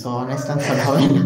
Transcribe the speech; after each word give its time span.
So 0.00 0.08
honest 0.22 0.46
answer 0.52 0.78
হবে 0.86 1.04
না 1.14 1.22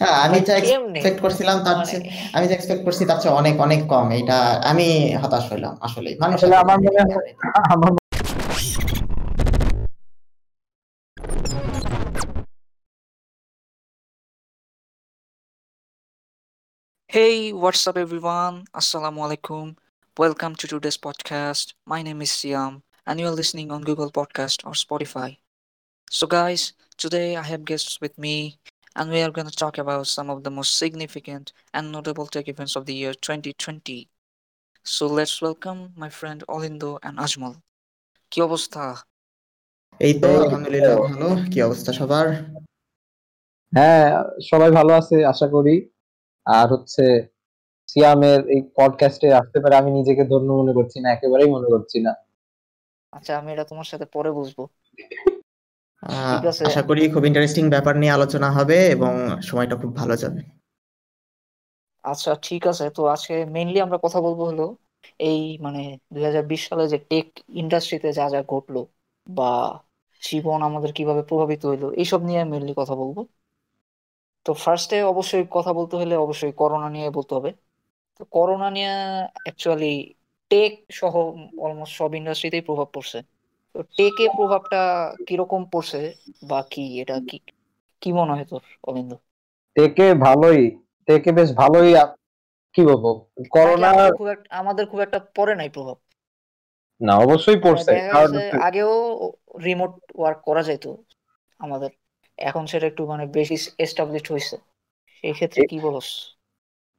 হ্যাঁ 0.00 0.16
আমি 0.26 0.38
যা 0.46 0.54
এক্সপেক্ট 0.60 1.18
করছিলাম 1.24 1.56
তার 1.64 1.74
মানে 1.78 1.88
চেয়ে 1.90 2.04
আমি 2.36 2.44
যা 2.48 2.54
এক্সপেক্ট 2.56 2.82
করছি 2.86 3.02
তার 3.08 3.18
চেয়ে 3.22 3.34
অনেক 3.40 3.54
অনেক 3.66 3.80
কম 3.92 4.06
এটা 4.20 4.38
আমি 4.70 4.86
হতাশ 5.22 5.44
হইলাম 5.52 5.74
আসলে 5.86 6.10
মানুষ 6.22 6.38
আমার 6.62 6.78
মনে 6.84 7.00
হয়। 7.14 7.30
আমার 7.74 7.90
Hey, 17.10 17.52
what's 17.52 17.86
up, 17.86 17.96
everyone? 17.96 18.56
Assalamu 18.74 19.18
alaikum. 19.26 19.76
Welcome 20.16 20.54
to 20.56 20.64
today's 20.66 20.98
podcast. 20.98 21.66
My 21.86 22.02
name 22.02 22.20
is 22.22 22.32
Siam, 22.32 22.82
and 23.06 23.20
you 23.20 23.26
are 23.26 23.36
listening 23.40 23.70
on 23.70 23.80
Google 23.82 24.10
Podcast 24.10 24.58
or 24.66 24.72
Spotify. 24.72 25.30
So, 26.10 26.26
guys, 26.26 26.72
today 26.98 27.36
I 27.36 27.42
have 27.42 27.64
guests 27.64 28.00
with 28.00 28.16
me, 28.16 28.58
and 28.96 29.10
we 29.10 29.20
are 29.20 29.30
going 29.30 29.48
to 29.48 29.56
talk 29.56 29.78
about 29.78 30.06
some 30.06 30.30
of 30.30 30.44
the 30.44 30.50
most 30.50 30.78
significant 30.78 31.52
and 31.72 31.90
notable 31.90 32.26
tech 32.26 32.46
events 32.48 32.76
of 32.76 32.86
the 32.86 32.94
year 32.94 33.14
2020. 33.14 34.08
So, 34.86 35.06
let's 35.08 35.42
welcome 35.42 35.92
my 35.96 36.08
friend 36.10 36.44
Olindo 36.48 36.98
and 37.02 37.18
Ajmal. 37.18 37.54
কি 38.32 38.38
অবস্থা 38.48 38.82
এই 40.00 40.12
তো 40.22 40.28
আলহামদুলিল্লাহ। 40.38 40.96
ভালো 41.08 41.28
কি 41.52 41.58
অবস্থা 41.68 41.90
সবার 41.98 42.26
হ্যাঁ 43.72 44.06
সবাই 44.50 44.70
ভালো 44.78 44.92
আছে 45.00 45.16
আশা 45.32 45.46
করি 45.54 45.74
আর 46.46 46.66
হচ্ছে 46.74 47.04
সিয়ামের 47.88 48.40
এই 48.54 48.60
পডকাস্টে 48.78 49.28
আসতে 49.40 49.58
পারে 49.62 49.74
আমি 49.80 49.90
নিজেকে 49.98 50.22
ধন্য 50.32 50.48
মনে 50.60 50.72
করছি 50.78 50.98
না 51.02 51.08
একেবারেই 51.12 51.50
মনে 51.56 51.68
করছি 51.72 51.98
না 52.06 52.12
আচ্ছা 53.12 53.32
আমি 53.40 53.48
এটা 53.54 53.64
তোমার 53.70 53.86
সাথে 53.90 54.06
পরে 54.14 54.30
বুঝব 54.38 54.58
আশা 56.64 56.82
করি 56.88 57.02
খুব 57.12 57.22
ইন্টারেস্টিং 57.26 57.64
ব্যাপার 57.70 57.94
নিয়ে 57.98 58.14
আলোচনা 58.14 58.48
হবে 58.56 58.78
এবং 58.94 59.12
সময়টা 59.42 59.74
খুব 59.80 59.90
ভালো 59.96 60.14
যাবে। 60.22 60.40
আচ্ছা 62.04 62.30
ঠিক 62.44 62.62
আছে। 62.66 62.84
তো 62.90 63.00
আজকে 63.14 63.34
মেইনলি 63.54 63.78
আমরা 63.80 63.98
কথা 64.04 64.18
বলব 64.26 64.40
হলো 64.42 64.62
এই 65.22 65.40
মানে 65.60 65.80
দুই 66.12 66.22
হাজার 66.28 66.44
বিশ 66.50 66.62
সালে 66.68 66.84
যে 66.92 66.98
টেক 67.10 67.26
ইন্ডাস্ট্রিতে 67.60 68.08
যা 68.10 68.24
যা 68.30 68.40
ঘটলো 68.48 68.78
বা 69.26 69.44
জীবন 70.22 70.58
আমাদের 70.62 70.90
কীভাবে 70.96 71.22
প্রভাবিত 71.28 71.60
হইল 71.64 71.84
এইসব 71.94 72.20
নিয়ে 72.28 72.40
মেইনলি 72.50 72.72
কথা 72.80 72.94
বলব। 73.00 73.16
তো 74.46 74.50
ফার্স্টে 74.58 74.96
অবশ্যই 75.12 75.44
কথা 75.52 75.70
বলতে 75.78 75.94
হলে 76.00 76.14
অবশ্যই 76.18 76.52
করোনা 76.60 76.88
নিয়ে 76.90 77.08
বলতে 77.16 77.32
হবে। 77.34 77.50
তো 78.20 78.32
করোনা 78.32 78.66
নিয়ে 78.70 78.90
অ্যাকচুয়ালি 79.44 79.86
টেক 80.50 80.72
সহ 80.92 81.14
অলমোস্ট 81.58 81.94
সব 82.00 82.10
ইন্ডাস্ট্রিতেই 82.14 82.62
প্রভাব 82.68 82.88
পড়ছে। 82.94 83.18
তো 83.74 83.80
টেকে 83.94 84.24
প্রভাবটা 84.34 84.80
কীরকম 85.26 85.62
পড়ছে 85.72 86.00
বা 86.44 86.58
কি 86.70 86.82
এটা 87.02 87.16
কি 87.28 87.36
কি 88.02 88.08
মনে 88.18 88.32
হয় 88.32 88.46
তোর 88.50 88.62
অবিন্দ 88.84 89.10
টেকে 89.76 90.06
ভালোই 90.24 90.60
টেকে 91.08 91.30
বেশ 91.36 91.48
ভালোই 91.56 91.90
কি 92.74 92.82
বলব 92.88 93.04
করোনা 93.52 93.88
আমাদের 93.88 94.12
খুব 94.12 94.26
একটা 94.28 94.48
আমাদের 94.60 94.84
খুব 94.90 95.00
একটা 95.02 95.18
পড়ে 95.36 95.54
নাই 95.56 95.68
প্রভাব। 95.74 95.96
না 97.00 97.12
অবশ্যই 97.24 97.58
পড়ছে 97.64 97.92
কারণ 98.06 98.32
আগেও 98.66 98.92
রিমোট 99.64 99.92
ওয়ার্ক 100.14 100.38
করা 100.48 100.62
যাইতো 100.68 100.90
আমাদের। 101.60 101.90
এখন 102.38 102.62
সেটা 102.66 102.86
একটু 102.88 103.02
মানে 103.12 103.24
বেশি 103.36 103.56
এস্টাবলিশড 103.78 104.28
হয়েছে 104.30 104.56
সেই 105.16 105.34
ক্ষেত্রে 105.34 105.60
কি 105.64 105.76
বলস? 105.86 106.08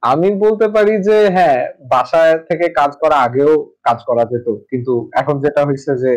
আমি 0.02 0.28
বলতে 0.44 0.66
পারি 0.74 0.94
যে 1.02 1.16
হ্যাঁ 1.34 1.58
বাসায় 1.90 2.34
থেকে 2.48 2.66
কাজ 2.78 2.90
করা 2.98 3.16
আগেও 3.22 3.52
কাজ 3.82 3.98
করা 4.04 4.22
যেত 4.26 4.46
কিন্তু 4.70 4.92
এখন 5.12 5.34
যেটা 5.44 5.60
হয়েছে 5.64 5.92
যে 5.96 6.12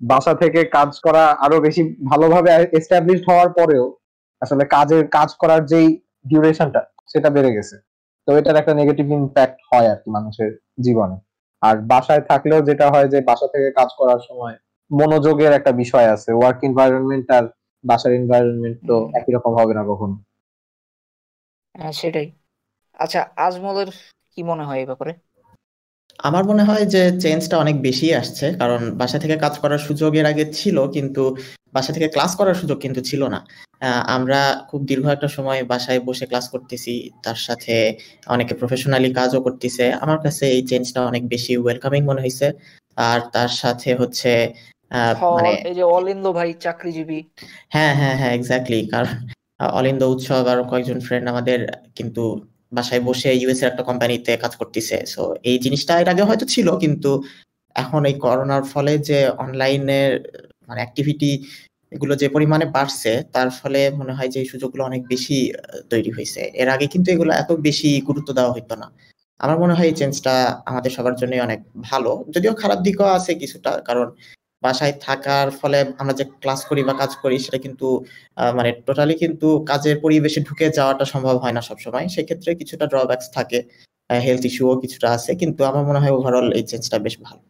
বাসা 0.00 0.32
থেকে 0.34 0.60
কাজ 0.64 0.90
করা 1.00 1.24
আরও 1.44 1.56
বেশি 1.60 1.82
ভালোভাবে 2.10 2.50
এস্টাবলিশড 2.72 3.24
হওয়ার 3.28 3.48
পরেও 3.48 3.84
আসলে 4.42 4.64
কাজের, 4.66 5.02
কাজ 5.08 5.30
করার 5.34 5.60
যেই 5.66 5.88
ডিউরেশনটা 6.24 6.82
সেটা 7.06 7.28
বেড়ে 7.30 7.50
গেছে। 7.52 7.76
তো 8.28 8.30
এটার 8.38 8.56
একটা 8.56 8.74
নেগেটিভ 8.74 9.06
ইম্প্যাক্ট 9.10 9.58
হয় 9.70 9.88
আর 9.90 9.96
কি 9.96 10.08
মানুষের 10.10 10.50
জীবনে। 10.78 11.16
আর 11.62 11.76
বাসায় 11.82 12.20
থাকলেও 12.20 12.60
যেটা 12.62 12.86
হয় 12.90 13.08
যে 13.08 13.18
বাসা 13.20 13.46
থেকে 13.46 13.68
কাজ 13.70 13.90
করার 13.98 14.20
সময় 14.28 14.54
মনোযোগের 14.90 15.52
একটা 15.52 15.72
বিষয় 15.72 16.08
আছে। 16.10 16.30
ওয়ার্ক 16.32 16.58
এনভায়রনমেন্ট 16.64 17.26
আর 17.30 17.44
বাসার 17.84 18.12
এনভায়রনমেন্ট 18.12 18.76
তো 18.86 18.96
একই 19.14 19.32
রকম 19.32 19.52
হবে 19.54 19.72
না 19.74 19.82
কখনো। 19.84 20.16
হ্যাঁ 21.74 21.92
সেটাই। 21.92 22.26
আচ্ছা 22.94 23.20
আজমলের 23.36 23.88
কি 24.32 24.40
মনে 24.42 24.62
হয় 24.64 24.78
এই 24.78 24.86
ব্যাপারে? 24.86 25.12
আমার 26.18 26.44
মনে 26.44 26.62
হয় 26.64 26.84
যে 26.86 27.02
চেঞ্জটা 27.20 27.56
অনেক 27.58 27.76
বেশি 27.82 28.06
আসছে 28.14 28.46
কারণ 28.58 28.80
বাসা 28.92 29.18
থেকে 29.18 29.36
কাজ 29.36 29.54
করার 29.58 29.80
সুযোগ 29.88 30.12
এর 30.16 30.26
আগে 30.26 30.44
ছিল 30.52 30.76
কিন্তু 30.88 31.22
বাসা 31.74 31.90
থেকে 31.92 32.08
ক্লাস 32.08 32.32
করার 32.36 32.56
সুযোগ 32.56 32.78
কিন্তু 32.78 33.00
ছিল 33.00 33.22
না। 33.28 33.40
আমরা 34.08 34.40
খুব 34.70 34.80
দীর্ঘ 34.84 35.04
একটা 35.08 35.28
সময় 35.28 35.60
বাসায় 35.64 36.00
বসে 36.00 36.24
ক্লাস 36.26 36.46
করতেছি 36.48 36.92
তার 37.24 37.38
সাথে 37.46 37.74
অনেকে 38.26 38.54
প্রফেশনালি 38.54 39.10
কাজও 39.12 39.40
করতেছে। 39.40 39.84
আমার 40.00 40.18
কাছে 40.22 40.44
এই 40.46 40.62
চেঞ্জটা 40.62 41.00
অনেক 41.06 41.22
বেশি 41.28 41.52
ওয়েলকামিং 41.56 42.02
মনে 42.04 42.20
হয়েছে 42.20 42.46
আর 42.96 43.18
তার 43.34 43.50
সাথে 43.62 43.90
হচ্ছে 43.94 44.32
আহ, 44.90 45.14
মানে 45.36 45.50
এই 45.68 45.74
যে 45.74 45.84
অলিন্দ 45.96 46.26
ভাই 46.32 46.48
চাকরিজীবী। 46.64 47.18
হ্যাঁ 47.74 47.92
হ্যাঁ 47.94 48.16
হ্যাঁ 48.20 48.32
এক্স্যাক্টলি 48.34 48.80
কারণ 48.92 49.12
অলিন্দ 49.78 50.02
উৎসব 50.04 50.44
আর 50.46 50.58
কয়েকজন 50.70 50.98
ফ্রেন্ড 51.00 51.26
আমাদের 51.28 51.58
কিন্তু 51.96 52.22
বাসায় 52.78 53.02
বসে 53.08 53.30
ইউএস 53.40 53.60
এর 53.62 53.68
একটা 53.70 53.82
কোম্পানিতে 53.88 54.32
কাজ 54.44 54.52
করতেছে। 54.60 54.96
সো 55.12 55.22
এই 55.50 55.56
জিনিসটা 55.64 55.92
এর 56.02 56.08
আগে 56.12 56.22
হয়তো 56.28 56.44
ছিল, 56.54 56.68
কিন্তু 56.82 57.10
এখন 57.76 58.00
এই 58.10 58.16
করোনার 58.24 58.64
ফলে 58.72 58.92
যে 59.08 59.18
অনলাইনের 59.44 60.12
মানে 60.68 60.80
অ্যাক্টিভিটি 60.82 61.30
এগুলো 61.92 62.14
যে 62.22 62.26
পরিমাণে 62.34 62.66
বাড়ছে, 62.76 63.12
তার 63.34 63.48
ফলে 63.60 63.80
মনে 64.00 64.12
হয় 64.16 64.30
যে 64.34 64.38
এই 64.42 64.48
সুযোগগুলো 64.52 64.82
অনেক 64.90 65.02
বেশি 65.12 65.38
তৈরি 65.92 66.10
হয়েছে। 66.16 66.42
এর 66.62 66.68
আগে 66.74 66.86
কিন্তু 66.94 67.08
এগুলো 67.14 67.30
এত 67.42 67.50
বেশি 67.68 67.90
গুরুত্ব 68.08 68.30
দেওয়া 68.38 68.52
হতো 68.56 68.74
না। 68.82 68.88
আমার 69.40 69.58
মনে 69.62 69.74
হয় 69.76 69.88
এই 69.90 69.96
চেঞ্জটা 70.00 70.34
আমাদের 70.70 70.90
সবার 70.96 71.14
জন্যই 71.20 71.40
অনেক 71.46 71.60
ভালো। 71.88 72.12
যদিও 72.34 72.52
খারাপ 72.62 72.78
দিকও 72.86 73.08
আছে 73.18 73.32
কিছুটা, 73.42 73.72
কারণ 73.88 74.06
বাসায় 74.62 74.94
থাকার 75.06 75.46
ফলে 75.60 75.78
আমরা 76.00 76.14
যে 76.20 76.24
ক্লাস 76.42 76.60
করি 76.70 76.80
বা 76.88 76.94
কাজ 77.02 77.12
করি, 77.22 77.36
সেটা 77.44 77.58
কিন্তু 77.64 77.86
মানে 78.58 78.70
টোটালি 78.86 79.14
কিন্তু 79.22 79.48
কাজের 79.70 79.96
পরিবেশে 80.04 80.40
ঢুকে 80.48 80.66
যাওয়াটা 80.78 81.04
সম্ভব 81.12 81.36
হয় 81.42 81.54
না 81.56 81.62
সবসময়। 81.68 82.06
সেক্ষেত্রে 82.14 82.50
কিছুটা 82.60 82.84
ড্রব্যাকস 82.92 83.26
থাকে 83.36 83.58
হেলথ 84.10 84.44
ইস্যুও 84.48 84.74
কিছুটা 84.82 85.08
আছে, 85.16 85.30
কিন্তু 85.40 85.60
আমার 85.70 85.82
মনে 85.88 86.00
হয় 86.02 86.12
ওভারঅল 86.16 86.48
এই 86.58 86.64
চেঞ্জটা 86.70 86.98
বেশ 87.06 87.14
ভালো। 87.26 87.42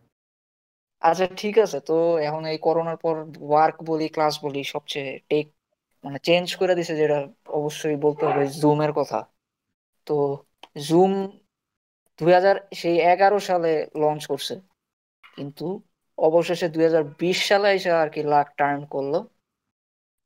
আচ্ছা 1.03 1.27
ঠিক 1.41 1.55
আছে। 1.65 1.79
তো 1.89 1.97
এখন 2.29 2.43
এই 2.53 2.59
করোনার 2.67 2.99
পর 3.05 3.15
ওয়ার্ক 3.49 3.77
বলি 3.91 4.07
ক্লাস 4.15 4.35
বলি, 4.45 4.61
সবচেয়ে 4.75 5.11
টেক 5.31 5.47
মানে 6.05 6.19
চেঞ্জ 6.29 6.47
করে 6.61 6.73
দিছে 6.79 6.95
যেটা 7.01 7.19
অবশ্যই 7.59 7.97
বলতে 8.05 8.23
হবে 8.29 8.43
জুমের 8.63 8.93
কথা। 8.99 9.19
তো 10.07 10.17
জুম 10.89 11.13
দুই 12.19 12.33
হাজার, 12.39 12.57
সেই 12.81 12.97
এগারো 13.13 13.39
সালে 13.49 13.71
লঞ্চ 14.03 14.23
করছে। 14.33 14.55
কিন্তু 15.37 15.67
অবশেষে 16.19 16.67
দুই 16.75 16.85
হাজার 16.89 17.05
বিশ 17.21 17.39
সালে 17.49 17.69
এসে 17.77 17.91
আর 18.03 18.09
কি 18.15 18.21
লাক 18.33 18.47
টার্ন 18.59 18.81
করল। 18.95 19.15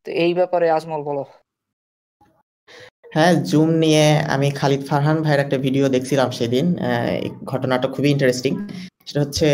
তো 0.06 0.09
এই 0.25 0.33
ব্যাপারে 0.39 0.67
আজমল 0.77 1.03
বলো। 1.11 1.25
হ্যাঁ 3.15 3.33
জুম 3.51 3.71
নিয়ে 3.84 4.06
আমি 4.34 4.49
খালিদ 4.59 4.83
ফারহান 4.89 5.19
ভাইয়ের 5.25 5.43
একটা 5.45 5.56
ভিডিও 5.67 5.87
দেখছিলাম 5.95 6.28
সেদিন। 6.39 6.67
ঘটনাটা 7.53 7.87
খুবই 7.95 8.11
ইন্টারেস্টিং 8.15 8.53
সেটা 9.06 9.21
হচ্ছে 9.25 9.49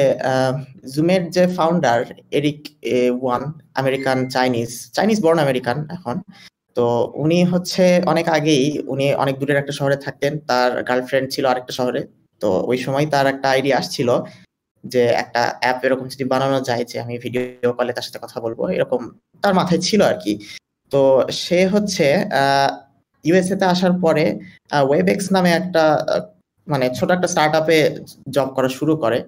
জুমের 0.95 1.23
যে 1.37 1.45
founder 1.57 1.99
Eric 2.39 2.61
Yuan, 3.23 3.43
American 3.81 4.19
Chinese 4.35 4.71
Chinese 4.97 5.19
born 5.25 5.39
American 5.47 5.79
এখন। 5.97 6.17
তো 6.77 6.87
উনি 7.25 7.39
হচ্ছে 7.53 7.85
অনেক 8.13 8.27
আগেই, 8.29 8.67
উনি 8.93 9.07
অনেক 9.23 9.35
দূরের 9.41 9.61
একটা 9.63 9.75
শহরে 9.79 9.97
থাকতেন। 10.05 10.33
তার 10.49 10.71
গার্লফ্রেন্ড 10.89 11.27
ছিল 11.35 11.45
আরেকটা 11.53 11.73
শহরে। 11.81 12.01
তো 12.41 12.49
ওই 12.71 12.79
সময় 12.85 13.07
তার 13.13 13.27
একটা 13.35 13.47
আইডিয়া 13.55 13.77
আসছিল 13.81 14.09
যে 14.85 15.03
একটা 15.23 15.43
অ্যাপ 15.63 15.79
এরকম 15.87 16.07
যদি 16.15 16.25
বানানো 16.33 16.59
যায় 16.69 16.85
যে 16.91 16.97
আমি 17.05 17.15
ভিডিও 17.25 17.73
কলে 17.79 17.93
তার 17.97 18.07
সাথে 18.07 18.21
কথা 18.25 18.39
বলব, 18.45 18.61
এরকম 18.77 19.01
তার 19.43 19.55
মাথায় 19.61 19.81
ছিল 19.89 20.01
আর 20.11 20.17
কি। 20.25 20.33
তো 20.93 21.01
সে 21.43 21.59
হচ্ছে 21.75 22.07
ইউএসএ 23.25 23.57
তে 23.61 23.67
আসার 23.75 23.95
পরে 24.05 24.25
ওয়েবেক্স 24.89 25.27
নামে 25.35 25.51
একটা 25.61 25.85
মানে 26.69 26.87
ছোট 26.99 27.09
একটা 27.17 27.29
স্টার্ট 27.33 27.55
আপে 27.61 27.79
জব 28.37 28.49
করা 28.57 28.69
শুরু 28.79 28.95
করে। 29.05 29.19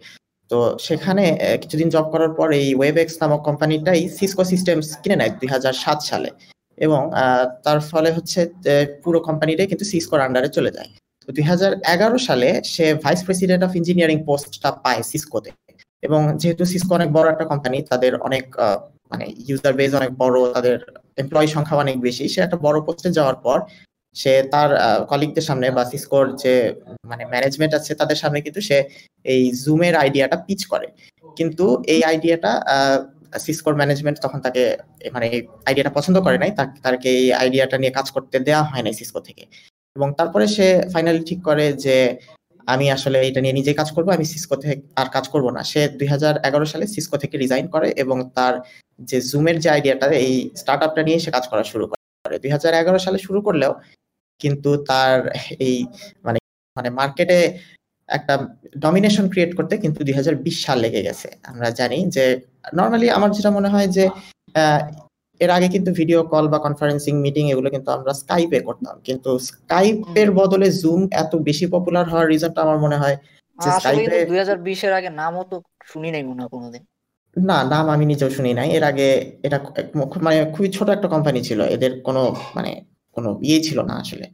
তো 0.50 0.58
সেখানে 0.86 1.24
কিছুদিন 1.62 1.88
জব 1.94 2.06
করার 2.14 2.32
পর 2.38 2.48
এই 2.60 2.68
ওয়েবেক্স 2.78 3.14
নামক 3.22 3.40
কোম্পানিটাই 3.48 4.00
সিসকো 4.18 4.42
সিস্টেমস 4.52 4.86
কিনে 5.02 5.16
নেয় 5.20 5.32
দুই 5.40 5.48
হাজার 5.54 5.74
সাত 5.84 5.98
সালে। 6.10 6.30
এবং 6.86 7.02
তার 7.64 7.78
ফলে 7.90 8.10
হচ্ছে 8.16 8.40
পুরো 9.04 9.18
কোম্পানিটাই 9.28 9.68
কিন্তু 9.70 9.84
সিসকোর 9.92 10.20
আন্ডারে 10.26 10.50
চলে 10.56 10.70
যায়। 10.76 10.90
তো 11.28 11.32
দুই 11.36 11.44
সালে 12.28 12.48
সে 12.74 12.84
ভাইস 13.04 13.20
প্রেসিডেন্ট 13.26 13.62
অফ 13.66 13.72
ইঞ্জিনিয়ারিং 13.80 14.18
পোস্টটা 14.28 14.70
পায় 14.84 15.02
সিসকোতে। 15.10 15.50
এবং 16.02 16.20
যেহেতু 16.40 16.64
সিসকো 16.72 16.92
অনেক 16.98 17.10
বড় 17.16 17.26
একটা 17.30 17.46
কোম্পানি 17.52 17.78
তাদের 17.90 18.12
অনেক 18.28 18.44
মানে 19.10 19.24
ইউজার 19.48 19.72
বেজ 19.78 19.92
অনেক 20.00 20.12
বড়, 20.22 20.36
তাদের 20.56 20.76
এমপ্লয়ি 21.22 21.48
সংখ্যা 21.56 21.76
অনেক 21.84 21.96
বেশি, 22.06 22.24
সে 22.34 22.38
একটা 22.46 22.58
বড় 22.66 22.78
পোস্টে 22.86 23.10
যাওয়ার 23.18 23.36
পর 23.44 23.58
সে 24.16 24.32
তার 24.52 24.70
কলিগদের 25.10 25.44
সামনে 25.48 25.66
বা 25.76 25.82
সিসকোর 25.92 26.24
যে 26.42 26.54
মানে 27.10 27.24
ম্যানেজমেন্ট 27.32 27.72
আছে 27.78 27.92
তাদের 28.00 28.18
সামনে 28.22 28.38
কিন্তু 28.46 28.60
সে 28.68 28.78
এই 29.24 29.42
জুমের 29.64 29.94
আইডিয়াটা 30.02 30.36
পিচ 30.46 30.60
করে। 30.72 30.86
কিন্তু 31.38 31.64
এই 31.94 32.00
আইডিয়াটা 32.10 32.52
সিসকোর 33.46 33.74
ম্যানেজমেন্ট 33.80 34.16
তখন 34.24 34.38
তাকে 34.46 34.62
মানে 35.14 35.26
আইডিয়াটা 35.68 35.92
পছন্দ 35.98 36.16
করে 36.26 36.38
নাই। 36.42 36.50
তাকে 36.84 37.08
এই 37.20 37.26
আইডিয়াটা 37.42 37.76
নিয়ে 37.82 37.92
কাজ 37.98 38.06
করতে 38.14 38.36
দেওয়া 38.48 38.62
হয় 38.70 38.82
নাই 38.86 38.94
সিসকো 39.00 39.20
থেকে। 39.28 39.44
এবং 39.98 40.08
তারপরে 40.18 40.46
সে 40.56 40.66
ফাইনালি 40.92 41.22
ঠিক 41.30 41.40
করে 41.48 41.66
যে 41.86 41.96
আমি 42.68 42.86
আসলে 42.96 43.18
এটা 43.28 43.40
নিয়ে 43.44 43.56
নিজে 43.60 43.72
কাজ 43.80 43.88
করব, 43.96 44.08
আমি 44.16 44.26
সিসকো 44.32 44.56
থেকে 44.62 44.76
আর 45.00 45.08
কাজ 45.16 45.24
করব 45.32 45.46
না। 45.56 45.62
সে 45.72 45.80
দুই 45.98 46.08
হাজার 46.14 46.34
এগারো 46.48 46.66
সালে 46.72 46.84
সিসকো 46.94 47.16
থেকে 47.22 47.36
রিজাইন 47.44 47.66
করে 47.74 47.88
এবং 48.02 48.16
তার 48.36 48.54
যে 49.00 49.18
জুমের 49.30 49.56
যে 49.64 49.68
আইডিয়াটা 49.74 50.06
এই 50.24 50.32
স্টার্ট 50.60 50.80
আপটা 50.86 51.02
নিয়ে 51.08 51.18
সে 51.24 51.30
কাজ 51.36 51.44
করা 51.50 51.64
শুরু 51.72 51.84
করে। 51.90 52.36
দুই 52.44 52.50
হাজার 52.56 52.72
এগারো 52.80 52.98
সালে 53.06 53.18
শুরু 53.26 53.40
করলেও 53.46 53.72
কিন্তু 54.40 54.70
তার 54.90 55.16
এই 55.66 55.76
মানে 56.26 56.38
মানে 56.76 56.88
মার্কেটে 56.98 57.38
একটা 58.08 58.34
ডমিনেশন 58.84 59.24
ক্রিয়েট 59.32 59.52
করতে 59.58 59.74
কিন্তু 59.84 60.00
দুই 60.06 60.14
হাজার 60.18 60.34
বিশ 60.44 60.56
সাল 60.66 60.78
লেগে 60.84 61.06
গেছে। 61.08 61.28
আমরা 61.50 61.68
জানি 61.80 61.98
যে 62.16 62.24
নর্মালি 62.78 63.06
আমার 63.16 63.30
যেটা 63.36 63.50
মনে 63.58 63.72
হয় 63.74 63.88
যে 63.96 64.04
এর 65.40 65.50
আগে 65.50 65.68
কিন্তু 65.68 65.90
ভিডিও 65.92 66.20
কল 66.22 66.44
বা 66.48 66.58
কনফারেন্সিং 66.58 67.14
মিটিং 67.24 67.44
এগুলো 67.50 67.68
কিন্তু 67.70 67.88
আমরা 67.90 68.12
স্কাইপে 68.12 68.58
করতাম। 68.60 68.94
কিন্তু 69.04 69.30
স্কাইপের 69.38 70.28
বদলে 70.30 70.68
জুম 70.72 71.08
এত 71.12 71.32
বেশি 71.36 71.66
পপুলার 71.66 72.06
হওয়ার 72.10 72.26
রিজনটা 72.28 72.60
আমার 72.62 72.78
মনে 72.78 72.96
হয় 72.96 73.16
যে 73.58 73.68
স্কাইপে 73.70 74.18
2020 74.24 74.80
এর 74.84 74.92
আগে 74.92 75.10
নামও 75.10 75.42
তো 75.50 75.56
শুনি 75.86 76.08
নাই 76.10 76.22
মনে 76.22 76.42
কোনোদিন। 76.48 76.82
না 77.36 77.56
নাম 77.64 77.86
আমি 77.88 78.04
নিজেও 78.06 78.30
শুনি 78.30 78.50
নাই। 78.54 78.68
এর 78.70 78.84
আগে 78.84 79.08
এটা 79.42 79.58
মানে 80.22 80.38
খুবই 80.54 80.68
ছোট 80.68 80.88
একটা 80.88 81.08
কোম্পানি 81.08 81.40
ছিল। 81.42 81.60
এদের 81.76 81.92
কোনো 82.00 82.22
মানে 82.56 82.70
কোনো 83.16 83.28
ইয়ে 83.42 83.60
ছিল 83.62 83.78
না 83.80 83.94
আসলে। 83.94 84.26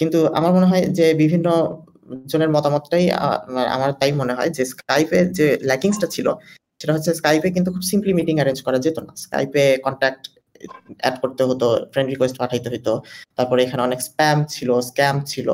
কিন্তু 0.00 0.18
আমার 0.28 0.52
মনে 0.52 0.66
হয় 0.66 0.84
যে 0.88 1.06
বিভিন্ন 1.14 1.46
জনের 2.26 2.50
মতামতটাই 2.50 3.04
আমার 3.76 3.90
তাই 3.92 4.12
মনে 4.12 4.32
হয় 4.34 4.50
যে 4.50 4.62
স্কাইপে 4.64 5.24
যে 5.38 5.46
ল্যাকিংসটা 5.62 6.06
ছিল 6.06 6.26
সেটা 6.80 6.92
হচ্ছে 6.92 7.10
স্কাইপে 7.14 7.48
কিন্তু 7.50 7.70
খুব 7.72 7.82
সিম্পলি 7.82 8.12
মিটিং 8.14 8.34
অ্যারেঞ্জ 8.36 8.58
করা 8.62 8.78
যেত 8.78 8.96
না। 8.98 9.12
স্কাইপে 9.16 9.64
কন্ট্যাক্ট 9.86 10.22
অ্যাড 11.02 11.16
করতে 11.22 11.42
হতো 11.48 11.66
ফ্রেন্ড 11.92 12.08
রিকোয়েস্ট 12.12 12.36
পাঠাইতে 12.42 12.68
হতো 12.74 12.92
তারপরে 13.36 13.60
এখানে 13.66 13.82
অনেক 13.88 14.00
স্প্যাম 14.08 14.36
ছিল 14.54 14.68
স্ক্যাম 14.90 15.16
ছিল, 15.32 15.48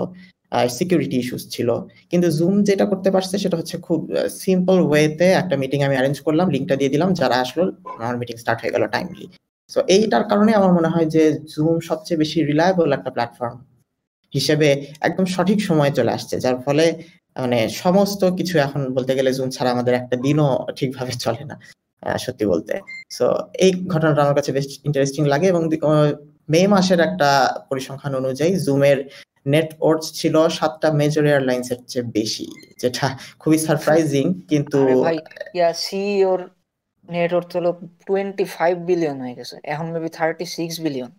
আর 0.57 0.67
সিকিউরিটি 0.79 1.17
ইস্যুস 1.23 1.45
ছিল। 1.55 1.69
কিন্তু 2.11 2.29
জুম 2.39 2.55
যেটা 2.69 2.85
করতে 2.93 3.09
পারছে 3.15 3.35
সেটা 3.43 3.57
হচ্ছে 3.61 3.77
খুব 3.87 4.01
সিম্পল 4.45 4.77
ওয়েতে 4.91 5.27
একটা 5.41 5.55
মিটিং 5.63 5.79
আমি 5.87 5.95
অ্যারেঞ্জ 5.97 6.19
করলাম 6.27 6.47
লিঙ্কটা 6.55 6.77
দিয়ে 6.81 6.93
দিলাম, 6.95 7.11
যারা 7.21 7.37
আসলো, 7.45 7.65
আমার 7.99 8.15
মিটিং 8.21 8.37
স্টার্ট 8.43 8.59
হয়ে 8.63 8.75
গেল 8.75 8.85
টাইমলি 8.95 9.27
সো 9.71 9.79
এইটার 9.97 10.25
কারণে 10.31 10.51
আমার 10.59 10.73
মনে 10.79 10.89
হয় 10.95 11.09
যে 11.15 11.23
জুম 11.53 11.75
সবচেয়ে 11.89 12.19
বেশি 12.23 12.39
রিলায়েবল 12.51 12.89
একটা 12.99 13.11
প্ল্যাটফর্ম 13.17 13.57
হিসেবে 14.33 14.69
একদম 15.09 15.25
সঠিক 15.35 15.59
সময় 15.69 15.93
চলে 15.99 16.13
আসছে, 16.17 16.35
যার 16.45 16.57
ফলে 16.65 16.85
মানে 17.45 17.59
সমস্ত 17.85 18.21
কিছু 18.39 18.55
এখন 18.67 18.81
বলতে 18.97 19.13
গেলে 19.19 19.31
জুম 19.37 19.49
ছাড়া 19.57 19.71
আমাদের 19.75 19.95
একটা 20.01 20.17
দিনও 20.25 20.49
ঠিকভাবে 20.79 21.13
চলে 21.25 21.43
না। 21.51 21.57
সত্যি 22.25 22.45
বলতে। 22.53 22.75
সো 23.17 23.27
এই 23.65 23.71
ঘটনাটা 23.93 24.21
আমার 24.25 24.37
কাছে 24.39 24.51
বেশ 24.57 24.67
ইন্টারেস্টিং 24.89 25.23
লাগে 25.33 25.47
এবং 25.53 25.63
মে 26.53 26.61
মাসের 26.73 27.01
একটা 27.09 27.31
পরিসংখ্যান 27.71 28.13
অনুযায়ী 28.21 28.53
জুমের 28.67 28.99
নেট 29.55 29.69
ওর্ডস 29.89 30.07
ছিল 30.21 30.35
সাতটা 30.59 30.89
মেজর 31.01 31.25
এয়ারলাইন্স 31.31 31.67
এর 31.75 31.81
চেয়ে 31.91 32.07
বেশি, 32.19 32.47
যেটা 32.83 33.07
খুবই 33.43 33.59
সারপ্রাইজিং 33.67 34.25
কিন্তু 34.51 34.79
ইয়া 35.59 35.71
সিওর 35.85 36.41
নেট 37.15 37.31
ওয়ার্থ 37.35 37.51
হলো 37.59 37.71
টোয়েন্টি 38.09 38.47
ফাইভ 38.57 38.75
বিলিয়ন 38.91 39.17
হয়ে 39.25 39.37
গেছে। 39.39 39.57
এখন 39.73 39.87
মেবি 39.95 40.11
থার্টি 40.19 40.45
সিক্স 40.57 40.75
বিলিয়ন 40.85 41.11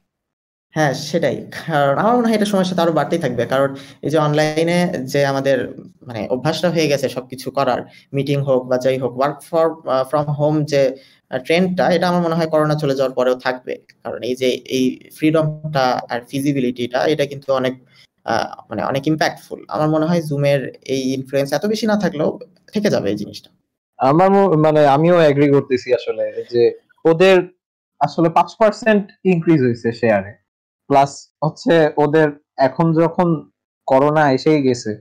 হ্যাঁ 0.75 0.94
সেটাই। 1.10 1.38
কারণ 1.57 1.95
আমার 2.01 2.16
মনে 2.18 2.27
হয় 2.27 2.38
এটা 2.39 2.50
সময়ের 2.51 2.69
সাথে 2.69 2.81
আরও 2.86 2.94
বাড়তেই 3.00 3.22
থাকবে। 3.25 3.44
কারণ 3.54 3.69
এই 4.06 4.10
যে 4.13 4.18
অনলাইনে 4.27 4.77
যে 5.13 5.19
আমাদের 5.31 5.57
মানে 6.07 6.22
অভ্যাসটা 6.36 6.68
হয়ে 6.75 6.88
গেছে 6.92 7.07
সবকিছু 7.16 7.48
করার 7.57 7.80
মিটিং 8.13 8.38
হোক 8.48 8.62
বা 8.72 8.77
যাই 8.86 8.98
হোক 9.04 9.13
ওয়ার্ক 9.19 9.38
ফর 9.50 9.66
ফ্রম 10.10 10.27
হোম 10.39 10.56
যে 10.72 10.81
ট্রেন্ডটা 11.45 11.86
এটা 11.95 12.06
আমার 12.12 12.24
মনে 12.25 12.36
হয় 12.39 12.50
করোনা 12.54 12.75
চলে 12.83 12.95
যাওয়ার 12.98 13.13
পরেও 13.19 13.36
থাকবে। 13.45 13.74
কারণ 14.04 14.19
এই 14.30 14.36
যে 14.42 14.50
এই 14.77 14.86
ফ্রিডমটা 15.18 15.86
আর 16.12 16.19
ফিজিবিলিটিটা 16.31 17.00
এটা 17.13 17.25
কিন্তু 17.31 17.50
অনেক 17.60 17.74
মানে 18.69 18.81
অনেক 18.92 19.04
ইম্প্যাক্টফুল 19.12 19.60
আমার 19.75 19.89
মনে 19.89 20.06
হয় 20.10 20.21
জুমের 20.30 20.62
এই 20.86 21.01
ইনফ্লুয়েন্স 21.18 21.50
এত 21.54 21.63
বেশি 21.74 21.86
না 21.92 21.95
থাকলেও 22.04 22.30
থেকে 22.74 22.89
যাবে 22.89 23.07
এই 23.13 23.18
জিনিসটা। 23.21 23.50
আমার 24.00 24.30
মানে 24.66 24.81
আমিও 24.95 25.18
এগ্রি 25.30 25.48
করতেছি 25.56 25.88
আসলে 26.00 26.24
যে, 26.54 26.63
ওদের 27.06 27.38
আসলে 28.01 28.28
পাঁচ 28.38 28.50
পার্সেন্ট 28.62 29.04
ইনক্রিজ 29.31 29.60
হয়েছে 29.68 29.89
শেয়ারে 30.01 30.31
প্লাস 30.89 31.11
হচ্ছে 31.43 31.73
ওদের 32.03 32.27
এখন 32.67 32.87
যখন 33.01 33.27
করোনা 33.87 34.23
এসেই 34.37 34.61
গেছে 34.67 34.91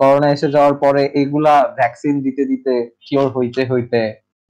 করোনা 0.00 0.28
এসে 0.34 0.48
যাওয়ার 0.54 0.74
পরে 0.84 1.02
এগুলা 1.22 1.54
ভ্যাকসিন 1.78 2.14
দিতে 2.26 2.42
দিতে 2.50 2.72
কিওর 3.04 3.28
হইতে 3.36 3.62
হইতে 3.70 4.00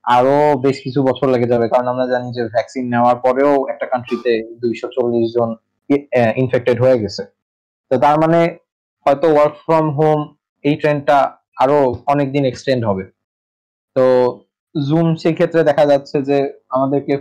আরও 0.05 0.37
বেশ 0.65 0.77
কিছু 0.85 1.01
বছর 1.09 1.27
লেগে 1.35 1.53
যাবে। 1.53 1.67
কারণ 1.73 1.87
আমরা 1.93 2.07
জানি 2.13 2.29
যে 2.37 2.43
ভ্যাকসিন 2.55 2.85
নেওয়ার 2.93 3.17
পরেও 3.25 3.53
একটা 3.73 3.87
কান্ট্রিতে 3.93 4.33
দুইশো 4.63 4.87
চল্লিশ 4.97 5.27
জন 5.37 5.51
ইনফেক্টেড 6.43 6.77
হয়ে 6.85 7.01
গেছে। 7.03 7.23
তো 7.91 7.95
তার 8.05 8.17
মানে 8.23 8.41
হয়তো 9.07 9.27
ওয়ার্ক 9.35 9.55
ফ্রম 9.65 9.87
হোম 9.99 10.21
এই 10.65 10.75
ট্রেন্ডটা 10.81 11.19
আরও 11.63 11.79
অনেকদিন 12.13 12.45
এক্সটেন্ড 12.47 12.83
হবে। 12.89 13.05
তো 13.97 14.05
জুম 14.75 15.07
সেক্ষেত্রে 15.23 15.61
দেখা 15.71 15.85
যাচ্ছে 15.87 16.17
যে 16.29 16.39
আমাদেরকে 16.77 17.15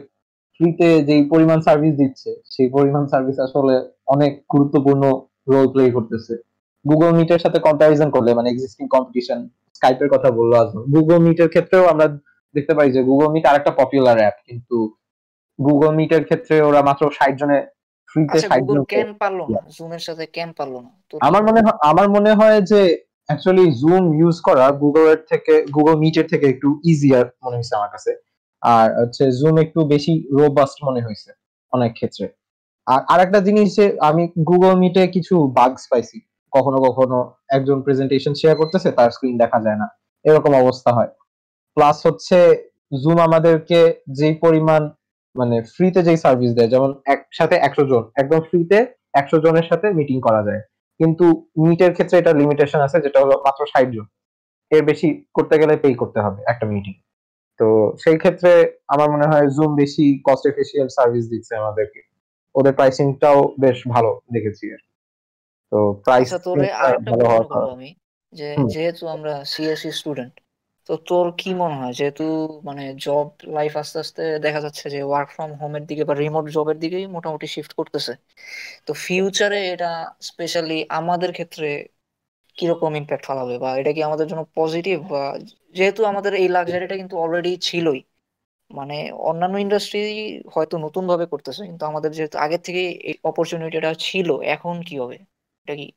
ফ্রিতে 0.60 0.90
যেই 1.08 1.22
পরিমাণ 1.34 1.60
সার্ভিস 1.68 1.94
দিচ্ছে 2.02 2.30
সেই 2.54 2.68
পরিমাণ 2.78 3.04
সার্ভিস 3.12 3.38
আসলে 3.48 3.76
অনেক 4.08 4.32
গুরুত্বপূর্ণ 4.54 5.04
রোল 5.52 5.66
প্লে 5.74 5.84
করতেছে। 5.98 6.34
গুগল 6.86 7.12
মিটের 7.18 7.42
সাথে 7.44 7.60
কম্পারিজন 7.68 8.10
করলে 8.16 8.32
মানে 8.38 8.48
এক্সিস্টিং 8.50 8.86
কম্পিটিশন 8.96 9.40
স্কাইপের 9.78 10.10
কথা 10.14 10.30
বলল 10.38 10.52
আজম 10.62 10.82
গুগল 10.96 11.20
মিটের 11.26 11.50
ক্ষেত্রেও 11.54 11.84
আমরা 11.94 12.06
দেখতে 12.56 12.74
পাই 12.78 12.90
যে 12.96 13.02
গুগল 13.10 13.28
মিট 13.34 13.44
আরেকটা 13.46 13.72
পপুলার 13.80 14.18
অ্যাপ 14.22 14.36
কিন্তু 14.48 14.78
গুগল 15.60 15.92
মিটের 16.00 16.24
ক্ষেত্রে 16.30 16.56
ওরা 16.62 16.82
মাত্র 16.90 17.04
ষাট 17.18 17.34
জনে 17.42 17.58
ফ্রিতে 18.10 18.40
ষাট 18.50 18.62
জন 18.68 18.78
কেন 18.94 19.10
পারল 19.22 19.40
না 19.56 19.60
জুমের 19.76 20.04
সাথে 20.08 20.26
কেন 20.38 20.50
পারল 20.60 20.76
না 20.86 20.92
আমার 21.28 21.42
মনে 21.48 21.62
হয় 21.66 21.78
আমার 21.92 22.08
মনে 22.16 22.32
হয় 22.40 22.60
যে 22.72 22.82
অ্যাকচুয়ালি 23.30 23.66
জুম 23.82 24.04
ইউজ 24.20 24.38
করা 24.48 24.66
গুগলের 24.84 25.20
থেকে 25.32 25.54
গুগল 25.76 25.96
মিটের 26.04 26.28
থেকে 26.32 26.46
একটু 26.54 26.70
ইজিয়ার 26.92 27.26
মনে 27.44 27.56
হয়েছে 27.58 27.76
আমার 27.76 27.92
কাছে। 27.96 28.12
আর 28.62 29.02
হচ্ছে 29.02 29.32
জুম 29.32 29.58
একটু 29.58 29.86
বেশি 29.86 30.28
রোবাস্ট 30.32 30.78
মনে 30.84 31.02
হয়েছে 31.02 31.32
অনেক 31.74 31.94
ক্ষেত্রে। 31.94 32.28
আর 32.88 33.02
আরেকটা 33.08 33.40
জিনিস 33.40 33.76
যে 33.76 33.98
আমি 34.00 34.28
গুগল 34.28 34.76
মিটে 34.76 35.08
কিছু 35.08 35.48
বাগস 35.48 35.88
পাইছি। 35.92 36.20
কখনো 36.52 36.78
কখনো 36.78 37.34
একজন 37.50 37.82
প্রেজেন্টেশন 37.82 38.34
শেয়ার 38.34 38.58
করতেছে, 38.58 38.92
তার 38.92 39.12
স্ক্রিন 39.12 39.38
দেখা 39.38 39.60
যায় 39.60 39.76
না। 39.76 39.88
এরকম 40.24 40.54
অবস্থা 40.56 40.92
হয়। 40.94 41.08
প্লাস 41.76 42.06
হচ্ছে 42.06 42.38
জুম 43.04 43.20
আমাদেরকে 43.20 44.02
যেই 44.12 44.36
পরিমাণ 44.36 44.90
মানে 45.36 45.62
ফ্রিতে 45.62 46.04
যেই 46.04 46.18
সার্ভিস 46.18 46.52
দেয়, 46.54 46.68
যেমন 46.68 46.94
একসাথে 47.06 47.56
একশো 47.56 47.86
জন, 47.86 48.04
একদম 48.16 48.40
ফ্রিতে 48.42 48.86
একশো 49.14 49.38
জনের 49.40 49.64
সাথে 49.64 49.90
মিটিং 49.94 50.22
করা 50.22 50.44
যায়। 50.44 50.62
কিন্তু 51.00 51.26
মিটের 51.68 51.94
ক্ষেত্রে 51.94 52.18
এটা 52.18 52.34
লিমিটেশন 52.34 52.80
আছে, 52.82 53.02
যেটা 53.02 53.20
হলো 53.20 53.42
মাত্র 53.46 53.66
ষাট 53.66 53.88
জন। 53.92 54.06
এর 54.72 54.86
বেশি 54.86 55.26
করতে 55.34 55.60
গেলে 55.60 55.78
পে 55.78 55.94
করতে 55.94 56.20
হবে 56.20 56.44
একটা 56.48 56.66
মিটিং 56.66 56.94
তো 57.60 57.68
সেই 58.04 58.18
ক্ষেত্রে 58.20 58.52
আমার 58.94 59.08
মনে 59.14 59.30
হয় 59.32 59.46
জুম 59.56 59.72
বেশি 59.82 60.06
কস্ট 60.28 60.46
এফিসিয়েন্ট 60.48 60.90
সার্ভিস 60.98 61.26
দিচ্ছে 61.34 61.54
আমাদেরকে। 61.62 62.02
ওদের 62.56 62.74
প্রাইসিংটাও 62.78 63.40
বেশ 63.64 63.78
ভালো 63.94 64.12
দেখেছি 64.36 64.66
তো 65.72 65.78
প্রাইস 66.06 66.28
আচ্ছা, 66.28 66.38
তোরে 66.46 66.66
আরেকটা 66.80 67.12
প্রশ্ন 67.14 67.42
করব 67.46 67.66
আমি 67.76 67.90
যে 68.34 68.46
যেহেতু 68.74 69.04
আমরা 69.16 69.34
সিএসসি 69.54 69.90
স্টুডেন্ট 70.00 70.34
তো 70.90 70.94
তোর 71.08 71.28
কি 71.40 71.50
মনে 71.62 71.76
হয়? 71.80 71.94
যেহেতু 72.00 72.24
মানে 72.64 72.84
জব 73.06 73.28
লাইফ 73.58 73.72
আস্তে 73.82 73.98
আস্তে 74.04 74.24
দেখা 74.46 74.60
যাচ্ছে 74.66 74.86
যে 74.94 75.00
ওয়ার্ক 75.04 75.30
ফ্রম 75.36 75.52
হোমের 75.62 75.84
দিকে 75.90 76.04
বা 76.10 76.14
রিমোট 76.16 76.46
জবের 76.56 76.78
দিকেই 76.84 77.06
মোটামুটি 77.16 77.48
শিফট 77.56 77.72
করতেছে 77.80 78.14
তো 78.88 78.92
ফিউচারে 79.06 79.58
এটা 79.74 79.88
স্পেশালি 80.30 80.74
আমাদের 81.00 81.30
ক্ষেত্রে 81.34 81.68
কীরকম 82.58 82.92
ইম্প্যাক্ট 83.02 83.26
ফেলাবে 83.30 83.56
বা 83.64 83.70
এটা 83.80 83.92
কি 83.96 84.02
আমাদের 84.10 84.28
জন্য 84.30 84.42
পজিটিভ 84.60 84.98
বা 85.14 85.24
যেহেতু 85.78 86.02
আমাদের 86.12 86.34
এই 86.42 86.48
লাক্সারিটা 86.56 86.96
কিন্তু 87.02 87.16
অলরেডি 87.24 87.54
ছিলই। 87.68 88.02
মানে 88.72 88.98
অন্যান্য 89.30 89.56
ইন্ডাস্ট্রি 89.66 90.02
হয়তো 90.54 90.76
নতুন 90.86 91.04
ভাবে 91.12 91.26
করতেছে, 91.34 91.62
কিন্তু 91.70 91.84
আমাদের 91.92 92.12
যেহেতু 92.18 92.36
আগের 92.46 92.62
থেকে 92.68 92.82
এই 93.10 93.16
অপরচুনিটিটা 93.30 93.92
ছিল, 94.06 94.30
এখন 94.56 94.76
কি 94.88 94.96
হবে? 95.02 95.18
এটা 95.66 95.76
কি 95.80 95.88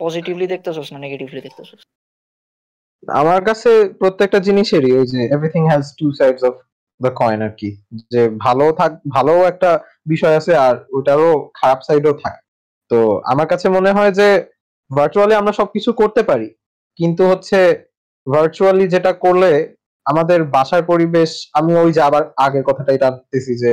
পজিটিভলি 0.00 0.46
দেখতেছস 0.46 0.88
না 0.92 0.98
নেগেটিভলি 1.04 1.40
দেখতেছস? 1.46 1.80
আমার 3.02 3.40
কাছে 3.48 3.70
প্রত্যেকটা 4.00 4.38
জিনিসেরই 4.48 4.92
ওই 4.98 5.06
যে 5.12 5.20
everything 5.36 5.62
has 5.70 5.84
two 6.00 6.06
sides 6.20 6.42
of 6.48 6.54
the 7.00 7.10
coin 7.20 7.40
আর 7.46 7.52
কি, 7.60 7.70
যে 8.12 8.22
ভালো 8.46 8.66
থাক, 8.78 8.92
ভালো 9.16 9.32
একটা 9.52 9.70
বিষয় 10.12 10.34
আছে 10.40 10.52
আর 10.66 10.74
ওটারও 10.98 11.30
খারাপ 11.58 11.80
সাইডও 11.88 12.12
থাকে। 12.22 12.40
তো 12.90 12.98
আমার 13.32 13.46
কাছে 13.52 13.66
মনে 13.76 13.90
হয় 13.96 14.12
যে 14.20 14.28
ভার্চুয়ালি 14.90 15.34
আমরা 15.34 15.52
সবকিছু 15.52 15.90
করতে 15.92 16.22
পারি। 16.22 16.48
কিন্তু 16.98 17.22
হচ্ছে 17.28 17.58
ভার্চুয়ালি 18.26 18.88
যেটা 18.88 19.12
করলে 19.24 19.50
আমাদের 20.06 20.38
বাসার 20.56 20.82
পরিবেশ, 20.82 21.30
আমি 21.52 21.72
ওই 21.76 21.90
যে 21.92 22.00
আবার 22.00 22.22
আগের 22.36 22.62
কথাটাই 22.62 22.98
টানতেছি 22.98 23.52
যে 23.56 23.72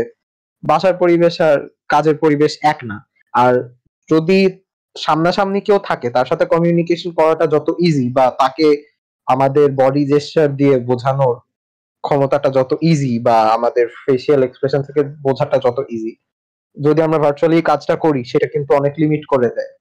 বাসার 0.63 0.96
পরিবেশ 0.98 1.41
আর 1.41 1.58
কাজের 1.89 2.18
পরিবেশ 2.18 2.51
এক 2.63 2.80
না। 2.84 2.98
আর 3.34 3.53
যদি 4.10 4.39
সামনাসামনি 4.96 5.60
কেউ 5.62 5.77
থাকে, 5.84 6.08
তার 6.10 6.25
সাথে 6.25 6.46
কমিউনিকেশন 6.46 7.12
করাটা 7.12 7.46
যত 7.48 7.68
ইজি 7.80 8.06
বা 8.10 8.25
তাকে 8.39 8.68
আমাদের 9.27 9.65
বডি 9.72 10.03
জেস্টার 10.06 10.48
দিয়ে 10.56 10.75
বোঝানোর 10.80 11.36
ক্ষমতাটা 12.03 12.50
যত 12.50 12.72
ইজি 12.82 13.13
বা 13.20 13.38
আমাদের 13.48 13.86
ফেসিয়াল 14.06 14.41
এক্সপ্রেশন 14.44 14.82
থেকে 14.82 15.01
বোঝাটা 15.22 15.58
যত 15.58 15.77
ইজি 15.89 16.13
যদি 16.77 17.00
আমরা 17.01 17.20
ভার্চুয়ালি 17.20 17.58
কাজটা 17.62 17.96
করি, 17.96 18.22
সেটা 18.24 18.48
কিন্তু 18.48 18.72
অনেক 18.75 18.94
লিমিট 18.98 19.24
করে 19.25 19.50
দেয়। 19.50 19.72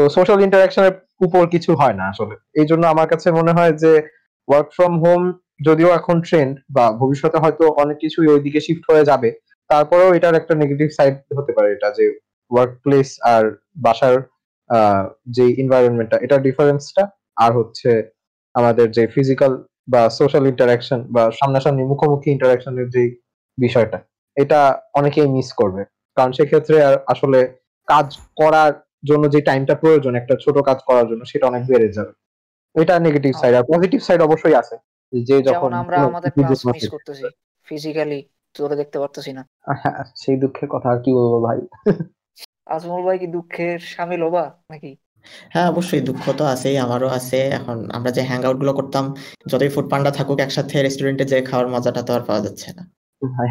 তো 0.00 0.04
সোশ্যাল 0.16 0.38
ইন্টারাকশনের 0.46 0.94
উপর 1.26 1.42
কিছু 1.54 1.70
হয় 1.80 1.96
না 2.00 2.04
আসলে। 2.12 2.34
এই 2.60 2.66
জন্য 2.70 2.82
আমার 2.94 3.06
কাছে 3.12 3.28
মনে 3.38 3.52
হয় 3.58 3.72
যে 3.82 3.92
ওয়ার্ক 4.48 4.68
ফ্রম 4.76 4.92
হোম 5.04 5.22
যদিও 5.66 5.90
এখন 5.98 6.16
ট্রেন্ড 6.28 6.52
বা 6.76 6.84
ভবিষ্যতে 7.00 7.38
হয়তো 7.44 7.64
অনেক 7.82 7.96
কিছুই 8.04 8.28
ওইদিকে 8.32 8.60
শিফট 8.66 8.84
হয়ে 8.90 9.08
যাবে, 9.10 9.28
তারপরেও 9.70 10.10
এটার 10.18 10.38
একটা 10.40 10.54
নেগেটিভ 10.62 10.88
সাইড 10.98 11.14
হতে 11.38 11.52
পারে 11.56 11.68
এটা 11.76 11.88
যে 11.98 12.04
ওয়ার্ক 12.50 12.72
প্লেস 12.84 13.08
আর 13.34 13.44
বাসার 13.86 14.16
যে 15.36 15.44
এনভায়রনমেন্টটা 15.62 16.16
এটা 16.24 16.36
ডিফারেন্সটা 16.46 17.02
আর 17.44 17.50
হচ্ছে 17.58 17.90
আমাদের 18.54 18.86
যে 18.96 19.02
ফিজিক্যাল 19.14 19.52
বা 19.92 20.02
সোশ্যাল 20.18 20.44
ইন্টারাকশন 20.52 21.00
বা 21.14 21.22
সামনাসামনি 21.38 21.82
মুখোমুখি 21.92 22.28
ইন্টারাকশনের 22.36 22.86
যে 22.94 23.02
বিষয়টা, 23.58 23.98
এটা 24.36 24.60
অনেকেই 24.98 25.28
মিস 25.36 25.48
করবে। 25.60 25.82
কারণ 26.16 26.30
সেক্ষেত্রে 26.38 26.76
আর 26.88 26.94
আসলে 27.12 27.38
কাজ 27.88 28.06
করার 28.40 28.72
জন্য 29.02 29.30
যে 29.30 29.40
টাইমটা 29.40 29.74
প্রয়োজন 29.74 30.14
একটা 30.14 30.34
ছোট 30.44 30.56
কাজ 30.58 30.78
করার 30.86 31.08
জন্য 31.08 31.24
সেটা 31.24 31.46
অনেক 31.46 31.62
বেড়ে 31.66 31.88
যাবে। 31.92 32.12
এটা 32.74 32.98
নেগেটিভ 32.98 33.32
সাইড 33.36 33.54
আর 33.54 33.64
পজিটিভ 33.64 34.00
সাইড 34.02 34.20
অবশ্যই 34.22 34.54
আছে। 34.54 34.76
যে 35.12 35.42
যখন 35.42 35.72
আমরা 35.72 35.96
আমাদের 36.02 36.30
ক্লাস 36.30 36.66
মিস 36.66 36.88
করতেছি 36.88 37.24
ফিজিক্যালি 37.66 38.28
তোরে 38.54 38.76
দেখতে 38.76 38.98
পারতেছি 38.98 39.32
না। 39.32 39.42
হ্যাঁ, 39.82 40.04
সেই 40.16 40.36
দুঃখের 40.36 40.68
কথা 40.68 40.88
আর 40.88 40.98
কি 41.04 41.10
বলব 41.12 41.34
ভাই? 41.46 41.58
আজমল 42.66 43.02
ভাই 43.02 43.18
কি 43.18 43.26
দুঃখের 43.26 43.78
শামিল 43.78 44.22
হবা 44.22 44.44
নাকি? 44.70 44.96
হ্যাঁ 45.50 45.68
অবশ্যই 45.68 46.00
দুঃখ 46.00 46.32
তো 46.32 46.44
আছেই 46.44 46.78
আমারও 46.78 47.08
আছে। 47.08 47.38
এখন 47.48 47.90
আমরা 47.90 48.10
যে 48.10 48.22
হ্যাং 48.22 48.44
আউটগুলো 48.44 48.72
করতাম 48.72 49.14
যতই 49.46 49.68
ফুড 49.68 49.86
পান্ডা 49.90 50.10
থাকুক 50.10 50.38
একসাথে 50.40 50.82
রেস্টুরেন্টে 50.82 51.24
যে 51.24 51.42
খাওয়ার 51.42 51.68
মজাটা 51.68 52.02
তো 52.02 52.12
আর 52.14 52.20
পাওয়া 52.20 52.40
যাচ্ছে 52.40 52.72
না। 52.72 52.82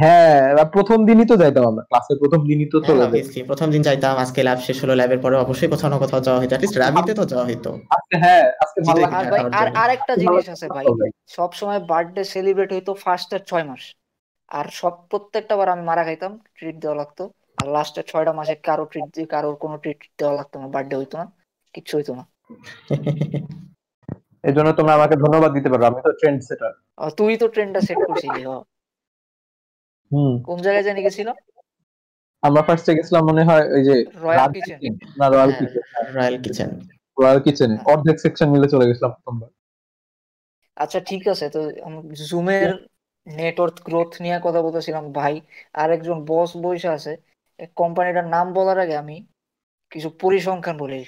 হ্যাঁ 0.01 0.35
প্রথম 0.75 0.99
দিনই 1.07 1.27
তো 1.31 1.35
যাইতাম 1.41 1.63
আমরা। 1.71 1.83
ক্লাসের 1.89 2.17
প্রথম 2.21 2.39
দিনই 2.49 2.67
তো 2.73 2.77
চলে 2.87 3.01
অবভিয়াসলি 3.07 3.39
প্রথম 3.49 3.67
দিন 3.73 3.81
যাইতাম 3.87 4.13
আজকে 4.23 4.39
ল্যাব 4.47 4.59
শেষ 4.67 4.77
হলো 4.83 4.93
ল্যাবের 4.99 5.19
পরে 5.23 5.35
অবশ্যই 5.45 5.69
কোথাও 5.73 5.89
না 5.93 5.97
কোথাও 6.03 6.21
যাওয়া 6.25 6.39
হইতো 6.41 6.53
অ্যাটলিস্ট 6.53 6.77
র্যাবিতে 6.81 7.11
তো 7.19 7.23
যাওয়া 7.31 7.45
হইতো। 7.49 7.69
আজকে 7.95 8.15
হ্যাঁ 8.23 8.45
আজকে 8.63 8.79
ভালো 8.87 9.01
আর 9.19 9.25
আর 9.59 9.67
আরেকটা 9.83 10.13
জিনিস 10.21 10.45
আছে 10.55 10.67
ভাই 10.75 10.85
সব 11.37 11.49
সময় 11.59 11.79
বার্থডে 11.91 12.23
সেলিব্রেট 12.33 12.69
হইতো 12.75 12.91
ফার্স্টের 13.03 13.41
ছয় 13.49 13.65
মাস। 13.69 13.83
আর 14.51 14.65
সব 14.79 14.93
প্রত্যেকটা 15.11 15.53
বার 15.59 15.67
আমি 15.73 15.83
মারা 15.89 16.03
খাইতাম 16.07 16.33
ট্রিট 16.57 16.75
দেওয়া 16.83 16.97
লাগতো। 17.01 17.23
আর 17.59 17.67
লাস্টের 17.75 18.05
ছয়টা 18.11 18.33
মাসে 18.39 18.53
কারও 18.67 18.85
ট্রিট 18.91 19.07
দিয়ে 19.15 19.27
কারোর 19.33 19.55
কোনো 19.63 19.75
ট্রিট 19.83 19.99
দেওয়া 20.19 20.33
লাগতো 20.39 20.55
না 20.61 20.67
বার্থডে 20.75 20.95
হইতো 20.99 21.15
না 21.21 21.25
কিচ্ছু 21.73 21.93
হইতো 21.97 22.11
না। 22.19 22.23
এই 24.47 24.53
জন্য 24.57 24.69
তোমরা 24.79 24.93
আমাকে 24.99 25.15
ধন্যবাদ 25.23 25.51
দিতে 25.57 25.69
পারো 25.71 25.83
আমি 25.89 25.99
তো 26.07 26.11
ট্রেন্ড 26.19 26.39
সেটার 26.47 26.73
তুই 27.19 27.33
তো 27.41 27.45
ট্রেন্ডটা 27.53 27.81
সেট 27.87 27.99
করছিলি 28.09 28.41
হ। 28.47 28.51
হুম। 30.11 30.33
কোন 30.47 30.57
জায়গায় 30.61 30.85
জানি 30.85 30.99
গেছিলাম 31.03 31.35
আমরা 32.43 32.61
ফার্স্টে 32.61 32.91
গেছিলাম 32.93 33.23
মনে 33.25 33.43
হয় 33.43 33.65
ওই 33.75 33.81
যে 33.83 33.95
রয়্যাল 34.23 34.51
কিচেন 34.55 34.93
না 35.19 35.25
royal 35.27 35.51
kitchen 35.51 35.81
royal 36.15 36.35
kitchen 36.45 36.69
royal 37.17 37.39
kitchen 37.39 37.71
অর্ধেক 37.91 38.17
সেকশন 38.19 38.47
মিলে 38.49 38.67
চলে 38.67 38.87
গেছিলাম 38.89 39.11
প্রথমবার। 39.15 39.49
আচ্ছা 40.77 40.99
ঠিক 40.99 41.23
আছে। 41.27 41.45
তো 41.49 41.59
জুমের 42.21 42.69
নেটওয়ার্ক 43.27 43.77
গ্রোথ 43.83 44.11
নিয়ে 44.21 44.37
কথা 44.43 44.59
বলতেছিলাম। 44.61 45.05
ভাই 45.11 45.35
আরেকজন 45.73 46.17
বস 46.25 46.49
বসে 46.57 46.89
আছে। 46.89 47.11
কোম্পানিটার 47.75 48.25
নাম 48.27 48.47
বলার 48.53 48.77
আগে 48.79 48.95
আমি 48.97 49.17
কিছু 49.91 50.09
পরিসংখ্যান 50.21 50.77
বলি। 50.77 51.01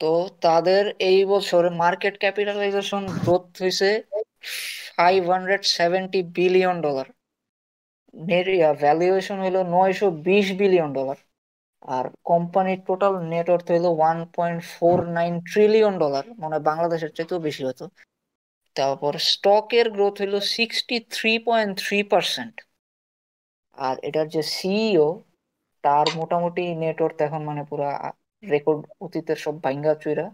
তো 0.00 0.10
তাদের 0.40 0.82
এই 1.00 1.18
বছর 1.24 1.62
মার্কেট 1.82 2.14
ক্যাপিটালাইজেশন 2.18 3.02
গ্রোথ 3.22 3.44
হয়েছে 3.62 3.88
five 4.96 5.20
hundred 5.30 5.62
seventy 5.76 6.20
billion 6.36 6.76
dollar 6.80 7.08
valuation 8.14 9.38
হলো 9.38 9.60
নয়শো 9.70 10.06
বিশ 10.20 10.46
বিলিয়ন 10.56 10.90
ডলার 10.92 11.18
আর 11.88 12.04
কোম্পানির 12.24 12.80
টোটাল 12.86 13.14
নেটওয়ার্থ 13.32 13.68
হলো 13.70 13.90
one 13.92 14.18
point 14.36 14.60
four 14.72 14.98
nine 15.10 15.32
trillion 15.42 15.94
dollar 15.98 16.24
মানে 16.38 16.56
বাংলাদেশের 16.60 17.12
চাইতেও 17.16 17.40
বেশি 17.40 17.62
হতো 17.64 17.84
তারপর 18.76 19.12
স্টকের 19.30 19.86
গ্রোথ 19.90 20.16
হলো 20.22 20.38
sixty 20.54 20.96
three 21.10 21.32
point 21.46 21.72
three 21.82 21.98
percent 22.12 22.54
আর 23.78 23.96
এটার 24.02 24.26
যে 24.28 24.42
সিইও 24.48 25.08
তার 25.84 26.06
মোটামুটি 26.16 26.62
নেটওয়ার্থ 26.76 27.18
এখন 27.22 27.42
মানে 27.44 27.62
পুরা 27.70 27.90
রেকর্ড 28.42 28.80
অতীতের 29.00 29.38
সব 29.38 29.54
ভাঙ্গা 29.64 29.94
চুইরা 29.94 30.26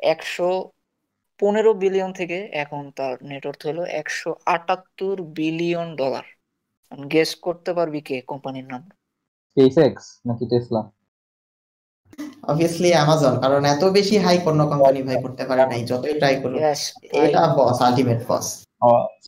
একশো 0.00 0.48
পনেরো 1.40 1.70
বিলিয়ন 1.74 2.10
থেকে 2.20 2.38
এখন 2.54 2.82
তার 2.96 3.14
নেটওয়ার্থ 3.30 3.60
হলো 3.70 3.82
একশো 4.00 4.30
আটাত্তর 4.46 5.16
বিলিয়ন 5.36 5.88
ডলার 5.96 6.26
গেস 7.12 7.30
করতে 7.36 7.70
পারবি 7.72 8.00
কে 8.08 8.16
কোম্পানির 8.30 8.66
নাম? 8.72 8.82
SpaceX 9.56 9.94
নাকি 10.26 10.44
টেসলা 10.50 10.82
অবভিয়াসলি 12.50 12.90
অ্যামাজন 12.92 13.34
কারণ 13.40 13.62
এত 13.64 13.82
বেশি 13.84 14.16
হাই 14.24 14.36
কোন 14.38 14.58
কোম্পানি 14.70 15.00
ভাই 15.02 15.18
করতে 15.22 15.42
পারে 15.48 15.64
নাই 15.66 15.82
যতই 15.90 16.14
ট্রাই 16.20 16.34
করুক। 16.42 16.60
এটা 17.24 17.42
বস 17.58 17.76
আলটিমেট 17.86 18.20
বস 18.28 18.46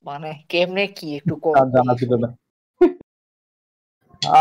মানে 0.05 0.31
কেমনে 0.49 0.85
কি 0.97 1.07
একটু 1.19 1.35
জানা 1.75 1.95
ছিল 2.01 2.13
না। 2.25 2.29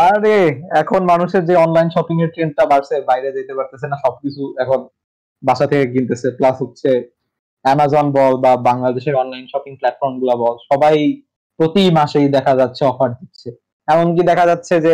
আরে 0.08 0.36
এখন 0.82 1.00
মানুষের 1.12 1.42
যে 1.48 1.54
অনলাইন 1.64 1.88
শপিং 1.94 2.16
এর 2.24 2.30
ট্রেন্ডটা 2.34 2.64
বাড়ছে 2.72 2.94
বাইরে 3.00 3.28
যেতে 3.36 3.52
পারতেছে 3.58 3.86
না 3.92 3.96
সবকিছু 4.04 4.42
এখন 4.62 4.80
বাসা 5.42 5.66
থেকে 5.70 5.86
কিনতেছে। 5.92 6.28
প্লাস 6.38 6.56
হচ্ছে 6.62 6.90
অ্যামাজন 7.64 8.06
বল 8.16 8.34
বা 8.44 8.52
বাংলাদেশের 8.70 9.14
অনলাইন 9.22 9.46
শপিং 9.52 9.72
প্ল্যাটফর্মগুলা 9.80 10.34
বল 10.42 10.56
সবাই 10.70 10.96
প্রতি 11.58 11.82
মাসেই 11.90 12.26
দেখা 12.28 12.52
যাচ্ছে 12.56 12.82
অফার 12.84 13.10
দিচ্ছে। 13.14 13.48
এমনকি 13.88 14.22
দেখা 14.22 14.44
যাচ্ছে 14.46 14.74
যে 14.80 14.92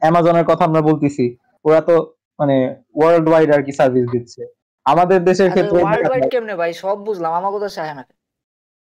অ্যামাজনের 0.00 0.44
কথা 0.44 0.62
আমরা 0.64 0.80
বলতেছি 0.80 1.24
ওরা 1.64 1.80
তো 1.80 1.94
মানে 2.38 2.56
ওয়ার্ল্ড 2.94 3.26
ওয়াইড 3.28 3.48
আর 3.54 3.62
কি 3.62 3.72
সার্ভিস 3.72 4.06
দিচ্ছে। 4.10 4.42
আমাদের 4.86 5.18
দেশের 5.24 5.50
ক্ষেত্রে 5.50 5.78
ওয়ার্ল্ড 5.82 6.08
ওয়াইড 6.10 6.24
কেমনে 6.30 6.54
ভাই? 6.54 6.70
সব 6.72 6.96
বুঝলাম 7.04 7.32
আমাকে 7.34 7.58
তো 7.58 7.68
চায় 7.68 7.94
না। 7.94 8.02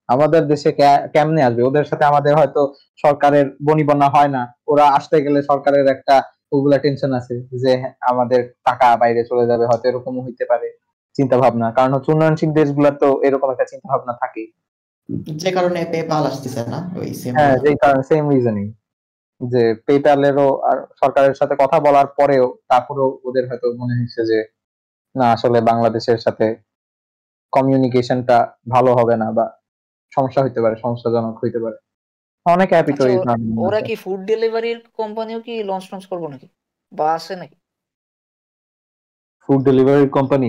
আমাদের 0.09 0.43
দেশে 0.47 0.71
কেমনে 1.15 1.41
আসবে? 1.43 1.63
ওদের 1.63 1.85
সাথে 1.85 2.05
আমাদের 2.05 2.33
হয়তো 2.37 2.63
সরকারের 3.05 3.47
বনিবনা 3.67 4.09
হয় 4.09 4.29
না। 4.29 4.43
ওরা 4.69 4.85
আসতে 4.89 5.17
গেলে 5.25 5.39
সরকারের 5.43 5.87
একটা 5.87 6.17
ওগুলা 6.53 6.79
টেনশন 6.79 7.13
আছে 7.13 7.35
যে 7.63 7.73
আমাদের 8.01 8.41
টাকা 8.65 8.89
বাইরে 8.97 9.21
চলে 9.25 9.45
যাবে 9.47 9.65
হয়তো 9.67 9.85
এরকমও 9.89 10.21
হইতে 10.27 10.45
পারে। 10.45 10.69
চিন্তা 11.17 11.37
ভাবনা 11.39 11.67
কারণ 11.71 11.91
হচ্ছে 11.95 12.11
উন্নয়নশীল 12.13 12.51
দেশগুলোর 12.53 12.95
তো 13.03 13.09
এরকম 13.23 13.49
একটা 13.51 13.65
চিন্তা 13.65 13.87
ভাবনা 13.93 14.13
থাকে 14.13 14.43
যে 15.37 15.51
কারণে 15.53 15.81
পেপাল 15.93 16.23
আসতেছে 16.27 16.61
না 16.67 16.79
ওই 16.99 17.09
সেম 17.15 17.33
হ্যাঁ 17.39 17.55
যে 17.65 17.71
কারণে 17.83 18.03
সেম 18.03 18.25
রিজনিং 18.31 18.67
যে 19.41 19.63
পেপ্যালেরও 19.87 20.49
আর 20.61 20.79
সরকারের 21.01 21.35
সাথে 21.35 21.55
কথা 21.57 21.77
বলার 21.81 22.07
পরেও 22.19 22.47
তারপরেও 22.69 23.09
ওদের 23.25 23.45
হয়তো 23.49 23.67
মনে 23.73 23.95
হচ্ছে 24.01 24.23
যে 24.25 24.39
না 25.15 25.27
আসলে 25.33 25.59
বাংলাদেশের 25.61 26.19
সাথে 26.19 26.47
কমিউনিকেশনটা 27.53 28.37
ভালো 28.69 28.91
হবে 28.95 29.15
না 29.17 29.29
বা 29.33 29.47
সমস্যা 30.13 30.41
হইতে 30.43 30.61
পারে 30.61 30.77
সমস্যাজনক 30.77 31.35
হইতে 31.45 31.59
পারে। 31.59 31.77
অনেক 32.47 32.69
হ্যাপি 32.73 32.93
তো 32.93 33.05
ওরা 33.59 33.81
কি 33.81 33.95
ফুড 33.97 34.21
ডেলিভারির 34.25 34.79
কোম্পানিও 34.93 35.41
কি 35.41 35.55
লঞ্চ 35.63 35.85
লঞ্চ 35.93 36.05
করব 36.07 36.25
নাকি? 36.29 36.47
বা 36.93 37.07
আছে 37.15 37.35
নাকি? 37.37 37.57
ফুড 39.41 39.61
ডেলিভারি 39.65 40.07
কোম্পানি 40.09 40.49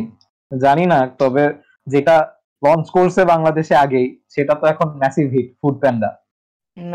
জানি 0.51 0.85
না 0.85 0.99
তবে 1.19 1.43
যেটা 1.87 2.15
লঞ্চ 2.61 2.85
করছে 2.95 3.21
বাংলাদেশে 3.31 3.75
আগেই। 3.83 4.07
সেটা 4.33 4.53
তো 4.59 4.65
এখন 4.73 4.87
ম্যাসিভ 5.01 5.25
হিট 5.35 5.47
ফুড 5.59 5.75
প্যান্ডা 5.81 6.09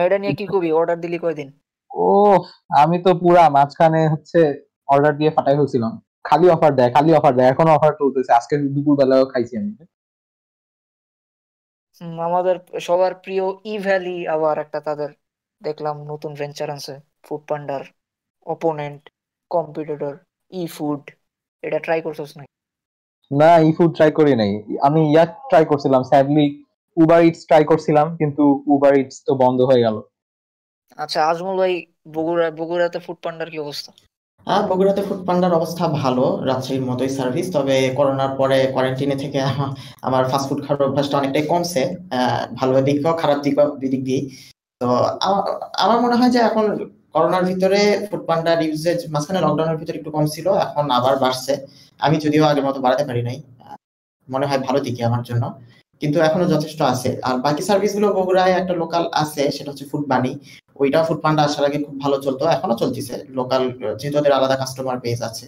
এটা 0.07 0.17
নিয়ে 0.23 0.35
কি 0.39 0.45
কবি? 0.53 0.69
অর্ডার 0.79 0.99
দিলি 1.05 1.19
কয়দিন? 1.25 1.49
ও 1.91 2.09
আমি 2.83 2.97
তো 3.07 3.11
পুরা 3.23 3.45
মাঝখানে 3.57 4.01
হচ্ছে 4.13 4.41
অর্ডার 4.89 5.13
দিয়ে 5.21 5.31
ফাটাই 5.37 5.57
হয়েছিলাম 5.61 5.93
খালি 6.29 6.47
অফার 6.55 6.73
দেয় 6.79 6.91
খালি 6.97 7.11
অফার 7.19 7.33
দেয়। 7.39 7.49
এখনও 7.53 7.73
অফার 7.77 7.93
চলতেছে 8.01 8.31
আজকে 8.39 8.55
দুপুর 8.75 8.95
বেলাও 9.01 9.25
খাইছি 9.33 9.55
আমি। 9.61 9.73
আমাদের 12.29 12.57
সবার 12.87 13.13
প্রিয় 13.25 13.45
ই 13.65 13.75
ভ্যালি 13.87 14.17
আবার 14.35 14.57
একটা 14.65 14.79
তাদের 14.89 15.11
দেখলাম 15.63 15.97
নতুন 16.13 16.33
ভেঞ্চার 16.41 16.69
আছে 16.77 16.95
ফুড 17.25 17.43
পান্ডার 17.51 17.83
অপোনেন্ট 18.47 19.03
কম্পিটিটর 19.51 20.15
ই 20.51 20.63
ফুড 20.77 21.03
এটা 21.63 21.79
ট্রাই 21.85 22.01
করছস 22.07 22.31
নাকি? 22.39 22.53
না 23.41 23.51
ই 23.67 23.71
ফুড 23.77 23.91
ট্রাই 23.97 24.11
করি 24.19 24.33
নাই। 24.41 24.53
আমি 24.87 25.01
ইয়া 25.13 25.25
ট্রাই 25.51 25.65
করছিলাম 25.71 26.03
স্যাডলি 26.11 26.47
উবার 26.97 27.21
ইটস 27.29 27.43
ট্রাই 27.49 27.63
করছিলাম 27.71 28.07
কিন্তু 28.21 28.43
উবার 28.75 28.93
ইটস 29.01 29.17
তো 29.27 29.33
বন্ধ 29.43 29.59
হয়ে 29.71 29.85
গেল। 29.87 29.97
আচ্ছা 31.03 31.19
আজমল 31.31 31.57
ভাই 31.63 31.75
বগুড়া 32.17 32.47
বগুড়াতে 32.61 32.99
ফুড 33.05 33.19
পান্ডার 33.25 33.49
কি 33.53 33.59
অবস্থা? 33.67 33.91
হ্যাঁ 34.47 34.63
বগুড়াতে 34.71 35.03
ফুড 35.09 35.21
পান্ডার 35.29 35.53
অবস্থা 35.61 35.85
ভালো 36.03 36.25
রাজশাহীর 36.49 36.85
মতোই 36.91 37.11
সার্ভিস 37.19 37.47
তবে 37.57 37.77
করোনার 37.99 38.33
পরে 38.41 38.59
কোয়ারেন্টিনে 38.75 39.17
থেকে 39.23 39.39
আমার 40.09 40.23
ফাস্টফুড 40.31 40.61
খাওয়ার 40.65 40.87
অভ্যাসটা 40.89 41.19
অনেকটাই 41.21 41.45
কমছে। 41.51 41.83
ভালো 42.59 42.73
দিকও 42.87 43.13
খারাপ 43.23 43.39
দিক 43.45 43.55
দিক 43.93 44.03
দিয়ে 44.09 44.21
তো 44.81 44.89
আমার 45.85 45.99
মনে 46.05 46.17
হয় 46.19 46.33
যে 46.35 46.41
এখন 46.49 46.65
করোনার 47.15 47.45
ভিতরে 47.51 47.81
ফুড 48.07 48.23
পান্ডার 48.29 48.57
ইউজেজ 48.67 49.01
মাঝখানে 49.15 49.41
লকডাউনের 49.45 49.79
ভিতরে 49.81 49.97
একটু 50.01 50.11
কম 50.17 50.25
ছিল 50.35 50.47
এখন 50.67 50.85
আবার 50.99 51.15
বাড়ছে। 51.25 51.53
আমি 52.01 52.17
যদিও 52.25 52.43
আগের 52.51 52.65
মতো 52.69 52.79
বাড়াতে 52.85 53.05
পারি 53.09 53.23
নাই 53.29 53.39
মনে 54.29 54.47
হয় 54.49 54.61
ভালো 54.67 54.79
দিকে 54.87 55.03
আমার 55.11 55.23
জন্য 55.29 55.45
কিন্তু 56.01 56.19
এখনও 56.29 56.47
যথেষ্ট 56.55 56.81
আছে। 56.93 57.11
আর 57.29 57.37
বাকি 57.47 57.63
সার্ভিসগুলো 57.69 58.09
বগুড়ায় 58.19 58.55
একটা 58.61 58.75
লোকাল 58.83 59.05
আছে 59.23 59.43
সেটা 59.57 59.69
হচ্ছে 59.73 59.87
ফুড 59.91 60.05
বানি 60.13 60.33
ওইটা 60.81 60.99
ফুড 61.09 61.21
পান্ডা 61.25 61.43
আসার 61.49 61.65
আগে 61.69 61.79
খুব 61.87 61.97
ভালো 62.05 62.17
চলতো 62.27 62.43
এখনও 62.57 62.77
চলতেছে। 62.83 63.15
লোকাল 63.39 63.63
যেহেতু 64.01 64.17
ওদের 64.21 64.37
আলাদা 64.39 64.57
কাস্টমার 64.61 64.99
বেস 65.05 65.21
আছে। 65.29 65.47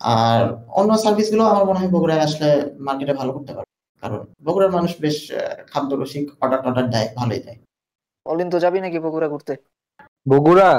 আর 0.00 0.40
অন্য 0.80 0.90
সার্ভিসগুলো 1.04 1.44
আমার 1.52 1.64
মনে 1.68 1.78
হয় 1.80 1.90
বগুড়ায় 1.94 2.22
আসলে 2.26 2.48
মার্কেটে 2.86 3.14
ভালো 3.20 3.30
করতে 3.36 3.52
পারবে। 3.56 3.72
কারণ 4.02 4.20
বগুড়ার 4.46 4.72
মানুষ 4.76 4.92
বেশ 5.04 5.18
খাদ্য 5.70 5.90
রসিক 6.00 6.24
অর্ডার 6.42 6.60
টর্ডার 6.64 6.86
দেয় 6.94 7.08
ভালোই 7.18 7.40
দেয়। 7.46 7.58
অলিন 8.26 8.48
তো 8.52 8.58
যাবি 8.64 8.78
নাকি 8.84 8.98
বগুড়া 9.06 9.28
ঘুরতে? 9.32 9.54
বগুড়া? 10.26 10.70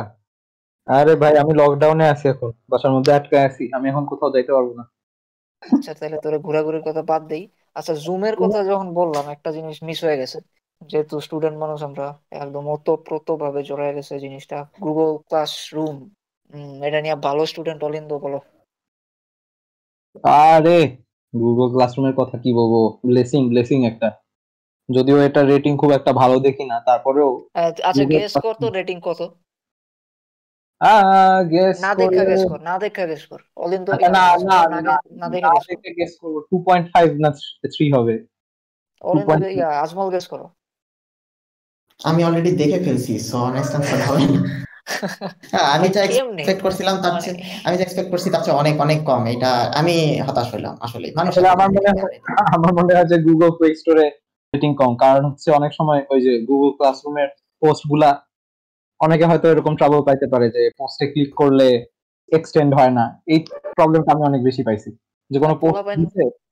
আরে 0.90 1.14
ভাই 1.22 1.34
আমি 1.42 1.54
লকডাউনে 1.60 2.06
আছি 2.14 2.26
এখন। 2.34 2.52
বাসার 2.72 2.92
মধ্যে 2.96 3.12
আটকে 3.18 3.38
আছি। 3.48 3.64
আমি 3.76 3.86
এখন 3.92 4.04
কোথাও 4.12 4.34
যাইতে 4.36 4.52
পারব 4.56 4.70
না। 4.80 4.84
আচ্ছা 5.64 5.92
তাহলে 6.00 6.18
তোরা 6.24 6.38
ঘোরাঘুরির 6.48 6.84
কথা 6.88 7.02
বাদ 7.10 7.22
দেই। 7.32 7.44
আচ্ছা 7.76 7.94
জুমের 8.06 8.36
কথা 8.42 8.60
যখন 8.70 8.88
বললাম 9.00 9.26
একটা 9.36 9.50
জিনিস 9.58 9.78
মিস 9.88 10.00
হয়ে 10.06 10.20
গেছে। 10.22 10.38
যেহেতু 10.82 11.16
স্টুডেন্ট 11.26 11.58
মানুষ 11.64 11.80
আমরা 11.84 12.06
একদম 12.38 12.64
ওতপ্রোত 12.68 13.28
ভাবে 13.44 13.62
জড়ায় 13.64 13.96
গেছে 13.98 14.14
জিনিসটা। 14.20 14.58
গুগল 14.86 15.10
ক্লাসরুম 15.28 15.96
এটা 16.88 17.00
নিয়ে 17.02 17.16
ভালো 17.28 17.42
স্টুডেন্ট 17.46 17.82
অলিন্দ 17.84 18.12
বলো। 18.26 18.40
আরে 20.48 20.80
গুগল 21.34 21.68
ক্লাসরুমের 21.74 22.16
কথা 22.16 22.36
কি 22.44 22.50
বলব? 22.58 22.74
ব্লেসিং 23.04 23.42
ব্লেসিং 23.52 23.80
একটা। 23.92 24.08
যদিও 24.90 25.18
এটা 25.22 25.42
রেটিং 25.44 25.74
খুব 25.78 25.92
একটা 25.92 26.12
ভালো 26.14 26.36
দেখি 26.40 26.64
না 26.66 26.78
তারপরেও 26.86 27.30
আচ্ছা 27.82 28.04
গেস 28.12 28.34
কর 28.44 28.54
তো 28.62 28.68
রেটিং 28.70 28.98
কত? 29.02 29.20
না 30.82 31.92
দেখা 32.02 32.24
গেস 32.30 32.44
কর 32.52 32.60
না 32.70 32.76
দেখা 32.84 33.04
গেস 33.10 33.24
কর। 33.30 33.40
অলিন 33.64 33.82
তো 33.86 33.92
আচ্ছা, 33.94 34.10
না 34.18 34.24
না 34.50 34.58
না 35.22 35.26
দেখা 35.34 35.50
গেস 36.00 36.14
করব। 36.22 36.36
2.5 36.52 37.12
না 37.24 37.30
3 37.76 37.90
হবে। 37.98 38.16
অলিন 39.02 39.26
তো 39.44 39.50
ইয়া 39.58 39.70
আজমল 39.84 40.10
গেস 40.16 40.26
করো। 40.28 40.46
আমি 42.00 42.22
অলরেডি 42.24 42.52
দেখে 42.52 42.80
ফেলছি 42.86 43.14
সো 43.20 43.36
অনেস্ট 43.50 43.72
আনসার 43.76 44.00
হবে 44.08 44.26
না। 44.36 44.42
হ্যাঁ, 45.52 45.68
আমি 45.76 45.88
যা 45.96 46.02
এক্সপেক্ট 46.04 46.62
করছিলাম 46.66 46.96
তার 47.04 47.14
চেয়ে 47.24 47.38
আমি 47.66 47.76
যা 47.78 47.84
এক্সপেক্ট 47.86 48.10
করছি 48.12 48.28
তার 48.34 48.42
চেয়ে 48.46 48.58
অনেক 48.62 48.76
অনেক 48.86 49.00
কম। 49.04 49.22
এটা 49.36 49.52
আমি 49.80 49.96
হতাশ 50.28 50.48
হইলাম 50.54 50.76
আসলে। 50.86 51.08
মানুষ 51.16 51.34
আমার 51.56 51.70
মনে 51.76 51.90
হয় 51.96 52.18
আমার 52.56 52.72
মনে 52.80 52.92
হয় 52.96 53.08
যে 53.12 53.18
গুগল 53.28 53.50
প্লে 53.58 53.68
স্টোরে 53.76 54.06
রেটিং 54.54 54.72
কম। 54.76 54.92
কারণ 55.04 55.24
হচ্ছে 55.30 55.48
অনেক 55.52 55.72
সময় 55.80 56.02
ওই 56.14 56.20
যে 56.26 56.34
গুগল 56.50 56.70
ক্লাসরুমের 56.78 57.30
পোস্টগুলা 57.62 58.10
অনেকে 59.02 59.26
হয়তো 59.26 59.46
এরকম 59.50 59.74
ট্রাবল 59.76 60.02
পাইতে 60.08 60.26
পারে 60.34 60.48
যে 60.56 60.62
পোস্টে 60.80 61.06
ক্লিক 61.12 61.32
করলে 61.42 61.68
এক্সটেন্ড 62.30 62.72
হয় 62.80 62.94
না। 62.98 63.06
এই 63.28 63.40
প্রবলেমটা 63.78 64.12
আমি 64.12 64.24
অনেক 64.24 64.42
বেশি 64.44 64.62
পাইছি। 64.64 64.90
যে 65.32 65.38
কোনো 65.40 65.54
পোস্ট 65.62 65.80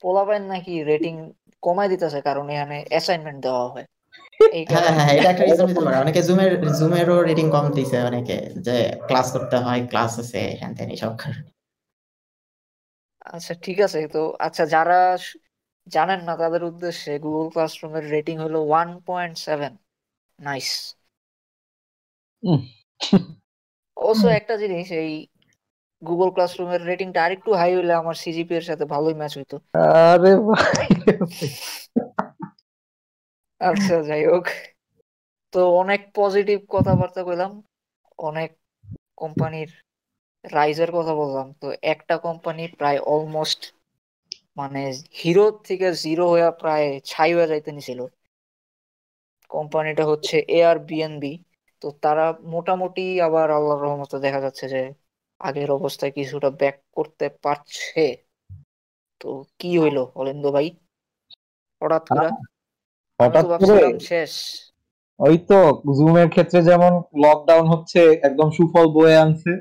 পোলাপাইন 0.03 0.43
নাকি 0.53 0.73
রেটিং 0.83 1.13
কমাই 1.63 1.87
দিতেছে 1.89 2.19
কারণ 2.21 2.45
এখানে 2.49 2.77
অ্যাসাইনমেন্ট 2.89 3.39
দেওয়া 3.45 3.65
হয়। 3.73 3.87
হ্যাঁ 4.71 4.91
হ্যাঁ 4.97 5.11
এটা 5.17 5.29
একটা 5.31 5.43
রিজন 5.43 5.67
হতে 5.69 5.81
পারে 5.85 5.97
অনেকে 5.97 6.21
জুমের 6.27 6.51
জুমেরও 6.79 7.17
রেটিং 7.29 7.47
কম 7.49 7.65
দিছে 7.77 7.97
অনেকে 8.09 8.37
যে 8.67 8.75
ক্লাস 9.07 9.27
করতে 9.35 9.57
হয় 9.57 9.81
ক্লাস 9.91 10.11
আছে 10.19 10.41
হ্যান 10.59 10.71
ত্যান 10.77 10.89
এইসব 10.95 11.11
আচ্ছা 13.27 13.53
ঠিক 13.65 13.77
আছে। 13.81 13.99
তো 14.07 14.21
আচ্ছা 14.39 14.63
যারা 14.75 14.99
জানেন 15.87 16.19
না 16.27 16.33
তাদের 16.41 16.61
উদ্দেশ্যে 16.63 17.11
গুগল 17.25 17.45
ক্লাসরুমের 17.53 18.05
রেটিং 18.13 18.35
হলো 18.45 18.59
ওয়ান 18.63 18.89
পয়েন্ট 19.07 19.35
সেভেন 19.47 19.73
নাইস 20.39 20.69
অবশ্য 23.97 24.25
একটা 24.39 24.53
জিনিস 24.57 24.87
এই 24.91 25.11
গুগল 26.01 26.29
ক্লাসরুমের 26.29 26.81
রেটিংটা 26.85 27.19
আরেকটু 27.23 27.49
হাই 27.53 27.71
হলে 27.75 27.93
আমার 27.93 28.15
সিজিপি 28.15 28.53
এর 28.55 28.61
সাথে 28.61 28.85
ভালোই 28.85 29.15
ম্যাচ 29.19 29.33
হইতো। 29.37 29.55
আরে 30.09 30.33
ভাই। 30.47 30.87
আচ্ছা 33.61 33.95
যাই 34.01 34.23
হোক। 34.25 34.45
তো 35.53 35.59
অনেক 35.73 36.01
পজিটিভ 36.15 36.59
কথাবার্তা 36.69 37.21
কইলাম 37.23 37.51
অনেক 38.19 38.49
কোম্পানির 39.17 39.69
রাইজের 40.45 40.91
কথা 40.91 41.13
বললাম। 41.13 41.47
তো 41.61 41.67
একটা 41.83 42.15
কোম্পানি 42.17 42.63
প্রায় 42.77 42.99
অলমোস্ট 43.05 43.61
মানে 44.57 44.81
হিরো 45.19 45.45
থেকে 45.63 45.87
জিরো 46.03 46.25
হয়ে 46.29 46.49
প্রায় 46.59 46.87
ছাই 47.05 47.31
হয়ে 47.33 47.47
যাইতে 47.47 47.69
নিছিল। 47.71 47.99
কোম্পানিটা 49.51 50.03
হচ্ছে 50.05 50.35
এয়ার 50.49 50.77
বিএনবি 50.79 51.33
তো 51.81 51.87
তারা 52.03 52.23
মোটামুটি 52.53 53.01
আবার 53.27 53.47
আল্লাহর 53.51 53.83
রহমতে 53.85 54.17
দেখা 54.25 54.39
যাচ্ছে 54.45 54.65
যে 54.73 54.81
আগের 55.41 55.69
অবস্থায় 55.71 56.13
কিছুটা 56.17 56.49
ব্যাক 56.59 56.77
করতে 56.97 57.25
পারছে। 57.43 58.01
তো 59.21 59.27
কি 59.59 59.69
হইল 59.81 59.97
অলিন্দ 60.15 60.45
ভাই? 60.55 60.67
হঠাৎ 61.81 62.03
করে? 62.09 62.29
হঠাৎ 63.19 63.45
করে 63.61 63.75
শেষ। 64.09 64.33
ওই 65.19 65.35
তো 65.49 65.59
জুমের 65.97 66.29
ক্ষেত্রে 66.29 66.59
যেমন 66.63 66.93
লকডাউন 67.23 67.65
হচ্ছে 67.73 67.99
একদম 68.27 68.47
সুফল 68.57 68.85
বয়ে 68.95 69.21
আনছে 69.23 69.51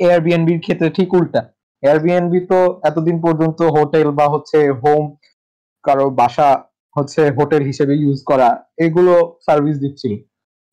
এয়ারবিএনবির 0.00 0.60
ক্ষেত্রে 0.60 0.88
ঠিক 0.90 1.10
উল্টা। 1.14 1.40
এয়ারবিএনবি 1.82 2.40
তো 2.46 2.58
এতদিন 2.82 3.16
পর্যন্ত 3.20 3.60
হোটেল 3.76 4.06
বা 4.18 4.26
হচ্ছে 4.34 4.58
হোম 4.82 5.04
কারও 5.84 6.06
বাসা 6.20 6.48
হচ্ছে 6.96 7.22
হোটেল 7.38 7.62
হিসেবে 7.70 7.94
ইউজ 7.96 8.18
করা 8.30 8.48
এগুলো 8.78 9.14
সার্ভিস 9.46 9.76
দিচ্ছিল। 9.78 10.12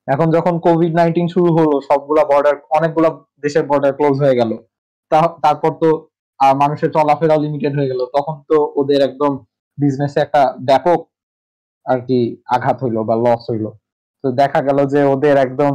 এখন 0.10 0.28
যখন 0.38 0.54
কোভিড 0.68 0.94
নাইন্টিন 1.00 1.28
শুরু 1.36 1.50
হলো 1.58 1.76
সবগুলা 1.90 2.24
বর্ডার 2.32 2.56
অনেকগুলা 2.78 3.10
দেশের 3.44 3.66
বর্ডার 3.70 3.92
ক্লোজ 3.98 4.16
হয়ে 4.24 4.38
গেল। 4.40 4.52
তারপর 5.46 5.72
তো 5.82 5.90
মানুষের 6.62 6.90
চলাফেরা 6.96 7.36
লিমিটেড 7.44 7.74
হয়ে 7.78 7.90
গেল। 7.92 8.02
তখন 8.16 8.36
তো 8.50 8.58
ওদের 8.80 9.00
একদম 9.02 9.32
বিজনেসে 9.78 10.20
একটা 10.22 10.42
ব্যাপক 10.70 11.00
আর 11.86 12.00
কি 12.08 12.20
আঘাত 12.56 12.78
হইল 12.84 12.98
বা 13.10 13.16
লস 13.26 13.44
হইল। 13.52 13.66
তো 14.24 14.28
দেখা 14.42 14.60
গেল 14.68 14.80
যে 14.94 15.02
ওদের 15.14 15.36
একদম 15.46 15.72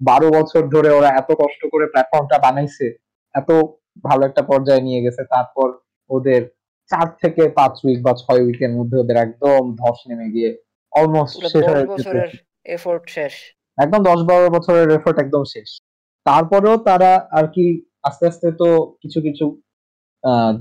বারো 0.00 0.28
বছর 0.36 0.62
ধরে 0.74 0.90
ওরা 0.98 1.10
এত 1.20 1.30
কষ্ট 1.42 1.60
করে 1.72 1.84
প্ল্যাটফর্মটা 1.92 2.36
বানাইছে 2.46 2.86
এত 3.34 3.50
ভালো 4.04 4.22
একটা 4.26 4.42
পর্যায়ে 4.50 4.82
নিয়ে 4.86 5.00
গেছে 5.04 5.22
তারপর 5.34 5.68
ওদের 6.10 6.42
চার 6.90 7.06
থেকে 7.22 7.42
পাঁচ 7.58 7.74
উইক 7.84 7.98
বা 8.06 8.12
ছয় 8.22 8.42
উইকের 8.46 8.72
মধ্যে 8.78 8.96
ওদের 9.02 9.16
একদম 9.16 9.60
ধস 9.80 9.98
নেমে 10.08 10.28
গিয়ে 10.34 10.50
অলমোস্ট 10.92 11.34
শেষ 11.42 11.64
হয়ে 11.68 12.26
এফোর্ট 12.76 13.04
শেষ। 13.16 13.34
একদম 13.78 14.00
দশ 14.10 14.20
বারো 14.28 14.46
বছরের 14.56 14.88
এফোর্ট 14.98 15.16
একদম 15.24 15.42
শেষ। 15.54 15.68
তারপরেও 16.26 16.76
তারা 16.88 17.10
আর 17.38 17.46
কি 17.54 17.66
আস্তে 18.08 18.24
আস্তে 18.30 18.48
তো 18.60 18.68
কিছু 19.02 19.18
কিছু 19.26 19.44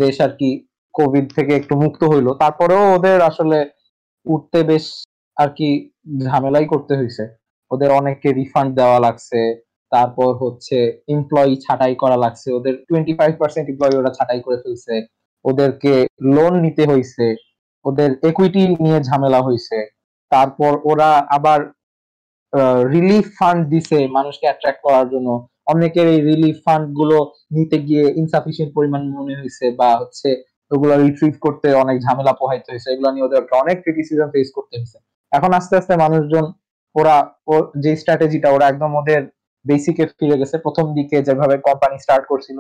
দেশ 0.04 0.16
আর 0.26 0.32
কি 0.40 0.50
কোভিড 0.96 1.26
থেকে 1.38 1.52
একটু 1.60 1.74
মুক্ত 1.84 2.02
হইল। 2.12 2.28
তারপরেও 2.44 2.84
ওদের 2.96 3.20
আসলে 3.30 3.58
উঠতে 4.26 4.60
বেশ 4.70 4.86
আর 5.38 5.50
কি 5.58 5.70
ঝামেলাই 6.26 6.66
করতে 6.74 6.94
হয়েছে 7.00 7.24
ওদের 7.72 7.90
অনেককে 8.00 8.30
রিফান্ড 8.40 8.72
দেওয়া 8.80 9.00
লাগছে, 9.06 9.40
তারপর 9.92 10.30
হচ্ছে 10.44 10.78
এমপ্লয়ি 11.16 11.54
ছাঁটাই 11.66 11.96
করা 12.04 12.18
লাগছে। 12.24 12.48
ওদের 12.58 12.74
টোয়েন্টি 12.88 13.14
ফাইভ 13.20 13.34
পার্সেন্ট 13.42 13.66
এমপ্লয়ি 13.72 13.96
ওরা 14.00 14.12
ছাঁটাই 14.18 14.42
করে 14.46 14.58
ফেলছে। 14.64 14.94
ওদেরকে 15.46 15.94
লোন 16.36 16.54
নিতে 16.66 16.84
হয়েছে 16.92 17.26
ওদের 17.86 18.10
একুইটি 18.30 18.62
নিয়ে 18.84 19.00
ঝামেলা 19.10 19.40
হয়েছে 19.48 19.78
তারপর 20.32 20.72
ওরা 20.92 21.10
আবার 21.38 21.60
রিলিফ 22.94 23.26
ফান্ড 23.40 23.62
দিছে 23.74 23.98
মানুষকে 24.18 24.46
অ্যাট্রাক্ট 24.50 24.82
করার 24.86 25.06
জন্য। 25.14 25.30
অনেকের 25.74 26.08
এই 26.14 26.20
রিলিফ 26.30 26.58
ফান্ডগুলো 26.66 27.18
নিতে 27.56 27.78
গিয়ে 27.88 28.06
ইনসাফিসিয়েন্ট 28.22 28.72
পরিমাণ 28.78 29.02
মনে 29.18 29.34
হয়েছে 29.40 29.66
বা 29.80 29.90
হচ্ছে 30.02 30.30
ওগুলো 30.72 30.94
রিট্রিভ 31.06 31.34
করতে 31.46 31.68
অনেক 31.84 31.98
ঝামেলা 32.06 32.34
পোহাইতে 32.42 32.68
হয়েছে। 32.72 32.88
এগুলো 32.94 33.10
নিয়ে 33.14 33.26
ওদের 33.28 33.42
অনেক 33.62 33.78
ক্রিটিসিজম 33.84 34.28
ফেস 34.34 34.50
করতে 34.58 34.74
হয়েছে। 34.80 34.98
এখন 35.32 35.52
আস্তে 35.60 35.74
আস্তে 35.80 35.94
মানুষজন, 36.06 36.46
ওরা 36.96 37.16
যে 37.84 37.92
স্ট্র্যাটেজিটা 38.02 38.50
ওরা 38.56 38.66
একদম 38.68 38.92
ওদের 39.00 39.22
বেসিকে 39.66 40.04
ফিরে 40.20 40.40
গেছে। 40.42 40.56
প্রথম 40.66 40.86
দিকে 40.98 41.18
যেভাবে 41.28 41.56
কোম্পানি 41.68 41.96
স্টার্ট 42.04 42.26
করছিল 42.32 42.58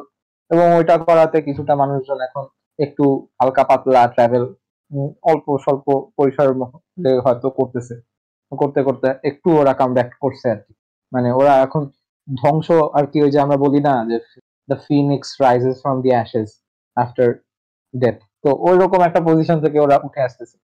এবং 0.52 0.66
ওইটা 0.78 0.96
করাতে 1.08 1.38
কিছুটা 1.48 1.74
মানুষজন 1.82 2.20
এখন 2.28 2.44
একটু 2.80 3.06
হালকা 3.40 3.64
পাতলা 3.70 4.02
ট্রাভেল 4.16 4.44
অল্প 5.32 5.46
স্বল্প 5.64 5.88
পরিসরের 6.18 6.56
হয়তো 7.26 7.48
করতেছে। 7.60 7.96
করতে 8.52 8.80
করতে 8.84 9.08
একটু 9.30 9.50
ওরা 9.60 9.74
কাম 9.76 9.90
ব্যাক 9.94 10.10
করছে 10.22 10.46
আর 10.54 10.60
কি। 10.66 10.74
মানে 11.12 11.30
ওরা 11.40 11.54
এখন 11.66 11.82
ধ্বংস 12.28 12.68
আর 12.98 13.06
কি 13.12 13.18
ওই 13.22 13.32
যে 13.34 13.40
আমরা 13.40 13.58
বলি 13.66 13.80
না 13.82 13.94
যে 14.10 14.18
the 14.70 14.78
phoenix 14.86 15.30
rises 15.42 15.76
from 15.82 15.98
the 16.04 16.12
ashes 16.14 16.50
after 16.98 17.30
death 17.94 18.18
তো 18.44 18.50
ওই 18.68 18.76
রকম 18.82 19.00
একটা 19.04 19.22
পজিশন 19.28 19.58
থেকে 19.64 19.78
ওরা 19.80 19.98
উঠে 20.08 20.22
আসতেছে। 20.24 20.58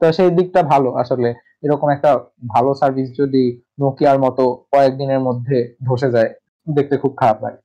তো 0.00 0.06
সেই 0.12 0.30
দিকটা 0.38 0.60
ভালো 0.72 0.88
আসলে। 1.02 1.28
এরকম 1.64 1.88
একটা 1.90 2.10
ভালো 2.48 2.70
সার্ভিস 2.80 3.08
যদি 3.20 3.42
নোকিয়ার 3.80 4.18
মতো 4.24 4.42
কয়েকদিনের 4.72 5.20
মধ্যে 5.26 5.56
ধসে 5.86 6.08
যায় 6.14 6.30
দেখতে 6.66 6.94
খুব 7.02 7.12
খারাপ 7.18 7.38
লাগে। 7.44 7.60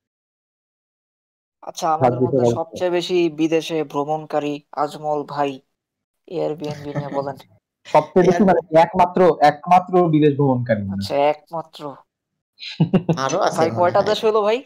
আচ্ছা 1.63 1.85
আমাদের 1.95 2.19
মধ্যে 2.19 2.45
সবচেয়ে 2.51 2.91
বেশি 2.91 3.17
বিদেশে 3.39 3.77
ভ্রমণকারী 3.91 4.53
আজমল 4.77 5.19
ভাই 5.29 5.51
এয়ারবিএনবি 6.27 6.91
নিয়ে 6.93 7.11
বলেন। 7.17 7.37
সবচেয়ে 7.87 8.25
বেশি 8.27 8.41
মানে 8.43 8.61
একমাত্র 8.81 9.19
একমাত্র 9.41 9.93
বিদেশ 10.09 10.33
ভ্রমণকারী 10.35 10.81
আচ্ছা 10.93 11.15
একমাত্র। 11.33 11.81
আরও 13.25 13.39
আছে 13.39 13.57
ভাই 13.59 13.69
কয়টা 13.79 14.01
দেশ 14.01 14.19
হলো 14.25 14.39
ভাই? 14.41 14.57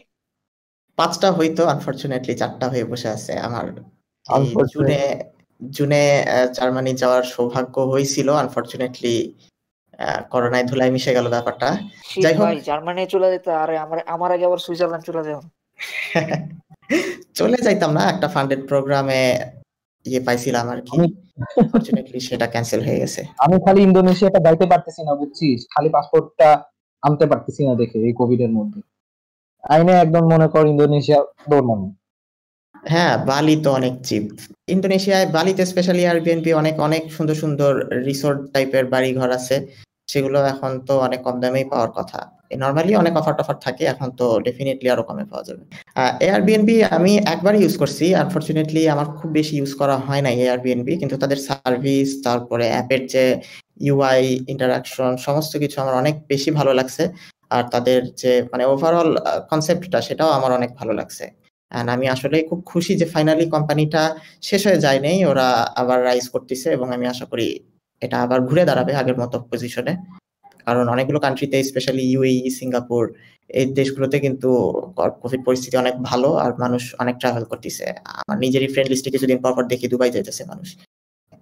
পাঁচটা 0.98 1.28
হইতো 1.32 1.62
আনফরচুনেটলি 1.66 2.34
চারটা 2.36 2.66
হয়ে 2.68 2.84
বসে 2.84 3.08
আছে। 3.08 3.32
আমার 3.38 3.66
জুনে 4.72 5.00
জুনে 5.60 6.02
জার্মানি 6.54 6.92
যাওয়ার 6.92 7.24
সৌভাগ্য 7.24 7.76
হয়েছিল। 7.92 8.28
আনফরচুনেটলি 8.34 9.14
করোনায় 10.30 10.66
ধুলায় 10.70 10.92
মিশে 10.92 11.12
গেল 11.12 11.26
ব্যাপারটা। 11.28 11.68
যাই 12.22 12.34
হোক। 12.34 12.46
জার্মানি 12.64 13.02
চলে 13.06 13.28
যেতে 13.30 13.50
আরে 13.54 13.74
আমার 13.78 13.98
আমার 14.06 14.30
আগে 14.32 14.44
আবার 14.46 14.60
সুইজারল্যান্ড 14.66 15.04
চলে 15.06 15.22
যাও 15.28 15.40
চলে 17.34 17.58
যাইতাম 17.62 17.90
না 17.92 18.02
একটা 18.08 18.28
ফান্ডেড 18.28 18.62
প্রোগ্রামে 18.68 19.20
ইয়ে 20.10 20.20
পাইছিলাম 20.26 20.66
আর 20.72 20.80
কি। 20.88 20.98
সেটা 22.28 22.46
ক্যান্সেল 22.52 22.80
হয়ে 22.86 23.00
গেছে। 23.02 23.20
আমি 23.44 23.56
খালি 23.64 23.80
ইন্দোনেশিয়াটা 23.88 24.40
যাইতে 24.46 24.66
পারতেছি 24.72 25.00
না 25.08 25.12
বুঝছিস? 25.20 25.58
খালি 25.74 25.88
পাসপোর্টটা 25.96 26.48
আনতে 27.02 27.24
পারতেছি 27.30 27.62
না 27.68 27.72
দেখে 27.80 27.98
এই 28.08 28.14
কোভিড 28.20 28.40
এর 28.46 28.52
মধ্যে। 28.58 28.80
আইনে 29.64 29.92
একদম 30.04 30.24
মনে 30.32 30.48
কর 30.54 30.64
ইন্দোনেশিয়া 30.72 31.20
হ্যাঁ 32.92 33.14
বালি 33.30 33.54
তো 33.64 33.68
অনেক 33.78 33.94
চিপ। 34.08 34.24
ইন্দোনেশিয়ায় 34.74 35.26
বালিতে 35.36 35.62
স্পেশালি 35.72 36.02
এয়ারবিএনবি 36.04 36.50
অনেক 36.62 36.74
অনেক 36.86 37.02
সুন্দর 37.16 37.36
সুন্দর 37.42 37.72
রিসোর্ট 38.08 38.38
টাইপের 38.54 38.84
বাড়ি 38.92 39.10
ঘর 39.18 39.30
আছে। 39.38 39.56
সেগুলো 40.08 40.38
এখন 40.52 40.70
তো 40.88 40.94
অনেক 41.06 41.20
কম 41.26 41.36
দামেই 41.42 41.66
পাওয়ার 41.72 41.90
কথা। 41.98 42.20
নর্মালি 42.62 42.92
অনেক 43.02 43.14
অফার 43.20 43.34
টফার 43.38 43.56
থাকে, 43.66 43.84
এখন 43.92 44.08
তো 44.18 44.26
ডেফিনেটলি 44.46 44.88
আরও 44.94 45.04
কমে 45.08 45.24
পাওয়া 45.30 45.44
যাবে। 45.48 45.62
এয়ারবিএনবি 46.26 46.76
আমি 46.96 47.12
একবারই 47.34 47.58
ইউজ 47.62 47.74
করছি। 47.82 48.06
আনফরচুনেটলি 48.22 48.82
আমার 48.94 49.08
খুব 49.18 49.28
বেশি 49.38 49.54
ইউজ 49.60 49.72
করা 49.80 49.96
হয় 50.06 50.22
না 50.26 50.30
এয়ারবিএনবি 50.42 50.92
কিন্তু 51.00 51.16
তাদের 51.22 51.38
সার্ভিস 51.48 52.08
তারপরে 52.26 52.66
অ্যাপের 52.74 53.02
যে 53.14 53.24
ইউআই 53.86 54.20
ইন্টারাকশন 54.52 55.12
সমস্ত 55.26 55.52
কিছু 55.62 55.76
আমার 55.82 55.94
অনেক 56.02 56.14
বেশি 56.32 56.50
ভালো 56.58 56.72
লাগছে। 56.78 57.04
আর 57.56 57.64
তাদের 57.74 58.00
যে 58.22 58.32
মানে 58.52 58.64
ওভারঅল 58.72 59.10
কনসেপ্টটা 59.50 59.98
সেটাও 60.08 60.30
আমার 60.38 60.52
অনেক 60.58 60.70
ভালো 60.80 60.92
লাগছে। 61.00 61.24
অ্যান্ড 61.72 61.88
আমি 61.94 62.06
আসলে 62.14 62.36
খুব 62.50 62.60
খুশি 62.72 62.92
যে 63.00 63.06
ফাইনালি 63.14 63.44
কোম্পানিটা 63.54 64.02
শেষ 64.48 64.62
হয়ে 64.68 64.80
যায় 64.84 65.00
নেই। 65.06 65.18
ওরা 65.30 65.48
আবার 65.80 65.98
রাইজ 66.08 66.26
করতেছে 66.34 66.68
এবং 66.76 66.86
আমি 66.96 67.04
আশা 67.12 67.26
করি 67.32 67.48
এটা 68.02 68.16
আবার 68.24 68.38
ঘুরে 68.48 68.62
দাঁড়াবে 68.68 68.92
আগের 69.00 69.16
মতো 69.22 69.36
পজিশনে 69.50 69.92
কারণ 70.66 70.84
অনেকগুলো 70.94 71.18
কান্ট্রিতে 71.26 71.58
স্পেশালি 71.70 72.04
ইউএই 72.12 72.38
সিঙ্গাপুর 72.58 73.02
এই 73.50 73.66
দেশগুলোতে 73.78 74.16
কিন্তু 74.26 74.48
কোভিড 75.22 75.40
পরিস্থিতি 75.46 75.76
অনেক 75.82 75.94
ভালো 76.10 76.28
আর 76.44 76.50
মানুষ 76.64 76.82
অনেক 77.02 77.14
ট্রাভেল 77.22 77.44
করতেছে। 77.50 77.86
আমার 78.20 78.36
নিজেরই 78.44 78.68
ফ্রেন্ড 78.72 78.88
লিস্টে 78.92 79.10
কিছুদিন 79.14 79.38
পর 79.44 79.52
পর 79.56 79.64
দেখি 79.72 79.86
দুবাই 79.92 80.10
যাইতেছে 80.14 80.42
মানুষ। 80.52 80.68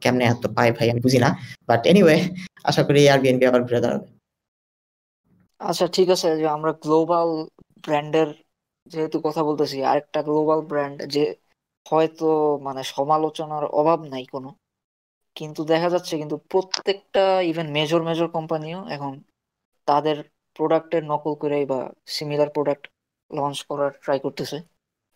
কেমনে 0.02 0.24
এত 0.24 0.44
পায় 0.56 0.72
ভাই 0.76 0.86
আমি 0.92 1.00
বুঝি 1.06 1.18
না। 1.24 1.30
বাট 1.68 1.80
এনিওয়ে 1.90 2.16
আশা 2.70 2.82
করি 2.86 2.98
এয়ারবিএনবি 3.02 3.44
আবার 3.50 3.62
ঘুরে 3.66 3.80
দাঁড়াবে। 3.84 4.06
আচ্ছা 5.60 5.86
ঠিক 5.96 6.08
আছে, 6.14 6.28
যে 6.40 6.46
আমরা 6.56 6.72
গ্লোবাল 6.84 7.30
ব্র্যান্ডের 7.84 8.28
যেহেতু 8.86 9.16
কথা 9.26 9.42
বলতেছি, 9.48 9.76
আরেকটা 9.90 10.20
গ্লোবাল 10.28 10.60
ব্র্যান্ড 10.70 10.96
যে 11.14 11.24
হয়তো 11.86 12.28
মানে 12.66 12.82
সমালোচনার 12.94 13.64
অভাব 13.80 14.00
নাই 14.12 14.24
কোনো। 14.34 14.50
কিন্তু 15.36 15.60
দেখা 15.64 15.88
যাচ্ছে 15.90 16.14
কিন্তু 16.18 16.36
প্রত্যেকটা 16.50 17.24
ইভেন 17.50 17.68
মেজর 17.72 18.00
মেজর 18.02 18.28
কোম্পানিও 18.28 18.78
এখন 18.88 19.12
তাদের 19.88 20.16
প্রোডাক্টের 20.56 21.02
নকল 21.04 21.32
করে 21.34 21.58
বা 21.66 21.80
সিমিলার 22.06 22.50
প্রোডাক্ট 22.50 22.84
লঞ্চ 23.30 23.58
করার 23.62 23.92
ট্রাই 24.02 24.18
করতেছে। 24.20 24.56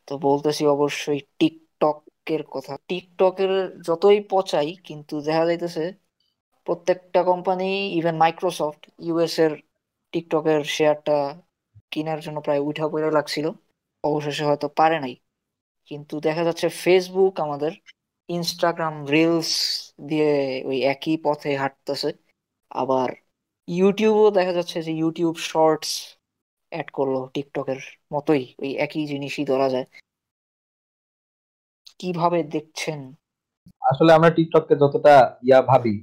তো 0.08 0.12
বলতেছি 0.18 0.62
অবশ্যই 0.66 1.20
টিকটকের 1.38 2.42
কথা। 2.50 2.72
টিকটকের 2.88 3.52
যতই 3.82 4.20
পচাই, 4.30 4.68
কিন্তু 4.84 5.14
দেখা 5.20 5.44
যাইতেছে 5.44 5.84
প্রত্যেকটা 6.66 7.20
কোম্পানি 7.22 7.68
ইভেন 7.98 8.16
মাইক্রোসফট 8.16 8.82
ইউএস 9.06 9.34
এর 9.38 9.52
টিকটকের 10.12 10.60
শেয়ারটা 10.76 11.16
কেনার 11.92 12.20
জন্য 12.20 12.38
প্রায় 12.40 12.60
উঠা 12.60 12.86
পড়ে 12.92 13.08
লাগছিল। 13.10 13.46
অবশেষে 14.04 14.44
হয়তো 14.44 14.66
পারে 14.76 14.98
নাই। 15.00 15.14
কিন্তু 15.90 16.14
দেখা 16.20 16.42
যাচ্ছে 16.44 16.66
ফেসবুক 16.82 17.34
আমাদের 17.40 17.72
ইনস্টাগ্রাম 18.28 18.94
রিলস 19.06 19.50
দিয়ে 20.08 20.30
ওই 20.64 20.78
একই 20.84 21.16
পথে 21.24 21.50
হাঁটতেছে। 21.56 22.08
আবার 22.70 23.10
ইউটিউবও 23.68 24.26
দেখা 24.30 24.52
যাচ্ছে 24.52 24.78
যে 24.82 24.92
ইউটিউব 24.92 25.34
শর্টস 25.50 25.90
অ্যাড 26.72 26.88
করল 26.90 27.14
টিকটকের 27.34 27.80
মতোই 28.12 28.42
ওই 28.62 28.70
একই 28.76 29.04
জিনিসই 29.06 29.44
ধরা 29.44 29.68
যায়। 29.68 29.86
কীভাবে 32.00 32.38
দেখছেন? 32.52 33.00
আসলে 33.82 34.10
আমরা 34.12 34.30
টিকটককে 34.30 34.74
যতটা 34.76 35.14
ইয়া 35.42 35.60
ভাবি 35.62 35.94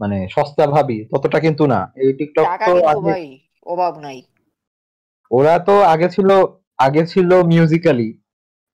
মানে 0.00 0.16
সস্তা 0.28 0.64
ভাবি 0.66 0.96
ততটা 1.12 1.38
কিন্তু 1.40 1.64
না। 1.66 1.80
এই 1.96 2.10
টিকটক 2.18 2.46
তো 2.58 2.72
ভাই 3.08 3.24
অভাব 3.66 3.92
নাই। 3.98 4.18
ওরা 5.30 5.54
তো 5.58 5.74
আগে 5.84 6.08
ছিল 6.08 6.28
আগে 6.78 7.02
ছিল 7.06 7.30
মিউজিক্যালি 7.44 8.08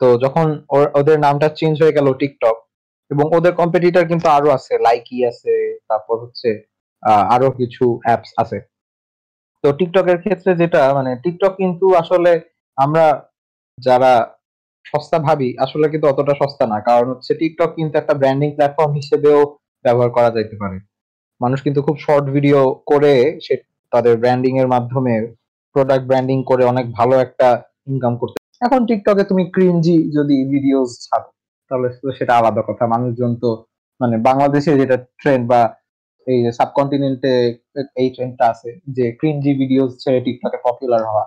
তো 0.00 0.06
যখন 0.24 0.46
ওদের 0.94 1.16
নামটা 1.20 1.48
চেঞ্জ 1.56 1.74
হয়ে 1.82 1.96
গেল 1.98 2.06
টিকটক 2.14 2.56
এবং 3.10 3.24
ওদের 3.36 3.52
কম্পিটিটর 3.60 4.04
কিন্তু 4.10 4.26
আরও 4.36 4.48
আছে 4.58 4.72
লাইকি 4.86 5.18
আছে, 5.30 5.52
তারপর 5.88 6.16
হচ্ছে 6.24 6.48
আরও 7.34 7.48
কিছু 7.60 7.84
অ্যাপস 8.04 8.30
আছে। 8.42 8.58
তো 9.64 9.68
টিকটকের 9.78 10.18
ক্ষেত্রে 10.24 10.50
যেটা 10.60 10.82
মানে 10.98 11.10
টিকটক 11.24 11.52
কিন্তু 11.62 11.86
আসলে 12.02 12.32
আমরা 12.78 13.06
যারা 13.78 14.12
সস্তা 14.86 15.18
ভাবি, 15.26 15.48
আসলে 15.64 15.86
কিন্তু 15.92 16.06
অতটা 16.12 16.34
সস্তা 16.40 16.64
না। 16.72 16.78
কারণ 16.88 17.06
হচ্ছে 17.12 17.32
টিকটক 17.40 17.70
কিন্তু 17.78 17.94
একটা 17.98 18.14
ব্র্যান্ডিং 18.20 18.50
প্ল্যাটফর্ম 18.56 18.92
হিসেবেও 19.00 19.40
ব্যবহার 19.84 20.10
করা 20.16 20.30
যাইতে 20.36 20.56
পারে। 20.62 20.76
মানুষ 21.40 21.58
কিন্তু 21.66 21.80
খুব 21.86 21.96
শর্ট 22.04 22.26
ভিডিও 22.36 22.60
করে 22.90 23.14
সে, 23.44 23.54
তাদের 23.92 24.14
ব্র্যান্ডিং 24.22 24.52
এর 24.62 24.68
মাধ্যমে 24.74 25.14
প্রোডাক্ট 25.76 26.04
ব্র্যান্ডিং 26.10 26.38
করে 26.50 26.62
অনেক 26.72 26.86
ভালো 26.98 27.14
একটা 27.26 27.48
ইনকাম 27.90 28.12
করতে। 28.20 28.36
এখন 28.66 28.80
টিকটকে 28.88 29.24
তুমি 29.30 29.44
ক্রিনজি 29.54 29.96
যদি 30.16 30.36
ভিডিওস 30.52 30.90
ছাড়ো 31.06 31.28
তাহলে 31.70 31.88
সেটা 32.18 32.32
আলাদা 32.36 32.62
কথা। 32.68 32.84
মানুষজন 32.94 33.32
তো 33.42 33.50
মানে 34.00 34.16
বাংলাদেশে 34.28 34.72
যেটা 34.80 34.96
ট্রেন্ড 35.20 35.44
বা 35.52 35.60
এই 36.26 36.38
সাবকন্টিনেন্টে 36.58 37.32
এই 38.02 38.08
ট্রেন্ডটা 38.14 38.44
আছে 38.52 38.70
যে 38.96 39.04
ক্রিনজি 39.18 39.52
ভিডিওস 39.60 39.90
ছেড়ে 40.02 40.20
টিকটকে 40.24 40.58
পপুলার 40.66 41.02
হওয়া। 41.10 41.24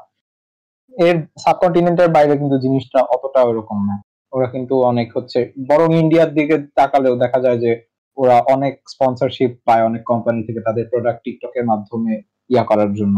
এর 0.93 1.15
সাবকন্টিনেন্টের 1.45 2.09
বাইরে 2.15 2.33
কিন্তু 2.37 2.57
জিনিসটা 2.65 2.99
অতটা 3.15 3.41
ওরকম 3.49 3.77
না। 3.89 3.95
ওরা 4.33 4.47
কিন্তু 4.47 4.75
অনেক 4.83 5.07
হচ্ছে, 5.17 5.39
বরং 5.69 5.89
ইন্ডিয়ার 5.95 6.29
দিকে 6.33 6.55
তাকালেও 6.75 7.15
দেখা 7.15 7.39
যায় 7.45 7.59
যে 7.63 7.71
ওরা 8.17 8.37
অনেক 8.55 8.73
স্পন্সরশিপ 8.93 9.51
পায় 9.67 9.83
অনেক 9.83 10.01
কোম্পানি 10.11 10.39
থেকে 10.47 10.59
তাদের 10.67 10.85
প্রোডাক্ট 10.91 11.19
টিকটকের 11.25 11.65
মাধ্যমে 11.65 12.13
ইয়া 12.49 12.63
করার 12.63 12.91
জন্য। 12.93 13.17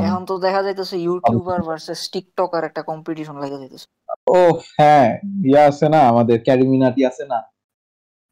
এখন 0.00 0.22
তো 0.24 0.34
দেখা 0.38 0.60
যাইতেছে 0.62 0.96
ইউটিউবার 0.98 1.60
ভার্সেস 1.68 2.00
টিকটকার 2.12 2.62
একটা 2.64 2.82
কম্পিটিশন 2.82 3.36
লাগা 3.42 3.56
যাইতেছে 3.58 3.86
ও 4.30 4.40
হ্যাঁ 4.70 5.08
ইয়া 5.44 5.62
আছে 5.70 5.86
না 5.94 6.00
আমাদের 6.12 6.36
ক্যারিমিনাটি 6.46 7.00
আছে 7.06 7.24
না। 7.32 7.38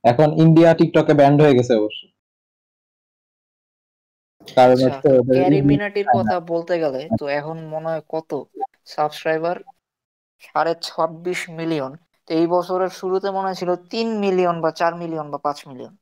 এখন 0.05 0.29
ইন্ডিয়া 0.45 0.71
টিকটকে 0.79 1.15
ব্যান্ড 1.15 1.39
হয়ে 1.41 1.57
গেছে 1.59 1.73
অবশ্য। 1.81 2.01
কারণ 4.49 4.79
আচ্ছা, 4.79 4.89
হচ্ছে 4.89 5.09
ক্যারিমিনাটির 5.39 6.09
কথা 6.17 6.37
বলতে 6.53 6.75
গেলে 6.83 7.01
তো 7.21 7.25
এখন 7.39 7.57
মনে 7.75 7.87
হয় 7.91 8.03
কত? 8.11 8.31
সাবস্ক্রাইবার 8.95 9.57
সাড়ে 10.43 10.73
ছাব্বিশ 10.83 11.41
মিলিয়ন 11.59 11.93
তো 12.29 12.31
এই 12.35 12.47
বছরের 12.47 12.93
শুরুতে 13.01 13.29
মনে 13.31 13.53
ছিল 13.55 13.71
তিন 13.93 14.09
মিলিয়ন 14.25 14.57
বা 14.65 14.71
চার 14.81 14.93
মিলিয়ন 15.03 15.27
বা 15.33 15.39
পাঁচ 15.47 15.59
মিলিয়ন 15.71 15.95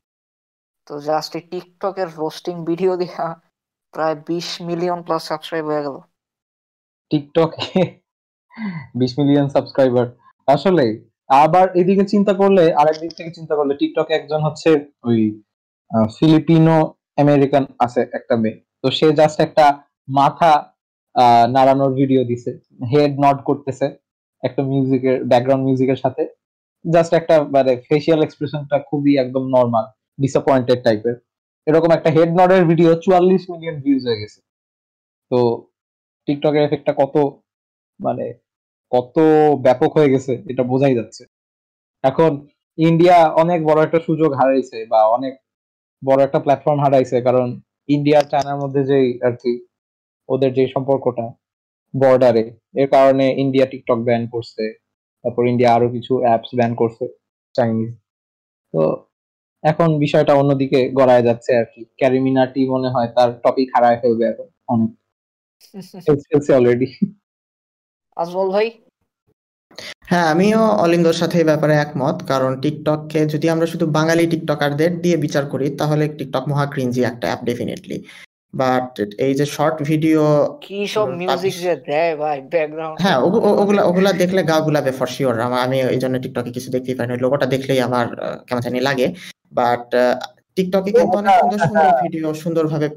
তো 0.87 0.93
জাস্ট 1.01 1.31
এই 1.39 1.43
টিকটকের 1.51 2.09
রোস্টিং 2.17 2.55
ভিডিও 2.69 2.93
দিয়া 3.01 3.25
প্রায় 3.93 4.15
বিশ 4.29 4.47
মিলিয়ন 4.67 4.99
প্লাস 5.05 5.23
সাবস্ক্রাইব 5.31 5.65
হয়ে 5.71 5.83
গেল। 5.85 5.97
টিকটকে 7.11 7.81
বিশ 8.99 9.11
মিলিয়ন 9.19 9.47
সাবস্ক্রাইবার 9.55 10.05
আসলে 10.47 10.85
আবার 11.43 11.65
এদিকে 11.79 12.03
চিন্তা 12.13 12.33
করলে 12.41 12.63
আরেক 12.81 12.97
দিক 13.03 13.11
থেকে 13.17 13.31
চিন্তা 13.37 13.53
করলে 13.59 13.73
টিকটকে 13.79 14.13
একজন 14.19 14.39
হচ্ছে 14.47 14.69
ওই 15.09 15.19
ফিলিপিনো 16.17 16.77
আমেরিকান 17.23 17.63
আছে 17.85 18.01
একটা 18.17 18.35
মেয়ে। 18.43 18.57
তো 18.81 18.87
সে 18.97 19.07
জাস্ট 19.19 19.37
একটা 19.45 19.65
মাথা 20.19 20.51
নাড়ানোর 21.55 21.91
ভিডিও 21.99 22.21
দিছে। 22.29 22.51
হেড 22.91 23.13
নট 23.25 23.37
করতেছে 23.49 23.87
একটা 24.43 24.61
মিউজিকের 24.71 25.17
ব্যাকগ্রাউন্ড 25.31 25.63
মিউজিকের 25.67 25.99
সাথে। 26.03 26.23
জাস্ট 26.85 27.11
একটা 27.19 27.35
মানে 27.55 27.71
ফেসিয়াল 27.87 28.19
এক্সপ্রেশনটা 28.23 28.77
খুবই 28.89 29.11
একদম 29.23 29.43
নর্মাল 29.55 29.85
ডিসঅ্যাপয়েন্টেড 30.21 30.79
টাইপের 30.85 31.15
এরকম 31.67 31.89
একটা 31.97 32.09
হেড 32.15 32.31
নডের 32.39 32.63
ভিডিও 32.71 32.91
চুয়াল্লিশ 33.03 33.41
মিলিয়ন 33.51 33.75
ভিউজ 33.83 34.01
হয়ে 34.07 34.21
গেছে। 34.21 34.39
তো 35.31 35.39
টিকটকের 36.27 36.63
এফেক্টটা 36.67 36.93
কত 37.01 37.15
মানে 37.99 38.25
কত 38.91 39.15
ব্যাপক 39.65 39.91
হয়ে 39.97 40.11
গেছে, 40.13 40.33
এটা 40.51 40.63
বোঝাই 40.71 40.97
যাচ্ছে। 40.99 41.23
এখন 42.03 42.31
ইন্ডিয়া 42.77 43.17
অনেক 43.41 43.59
বড় 43.69 43.79
একটা 43.87 43.99
সুযোগ 44.07 44.31
হারাইছে 44.39 44.77
বা 44.91 44.99
অনেক 45.15 45.33
বড় 46.01 46.19
একটা 46.27 46.39
প্ল্যাটফর্ম 46.45 46.79
হারাইছে, 46.85 47.17
কারণ 47.27 47.47
ইন্ডিয়া 47.95 48.19
চায়নার 48.31 48.57
মধ্যে 48.63 48.81
যে 48.91 48.97
আর 49.27 49.33
কি, 49.41 49.53
ওদের 50.29 50.51
যে 50.57 50.63
সম্পর্কটা 50.75 51.25
বর্ডারে 51.93 52.43
এর 52.81 52.87
কারণে 52.95 53.25
ইন্ডিয়া 53.43 53.65
টিকটক 53.71 53.99
ব্যান 54.07 54.23
করছে, 54.33 54.63
তারপর 55.23 55.43
ইন্ডিয়া 55.51 55.71
আরও 55.75 55.87
কিছু 55.95 56.13
অ্যাপস 56.23 56.49
ব্যান 56.59 56.71
করছে 56.81 57.05
চাইনিজ 57.55 57.91
তো 58.73 58.81
এখন 59.63 59.89
বিষয়টা 59.99 60.33
অন্যদিকে 60.33 60.79
গড়ায় 60.93 61.23
যাচ্ছে 61.23 61.51
আর 61.59 61.65
কি। 61.65 61.81
ক্যারিমিনাটি 61.97 62.61
মনে 62.69 62.89
হয় 62.89 63.09
তার 63.15 63.29
টপিক 63.43 63.67
হারায় 63.75 63.97
ফেলবে 64.01 64.23
এখন 64.25 64.47
অনেক। 64.67 64.91
অলরেডি 66.57 66.87
আজমল 68.17 68.47
ভাই? 68.51 68.67
হ্যাঁ 70.09 70.27
আমিও 70.33 70.61
অলিঙ্গর 70.77 71.15
সাথে 71.21 71.35
এই 71.37 71.45
ব্যাপারে 71.45 71.73
একমত। 71.75 72.17
কারণ 72.23 72.51
টিকটককে 72.61 73.19
যদি 73.33 73.47
আমরা 73.49 73.67
শুধু 73.73 73.85
বাঙালি 73.97 74.23
টিকটকারদের 74.27 74.91
দিয়ে 75.01 75.17
বিচার 75.17 75.45
করি 75.45 75.67
তাহলে 75.79 76.03
টিকটক 76.17 76.43
মহা 76.51 76.65
ক্রিঞ্জি 76.65 77.01
একটা 77.03 77.25
অ্যাপ 77.27 77.41
ডেফিনেটলি 77.45 77.97
বাট 78.53 78.91
এই 79.25 79.33
যে 79.39 79.45
শর্ট 79.55 79.77
ভিডিও 79.89 80.21
কি 80.65 80.79
সব 80.95 81.07
মিউজিক 81.19 81.53
যে 81.65 81.73
দেয় 81.89 82.13
ভাই 82.21 82.37
ব্যাকগ্রাউন্ড 82.53 82.95
হ্যাঁ 83.03 83.19
ওগুলা 83.61 83.81
ওগুলা 83.89 84.11
দেখলে 84.21 84.41
গা 84.49 84.57
গুলাবে 84.65 84.91
ফর 84.97 85.09
শিওর 85.15 85.33
আমি 85.65 85.77
এই 85.95 85.99
জন্য 86.03 86.15
টিকটকে 86.23 86.51
কিছু 86.57 86.69
দেখতেই 86.75 86.95
পারি 86.97 87.07
না 87.09 87.15
লোগোটা 87.25 87.47
দেখলেই 87.53 87.79
আমার 87.87 88.05
কেমন 88.47 88.61
জানি 88.65 88.79
লাগে। 88.89 89.07
বাট 89.59 89.83
টিকটকে 90.57 90.91
কিন্তু 90.97 91.17
অনেক 91.21 91.33
সুন্দর 91.41 91.59
সুন্দর 91.65 91.85
ভিডিও 92.03 92.27
সুন্দরভাবে 92.43 92.87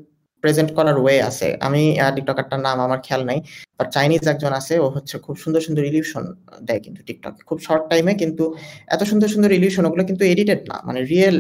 প্রেজেন্ট 0.45 0.71
করার 0.79 0.97
ওয়ে 1.05 1.17
আছে। 1.31 1.49
আমি 1.67 1.83
টিকটকারটার 2.17 2.61
নাম 2.67 2.77
আমার 2.87 3.01
খেয়াল 3.07 3.23
নাই। 3.31 3.39
বাট 3.79 3.89
চাইনিজ 3.97 4.25
একজন 4.33 4.53
আছে 4.61 4.75
ও 4.85 4.87
হচ্ছে 4.97 5.15
খুব 5.27 5.37
সুন্দর 5.45 5.61
সুন্দর 5.67 5.83
ইলিউশন 5.91 6.25
দেয় 6.69 6.81
কিন্তু 6.85 7.01
টিকটকে 7.09 7.43
খুব 7.49 7.59
শর্ট 7.67 7.85
টাইমে 7.91 8.13
কিন্তু 8.23 8.45
এত 8.95 9.03
সুন্দর 9.11 9.29
সুন্দর 9.35 9.51
ইলিউশন 9.59 9.83
ওগুলো 9.89 10.03
কিন্তু 10.11 10.25
এডিটেড 10.33 10.61
না। 10.71 10.77
মানে 10.89 11.01
রিয়েল 11.13 11.37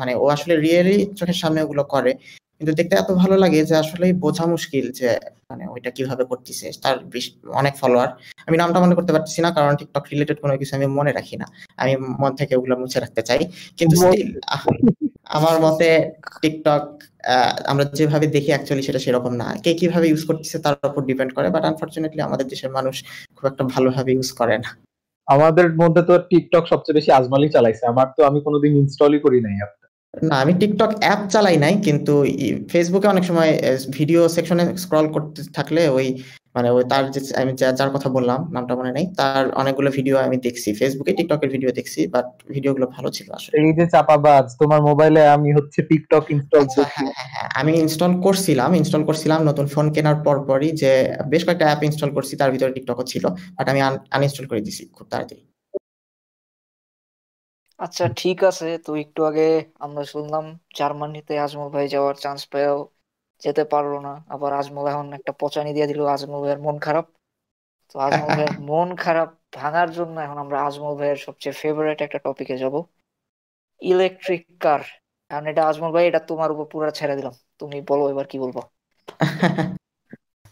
মানে 0.00 0.12
ও 0.22 0.24
আসলে 0.36 0.54
রিয়েলি 0.66 0.96
চোখের 1.18 1.38
সামনে 1.42 1.60
ওগুলো 1.66 1.82
করে। 1.94 2.12
কিন্তু 2.62 2.76
দেখতে 2.80 2.94
এত 2.96 3.10
ভালো 3.22 3.34
লাগে 3.36 3.60
যে 3.70 3.74
আসলে 3.76 4.06
বোঝা 4.24 4.44
মুশকিল 4.46 4.84
যে 4.98 5.08
মানে 5.50 5.64
ওইটা 5.74 5.90
কীভাবে 5.96 6.24
করতেছে 6.24 6.66
তার 6.82 6.96
অনেক 7.60 7.74
ফলোয়ার 7.80 8.10
আমি 8.48 8.56
নামটা 8.56 8.78
মনে 8.84 8.94
করতে 8.94 9.12
পারতেছি 9.14 9.40
না 9.40 9.50
কারণ 9.50 9.72
টিকটক 9.76 10.04
রিলেটেড 10.12 10.38
কোনো 10.40 10.54
কিছু 10.60 10.72
আমি 10.76 10.86
মনে 10.98 11.12
রাখি 11.12 11.36
না। 11.36 11.46
আমি 11.76 11.92
মন 12.22 12.32
থেকে 12.36 12.52
ওগুলো 12.56 12.74
মুছে 12.80 12.98
রাখতে 13.00 13.22
চাই। 13.22 13.40
কিন্তু 13.78 13.96
আমার 15.36 15.56
মতে 15.60 15.88
টিকটক 16.42 16.82
আমরা 17.66 17.84
যেভাবে 17.98 18.26
দেখি 18.26 18.50
অ্যাকচুয়ালি 18.52 18.82
সেটা 18.82 19.00
সেরকম 19.04 19.32
না। 19.42 19.46
কে 19.64 19.70
কীভাবে 19.74 20.06
ইউজ 20.08 20.22
করতেছে 20.24 20.56
তার 20.58 20.74
উপর 20.90 21.02
ডিপেন্ড 21.04 21.30
করে 21.36 21.48
বাট 21.50 21.62
আনফরচুনেটলি 21.64 22.20
আমাদের 22.22 22.46
দেশের 22.48 22.70
মানুষ 22.70 22.94
খুব 23.36 23.44
একটা 23.46 23.62
ভালোভাবে 23.64 24.10
ইউজ 24.12 24.30
করে 24.32 24.56
না। 24.58 24.70
আমাদের 25.28 25.66
মধ্যে 25.80 26.02
তো 26.08 26.14
টিকটক 26.30 26.64
সবচেয়ে 26.66 26.96
বেশি 26.98 27.10
আজমালি 27.12 27.48
চালাইছে। 27.48 27.84
আমার 27.86 28.08
তো 28.16 28.20
আমি 28.30 28.38
কোনোদিন 28.46 28.72
ইনস্টলই 28.76 29.20
করি 29.20 29.38
নাই। 29.40 29.56
টা। 29.62 29.81
না 30.14 30.34
আমি 30.44 30.52
টিকটক 30.60 30.90
অ্যাপ 31.04 31.20
চালাই 31.32 31.56
নাই 31.64 31.74
কিন্তু 31.86 32.12
ফেসবুকে 32.72 33.06
অনেক 33.14 33.24
সময় 33.30 33.50
ভিডিও 33.98 34.20
সেকশনে 34.36 34.64
স্ক্রল 34.84 35.06
করতে 35.14 35.40
থাকলে 35.56 35.82
ওই 35.96 36.06
মানে 36.56 36.68
ওই 36.76 36.84
তার 36.90 37.04
যে 37.14 37.20
আমি 37.42 37.52
যার 37.78 37.90
কথা 37.96 38.08
বললাম 38.16 38.40
নামটা 38.54 38.74
মনে 38.78 38.92
নেই 38.96 39.06
তার 39.18 39.44
অনেকগুলো 39.60 39.88
ভিডিও 39.98 40.16
আমি 40.26 40.36
দেখছি। 40.46 40.68
ফেসবুকে 40.80 41.12
টিকটকের 41.18 41.50
ভিডিও 41.54 41.70
দেখছি 41.78 42.00
বাট 42.14 42.26
ভিডিওগুলো 42.54 42.86
ভালো 42.96 43.08
ছিল 43.16 43.28
আসলে। 43.38 43.54
এই 43.60 43.70
যে 43.78 43.84
চাপাবাজ 43.94 44.46
তোমার 44.60 44.80
মোবাইলে 44.88 45.22
আমি 45.36 45.48
হচ্ছে 45.58 45.80
টিকটক 45.90 46.24
ইনস্টল 46.34 46.62
আচ্ছা 46.64 46.82
হ্যাঁ 46.94 47.12
হ্যাঁ 47.16 47.28
হ্যাঁ 47.34 47.48
আমি 47.60 47.72
ইনস্টল 47.84 48.12
করছিলাম 48.26 48.70
ইনস্টল 48.80 49.02
করছিলাম 49.08 49.40
নতুন 49.48 49.66
ফোন 49.74 49.86
কেনার 49.94 50.18
পর 50.26 50.36
পরই 50.48 50.70
যে 50.82 50.92
বেশ 51.32 51.42
কয়েকটা 51.46 51.66
অ্যাপ 51.68 51.80
ইনস্টল 51.88 52.10
করছি 52.16 52.32
তার 52.40 52.50
ভিতরে 52.54 52.72
টিকটকও 52.76 53.04
ছিল 53.12 53.24
বাট 53.56 53.66
আমি 53.72 53.80
আনইনস্টল 54.16 54.46
করে 54.50 54.60
দিছি 54.66 54.82
খুব 54.96 55.06
তাড়াতাড়ি। 55.12 55.42
আচ্ছা 57.82 58.04
ঠিক 58.20 58.38
আছে। 58.50 58.66
তো 58.84 59.00
একটু 59.02 59.20
আগে 59.28 59.42
আমরা 59.84 60.02
শুনলাম 60.12 60.44
জার্মানিতে 60.78 61.32
আজমল 61.44 61.68
ভাই 61.74 61.86
যাওয়ার 61.94 62.16
চান্স 62.24 62.42
পেয়েও 62.52 62.78
যেতে 63.42 63.62
পারল 63.72 63.92
না। 64.06 64.12
আবার 64.34 64.50
আজমল 64.54 64.84
এখন 64.88 65.06
একটা 65.18 65.32
পচানি 65.40 65.70
দিয়ে 65.76 65.88
দিল 65.90 66.00
আজমল 66.14 66.40
ভাইয়ের 66.42 66.60
মন 66.66 66.76
খারাপ। 66.86 67.06
তো 67.90 68.00
আজমল 68.00 68.30
ভাইয়ের 68.36 68.54
মন 68.68 68.88
খারাপ 69.00 69.28
ভাঙার 69.56 69.88
জন্য 69.94 70.14
এখন 70.24 70.38
আমরা 70.44 70.56
আজমল 70.66 70.94
ভাইয়ের 71.00 71.20
সবচেয়ে 71.26 71.54
ফেভারিট 71.62 71.98
একটা 72.02 72.18
টপিকে 72.26 72.54
যাব। 72.62 72.74
ইলেকট্রিক 73.82 74.42
কার 74.60 74.82
কারণ 75.30 75.44
এটা 75.50 75.62
আজমল 75.68 75.90
ভাই 75.94 76.04
এটা 76.06 76.20
তোমার 76.30 76.50
উপর 76.54 76.66
পুরো 76.72 76.88
ছেড়ে 76.98 77.14
দিলাম। 77.18 77.34
তুমি 77.60 77.76
বলো 77.90 78.04
এবার 78.12 78.26
কি 78.30 78.36
বলব? 78.44 78.56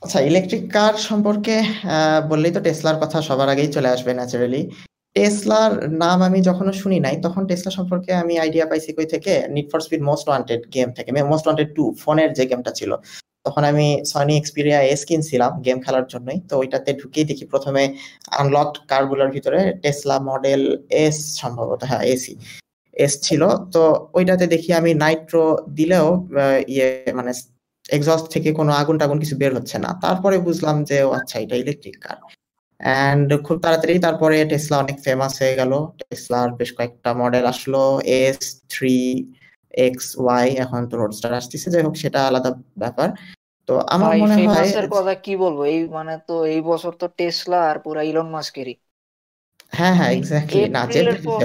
আচ্ছা 0.03 0.19
ইলেকট্রিক 0.31 0.65
কার 0.75 0.95
সম্পর্কে 1.09 1.55
আহ, 1.89 2.19
বললেই 2.31 2.53
তো 2.57 2.61
টেসলার 2.67 2.99
কথা 3.03 3.19
সবার 3.29 3.49
আগেই 3.49 3.71
চলে 3.77 3.89
আসবে 3.91 4.11
ন্যাচারালি 4.15 4.61
টেসলার 5.17 5.73
নাম 6.03 6.19
আমি 6.29 6.39
যখনও 6.49 6.73
শুনি 6.83 6.99
নাই, 7.07 7.15
তখন 7.25 7.43
টেসলা 7.51 7.71
সম্পর্কে 7.79 8.11
আমি 8.23 8.35
আইডিয়া 8.45 8.67
পাইছি 8.71 8.91
কই 8.97 9.07
থেকে? 9.15 9.33
Need 9.55 9.67
for 9.73 9.81
speed 9.87 10.03
most 10.11 10.27
wanted 10.31 10.63
game 10.75 10.89
থেকে 10.97 11.11
মোস্ট 11.33 11.45
ওয়ান্টেড 11.47 11.69
টু 11.77 11.85
ফোনের 12.03 12.31
যে 12.39 12.45
গেমটা 12.51 12.73
ছিল। 12.79 12.93
তখন 13.47 13.63
আমি 13.73 13.87
সনি 14.13 14.35
এক্সপিরিয়া 14.41 14.79
এস 14.93 15.03
কিনছিলাম 15.09 15.53
গেম 15.67 15.79
খেলার 15.85 16.07
জন্যই। 16.13 16.39
তো 16.49 16.55
ওইটাতে 16.63 16.91
ঢুকেই 17.01 17.25
দেখি 17.31 17.45
প্রথমে 17.53 17.83
আনলকড 18.41 18.77
কারগুলোর 18.91 19.31
ভিতরে 19.37 19.61
টেসলা 19.83 20.17
মডেল 20.31 20.63
এস 21.05 21.17
সম্ভবত 21.41 21.81
হ্যাঁ 21.91 22.05
এসি 22.15 22.35
এস 23.05 23.13
ছিল। 23.27 23.43
তো 23.75 23.83
ওইটাতে 24.19 24.45
দেখি 24.55 24.71
আমি 24.81 24.91
নাইট্রো 25.05 25.45
দিলেও 25.79 26.07
ইয়ে 26.75 26.89
মানে 27.19 27.33
এক্সস্ট 27.97 28.27
থেকে 28.35 28.49
কোনো 28.59 28.71
আগুন 28.81 28.97
টাগুন 29.01 29.19
কিছু 29.23 29.35
বের 29.41 29.53
হচ্ছে 29.59 29.77
না। 29.85 29.91
তারপরে 30.05 30.37
বুঝলাম 30.47 30.77
যে, 30.91 30.99
ও 31.09 31.11
আচ্ছা 31.19 31.37
এটা 31.45 31.57
ইলেকট্রিক 31.63 31.97
কার 32.05 32.19
অ্যান্ড 32.81 33.29
খুব 33.47 33.57
তাড়াতাড়ি 33.65 33.95
তারপরে 33.99 34.37
টেসলা 34.51 34.77
অনেক 34.79 34.97
ফেমাস 35.07 35.33
হয়ে 35.43 35.55
গেল। 35.57 35.73
টেসলার 36.01 36.49
বেশ 36.59 36.71
কয়েকটা 36.77 37.11
মডেল 37.23 37.45
আসলো। 37.53 37.83
এস 38.19 38.39
থ্রি 38.71 38.97
এক্স 39.79 40.07
ওয়াই 40.19 40.47
এখন 40.65 40.81
তো 40.91 40.95
রোডস্টার 40.97 41.33
আসতেছে। 41.33 41.69
যাই 41.71 41.83
হোক 41.87 41.95
সেটা 42.03 42.21
আলাদা 42.29 42.51
ব্যাপার। 42.77 43.09
তো 43.69 43.75
আমার 43.95 44.13
মনে 44.23 44.35
হয় 44.47 44.71
কথা 44.95 45.13
কি 45.25 45.33
বলব? 45.37 45.59
এই 45.67 45.79
মানে 45.91 46.13
তো 46.29 46.35
এই 46.47 46.61
বছর 46.71 46.93
তো 46.95 47.07
টেসলা 47.19 47.59
আর 47.71 47.77
পুরা 47.85 48.03
ইলন 48.03 48.29
মাস্কেরই 48.29 48.75
হ্যাঁ 49.73 49.95
হ্যাঁ 49.99 50.11
এক্স্যাক্টলি 50.13 50.61
না 50.69 50.81
এপ্রিলের 50.83 51.19
পর 51.27 51.41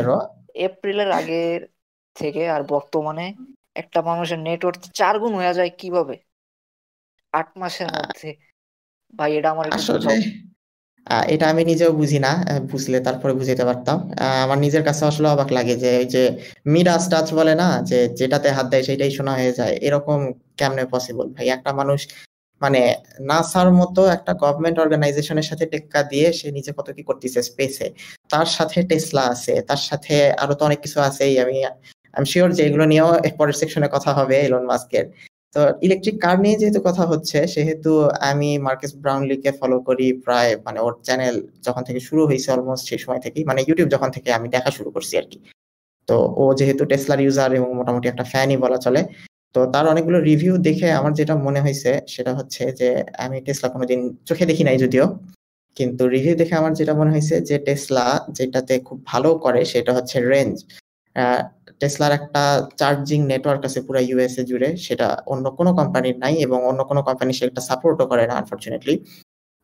এপ্রিলের 0.67 1.09
আগের 1.11 1.61
থেকে 2.15 2.41
আর 2.49 2.61
বর্তমানে 2.73 3.25
একটা 3.75 3.99
মানুষের 4.01 4.39
নেটওয়ার্ক 4.39 4.81
চার 4.99 5.15
গুণ 5.21 5.33
হয়ে 5.39 5.53
যায় 5.53 5.71
কীভাবে? 5.79 6.15
আট 7.33 7.49
মাসের 7.57 7.89
মধ্যে। 7.97 8.29
ভাই 9.13 9.31
এটা 9.37 9.49
আমার 9.49 9.65
একটু 9.69 9.81
এটা 11.33 11.45
আমি 11.51 11.63
নিজেও 11.71 11.91
বুঝি 11.99 12.19
না 12.25 12.31
বুঝলে 12.71 12.97
তারপরে 13.07 13.33
বুঝাইতে 13.39 13.63
পারতাম। 13.69 13.97
আমার 14.45 14.57
নিজের 14.65 14.83
কাছে 14.87 15.03
আসলে 15.11 15.27
অবাক 15.35 15.49
লাগে 15.57 15.75
যে 15.83 15.89
ওই 16.01 16.07
যে 16.15 16.23
মিরাজ 16.73 17.03
টাচ 17.11 17.27
বলে 17.39 17.53
না, 17.61 17.67
যে 17.89 17.97
যেটাতে 18.19 18.47
হাত 18.55 18.65
দেয় 18.71 18.83
সেটাই 18.87 19.11
শোনা 19.17 19.33
হয়ে 19.39 19.53
যায়, 19.59 19.75
এরকম 19.87 20.19
কেমনে 20.59 20.83
পসিবল 20.93 21.25
ভাই, 21.35 21.45
একটা 21.55 21.71
মানুষ 21.79 21.99
মানে 22.61 22.81
নাসার 23.31 23.69
মতো 23.79 24.01
একটা 24.17 24.31
গভর্নমেন্ট 24.43 24.77
অর্গানাইজেশনের 24.83 25.47
সাথে 25.49 25.65
টেক্কা 25.73 26.01
দিয়ে 26.11 26.27
সে 26.39 26.47
নিজে 26.57 26.71
কত 26.77 26.87
কি 26.97 27.03
করতেছে 27.09 27.39
স্পেসে 27.49 27.87
তার 28.33 28.47
সাথে 28.57 28.77
টেসলা 28.89 29.23
আছে, 29.33 29.53
তার 29.69 29.81
সাথে 29.89 30.13
আরও 30.43 30.53
তো 30.59 30.63
অনেক 30.69 30.79
কিছু 30.85 30.97
আছেই, 31.07 31.33
আমি 31.43 31.57
আমি 32.13 32.27
শিওর 32.33 32.49
যে 32.57 32.61
এগুলো 32.67 32.85
নিয়েও 32.91 33.09
পরের 33.39 33.57
সেকশনে 33.61 33.87
কথা 33.95 34.11
হবে 34.19 34.35
এলন 34.47 34.63
মাস্কের 34.71 35.05
তো 35.55 35.61
ইলেকট্রিক 35.85 36.17
কার 36.25 36.37
নিয়ে 36.43 36.57
যেহেতু 36.61 36.79
কথা 36.87 37.03
হচ্ছে, 37.11 37.37
সেহেতু 37.55 37.91
আমি 38.29 38.49
মার্কেস 38.67 38.91
ব্রাউনলিকে 39.03 39.51
ফলো 39.59 39.77
করি 39.87 40.07
প্রায় 40.25 40.51
মানে 40.65 40.79
ওর 40.85 40.93
চ্যানেল 41.07 41.35
যখন 41.65 41.81
থেকে 41.87 41.99
শুরু 42.07 42.21
হয়েছে 42.29 42.47
অলমোস্ট 42.55 42.83
সেই 42.89 42.99
সময় 43.03 43.21
থেকেই 43.25 43.43
মানে 43.49 43.59
ইউটিউব 43.67 43.89
যখন 43.95 44.09
থেকে 44.15 44.29
আমি 44.37 44.47
দেখা 44.55 44.69
শুরু 44.77 44.89
করছি 44.95 45.13
আর 45.21 45.25
কি। 45.31 45.37
তো 46.07 46.15
ও 46.41 46.43
যেহেতু 46.59 46.83
টেসলার 46.91 47.19
ইউজার 47.25 47.49
এবং 47.59 47.69
মোটামুটি 47.79 48.07
একটা 48.09 48.25
ফ্যানই 48.31 48.57
বলা 48.65 48.79
চলে, 48.85 49.01
তো 49.55 49.59
তার 49.73 49.85
অনেকগুলো 49.93 50.19
রিভিউ 50.29 50.53
দেখে 50.67 50.87
আমার 50.99 51.13
যেটা 51.19 51.33
মনে 51.47 51.59
হয়েছে 51.65 51.91
সেটা 52.13 52.31
হচ্ছে 52.39 52.63
যে 52.79 52.89
আমি 53.25 53.37
টেসলা 53.45 53.67
কোনোদিন 53.75 53.99
চোখে 54.29 54.45
দেখি 54.51 54.63
নাই 54.69 54.77
যদিও, 54.83 55.05
কিন্তু 55.77 56.03
রিভিউ 56.15 56.35
দেখে 56.41 56.55
আমার 56.61 56.73
যেটা 56.79 56.93
মনে 56.99 57.11
হয়েছে 57.15 57.35
যে 57.49 57.55
টেসলা 57.67 58.05
যেটাতে 58.37 58.73
খুব 58.87 58.97
ভালো 59.11 59.29
করে 59.43 59.61
সেটা 59.73 59.91
হচ্ছে 59.97 60.17
রেঞ্জ 60.33 60.55
টেসলার 61.81 62.13
একটা 62.19 62.43
চার্জিং 62.79 63.19
নেটওয়ার্ক 63.31 63.61
আছে 63.67 63.79
পুরো 63.87 63.99
ইউএসএ 64.09 64.43
জুড়ে, 64.49 64.69
সেটা 64.85 65.07
অন্য 65.33 65.45
কোনো 65.57 65.71
কোম্পানির 65.79 66.17
নাই 66.23 66.33
এবং 66.45 66.59
অন্য 66.69 66.81
কোনো 66.89 67.01
কোম্পানি 67.07 67.31
সেটা 67.39 67.61
সাপোর্টও 67.69 68.05
করে 68.11 68.23
না 68.29 68.33
আনফরচুনেটলি 68.41 68.95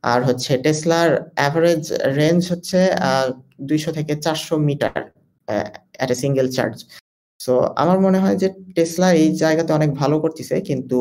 আর 0.03 0.19
হচ্ছে 0.27 0.51
টেসলার 0.65 1.09
অ্যাভারেজ 1.39 1.83
রেঞ্জ 2.19 2.41
হচ্ছে 2.51 2.79
দুইশো 3.69 3.91
থেকে 3.97 4.13
চারশো 4.25 4.55
meter 4.67 4.99
at 5.97 6.09
a 6.15 6.17
single 6.23 6.47
charge 6.57 6.75
so 7.39 7.53
আমার 7.81 7.97
মনে 8.05 8.19
হয় 8.23 8.37
যে 8.41 8.47
টেসলা 8.75 9.07
এই 9.23 9.29
জায়গাতে 9.43 9.71
অনেক 9.79 9.89
ভালো 10.01 10.15
করতেছে, 10.23 10.55
কিন্তু 10.69 10.97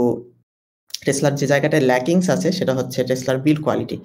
টেসলার 1.07 1.35
যে 1.41 1.47
জায়গাটায় 1.53 1.85
ল্যাকিংস 1.91 2.27
আছে, 2.37 2.49
সেটা 2.59 2.73
হচ্ছে 2.79 2.99
টেসলার 3.11 3.39
বিল্ড 3.45 3.61
কোয়ালিটি 3.65 3.97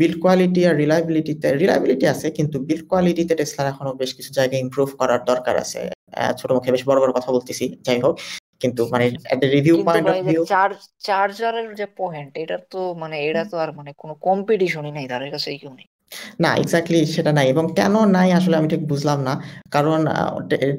বিল্ড 0.00 0.16
কোয়ালিটি 0.22 0.60
আর 0.68 0.74
রিলায়েবিলিটিতে 0.82 1.48
রিলায়েবিলিটি 1.62 2.06
আছে 2.14 2.26
কিন্তু 2.38 2.56
বিল্ড 2.68 2.84
কোয়ালিটিতে 2.90 3.34
টেসলার 3.40 3.66
এখনও 3.72 3.92
বেশ 4.00 4.10
কিছু 4.16 4.30
জায়গায় 4.38 4.60
ইমপ্রুভ 4.64 4.88
করার 5.00 5.20
দরকার 5.30 5.54
আছে। 5.64 5.80
ছোট 6.38 6.50
মুখে 6.56 6.70
বেশ 6.74 6.82
বড় 6.88 6.98
বড় 7.02 7.12
কথা 7.18 7.30
বলতেছি 7.36 7.64
যাই 7.86 8.00
হোক। 8.04 8.14
কিন্তু 8.62 8.82
মানে 8.92 9.06
রিভিউ 9.56 9.76
পয়েন্ট 9.86 10.06
অফ 10.10 10.16
ভিউ 10.28 10.42
চার্জারের 11.08 11.68
যে 11.80 11.86
পয়েন্ট 12.00 12.32
এটা 12.42 12.56
তো 12.72 12.80
মানে 13.02 13.16
এটা 13.28 13.42
তো 13.52 13.56
আর 13.64 13.70
মানে 13.78 13.90
কোনো 14.02 14.14
কম্পিটিশনই 14.28 14.92
নাই 14.96 15.06
তাদের 15.12 15.30
কাছে 15.34 15.48
কেউ 15.62 15.72
নেই। 15.78 15.86
না 16.42 16.50
এক্স্যাক্টলি 16.62 17.00
সেটা 17.14 17.32
নাই 17.38 17.46
এবং 17.54 17.64
কেন 17.78 17.94
নাই 18.16 18.28
আসলে 18.38 18.54
আমি 18.60 18.68
ঠিক 18.72 18.82
বুঝলাম 18.92 19.18
না। 19.28 19.34
কারণ 19.74 20.00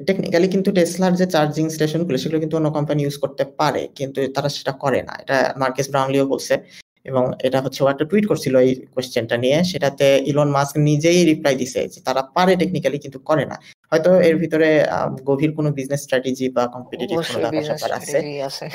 টেকনিক্যালি 0.07 0.47
কিন্তু 0.53 0.69
টেসলার 0.77 1.13
যে 1.19 1.25
চার্জিং 1.35 1.65
স্টেশনগুলো 1.75 2.17
সেগুলো 2.21 2.39
কিন্তু 2.43 2.55
অন্য 2.59 2.69
কোম্পানি 2.77 2.99
ইউজ 3.03 3.15
করতে 3.23 3.43
পারে 3.59 3.81
কিন্তু 3.99 4.19
তারা 4.35 4.49
সেটা 4.57 4.73
করে 4.83 4.99
না। 5.07 5.13
এটা 5.23 5.37
মার্কেস 5.61 5.87
ব্রাউনলিও 5.93 6.25
বলছে। 6.33 6.53
এবং 7.05 7.23
এটা 7.47 7.59
হচ্ছে 7.61 7.79
ও 7.83 7.87
একটা 7.89 8.05
টুইট 8.05 8.25
করছিল 8.25 8.53
এই 8.65 8.71
কোশ্চেনটা 8.95 9.35
নিয়ে 9.37 9.57
সেটাতে 9.71 10.05
ইলন 10.31 10.49
মাস্ক 10.49 10.73
নিজেই 10.89 11.19
রিপ্লাই 11.29 11.55
দিছে 11.55 11.81
যে 11.93 11.99
তারা 12.07 12.21
পারে 12.35 12.53
টেকনিক্যালি 12.61 12.97
কিন্তু 12.99 13.19
করে 13.29 13.45
না। 13.45 13.57
হয়তো 13.91 14.09
এর 14.27 14.35
ভিতরে 14.43 14.69
গভীর 15.29 15.51
কোনো 15.57 15.69
বিজনেস 15.71 16.01
স্ট্র্যাটেজি 16.05 16.45
বা 16.49 16.63
কম্পিটিটিভ 16.75 17.17
কোনো 17.27 17.39
ব্যাপার 17.69 17.91
আছে। 17.99 18.17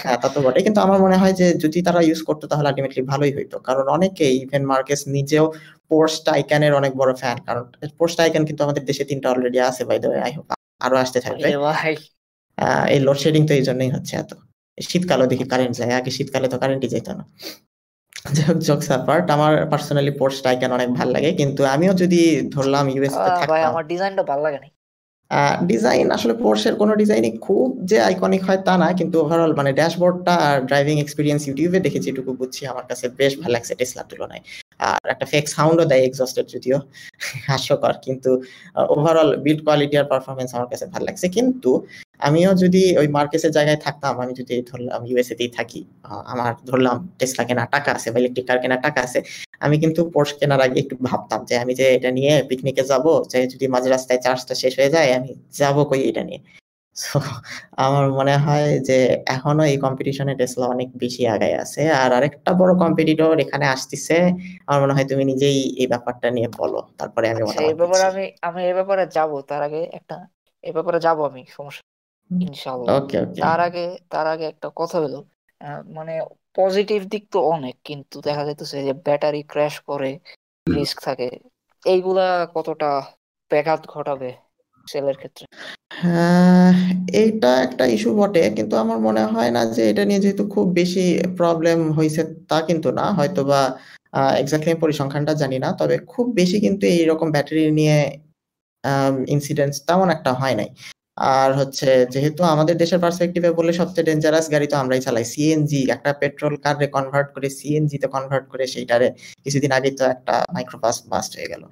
হ্যাঁ 0.02 0.18
তা 0.22 0.28
তো 0.34 0.38
বটে। 0.44 0.60
কিন্তু 0.66 0.80
আমার 0.80 0.98
মনে 1.00 1.16
হয় 1.16 1.34
যে 1.40 1.46
যদি 1.64 1.78
তারা 1.82 2.00
ইউজ 2.08 2.20
করতো 2.22 2.44
তাহলে 2.50 2.68
আলটিমেটলি 2.68 3.02
ভালোই 3.12 3.32
হইতো। 3.36 3.56
কারণ 3.68 3.86
অনেকে 3.88 4.26
ইভেন 4.42 4.62
মার্কেস 4.66 5.00
নিজেও 5.16 5.44
পোর্স 5.90 6.14
টাইকানের 6.24 6.72
অনেক 6.74 6.92
বড় 6.94 7.12
ফ্যান 7.14 7.36
কারণ 7.46 7.64
পোর্স 7.98 8.14
টাইকান 8.16 8.42
কিন্তু 8.44 8.60
আমাদের 8.62 8.82
দেশে 8.84 9.04
তিনটা 9.04 9.28
অলরেডি 9.32 9.58
আছে 9.60 9.82
বাই 9.84 9.98
দ্য 9.98 10.08
আই 10.26 10.32
হোপ 10.32 10.46
আরও 10.80 10.96
আসতে 10.96 11.18
থাকবে। 11.20 11.48
ভাই। 11.78 11.94
এই 12.94 13.00
লোডশেডিং 13.00 13.42
তো 13.46 13.52
এই 13.54 13.64
জন্যই 13.68 13.90
হচ্ছে 13.90 14.14
এত। 14.16 14.32
শীতকালও 14.78 15.26
দেখি 15.26 15.44
কারেন্ট 15.44 15.74
যায়। 15.76 15.92
আগে 15.98 16.10
শীতকালে 16.10 16.46
তো 16.48 16.56
কারেন্টই 16.58 16.88
যেত 16.88 17.08
না। 17.18 17.24
যাই 18.26 18.44
হোক 18.48 18.58
জোকস 18.68 18.88
অ্যাপার্ট 18.92 19.26
আমার 19.36 19.52
পার্সোনালি 19.72 20.12
পোর্স 20.20 20.36
টাইকান 20.46 20.70
অনেক 20.78 20.88
ভালো 20.98 21.10
লাগে 21.16 21.30
কিন্তু 21.40 21.60
আমিও 21.74 21.92
যদি 22.02 22.20
ধরলাম 22.54 22.84
ইউএস 22.94 23.14
তে 23.16 23.30
ভাই 23.52 23.62
আমার 23.70 23.84
ডিজাইনটা 23.92 24.22
ভালো 24.30 24.42
লাগে 24.46 24.58
না। 24.62 24.68
ডিজাইন 25.70 26.06
আসলে 26.16 26.34
পোর্শের 26.42 26.74
কোনো 26.80 26.92
ডিজাইনই 27.02 27.32
খুব 27.46 27.66
যে 27.90 27.96
আইকনিক 28.08 28.42
হয় 28.48 28.60
তা 28.66 28.74
না 28.82 28.88
কিন্তু 29.00 29.16
ওভারঅল 29.22 29.52
মানে 29.60 29.70
ড্যাশবোর্ডটা 29.78 30.34
আর 30.48 30.56
ড্রাইভিং 30.68 30.96
এক্সপিরিয়েন্স 31.00 31.42
ইউটিউবে 31.46 31.78
দেখেছি 31.86 32.06
এটুকু 32.12 32.30
বুঝছি 32.40 32.62
আমার 32.72 32.84
কাছে 32.90 33.04
বেশ 33.20 33.32
ভালো 33.42 33.52
লাগছে 33.56 33.72
টেসলার 33.80 34.06
তুলনায়। 34.10 34.42
আর 34.88 35.02
একটা 35.14 35.26
ফেক 35.32 35.44
সাউন্ডও 35.56 35.84
দেয় 35.90 36.02
এক্সস্টেড 36.08 36.46
যদিও 36.54 36.76
হাস্যকর 37.50 37.94
কিন্তু 38.06 38.30
ওভারঅল 38.94 39.30
বিল্ড 39.44 39.60
কোয়ালিটি 39.66 39.94
আর 40.00 40.06
পারফরমেন্স 40.12 40.50
আমার 40.56 40.68
কাছে 40.72 40.84
ভালো 40.92 41.04
লাগছে। 41.08 41.26
কিন্তু 41.36 41.70
আমিও 42.20 42.50
যদি 42.54 42.82
ওই 43.00 43.06
মার্কেসের 43.08 43.52
জায়গায় 43.52 43.80
থাকতাম 43.82 44.14
আমি 44.24 44.32
যদি 44.40 44.54
ধরলাম 44.70 45.00
ইউএসএ 45.08 45.34
তেই 45.40 45.50
থাকি 45.58 45.80
আমার 46.32 46.52
ধরলাম 46.68 46.96
টেসলা 47.18 47.42
কেনার 47.48 47.68
টাকা 47.72 47.90
আছে 47.96 48.08
বা 48.12 48.18
ইলেকট্রিক 48.20 48.46
কার 48.48 48.58
কেনার 48.62 48.82
টাকা 48.86 49.00
আছে 49.06 49.18
আমি 49.60 49.76
কিন্তু 49.82 50.00
পোর্স 50.14 50.30
কেনার 50.40 50.60
আগে 50.66 50.78
একটু 50.80 50.94
ভাবতাম 51.08 51.40
যে 51.48 51.54
আমি 51.62 51.72
যে 51.80 51.86
এটা 51.96 52.10
নিয়ে 52.10 52.32
পিকনিকে 52.50 52.82
যাব 52.90 53.06
যে 53.32 53.38
যদি 53.52 53.66
মাঝ 53.74 53.84
রাস্তায় 53.86 54.20
চার্জটা 54.24 54.54
শেষ 54.62 54.72
হয়ে 54.78 54.90
যায় 54.90 55.08
আমি 55.18 55.30
যাব 55.52 55.76
কই 55.90 56.02
এটা 56.10 56.22
নিয়ে? 56.28 56.42
সো 57.02 57.18
আমার 57.78 58.04
মনে 58.18 58.34
হয় 58.38 58.68
যে 58.88 58.98
এখনও 59.26 59.64
এই 59.64 59.78
কম্পিটিশনে 59.78 60.34
টেসলা 60.40 60.66
অনেক 60.66 60.88
বেশি 60.96 61.22
আগায় 61.34 61.56
আছে। 61.64 61.82
আর 62.00 62.10
আরেকটা 62.18 62.50
বড় 62.60 62.72
কম্পিটিটর 62.82 63.34
এখানে 63.44 63.66
আসতেছে 63.66 64.16
আমার 64.66 64.80
মনে 64.82 64.94
হয় 64.96 65.06
তুমি 65.10 65.24
নিজেই 65.32 65.58
এই 65.80 65.86
ব্যাপারটা 65.86 66.28
নিয়ে 66.36 66.48
বলো 66.60 66.80
তারপরে 66.98 67.26
আমি 67.32 67.40
আচ্ছা, 67.42 67.62
এই 67.64 67.76
ব্যাপারে 67.80 68.04
আমি 68.10 68.24
আমি 68.48 68.60
এই 68.68 68.74
ব্যাপারে 68.78 69.02
যাব 69.16 69.30
তার 69.50 69.60
আগে 69.68 69.80
একটা 69.98 70.16
এই 70.64 70.72
ব্যাপারে 70.76 70.98
যাব 71.06 71.18
আমি 71.30 71.42
সমস্যা 71.56 71.89
ইনশাআল্লাহ 72.30 72.96
ওকে 72.96 73.18
ওকে। 73.24 73.42
তার 73.42 73.58
আগে 73.66 73.80
তার 74.10 74.26
আগে 74.28 74.44
একটা 74.52 74.68
কথা 74.76 74.96
হলো 74.98 75.18
মানে 75.96 76.12
পজিটিভ 76.56 77.00
দিক 77.12 77.22
তো 77.32 77.38
অনেক 77.52 77.74
কিন্তু 77.88 78.16
দেখা 78.26 78.42
যাইতেছে 78.46 78.76
যে 78.86 78.92
ব্যাটারি 79.06 79.40
ক্র্যাশ 79.48 79.74
করে 79.88 80.10
রিস্ক 80.66 80.96
থাকে। 81.06 81.26
এইগুলা 81.84 82.24
কতটা 82.54 82.90
ব্যাঘাত 83.50 83.80
ঘটাবে 83.92 84.30
সেলের 84.86 85.16
ক্ষেত্রে? 85.16 85.44
হ্যাঁ 86.00 86.70
এইটা 87.16 87.50
একটা 87.66 87.84
ইস্যু 87.94 88.10
বটে 88.16 88.42
কিন্তু 88.56 88.74
আমার 88.76 88.98
মনে 89.06 89.22
হয় 89.26 89.50
না 89.50 89.62
যে 89.74 89.82
এটা 89.90 90.02
নিয়ে 90.04 90.20
যেহেতু 90.20 90.44
খুব 90.54 90.66
বেশি 90.74 91.04
প্রবলেম 91.38 91.78
হয়েছে 91.92 92.20
তা 92.48 92.58
কিন্তু 92.68 92.88
না 92.94 93.06
হয়তো 93.18 93.40
বা 93.44 93.60
এক্স্যাক্টলি 94.40 94.72
পরিসংখ্যানটা 94.82 95.32
জানি 95.34 95.56
না 95.58 95.68
তবে 95.76 95.96
খুব 96.08 96.26
বেশি 96.34 96.56
কিন্তু 96.64 96.84
এইরকম 96.94 97.28
ব্যাটারি 97.34 97.62
নিয়ে 97.78 97.98
ইনসিডেন্টস 99.28 99.76
তেমন 99.86 100.08
একটা 100.16 100.30
হয় 100.34 100.56
নাই। 100.56 100.68
আর 101.20 101.50
হচ্ছে 101.60 101.88
যেহেতু 102.14 102.40
আমাদের 102.54 102.76
দেশের 102.82 103.00
পার্সপেক্টিভে 103.04 103.50
বলে 103.58 103.72
সবচেয়ে 103.80 104.06
ডেঞ্জারাস 104.08 104.46
গাড়ি 104.54 104.66
তো 104.72 104.76
আমরাই 104.82 105.00
চালাই। 105.06 105.24
সিএনজি 105.32 105.80
একটা 105.94 106.10
পেট্রোল 106.20 106.54
কারে 106.64 106.86
কনভার্ট 106.96 107.28
করে 107.34 107.48
সিএনজি 107.58 107.96
তে 108.02 108.08
কনভার্ট 108.16 108.44
করে 108.52 108.64
সেইটারে 108.74 109.08
কিছুদিন 109.44 109.70
আগে 109.78 109.90
তো 109.98 110.04
একটা 110.14 110.34
মাইক্রোবাস 110.54 110.96
বাস্ট 111.12 111.32
হয়ে 111.38 111.50
গেল। 111.52 111.62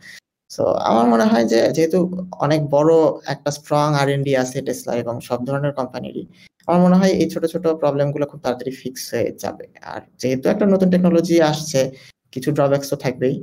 সো 0.50 0.62
আমার 0.90 1.06
মনে 1.12 1.26
হয় 1.30 1.44
যে 1.52 1.58
যেহেতু 1.76 1.98
অনেক 2.46 2.60
বড় 2.76 2.92
একটা 3.26 3.50
স্ট্রং 3.58 3.86
আর 4.00 4.08
এন 4.14 4.20
ডি 4.26 4.32
আছে 4.42 4.58
টেসলা 4.66 4.92
এবং 5.02 5.14
সব 5.28 5.40
ধরনের 5.48 5.72
কোম্পানিরই 5.78 6.24
আমার 6.68 6.80
মনে 6.86 6.96
হয় 7.00 7.12
এই 7.22 7.28
ছোট 7.34 7.42
ছোট 7.52 7.64
প্রবলেমগুলো 7.82 8.24
খুব 8.30 8.40
তাড়াতাড়ি 8.44 8.72
ফিক্স 8.82 9.02
হয়ে 9.14 9.30
যাবে। 9.44 9.66
আর 9.92 10.00
যেহেতু 10.20 10.46
একটা 10.48 10.66
নতুন 10.74 10.88
টেকনোলজি 10.94 11.36
আসছে, 11.52 11.80
কিছু 12.32 12.48
ড্রব্যাক্স 12.56 12.88
তো 12.92 12.96
থাকবেই। 13.04 13.36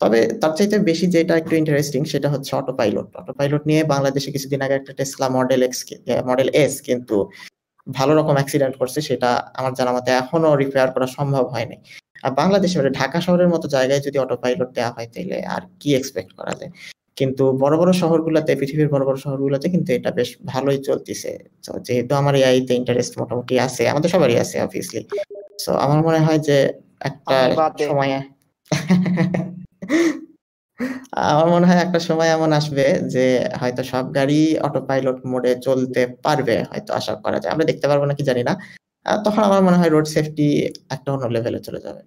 তবে 0.00 0.18
তার 0.40 0.52
চাইতে 0.58 0.76
বেশি 0.90 1.06
যেটা 1.06 1.34
একটু 1.36 1.54
ইন্টারেস্টিং 1.56 2.00
সেটা 2.04 2.28
হচ্ছে 2.34 2.50
অটো 2.56 2.72
পাইলট 2.72 3.08
অটো 3.20 3.32
পাইলট 3.32 3.62
নিয়ে 3.66 3.80
বাংলাদেশে 3.84 4.30
কিছুদিন 4.32 4.60
আগে 4.62 4.74
একটা 4.74 4.92
Tesla 4.98 5.26
model 5.28 5.60
X 5.62 5.80
model 6.24 6.48
S 6.54 6.74
কিন্তু 6.80 7.16
ভালো 7.86 8.12
রকম 8.14 8.34
অ্যাক্সিডেন্ট 8.34 8.74
করছে 8.80 8.98
সেটা 9.00 9.30
আমার 9.54 9.72
জানা 9.74 9.92
মতে 9.96 10.10
এখনও 10.12 10.50
রিপেয়ার 10.56 10.88
করা 10.94 11.06
সম্ভব 11.18 11.44
হয়নি। 11.54 11.76
আর 12.24 12.32
বাংলাদেশে 12.32 12.76
মানে 12.78 12.90
ঢাকা 12.90 13.18
শহরের 13.26 13.48
মতো 13.48 13.66
জায়গায় 13.68 14.02
যদি 14.06 14.16
অটো 14.18 14.36
পাইলট 14.36 14.70
দেওয়া 14.76 14.92
হয় 14.96 15.08
তাহলে 15.14 15.36
আর 15.54 15.62
কি 15.80 15.88
এক্সপেক্ট 15.94 16.30
করা 16.38 16.54
যায়? 16.60 16.72
কিন্তু 17.16 17.44
বড় 17.62 17.74
বড় 17.76 17.90
শহরগুলোতে 17.92 18.52
পৃথিবীর 18.60 18.88
বড় 18.88 19.02
বড় 19.04 19.18
শহরগুলোতে 19.24 19.66
কিন্তু 19.68 19.90
এটা 19.92 20.10
বেশ 20.10 20.30
ভালোই 20.44 20.78
চলতেছে। 20.88 21.30
যেহেতু 21.86 22.12
আমার 22.14 22.34
এআইতে 22.40 22.72
ইন্টারেস্ট 22.74 23.12
মোটামুটি 23.20 23.54
আছে 23.66 23.82
আমাদের 23.92 24.10
সবারই 24.14 24.36
আছে 24.44 24.56
অবভিয়াসলি 24.62 25.02
সো 25.58 25.70
আমার 25.84 25.98
মনে 26.02 26.20
হয় 26.26 26.40
যে 26.48 26.56
একটা 27.00 27.36
সময়ে 27.88 28.16
আমার 31.30 31.48
মনে 31.54 31.66
হয় 31.66 31.80
একটা 31.82 32.00
সময় 32.08 32.30
এমন 32.30 32.50
আসবে 32.52 32.84
যে 33.14 33.24
হয়তো 33.60 33.82
সব 33.82 34.04
গাড়ি 34.14 34.40
অটো 34.58 34.80
পাইলট 34.80 35.18
মোডে 35.24 35.52
চলতে 35.66 36.02
পারবে 36.24 36.56
হয়তো 36.70 36.90
আশা 36.94 37.12
করা 37.24 37.38
যায়। 37.38 37.52
আমরা 37.52 37.68
দেখতে 37.70 37.86
পারব 37.90 38.02
নাকি 38.04 38.22
জানি 38.22 38.42
না। 38.42 38.52
তখন 39.24 39.42
আমার 39.42 39.60
মনে 39.62 39.78
হয় 39.80 39.90
রোড 39.90 40.06
সেফটি 40.06 40.46
একটা 40.90 41.08
অন্য 41.12 41.24
লেভেলে 41.26 41.60
চলে 41.60 41.80
যাবে। 41.80 42.00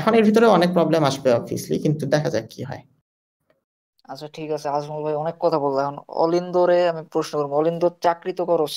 এখন 0.00 0.12
এর 0.14 0.24
ভিতরে 0.24 0.46
অনেক 0.46 0.70
প্রবলেম 0.72 1.02
আসবে 1.04 1.28
অবভিয়াসলি 1.32 1.76
কিন্তু 1.78 2.04
দেখা 2.06 2.28
যাক 2.30 2.46
কি 2.50 2.60
হয়। 2.62 2.82
আচ্ছা 4.08 4.26
ঠিক 4.34 4.48
আছে। 4.50 4.68
আজমল 4.68 5.00
ভাই 5.04 5.14
অনেক 5.14 5.36
কথা 5.40 5.58
বললাম 5.58 5.82
এখন 5.84 5.98
অলিন্দরে 6.16 6.78
আমি 6.88 7.02
প্রশ্ন 7.12 7.32
করব 7.38 7.52
অলিন্দর 7.52 7.92
চাকরি 8.02 8.32
তো 8.32 8.42
করস 8.50 8.74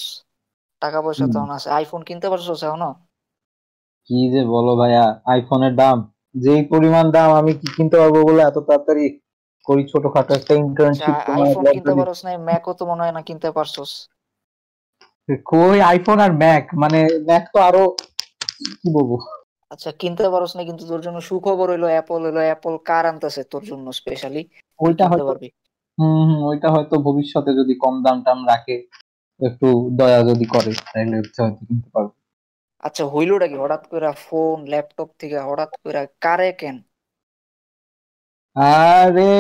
টাকা 0.81 0.99
পয়সা 1.05 1.25
তো 1.33 1.37
আছে। 1.57 1.69
আইফোন 1.69 2.01
কিনতে 2.03 2.27
পারছ 2.31 2.47
এখনও? 2.67 2.91
কি 4.09 4.19
যে 4.33 4.41
বলো 4.45 4.73
ভাইয়া 4.75 5.03
আইফোনের 5.25 5.73
দাম। 5.75 5.97
যেই 6.35 6.61
পরিমাণ 6.71 7.05
দাম 7.11 7.29
আমি 7.39 7.51
কি 7.59 7.67
কিনতে 7.75 7.95
পারব 8.01 8.15
বলে 8.27 8.41
এত 8.43 8.57
তাড়াতাড়ি 8.67 9.05
করি 9.67 9.83
ছোটখাটো 9.91 10.31
একটা 10.35 10.53
ইন্টার্নশিপ 10.63 11.15
আইফোন 11.35 11.63
কিনতে 11.73 11.93
পারোস 11.99 12.19
না 12.25 12.31
ম্যাকও 12.47 12.73
তো 12.79 12.83
মনে 12.91 13.01
হয় 13.03 13.13
না 13.13 13.21
কিনতে 13.27 13.49
পারছোস। 13.51 13.91
কই 15.45 15.77
আইফোন 15.89 16.17
আর 16.25 16.31
ম্যাক 16.41 16.63
মানে 16.81 16.99
ম্যাক 17.27 17.43
তো 17.53 17.57
আরও 17.67 17.83
কি 18.75 18.89
বলব? 18.95 19.11
আচ্ছা 19.71 19.89
কিনতে 20.01 20.25
পারোস 20.33 20.51
না 20.57 20.61
কিন্তু 20.69 20.83
তোর 20.91 21.01
জন্য 21.05 21.17
সুখবর 21.29 21.67
হইল 21.73 21.85
অ্যাপল 21.93 22.21
হইল 22.25 22.39
অ্যাপল 22.47 22.73
কার 22.89 23.03
আনতেছে 23.05 23.41
তোর 23.51 23.63
জন্য 23.69 23.85
স্পেশালি 23.99 24.41
ওইটা 24.79 25.03
হয়তো 25.11 25.23
পারবি? 25.29 25.49
হুম 25.97 26.21
হুম 26.27 26.39
ওইটা 26.49 26.67
হয়তো 26.75 26.95
ভবিষ্যতে 27.07 27.51
যদি 27.59 27.73
কম 27.83 27.95
দাম 28.05 28.17
টাম 28.27 28.39
রাখে 28.47 28.75
একটু 29.39 29.67
দয়া 29.99 30.19
যদি 30.29 30.45
করে 30.53 30.71
তাহলে 30.83 31.15
হয়তো 31.17 31.41
কিনতে 31.59 31.89
পারব। 31.95 32.11
আচ্ছা 32.83 33.03
হইলোটা 33.11 33.45
কি? 33.47 33.55
হঠাৎ 33.59 33.83
করে 33.91 34.07
ফোন 34.21 34.57
ল্যাপটপ 34.71 35.09
থেকে 35.19 35.37
হঠাৎ 35.49 35.71
করে 35.81 36.01
কারে 36.23 36.49
কেন? 36.59 36.75
আরে 38.55 39.31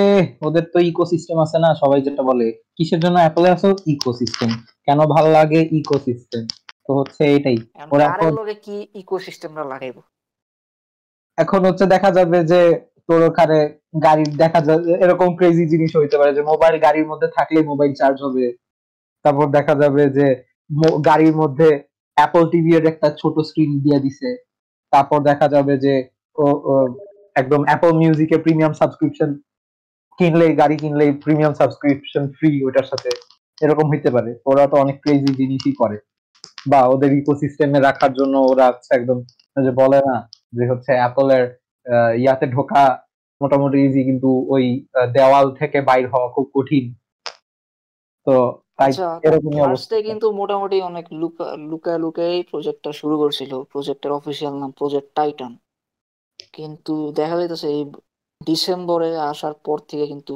ওদের 0.41 0.65
তো 0.73 0.77
ইকোসিস্টেম 0.91 1.37
আছে 1.45 1.57
না 1.59 1.69
সবাই 1.81 1.99
যেটা 2.07 2.21
বলে। 2.29 2.45
কিসের 2.75 2.99
জন্য 3.03 3.17
অ্যাপলে 3.21 3.47
আছে? 3.55 3.67
ইকোসিস্টেম। 3.93 4.49
কেন 4.87 4.99
ভালো 5.13 5.29
লাগে 5.37 5.59
ইকোসিস্টেম? 5.79 6.43
তো 6.85 6.99
হচ্ছে 6.99 7.23
এটাই। 7.35 7.57
ওরা 7.91 8.07
এখন 8.07 8.31
লগে 8.37 8.55
কি 8.65 8.75
ইকোসিস্টেমটা 9.01 9.63
লাগাইবো? 9.71 10.01
এখন 11.37 11.61
হচ্ছে 11.67 11.85
দেখা 11.93 12.09
যাবে 12.17 12.37
যে 12.51 12.61
তোর 13.07 13.21
ওখানে 13.29 13.57
গাড়ির 14.03 14.31
দেখা 14.37 14.59
যাবে 14.67 14.91
এরকম 15.03 15.29
ক্রেজি 15.37 15.63
জিনিস 15.73 15.91
হইতে 15.95 16.15
পারে 16.19 16.31
যে 16.33 16.41
মোবাইল 16.51 16.75
গাড়ির 16.85 17.09
মধ্যে 17.11 17.27
থাকলে 17.37 17.59
মোবাইল 17.69 17.91
চার্জ 17.99 18.17
হবে। 18.25 18.45
তারপর 19.25 19.45
দেখা 19.53 19.73
যাবে 19.81 20.03
যে 20.17 20.27
গাড়ির 21.07 21.33
মধ্যে 21.37 21.69
অ্যাপল 22.17 22.43
টিভি 22.51 22.71
এর 22.75 22.85
একটা 22.85 23.07
ছোট 23.21 23.35
স্ক্রিন 23.39 23.71
দিয়ে 23.83 23.99
দিছে। 23.99 24.29
তারপর 24.93 25.19
দেখা 25.29 25.47
যাবে 25.47 25.73
যে, 25.77 25.93
ও 26.37 26.45
একদম 27.35 27.61
অ্যাপল 27.63 27.91
মিউজিকে 28.01 28.37
প্রিমিয়াম 28.37 28.73
সাবস্ক্রিপশন 28.73 29.29
কিনলে, 30.19 30.47
গাড়ি 30.55 30.75
কিনলে 30.77 31.05
প্রিমিয়াম 31.25 31.53
সাবস্ক্রিপশন 31.53 32.23
ফ্রি 32.37 32.49
ওটার 32.67 32.83
সাথে। 32.83 33.09
এরকম 33.61 33.85
হইতে 33.91 34.09
পারে। 34.15 34.31
ওরা 34.45 34.63
তো 34.67 34.75
অনেক 34.77 34.97
ক্রেজি 35.03 35.31
জিনিসই 35.33 35.73
করে। 35.81 35.97
বা 36.71 36.79
ওদের 36.93 37.11
ইকোসিস্টেমে 37.13 37.79
রাখার 37.79 38.11
জন্য 38.13 38.35
ওরা 38.51 38.65
হচ্ছে 38.69 38.91
একদম 38.95 39.17
যে 39.65 39.71
বলে 39.71 39.99
না, 40.07 40.15
যে 40.53 40.63
হচ্ছে 40.71 40.91
অ্যাপলের 40.99 41.45
ইয়াতে 42.23 42.45
ঢোকা 42.47 42.83
মোটামুটি 43.41 43.77
ইজি 43.85 44.01
কিন্তু 44.03 44.29
ওই 44.49 44.65
দেওয়াল 45.13 45.45
থেকে 45.51 45.77
বাইর 45.81 46.05
হওয়া 46.13 46.27
খুব 46.35 46.45
কঠিন। 46.55 46.85
তো 48.27 48.35
আচ্ছা, 48.81 49.05
কিন্তু 50.07 50.25
মোটামুটি 50.39 50.77
অনেক 50.89 51.05
লুকা 51.21 51.45
লুকা 51.71 51.93
লুকাই 51.97 52.35
প্রজেক্টটা 52.51 52.91
শুরু 53.01 53.15
করছিল 53.21 53.51
প্রজেক্টের 53.71 54.11
অফিসিয়াল 54.19 54.53
নাম 54.55 54.71
প্রজেক্ট 54.79 55.09
টাইটান 55.15 55.51
কিন্তু 56.55 56.93
দেখা 57.17 57.35
যাইতেছে 57.37 57.67
এই 57.71 57.83
ডিসেম্বরে 58.41 59.09
আসার 59.31 59.53
পর 59.65 59.77
থেকে 59.89 60.05
কিন্তু 60.11 60.33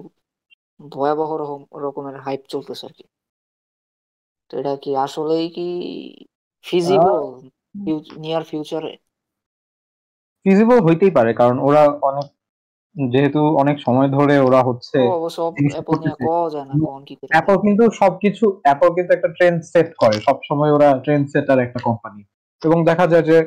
ভয়াবহ 0.80 1.30
রকম 1.42 1.62
রকমের 1.84 2.16
হাইপ 2.26 2.42
চলতেছে 2.54 2.84
আর 2.88 2.94
কি। 2.98 3.06
তো 4.52 4.54
এটা 4.62 4.74
কি 4.84 4.92
আসলেই 5.06 5.46
কি 5.56 5.68
ফিজিবল 6.66 7.20
নিয়ার 8.18 8.44
ফিউচারে 8.50 8.92
ফিজিবল 10.46 10.78
হইতেই 10.86 11.14
পারে 11.18 11.32
কারণ 11.40 11.58
ওরা 11.68 11.82
অনেক 12.02 12.28
যেহেতু 12.96 13.58
অনেক 13.58 13.78
সময় 13.80 14.10
ধরে 14.10 14.40
ওরা 14.40 14.64
হচ্ছে 14.64 15.00
অ্যাপল 17.30 17.58
কিন্তু 17.58 17.84
সবকিছু 17.92 18.62
অ্যাপল 18.64 18.90
কিন্তু 18.94 19.14
একটা 19.14 19.28
ট্রেন্ড 19.28 19.64
সেট 19.64 19.96
করে। 19.96 20.18
সব 20.22 20.38
সময় 20.50 20.72
ওরা 20.72 21.00
ট্রেন্ড 21.04 21.30
সেটার 21.30 21.60
একটা 21.60 21.80
কোম্পানি 21.80 22.24
এবং 22.62 22.86
দেখা 22.86 23.08
যায় 23.08 23.24
যে 23.24 23.38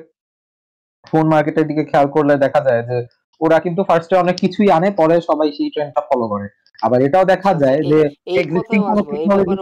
ফোন 1.06 1.28
মার্কেটের 1.28 1.66
দিকে 1.66 1.84
খেয়াল 1.84 2.08
করলে 2.08 2.36
দেখা 2.36 2.60
যায় 2.60 2.82
যে 2.82 3.06
ওরা 3.40 3.58
কিন্তু 3.60 3.84
ফার্স্টে 3.84 4.16
অনেক 4.16 4.36
কিছুই 4.40 4.70
আনে 4.70 4.90
পরে 4.90 5.20
সবাই 5.20 5.52
সেই 5.52 5.70
ট্রেন্ডটা 5.70 6.00
ফলো 6.00 6.28
করে। 6.28 6.48
আবার 6.82 7.00
এটাও 7.00 7.24
দেখা 7.24 7.54
যায় 7.54 7.82
যে 7.82 7.98
এক্সিস্টিং 8.36 8.82
কোনো 8.82 9.02
টেকনোলজি 9.02 9.56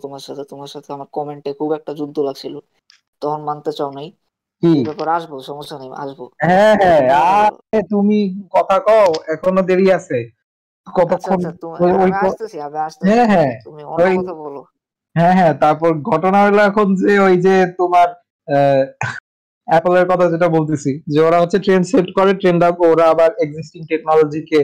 তোমার 0.00 0.20
সাথে। 0.20 0.44
তোমার 0.48 0.66
সাথে 0.66 0.92
আমার 0.92 1.06
কমেন্টে 1.12 1.52
খুব 1.52 1.72
একটা 1.72 1.94
যুদ্ধ 1.94 2.18
লাগছিল। 2.18 2.58
তখন 3.20 3.40
মানতে 3.42 3.72
চাও 3.72 3.90
নাই। 3.90 4.12
কি? 4.62 4.72
এই 4.72 4.84
ব্যাপারে 4.84 5.10
আসব 5.10 5.32
সমস্যা 5.40 5.78
নেই 5.78 5.90
আসব। 6.04 6.20
হ্যাঁ 6.46 6.74
হ্যাঁ 6.80 7.00
তুমি 7.00 7.10
বলো। 7.10 7.56
আরে 7.68 7.80
তুমি 7.88 8.18
কথা 8.50 8.76
কও 8.78 9.08
এখনও 9.34 9.62
দেরি 9.62 9.86
আছে। 9.92 10.18
আচ্ছা 10.86 10.92
কতক্ষণ 10.98 11.38
আচ্ছা 11.46 12.46
হ্যাঁ 13.08 13.26
হ্যাঁ 13.26 13.52
তুমি 13.64 13.82
অন্য 13.84 14.22
কথা 14.22 14.34
বলো। 14.34 14.60
হ্যাঁ 15.16 15.34
হ্যাঁ 15.34 15.54
তারপর 15.54 15.90
ঘটনা 16.00 16.38
হলো 16.44 16.60
এখন 16.62 16.86
যে 16.94 17.18
ওই 17.18 17.36
যে 17.36 17.66
তোমার 17.76 18.08
অ্যাপলের 19.68 20.06
কথা 20.08 20.28
যেটা 20.30 20.48
বলতেছি 20.48 21.02
যে 21.06 21.20
ওরা 21.20 21.38
হচ্ছে 21.40 21.58
ট্রেন্ড 21.58 21.84
সেট 21.86 22.08
করে 22.18 22.34
ট্রেন্ড 22.34 22.60
ওরা 22.64 23.04
আবার 23.10 23.30
এক্সিস্টিং 23.40 23.80
টেকনোলজিকে 23.86 24.60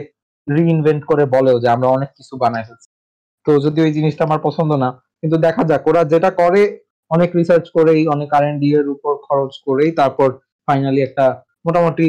রিইনভেন্ট 0.47 1.05
করে 1.05 1.25
বলেও 1.25 1.59
যে 1.59 1.67
আমরা 1.69 1.87
অনেক 1.87 2.09
কিছু 2.17 2.33
বানাই 2.37 2.63
ফেলছি। 2.63 2.89
তো 3.45 3.59
যদি 3.59 3.81
ওই 3.81 3.91
জিনিসটা 3.93 4.23
আমার 4.23 4.39
পছন্দ 4.39 4.71
না 4.73 4.89
কিন্তু 5.21 5.37
দেখা 5.37 5.63
যাক 5.63 5.87
ওরা 5.87 6.03
যেটা 6.03 6.29
করে 6.31 6.61
অনেক 7.11 7.29
রিসার্চ 7.39 7.65
করেই, 7.77 8.01
অনেক 8.15 8.29
আর 8.37 8.43
এর 8.79 8.87
উপর 8.95 9.13
খরচ 9.27 9.53
করেই 9.67 9.91
তারপর 9.99 10.29
ফাইনালি 10.67 10.99
একটা 11.07 11.25
মোটামুটি 11.65 12.07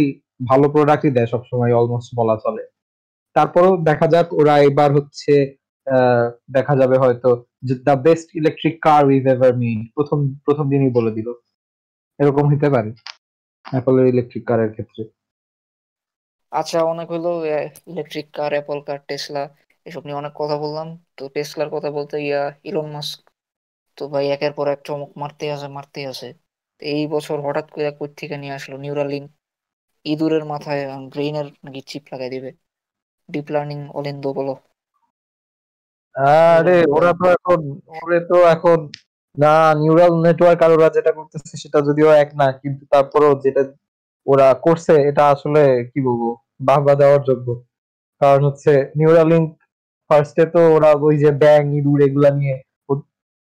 ভালো 0.50 0.66
প্রোডাক্টই 0.74 1.12
দেয় 1.16 1.28
সবসময় 1.32 1.72
অলমোস্ট 1.78 2.10
বলা 2.20 2.36
চলে। 2.44 2.62
তারপরও 3.36 3.72
দেখা 3.88 4.06
যাক, 4.14 4.26
ওরা 4.40 4.54
এবার 4.68 4.90
হচ্ছে 4.98 5.34
দেখা 6.56 6.74
যাবে 6.80 6.96
হয়তো 7.02 7.28
the 7.88 7.96
best 8.06 8.28
electric 8.40 8.74
car 8.86 9.02
we've 9.10 9.24
ever 9.34 9.52
made 9.62 9.80
প্রথম 9.96 10.18
প্রথম 10.46 10.66
দিনই 10.72 10.92
বলে 10.98 11.10
দিল। 11.16 11.28
এরকম 12.18 12.44
হতে 12.52 12.68
পারে 12.74 12.90
অ্যাপলের 13.66 14.06
ইলেকট্রিক 14.12 14.44
কারের 14.50 14.70
ক্ষেত্রে। 14.74 15.02
আচ্ছা 16.52 16.78
অনেক 16.92 17.08
হলো 17.14 17.30
electric 17.92 18.26
car 18.38 18.52
Apple 18.56 18.78
car 18.88 19.00
Tesla 19.08 19.42
এসব 19.86 20.02
নিয়ে 20.06 20.20
অনেক 20.22 20.34
কথা 20.40 20.56
বললাম। 20.64 20.88
তো 21.16 21.22
টেসলার 21.34 21.70
কথা 21.74 21.90
বলতে, 21.98 22.16
ইয়া 22.28 22.42
ইলন 22.70 22.88
মাস্ক 22.96 23.20
তো 24.00 24.04
ভাই, 24.12 24.24
একের 24.34 24.52
পর 24.58 24.66
এক 24.74 24.80
চমক 24.88 25.10
মারতেই 25.22 25.50
আছে 25.56 25.68
মারতে 25.76 26.00
আছে। 26.12 26.28
এই 26.82 27.02
বছর 27.14 27.36
হঠাৎ 27.46 27.66
করে 27.74 27.90
কই 27.98 28.08
থেকে 28.20 28.36
নিয়ে 28.42 28.54
আসলো? 28.58 28.76
নিউরালিঙ্ক 28.84 29.26
ইঁদুরের 30.04 30.44
মাথায় 30.52 30.82
ব্রেইনের 31.12 31.48
নাকি 31.64 31.80
চিপ 31.90 32.04
লাগাই 32.12 32.30
দিবে। 32.34 32.50
ডিপ 33.28 33.46
লার্নিং 33.54 33.78
অলিন্দ 33.98 34.24
বলো। 34.38 34.54
আরে, 36.14 36.76
ওরা 36.96 37.10
তো 37.20 37.24
এখন, 37.36 37.60
ওরে 37.98 38.18
তো 38.30 38.36
এখন, 38.54 38.78
না 39.36 39.54
নিউরাল 39.82 40.12
নেটওয়ার্ক 40.24 40.60
আর 40.66 40.70
ওরা 40.76 40.88
যেটা 40.96 41.12
করতেছে 41.18 41.54
সেটা 41.62 41.78
যদিও 41.88 42.10
এক 42.22 42.30
না, 42.40 42.46
কিন্তু 42.62 42.82
তারপরেও 42.92 43.32
যেটা 43.44 43.62
ওরা 44.26 44.48
করছে, 44.64 44.94
এটা 45.10 45.22
আসলে 45.34 45.62
কি 45.90 45.98
বলব, 46.06 46.22
বাহবা 46.68 46.94
দেওয়ার 47.00 47.22
যোগ্য। 47.28 47.48
কারণ 48.20 48.42
হচ্ছে 48.48 48.72
নিউরালিঙ্ক 48.98 49.48
ফার্স্টে 50.10 50.44
তো 50.54 50.60
ওরা 50.76 50.90
ওই 51.08 51.14
যে 51.22 51.30
ব্যাং 51.42 51.62
ইঁদুর 51.78 51.98
এগুলা 52.06 52.30
নিয়ে 52.38 52.56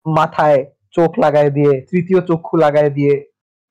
মাথায় 0.07 0.61
চোখ 0.97 1.11
লাগায় 1.25 1.51
দিয়ে, 1.51 1.73
তৃতীয় 1.91 2.21
চক্ষু 2.31 2.55
লাগায় 2.65 2.91
দিয়ে 2.91 3.15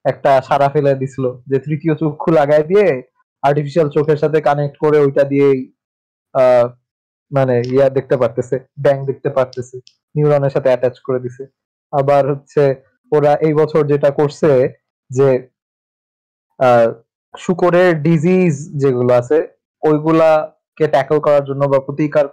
একটা 0.05 0.31
সারা 0.47 0.67
ফেলে 0.73 0.93
দিছিল। 1.01 1.25
যে 1.49 1.57
তৃতীয় 1.65 1.93
চক্ষু 2.01 2.29
লাগায় 2.39 2.65
দিয়ে 2.71 2.87
আর্টিফিশিয়াল 3.43 3.87
চোখের 3.95 4.19
সাথে 4.23 4.37
কানেক্ট 4.47 4.75
করে 4.83 4.97
ওইটা 5.05 5.23
আহ 6.35 6.65
মানে 7.31 7.55
ইয়া 7.73 7.87
দেখতে 7.97 8.15
পারতেছে 8.21 8.55
ব্যাং 8.83 8.97
দেখতে 9.09 9.29
পারতেছে 9.37 9.75
নিউরনের 10.15 10.53
সাথে 10.55 10.69
অ্যাটাচ 10.71 10.95
করে 11.07 11.19
দিছে। 11.25 11.43
আবার 11.93 12.23
হচ্ছে 12.31 12.63
ওরা 13.11 13.31
এই 13.47 13.53
বছর 13.53 13.81
যেটা 13.91 14.09
করছে 14.19 14.49
যে 15.11 15.29
শুকরের 17.33 17.91
ডিজিজ 18.07 18.53
যেগুলো 18.81 19.11
আছে, 19.21 19.37
ওইগুলাকে 19.83 20.85
ট্যাকল 20.95 21.17
করার 21.25 21.43
জন্য 21.49 21.61
বা 21.71 21.79
প্রতিকার 21.87 22.25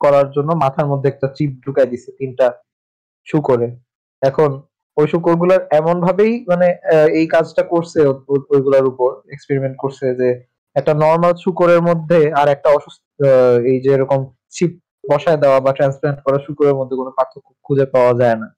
করার 0.00 0.26
জন্য 0.36 0.50
মাথার 0.64 0.86
মধ্যে 0.86 1.08
একটা 1.10 1.26
চিপ 1.36 1.50
ঢুকাই 1.64 1.88
দিছে, 1.92 2.10
তিনটা 2.18 2.46
শুকরে 3.26 3.66
এখন 4.22 4.50
ওই 4.96 5.06
শুকর 5.06 5.30
শুকরগুলার 5.30 5.62
এমন 5.80 5.96
ভাবেই 6.00 6.32
মানে 6.50 6.66
এই 7.18 7.26
কাজটা 7.34 7.62
করছে 7.72 7.98
ওইগুলার 8.54 8.84
উপর 8.92 9.10
এক্সপেরিমেন্ট 9.34 9.76
করছে 9.82 10.06
যে 10.20 10.28
একটা 10.76 10.92
নর্মাল 11.04 11.34
শুকরের 11.44 11.80
মধ্যে 11.88 12.20
আর 12.40 12.48
একটা 12.48 12.68
অসুস্থ 12.76 13.02
এই 13.70 13.78
যে 13.84 13.90
এরকম 13.96 14.20
চিপ 14.56 14.72
বসায় 15.10 15.38
দেওয়া 15.42 15.58
বা 15.64 15.70
ট্রান্সপ্লান্ট 15.78 16.18
করা 16.26 16.38
শুকরের 16.46 16.74
মধ্যে 16.78 16.94
কোনো 17.00 17.10
পার্থক্য 17.18 17.48
খুঁজে 17.66 17.86
পাওয়া 17.94 18.12
যায় 18.20 18.36
না। 18.42 18.48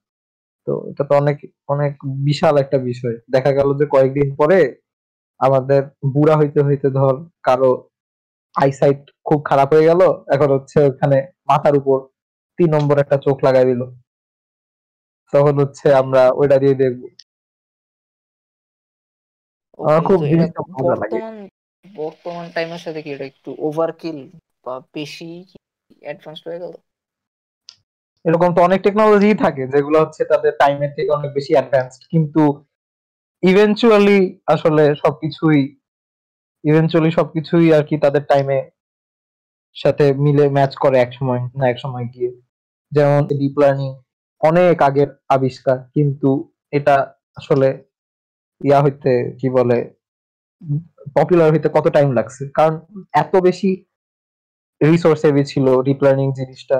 তো 0.67 0.73
এটা 0.91 1.03
তো 1.09 1.13
অনেক 1.21 1.37
অনেক 1.73 1.93
বিশাল 2.27 2.55
একটা 2.63 2.77
বিষয়। 2.89 3.15
দেখা 3.35 3.51
গেল 3.57 3.69
যে 3.79 3.85
কয়েকদিন 3.93 4.27
পরে 4.39 4.59
আমাদের 5.39 5.81
বুড়া 6.13 6.35
হইতে 6.39 6.59
হইতে 6.67 6.87
ধর 6.99 7.15
কারও 7.47 7.71
আইসাইট 8.55 8.99
খুব 9.27 9.39
খারাপ 9.49 9.69
হয়ে 9.73 9.87
গেল, 9.89 10.01
এখন 10.35 10.49
হচ্ছে 10.55 10.77
ওখানে 10.89 11.17
মাথার 11.49 11.75
উপর 11.81 11.97
তিন 12.59 12.69
নম্বর 12.75 12.95
একটা 13.03 13.17
চোখ 13.25 13.37
লাগাই 13.47 13.65
দিল। 13.71 13.81
তখন 15.33 15.53
হচ্ছে 15.59 15.87
আমরা 15.93 16.21
ওইটা 16.39 16.57
দিয়ে 16.59 16.75
দেখব। 16.75 17.01
আমার 19.79 20.01
খুব 20.03 20.19
লাগে। 20.93 21.19
বর্তমান 21.85 22.45
টাইমের 22.55 22.81
সাথে 22.85 22.99
কি 23.01 23.09
এটা 23.11 23.25
একটু 23.25 23.49
ওভারকিল 23.59 24.17
বা 24.65 24.75
বেশি 24.93 25.29
অ্যাডভান্স 26.01 26.39
হয়ে 26.47 26.59
গেল? 26.59 26.73
এরকম 28.25 28.49
তো 28.55 28.59
অনেক 28.61 28.79
টেকনোলজি 28.81 29.29
থাকে 29.35 29.63
যেগুলো 29.67 29.97
হচ্ছে 30.01 30.21
তাদের 30.25 30.51
টাইমের 30.59 30.91
থেকে 30.95 31.09
অনেক 31.11 31.31
বেশি 31.33 31.51
অ্যাডভান্সড 31.53 32.01
কিন্তু 32.11 32.43
ইভেনচুয়ালি 33.43 34.19
আসলে 34.45 34.83
সবকিছুই 34.95 35.61
ইভেনচুয়ালি 36.63 37.11
সবকিছুই 37.11 37.67
আর 37.73 37.83
কি 37.83 37.95
তাদের 37.97 38.23
টাইমে 38.23 38.59
সাথে 39.75 40.05
মিলে 40.13 40.45
ম্যাচ 40.49 40.71
করে 40.75 40.97
এক 40.99 41.11
সময় 41.13 41.41
না 41.55 41.65
এক 41.69 41.77
সময় 41.79 42.05
গিয়ে। 42.05 42.31
যেমন 42.91 43.21
ডিপ 43.39 43.55
লার্নিং 43.59 43.91
অনেক 44.43 44.75
আগের 44.87 45.09
আবিষ্কার, 45.35 45.77
কিন্তু 45.95 46.29
এটা 46.77 46.95
আসলে 47.39 47.67
ইয়া 48.61 48.79
হইতে 48.85 49.11
কি 49.39 49.47
বলে 49.57 49.77
পপুলার 51.15 51.49
হইতে 51.53 51.69
কত 51.75 51.85
টাইম 51.95 52.09
লাগছে? 52.19 52.43
কারণ 52.57 52.73
এত 53.23 53.33
বেশি 53.47 53.69
রিসোর্স 54.81 55.21
হেভি 55.25 55.43
ছিল 55.51 55.65
ডিপ 55.85 55.99
লার্নিং 56.05 56.27
জিনিসটা। 56.39 56.77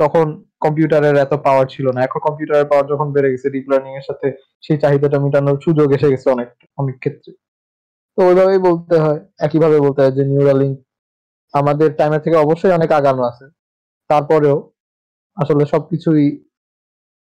তখন 0.00 0.26
কম্পিউটারের 0.64 1.16
এত 1.16 1.32
পাওয়ার 1.46 1.66
ছিল 1.74 1.86
না। 1.94 2.00
এখন 2.06 2.20
কম্পিউটারের 2.26 2.66
পাওয়ার 2.70 2.86
যখন 2.92 3.06
বেড়ে 3.14 3.32
গেছে 3.32 3.48
ডিপ 3.54 3.66
লার্নিং 3.70 3.92
এর 4.00 4.04
সাথে 4.08 4.26
সেই 4.62 4.78
চাহিদাটা 4.82 5.18
মেটানোর 5.24 5.58
সুযোগ 5.66 5.88
এসে 5.96 6.08
গেছে 6.12 6.28
অনেক 6.30 6.48
অনেক 6.78 6.96
ক্ষেত্রে। 7.02 7.30
তো 8.18 8.20
ওইভাবেই 8.28 8.60
বলতে 8.68 8.96
হয়, 9.04 9.20
একইভাবে 9.46 9.78
বলতে 9.86 10.00
হয় 10.02 10.14
যে 10.18 10.22
নিউরালিঙ্ক 10.30 10.76
আমাদের 11.54 11.88
টাইমের 11.98 12.22
থেকে 12.24 12.36
অবশ্যই 12.44 12.72
অনেক 12.78 12.90
আগানো 12.98 13.22
আছে। 13.30 13.46
তারপরেও 14.10 14.56
আসলে 15.36 15.64
সবকিছুই 15.66 16.24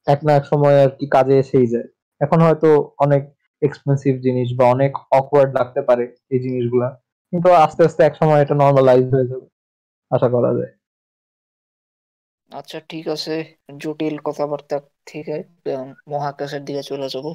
এক 0.07 0.21
না 0.25 0.33
এক 0.35 0.45
সময় 0.45 0.77
আর 0.83 0.91
কি 0.99 1.07
কাজে 1.11 1.35
এসেই 1.39 1.67
যায়। 1.67 1.89
এখন 2.21 2.39
হয়তো 2.41 2.69
অনেক 2.99 3.23
এক্সপেন্সিভ 3.63 4.13
জিনিস 4.21 4.49
বা 4.57 4.65
অনেক 4.65 4.93
অকওয়ার্ড 5.11 5.51
লাগতে 5.55 5.81
পারে 5.83 6.05
এই 6.31 6.39
জিনিসগুলা। 6.39 6.89
কিন্তু 7.33 7.49
আস্তে 7.65 7.83
আস্তে 7.85 8.01
এক 8.05 8.15
সময় 8.17 8.41
এটা 8.41 8.55
নর্মালাইজ 8.55 9.05
হয়ে 9.15 9.31
যাবে 9.31 9.47
আশা 10.11 10.29
করা 10.29 10.51
যায়। 10.55 10.73
আচ্ছা 12.53 12.79
ঠিক 12.89 13.05
আছে। 13.09 13.35
জটিল 13.79 14.17
কথাবার্তা 14.19 14.77
থেকে 15.07 15.35
আহ, 15.71 15.89
মহাকাশের 16.09 16.63
দিকে 16.65 16.83
চলে 16.83 17.07
যাব। 17.09 17.27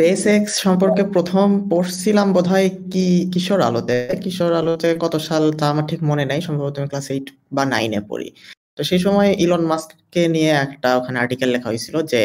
স্পেস 0.00 0.24
এক্স 0.36 0.52
সম্পর্কে 0.66 1.02
প্রথম 1.14 1.46
পড়ছিলাম 1.70 2.28
বোধহয় 2.36 2.68
কি, 2.92 3.06
কিশোর 3.32 3.60
আলোতে। 3.68 3.96
কিশোর 4.24 4.52
আলোতে 4.60 4.88
কত 5.04 5.14
সাল 5.28 5.44
তা 5.58 5.64
আমার 5.72 5.86
ঠিক 5.90 6.00
মনে 6.10 6.24
নাই, 6.30 6.40
সম্ভবত 6.48 6.74
আমি 6.78 6.88
ক্লাস 6.92 7.08
এইট 7.14 7.26
বা 7.56 7.62
নাইনে 7.72 8.00
পড়ি। 8.10 8.28
তো 8.76 8.80
সেই 8.88 9.00
সময় 9.06 9.30
ইলন 9.44 9.62
মাস্ককে 9.70 10.22
নিয়ে 10.34 10.52
একটা 10.66 10.88
ওখানে 10.98 11.16
আর্টিকেল 11.22 11.48
লেখা 11.54 11.68
হয়েছিল 11.72 11.96
যে 12.12 12.20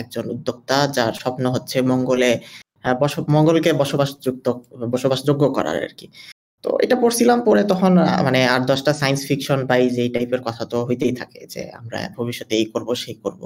একজন 0.00 0.24
উদ্যোক্তা 0.34 0.76
যার 0.96 1.14
স্বপ্ন 1.22 1.44
হচ্ছে 1.54 1.76
মঙ্গলে 1.92 2.30
মঙ্গলকে 3.36 3.70
বসবাসযুক্ত, 3.80 4.46
বসবাসযোগ্য 4.94 5.42
করার 5.56 5.76
আর 5.86 5.92
কি। 5.98 6.06
তো 6.64 6.70
এটা 6.84 6.96
পড়ছিলাম 7.02 7.38
পরে 7.48 7.62
তখন 7.72 7.92
মানে 8.26 8.40
আট 8.54 8.62
দশটা 8.70 8.92
সায়েন্স 9.00 9.20
ফিকশন 9.28 9.60
পাই 9.70 9.82
যে 9.96 10.02
টাইপের 10.14 10.42
কথা 10.46 10.62
তো 10.72 10.76
হইতেই 10.88 11.14
থাকে 11.20 11.40
যে 11.54 11.62
আমরা 11.80 11.98
ভবিষ্যতে 12.18 12.54
এই 12.60 12.66
করব, 12.72 12.88
সেই 13.02 13.16
করব। 13.24 13.42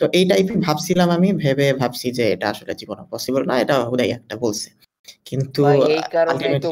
তো 0.00 0.04
এই 0.12 0.24
টাইপের 0.30 0.58
ভাবছিলাম 0.58 1.08
আমি 1.10 1.28
ভেবে 1.42 1.66
ভাবছি 1.72 2.06
যে 2.18 2.24
এটা 2.34 2.46
আসলে 2.52 2.72
জীবনে 2.80 3.02
পসিবল 3.12 3.42
না 3.46 3.54
এটা 3.62 3.74
হুদাই 3.90 4.10
একটা 4.10 4.34
বলছে। 4.36 4.68
কিন্তু 5.26 5.60
এই 5.94 6.02
কারণেই 6.12 6.58
তো 6.64 6.70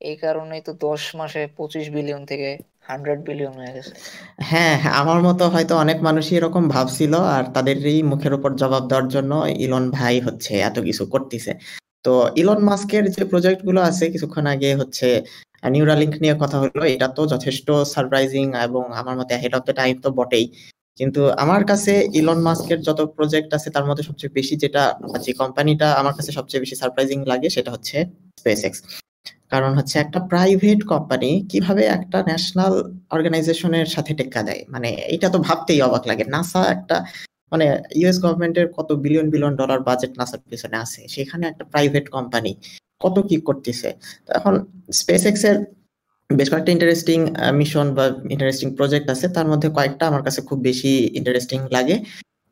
এই 0.00 0.16
কারণেই 0.16 0.62
তো 0.62 0.72
দশ 0.86 1.02
মাসে 1.14 1.40
পঁচিশ 1.58 1.86
বিলিয়ন 1.88 2.22
থেকে 2.26 2.48
হান্ড্রেড 2.88 3.20
বিলিয়ন 3.28 3.54
হয়ে 3.60 3.72
গেছে। 3.76 3.94
হ্যাঁ 4.50 4.74
হ্যাঁ, 4.82 4.94
আমার 4.94 5.18
মতো 5.22 5.44
হয়তো 5.48 5.74
অনেক 5.76 5.98
মানুষই 6.02 6.34
এরকম 6.36 6.64
ভাবছিল 6.68 7.12
আর 7.36 7.44
তাদেরই 7.54 7.98
মুখের 8.02 8.32
উপর 8.34 8.50
জবাব 8.62 8.82
দেওয়ার 8.90 9.06
জন্য 9.08 9.32
ইলন 9.64 9.84
ভাই 9.90 10.14
হচ্ছে 10.20 10.52
এত 10.68 10.76
কিছু 10.78 11.02
করতেছে। 11.06 11.52
তো 12.04 12.12
ইলন 12.36 12.60
মাস্কের 12.68 13.04
যে 13.08 13.22
প্রজেক্টগুলো 13.24 13.80
আছে 13.80 14.04
কিছুক্ষণ 14.14 14.44
আগে 14.46 14.70
হচ্ছে 14.74 15.08
নিউরালিঙ্ক 15.70 16.14
নিয়ে 16.22 16.34
কথা 16.42 16.56
হলো 16.62 16.82
এটা 16.94 17.08
তো 17.08 17.22
যথেষ্ট 17.26 17.68
সারপ্রাইজিং 17.94 18.46
এবং 18.66 18.84
আমার 19.00 19.14
মতে 19.20 19.34
হেড 19.42 19.54
অফ 19.58 19.62
দ্য 19.68 19.74
টাইম 19.80 19.94
তো 20.04 20.08
বটেই। 20.18 20.46
কিন্তু 21.00 21.20
আমার 21.44 21.62
কাছে 21.70 21.92
ইলন 22.20 22.40
মাস্কের 22.46 22.80
যত 22.88 23.00
প্রজেক্ট 23.16 23.50
আছে, 23.56 23.68
তার 23.74 23.84
মধ্যে 23.88 24.04
সবচেয়ে 24.08 24.32
বেশি 24.38 24.54
যেটা 24.62 24.82
যে 25.24 25.32
কোম্পানিটা 25.42 25.88
আমার 26.00 26.14
কাছে 26.18 26.30
সবচেয়ে 26.38 26.62
বেশি 26.64 26.76
সারপ্রাইজিং 26.80 27.18
লাগে, 27.32 27.48
সেটা 27.56 27.70
হচ্ছে 27.74 27.96
স্পেস 28.40 28.62
এক্স 28.68 28.80
কারণ 29.52 29.72
হচ্ছে 29.78 29.96
একটা 30.04 30.18
প্রাইভেট 30.32 30.80
কোম্পানি 30.92 31.30
কীভাবে 31.50 31.82
একটা 31.96 32.18
ন্যাশনাল 32.28 32.74
অর্গানাইজেশনের 33.14 33.88
সাথে 33.94 34.12
টেক্কা 34.18 34.40
দেয়? 34.48 34.62
মানে 34.74 34.90
এটা 35.14 35.28
তো 35.34 35.38
ভাবতেই 35.46 35.80
অবাক 35.86 36.02
লাগে। 36.10 36.24
নাসা 36.34 36.60
একটা 36.76 36.96
মানে 37.52 37.66
ইউএস 38.00 38.18
গভর্নমেন্টের 38.24 38.66
কত 38.76 38.88
বিলিয়ন 39.04 39.26
বিলিয়ন 39.32 39.54
ডলার 39.60 39.80
বাজেট 39.88 40.12
নাসার 40.20 40.40
পিছনে 40.52 40.76
আছে। 40.84 41.00
সেখানে 41.14 41.44
একটা 41.46 41.64
প্রাইভেট 41.72 42.06
কোম্পানি 42.16 42.52
কত 43.04 43.16
কি 43.28 43.36
করতেছে? 43.48 43.88
এখন 44.38 44.54
স্পেস 45.00 45.22
এক্সের 45.30 45.56
বেশ 46.30 46.48
কয়েকটা 46.52 46.72
ইন্টারেস্টিং 46.76 47.18
মিশন 47.60 47.86
বা 47.96 48.04
ইন্টারেস্টিং 48.34 48.68
প্রজেক্ট 48.78 49.06
আছে। 49.14 49.26
তার 49.36 49.46
মধ্যে 49.52 49.68
কয়েকটা 49.76 50.04
আমার 50.10 50.22
কাছে 50.26 50.40
খুব 50.48 50.58
বেশি 50.68 50.92
ইন্টারেস্টিং 51.20 51.58
লাগে। 51.76 51.96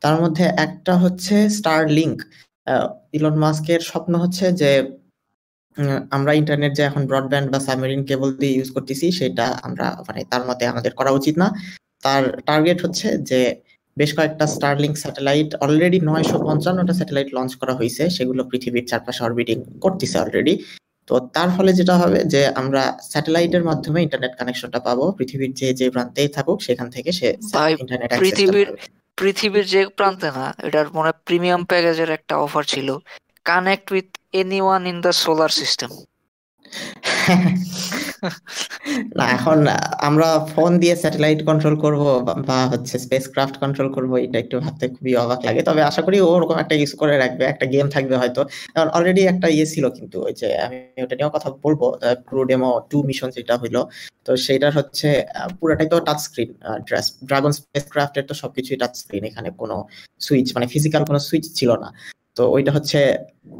তার 0.01 0.15
মধ্যে 0.21 0.45
একটা 0.65 0.93
হচ্ছে 1.03 1.35
স্টার 1.57 1.81
লিঙ্ক 1.97 2.17
ইলন 3.17 3.35
মাস্কের 3.43 3.81
স্বপ্ন 3.91 4.13
হচ্ছে 4.23 4.45
যে 4.61 4.71
আমরা 6.17 6.31
ইন্টারনেট 6.41 6.71
যে 6.77 6.83
এখন 6.89 7.03
ব্রডব্যান্ড 7.09 7.47
বা 7.53 7.59
সাবমেরিন 7.67 8.01
কেবল 8.09 8.29
দিয়ে 8.41 8.53
ইউজ 8.57 8.69
করতেছি, 8.75 9.05
সেটা 9.19 9.45
আমরা 9.67 9.87
মানে 10.07 10.21
তার 10.31 10.43
মতে 10.49 10.63
আমাদের 10.73 10.91
করা 10.99 11.11
উচিত 11.19 11.35
না। 11.41 11.47
তার 12.05 12.23
টার্গেট 12.47 12.77
হচ্ছে 12.85 13.07
যে, 13.29 13.39
বেশ 13.97 14.11
কয়েকটা 14.17 14.45
স্টারলিংক 14.55 14.95
স্যাটেলাইট 15.03 15.49
অলরেডি 15.65 15.99
নয়শো 16.09 16.37
পঞ্চান্নটা 16.47 16.93
স্যাটেলাইট 16.99 17.29
লঞ্চ 17.37 17.51
করা 17.61 17.73
হয়েছে 17.79 18.03
সেগুলো 18.17 18.41
পৃথিবীর 18.51 18.85
চারপাশে 18.91 19.21
অরবিটিং 19.27 19.57
করতেছে 19.83 20.17
অলরেডি 20.23 20.53
তো 21.07 21.13
তার 21.35 21.49
ফলে 21.55 21.71
যেটা 21.79 21.95
হবে 22.01 22.19
যে 22.33 22.41
আমরা 22.61 22.81
স্যাটেলাইটের 23.11 23.63
মাধ্যমে 23.69 23.99
ইন্টারনেট 24.05 24.33
কানেকশনটা 24.39 24.79
পাবো। 24.87 25.05
পৃথিবীর 25.17 25.51
যে 25.59 25.67
যে 25.79 25.87
প্রান্তেই 25.95 26.29
থাকুক 26.35 26.57
সেখান 26.67 26.87
থেকে 26.95 27.09
সে 27.19 27.27
ইন্টারনেট 27.81 28.09
পৃথিবীর 28.23 28.69
পৃথিবীর 29.17 29.65
যে 29.73 29.81
প্রান্তে 29.99 30.29
না 30.37 30.45
এটার 30.67 30.87
মনে 30.97 31.11
প্রিমিয়াম 31.27 31.61
প্যাকেজের 31.71 32.09
একটা 32.17 32.33
অফার 32.45 32.63
ছিল। 32.73 32.87
Connect 33.45 33.87
with 33.93 34.07
anyone 34.65 34.81
in 34.91 34.97
the 35.05 35.11
solar 35.23 35.51
system 35.61 35.91
না, 39.17 39.25
এখন 39.37 39.57
আমরা 40.07 40.27
ফোন 40.53 40.71
দিয়ে 40.81 40.95
স্যাটেলাইট 41.03 41.39
কন্ট্রোল 41.49 41.75
করব 41.83 42.01
বা 42.49 42.57
হচ্ছে 42.71 42.95
স্পেস 43.05 43.25
ক্রাফট 43.33 43.55
কন্ট্রোল 43.63 43.89
করব, 43.95 44.11
এটা 44.25 44.37
একটু 44.43 44.55
ভাবতে 44.63 44.85
খুবই 44.95 45.13
অবাক 45.23 45.39
লাগে। 45.47 45.61
তবে 45.69 45.81
আশা 45.89 46.01
করি 46.05 46.17
ওরকম 46.31 46.57
একটা 46.63 46.75
ইউজ 46.79 46.93
করে 47.01 47.13
রাখবে, 47.23 47.43
একটা 47.53 47.65
গেম 47.73 47.85
থাকবে 47.95 48.15
হয়তো। 48.21 48.41
অলরেডি 48.97 49.21
একটা 49.33 49.47
ইয়ে 49.55 49.67
ছিল 49.73 49.85
কিন্তু, 49.97 50.17
ওই 50.27 50.33
যে 50.41 50.47
আমি 50.65 50.77
ওটা 51.05 51.15
নিয়েও 51.17 51.31
কথা 51.35 51.49
বলব 51.65 51.81
ক্রু 52.27 52.41
ডেমো 52.49 52.71
টু 52.91 52.97
মিশন 53.09 53.29
যেটা 53.37 53.55
হইল। 53.61 53.77
তো 54.25 54.31
সেইটার 54.45 54.71
হচ্ছে 54.77 55.07
পুরোটাই 55.59 55.87
তো 55.93 55.97
টাচ 56.07 56.19
স্ক্রিন 56.27 56.49
ড্রাগন 57.29 57.51
স্পেস 57.57 57.85
ক্রাফটের 57.93 58.25
তো 58.29 58.33
সবকিছুই 58.41 58.77
টাচ 58.81 58.93
স্ক্রিন 59.01 59.23
এখানে। 59.29 59.49
কোনো 59.61 59.75
সুইচ 60.25 60.47
মানে 60.55 60.67
ফিজিক্যাল 60.73 61.03
কোনো 61.09 61.19
সুইচ 61.27 61.45
ছিল 61.59 61.71
না। 61.83 61.89
তো 62.37 62.43
ওইটা 62.55 62.71
হচ্ছে 62.77 62.99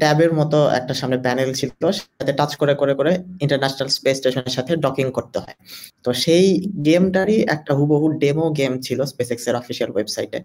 ট্যাবের 0.00 0.32
মতো 0.40 0.58
একটা 0.78 0.94
সামনে 1.00 1.18
প্যানেল 1.24 1.50
ছিল 1.60 1.70
সাথে 1.98 2.32
টাচ 2.38 2.52
করে 2.60 2.74
করে 2.80 2.92
করে 2.98 3.12
ইন্টারন্যাশনাল 3.44 3.88
স্পেস 3.96 4.16
স্টেশনের 4.20 4.54
সাথে 4.58 4.72
ডকিং 4.84 5.06
করতে 5.18 5.38
হয়। 5.42 5.56
তো 6.04 6.10
সেই 6.24 6.46
গেমটারই 6.86 7.38
একটা 7.54 7.72
হুবহু 7.78 8.06
ডেমো 8.22 8.46
গেম 8.58 8.72
ছিল 8.86 8.98
স্পেস 9.12 9.28
এক্সের 9.34 9.54
অফিসিয়াল 9.60 9.90
ওয়েবসাইটে 9.94 10.38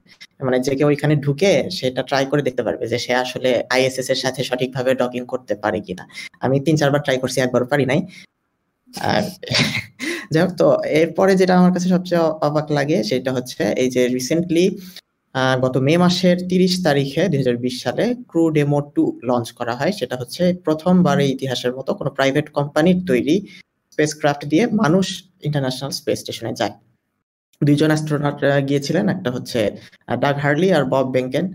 মানে 0.47 0.57
যে 0.65 0.73
কেউ 0.77 0.87
ওইখানে 0.91 1.13
ঢুকে 1.25 1.51
সেটা 1.77 2.01
ট্রাই 2.09 2.23
করে 2.31 2.41
দেখতে 2.47 2.61
পারবে 2.67 2.83
যে 2.91 2.97
সে 3.05 3.13
আসলে 3.23 3.49
আইএসএস 3.75 4.07
এর 4.13 4.19
সাথে 4.23 4.41
সঠিকভাবে 4.49 4.91
ডকিং 5.01 5.21
করতে 5.33 5.53
পারে 5.63 5.79
কিনা। 5.87 6.03
আমি 6.45 6.55
তিন, 6.65 6.75
চারবার 6.81 7.01
ট্রাই 7.05 7.17
করছি 7.23 7.37
একবার 7.41 7.63
পারি 7.71 7.85
নাই। 7.91 7.99
আর 8.93 9.23
যাই 10.33 10.41
হোক, 10.43 10.51
তো 10.61 10.67
এরপরে 11.01 11.31
যেটা 11.41 11.53
আমার 11.59 11.71
কাছে 11.75 11.87
সবচেয়ে 11.95 12.21
অবাক 12.47 12.67
লাগে 12.77 12.97
সেটা 13.09 13.31
হচ্ছে 13.37 13.61
এই 13.81 13.89
যে 13.95 14.01
রিসেন্টলি 14.17 14.65
গত 15.63 15.75
মে 15.87 15.93
মাসের 16.03 16.37
তিরিশ 16.49 16.73
তারিখে 16.87 17.21
দুই 17.31 17.39
হাজার 17.41 17.57
বিশ 17.63 17.75
সালে 17.83 18.05
ক্রু 18.29 18.43
ডেমো 18.55 18.79
টু 18.95 19.03
লঞ্চ 19.29 19.47
করা 19.59 19.73
হয়। 19.79 19.93
সেটা 19.99 20.15
হচ্ছে 20.21 20.43
প্রথমবার 20.65 21.17
ইতিহাসের 21.35 21.71
মতো 21.77 21.91
কোনো 21.99 22.09
প্রাইভেট 22.17 22.47
কোম্পানির 22.57 22.99
তৈরি 23.09 23.35
স্পেস 23.93 24.11
ক্রাফট 24.21 24.43
দিয়ে 24.51 24.63
মানুষ 24.83 25.05
ইন্টারন্যাশনাল 25.47 25.91
স্পেস 25.99 26.17
স্টেশনে 26.23 26.51
যায়। 26.61 26.73
দুইজন 27.61 27.89
অ্যাস্ট্রোনট 27.91 28.37
গিয়েছিলেন, 28.69 29.05
একটা 29.15 29.29
হচ্ছে 29.35 29.59
ডাগ 30.23 30.35
হার্লি 30.43 30.69
আর 30.77 30.83
বব 30.93 31.05
বেঙ্কেন 31.15 31.45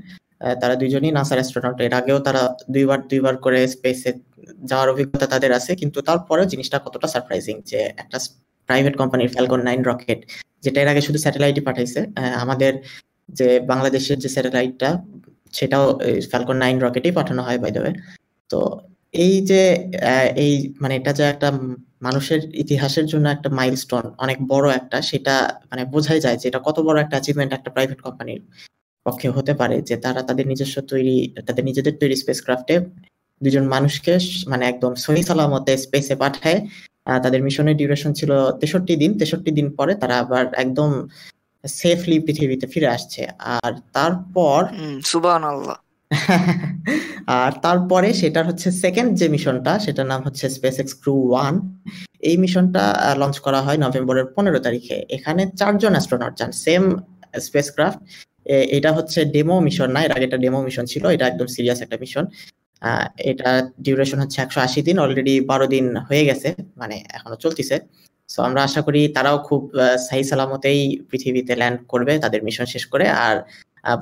তারা 0.61 0.75
দুইজনই 0.81 1.13
নাসার 1.19 1.39
অ্যাস্ট্রোনট 1.41 1.79
এর 1.87 1.93
আগেও 2.01 2.19
তারা 2.27 2.43
দুইবার 2.75 2.99
দুইবার 3.11 3.35
করে 3.45 3.61
স্পেসে 3.75 4.11
যাওয়ার 4.71 4.89
অভিজ্ঞতা 4.93 5.27
তাদের 5.35 5.51
আছে, 5.59 5.73
কিন্তু 5.81 5.99
তারপরে 6.09 6.43
জিনিসটা 6.53 6.79
কতটা 6.87 7.09
সারপ্রাইজিং 7.15 7.57
যে 7.71 7.81
একটা 8.03 8.19
প্রাইভেট 8.69 8.95
কোম্পানির 9.01 9.31
ফ্যালকন 9.35 9.61
নাইন 9.69 9.81
রকেট 9.91 10.21
যেটা 10.65 10.79
এর 10.83 10.89
আগে 10.93 11.03
শুধু 11.07 11.19
স্যাটেলাইটই 11.25 11.63
পাঠাইছে 11.69 12.01
আমাদের 12.45 12.73
যে 13.29 13.49
বাংলাদেশের 13.71 14.19
যে 14.25 14.29
স্যাটেলাইটটা, 14.35 14.91
সেটাও 15.53 15.85
ফ্যালকন 16.31 16.57
নাইন 16.65 16.77
রকেটেই 16.85 17.15
পাঠানো 17.19 17.41
হয় 17.47 17.59
বাই 17.63 17.73
দেবে 17.77 17.91
তো 18.51 18.59
এই 19.25 19.35
যে 19.51 19.63
এই 20.45 20.53
মানে 20.83 20.95
এটা 21.01 21.13
যে 21.19 21.25
একটা 21.35 21.49
মানুষের 22.07 22.41
ইতিহাসের 22.65 23.07
জন্য 23.13 23.27
একটা 23.31 23.49
মাইলস্টোন 23.59 24.05
অনেক 24.25 24.39
বড় 24.53 24.67
একটা, 24.81 24.99
সেটা 25.11 25.35
মানে 25.71 25.83
বোঝাই 25.95 26.21
যায় 26.25 26.37
যে 26.41 26.47
এটা 26.51 26.61
কত 26.67 26.77
বড় 26.87 26.97
একটা 27.01 27.17
অ্যাচিভমেন্ট 27.17 27.53
একটা 27.55 27.71
প্রাইভেট 27.77 27.99
কোম্পানির 28.07 28.41
পক্ষে 29.07 29.29
হতে 29.37 29.53
পারে, 29.61 29.77
যে 29.89 29.97
তারা 30.05 30.21
তাদের 30.29 30.47
নিজস্ব 30.53 30.77
তৈরি, 30.93 31.17
তাদের 31.47 31.65
নিজেদের 31.69 31.95
তৈরি 32.01 32.17
স্পেস 32.23 32.39
ক্রাফটে 32.47 32.75
দুজন 33.41 33.65
মানুষকে 33.75 34.15
মানে 34.53 34.65
একদম 34.73 34.93
সহি 35.05 35.23
সালামতে 35.29 35.73
স্পেসে 35.85 36.15
পাঠায়। 36.23 36.59
তাদের 37.25 37.41
মিশনের 37.47 37.77
ডিউরেশন 37.81 38.11
ছিল 38.19 38.31
তেষট্টি 38.61 38.95
দিন 39.03 39.11
তেষট্টি 39.21 39.51
দিন 39.59 39.67
পরে 39.79 39.93
তারা 40.03 40.15
আবার 40.25 40.45
একদম 40.65 40.91
সেফলি 41.75 42.17
পৃথিবীতে 42.19 42.67
ফিরে 42.67 42.89
আসছে। 42.89 43.23
আর 43.57 43.73
তারপর 43.93 44.61
সুবহানাল্লাহ। 45.05 45.77
আর 47.41 47.53
তারপরে 47.63 48.09
সেটার 48.13 48.45
হচ্ছে 48.51 48.69
সেকেন্ড 48.83 49.11
যে 49.21 49.27
মিশনটা 49.29 49.73
সেটার 49.79 50.07
নাম 50.07 50.21
হচ্ছে 50.27 50.45
স্পেস 50.49 50.77
এক্স 50.79 50.95
ক্রু 51.03 51.15
ওয়ান 51.31 51.55
এই 52.21 52.37
মিশনটা 52.37 52.85
লঞ্চ 53.17 53.37
করা 53.39 53.61
হয় 53.63 53.79
নভেম্বরের 53.85 54.27
পনেরো 54.35 54.61
তারিখে। 54.61 54.97
এখানে 55.09 55.43
চারজন 55.57 55.93
অ্যাস্ট্রোনট 55.95 56.33
যান 56.41 56.51
সেম 56.65 56.83
স্পেস 57.47 57.67
ক্রাফট 57.75 58.01
এটা 58.77 58.91
হচ্ছে 58.93 59.21
ডেমো 59.35 59.57
মিশন 59.61 59.89
না 59.93 60.01
এর 60.05 60.13
আগে 60.13 60.27
এটা 60.27 60.39
ডেমো 60.45 60.61
মিশন 60.63 60.85
ছিল 60.93 61.05
এটা 61.07 61.25
একদম 61.29 61.47
সিরিয়াস 61.47 61.79
একটা 61.83 61.97
মিশন 62.03 62.25
এটা 63.31 63.51
ডিউরেশন 63.79 64.19
হচ্ছে 64.23 64.39
একশো 64.41 64.61
আশি 64.61 64.81
দিন 64.83 64.97
অলরেডি 64.99 65.35
বারো 65.51 65.67
দিন 65.67 65.87
হয়ে 66.09 66.25
গেছে 66.25 66.49
মানে 66.77 66.97
এখনও 67.15 67.37
চলতেছে। 67.37 67.77
সো 68.29 68.39
আমরা 68.43 68.61
আশা 68.69 68.81
করি 68.87 69.01
তারাও 69.17 69.39
খুব 69.49 69.63
সাহি 70.07 70.25
সালামতেই 70.31 70.81
পৃথিবীতে 71.11 71.53
ল্যান্ড 71.61 71.79
করবে 71.93 72.13
তাদের 72.25 72.41
মিশন 72.47 72.67
শেষ 72.75 72.85
করে। 72.93 73.07
আর 73.27 73.37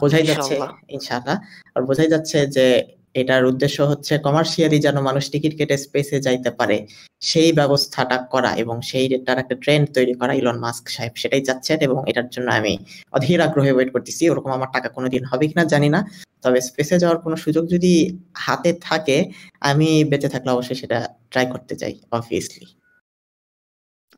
বোঝাই 0.01 0.25
যাচ্ছে 0.31 0.55
ইনশাআল্লাহ। 0.97 1.37
আর 1.77 1.83
বোঝাই 1.89 2.09
যাচ্ছে 2.15 2.39
যে 2.57 2.67
এটার 3.15 3.43
উদ্দেশ্য 3.45 3.79
হচ্ছে 3.83 4.15
কমার্শিয়ালি 4.27 4.79
যেন 4.87 4.97
মানুষ 5.09 5.25
টিকিট 5.33 5.53
কেটে 5.59 5.77
স্পেসে 5.79 6.17
যাইতে 6.27 6.51
পারে 6.51 6.77
সেই 7.23 7.51
ব্যবস্থাটা 7.53 8.17
করা 8.33 8.51
এবং 8.63 8.77
সেই 8.91 9.07
তার 9.27 9.39
একটা 9.39 9.57
ট্রেন্ড 9.63 9.87
তৈরি 9.97 10.15
করা 10.21 10.33
ইলন 10.35 10.59
মাস্ক 10.59 10.85
সাহেব 10.89 11.13
সেটাই 11.17 11.43
চাচ্ছেন 11.43 11.79
এবং 11.87 11.99
এটার 12.11 12.29
জন্য 12.31 12.49
আমি 12.51 12.73
অধীর 13.13 13.41
আগ্রহে 13.41 13.73
ওয়েট 13.75 13.91
করতেছি। 13.93 14.23
ওরকম 14.31 14.51
আমার 14.53 14.71
টাকা 14.73 14.89
কোনোদিন 14.89 15.23
হবে 15.25 15.45
কিনা 15.51 15.65
জানি 15.65 15.89
না। 15.89 16.01
তবে 16.45 16.59
স্পেসে 16.61 16.97
যাওয়ার 16.99 17.19
কোনো 17.19 17.37
সুযোগ 17.37 17.65
যদি 17.67 17.93
হাতে 18.37 18.71
থাকে 18.81 19.17
আমি 19.61 19.89
বেঁচে 20.05 20.29
থাকলে 20.29 20.51
অবশ্যই 20.53 20.79
সেটা 20.83 20.99
ট্রাই 21.31 21.47
করতে 21.53 21.75
চাই 21.77 21.95
অবভিয়াসলি 22.13 22.65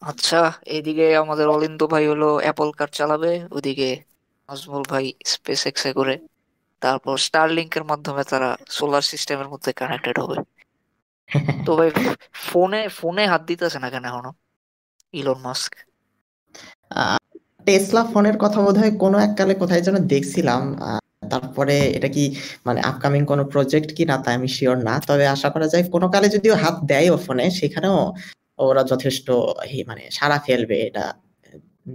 আচ্ছা 0.02 0.36
এদিকে 0.76 1.06
আমাদের 1.22 1.46
অলিন্দ 1.48 1.80
ভাই 1.92 2.04
হলো 2.12 2.28
অ্যাপল 2.44 2.68
কার 2.78 2.90
চালাবে, 2.98 3.32
ওদিকে 3.56 3.88
নাজমুল 4.48 4.84
ভাই 4.92 5.04
স্পেস 5.32 5.60
এক্সে 5.70 5.90
করে। 5.98 6.14
তারপর 6.82 7.14
স্টারলিংকের 7.26 7.84
মাধ্যমে 7.90 8.22
তারা 8.32 8.48
সোলার 8.76 9.04
সিস্টেমের 9.12 9.48
মধ্যে 9.52 9.70
কানেক্টেড 9.80 10.16
হবে। 10.22 10.36
তো 11.64 11.70
ভাই, 11.78 11.90
ফোনে 12.46 12.80
ফোনে 12.98 13.24
হাত 13.32 13.42
দিতেছে 13.50 13.78
না 13.84 13.88
কেন 13.92 14.04
এখনও? 14.10 14.32
ইলন 15.14 15.38
মাস্ক 15.46 15.72
টেসলা 17.66 18.02
ফোনের 18.12 18.36
কথা 18.44 18.58
বোধ 18.64 18.76
হয় 18.82 18.92
কোনো 19.02 19.16
এককালে 19.26 19.54
কোথায় 19.62 19.82
যেন 19.86 19.96
দেখছিলাম। 20.12 20.62
তারপরে 21.32 21.76
এটা 21.96 22.08
কি 22.16 22.24
মানে 22.66 22.80
আপকামিং 22.90 23.22
কোনো 23.32 23.42
প্রজেক্ট 23.52 23.88
কি 23.96 24.02
না 24.10 24.16
তাই 24.24 24.34
আমি 24.38 24.48
শিওর 24.56 24.76
না। 24.88 24.94
তবে 25.08 25.24
আশা 25.34 25.48
করা 25.54 25.66
যায় 25.72 25.84
কোনো 25.94 26.06
কালে 26.14 26.28
যদিও 26.34 26.54
হাত 26.62 26.76
দেয় 26.90 27.08
ও 27.14 27.16
ফোনে, 27.26 27.46
সেখানেও 27.60 27.96
ওরা 28.58 28.82
যথেষ্ট 28.92 29.26
মানে 29.90 30.04
সারা 30.18 30.38
ফেলবে 30.46 30.76
এটা 30.88 31.04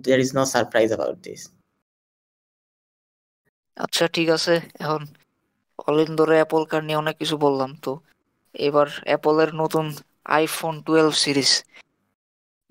there 0.03 0.19
is 0.25 0.31
no 0.37 0.43
surprise 0.53 0.89
about 0.91 1.17
this 1.25 1.41
আচ্ছা 3.77 4.05
ঠিক 4.15 4.27
আছে, 4.37 4.53
এখন 4.83 5.01
অলিন 5.89 6.11
ধরে 6.19 6.35
অ্যাপল 6.39 6.63
কার 6.71 6.81
নিয়ে 6.87 7.01
অনেক 7.03 7.15
কিছু 7.21 7.35
বললাম, 7.45 7.71
তো 7.85 7.91
এবার 8.55 8.87
অ্যাপলের 9.09 9.51
নতুন 9.61 9.85
আইফোন 10.37 10.73
টুয়েলভ 10.85 11.13
সিরিজ 11.23 11.51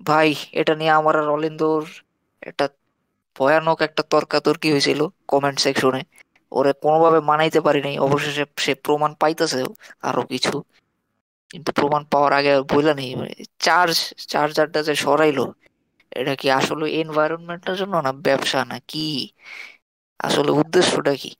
ভাই, 0.01 0.29
এটা 0.59 0.73
নিয়ে 0.79 0.93
আমার 0.99 1.15
আর 1.21 1.27
অলিন্দর 1.35 1.81
একটা 2.49 2.65
ভয়ানক 3.35 3.79
একটা 3.87 4.03
তর্কাতর্কি 4.13 4.67
হয়েছিল 4.73 5.01
কমেন্ট 5.31 5.57
সেকশনে 5.65 6.01
ওরে 6.51 6.71
কোনোভাবে 6.83 7.19
মানাইতে 7.29 7.59
পারি 7.67 7.81
নাই 7.85 7.95
অবশেষে 8.05 8.43
সে 8.65 8.73
প্রমাণ 8.85 9.11
পাইতেছে 9.21 9.59
আরও 10.09 10.21
কিছু। 10.33 10.55
কিন্তু 11.51 11.69
প্রমাণ 11.79 12.01
পাওয়ার 12.11 12.31
আগে 12.39 12.53
বইলা 12.71 12.93
নেই 12.99 13.11
চার্জ 13.65 13.95
চার্জারটা 14.31 14.79
যে 14.87 14.93
সরাইলো, 15.05 15.45
এটা 16.19 16.33
কি 16.41 16.47
আসলে 16.59 16.85
এনভায়রনমেন্টের 17.01 17.75
জন্য 17.81 17.93
না 18.05 18.11
ব্যবসা 18.27 18.59
না 18.71 18.77
কি? 18.91 19.07
আসলে 20.19 20.51
উদ্দেশ্যটা 20.61 21.13
কি? 21.21 21.31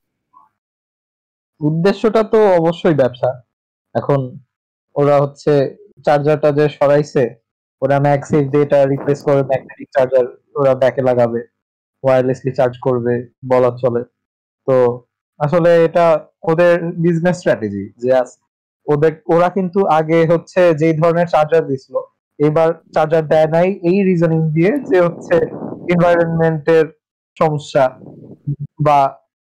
উদ্দেশ্যটা 1.60 2.22
তো 2.32 2.38
অবশ্যই 2.60 2.96
ব্যবসা। 3.02 3.30
এখন 3.94 4.20
ওরা 4.96 5.16
হচ্ছে 5.22 5.52
চার্জারটা 6.06 6.48
যে 6.58 6.66
সরাইছে, 6.78 7.22
ওরা 7.82 7.96
ম্যাক্সিভ 8.06 8.42
দিয়ে 8.52 8.64
এটা 8.66 8.78
রিপ্লেস 8.92 9.20
করে 9.28 9.42
ম্যাগনেটিক 9.50 9.88
চার্জার 9.94 10.26
ওরা 10.60 10.72
ব্যাকে 10.82 11.02
লাগাবে 11.08 11.40
ওয়্যারলেসলি 12.04 12.52
চার্জ 12.58 12.74
করবে, 12.86 13.14
বলা 13.52 13.70
চলে। 13.82 14.02
তো 14.68 14.76
আসলে 15.40 15.70
এটা 15.86 16.06
ওদের 16.50 16.74
বিজনেস 17.04 17.36
স্ট্র্যাটেজি 17.40 17.84
যে 18.02 18.10
ওদের, 18.86 19.12
ওরা 19.34 19.48
কিন্তু 19.56 19.80
আগে 19.98 20.18
হচ্ছে 20.32 20.60
যে 20.80 20.88
ধরনের 21.00 21.28
চার্জার 21.34 21.64
দিছিল, 21.70 21.96
এবার 22.38 22.68
চার্জার 22.94 23.24
দেয় 23.32 23.48
নাই 23.56 23.68
এই 23.90 23.98
রিজনিং 24.08 24.40
দিয়ে 24.56 24.72
যে 24.90 24.98
হচ্ছে 25.06 25.36
এনভায়রনমেন্টের 25.92 26.86
সমস্যা 27.36 27.84
বা 28.86 28.98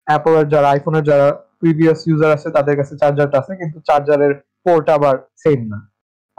অ্যাপলের 0.07 0.47
যারা 0.49 0.69
আইফোনের 0.75 1.05
যারা 1.11 1.29
প্রিভিয়াস 1.61 2.01
ইউজার 2.09 2.31
আছে, 2.37 2.49
তাদের 2.57 2.75
কাছে 2.79 2.95
চার্জারটা 3.03 3.37
আছে, 3.43 3.53
কিন্তু 3.61 3.79
চার্জারের 3.89 4.33
পোর্ট 4.65 4.87
আবার 4.97 5.15
সেম 5.43 5.61
না। 5.73 5.79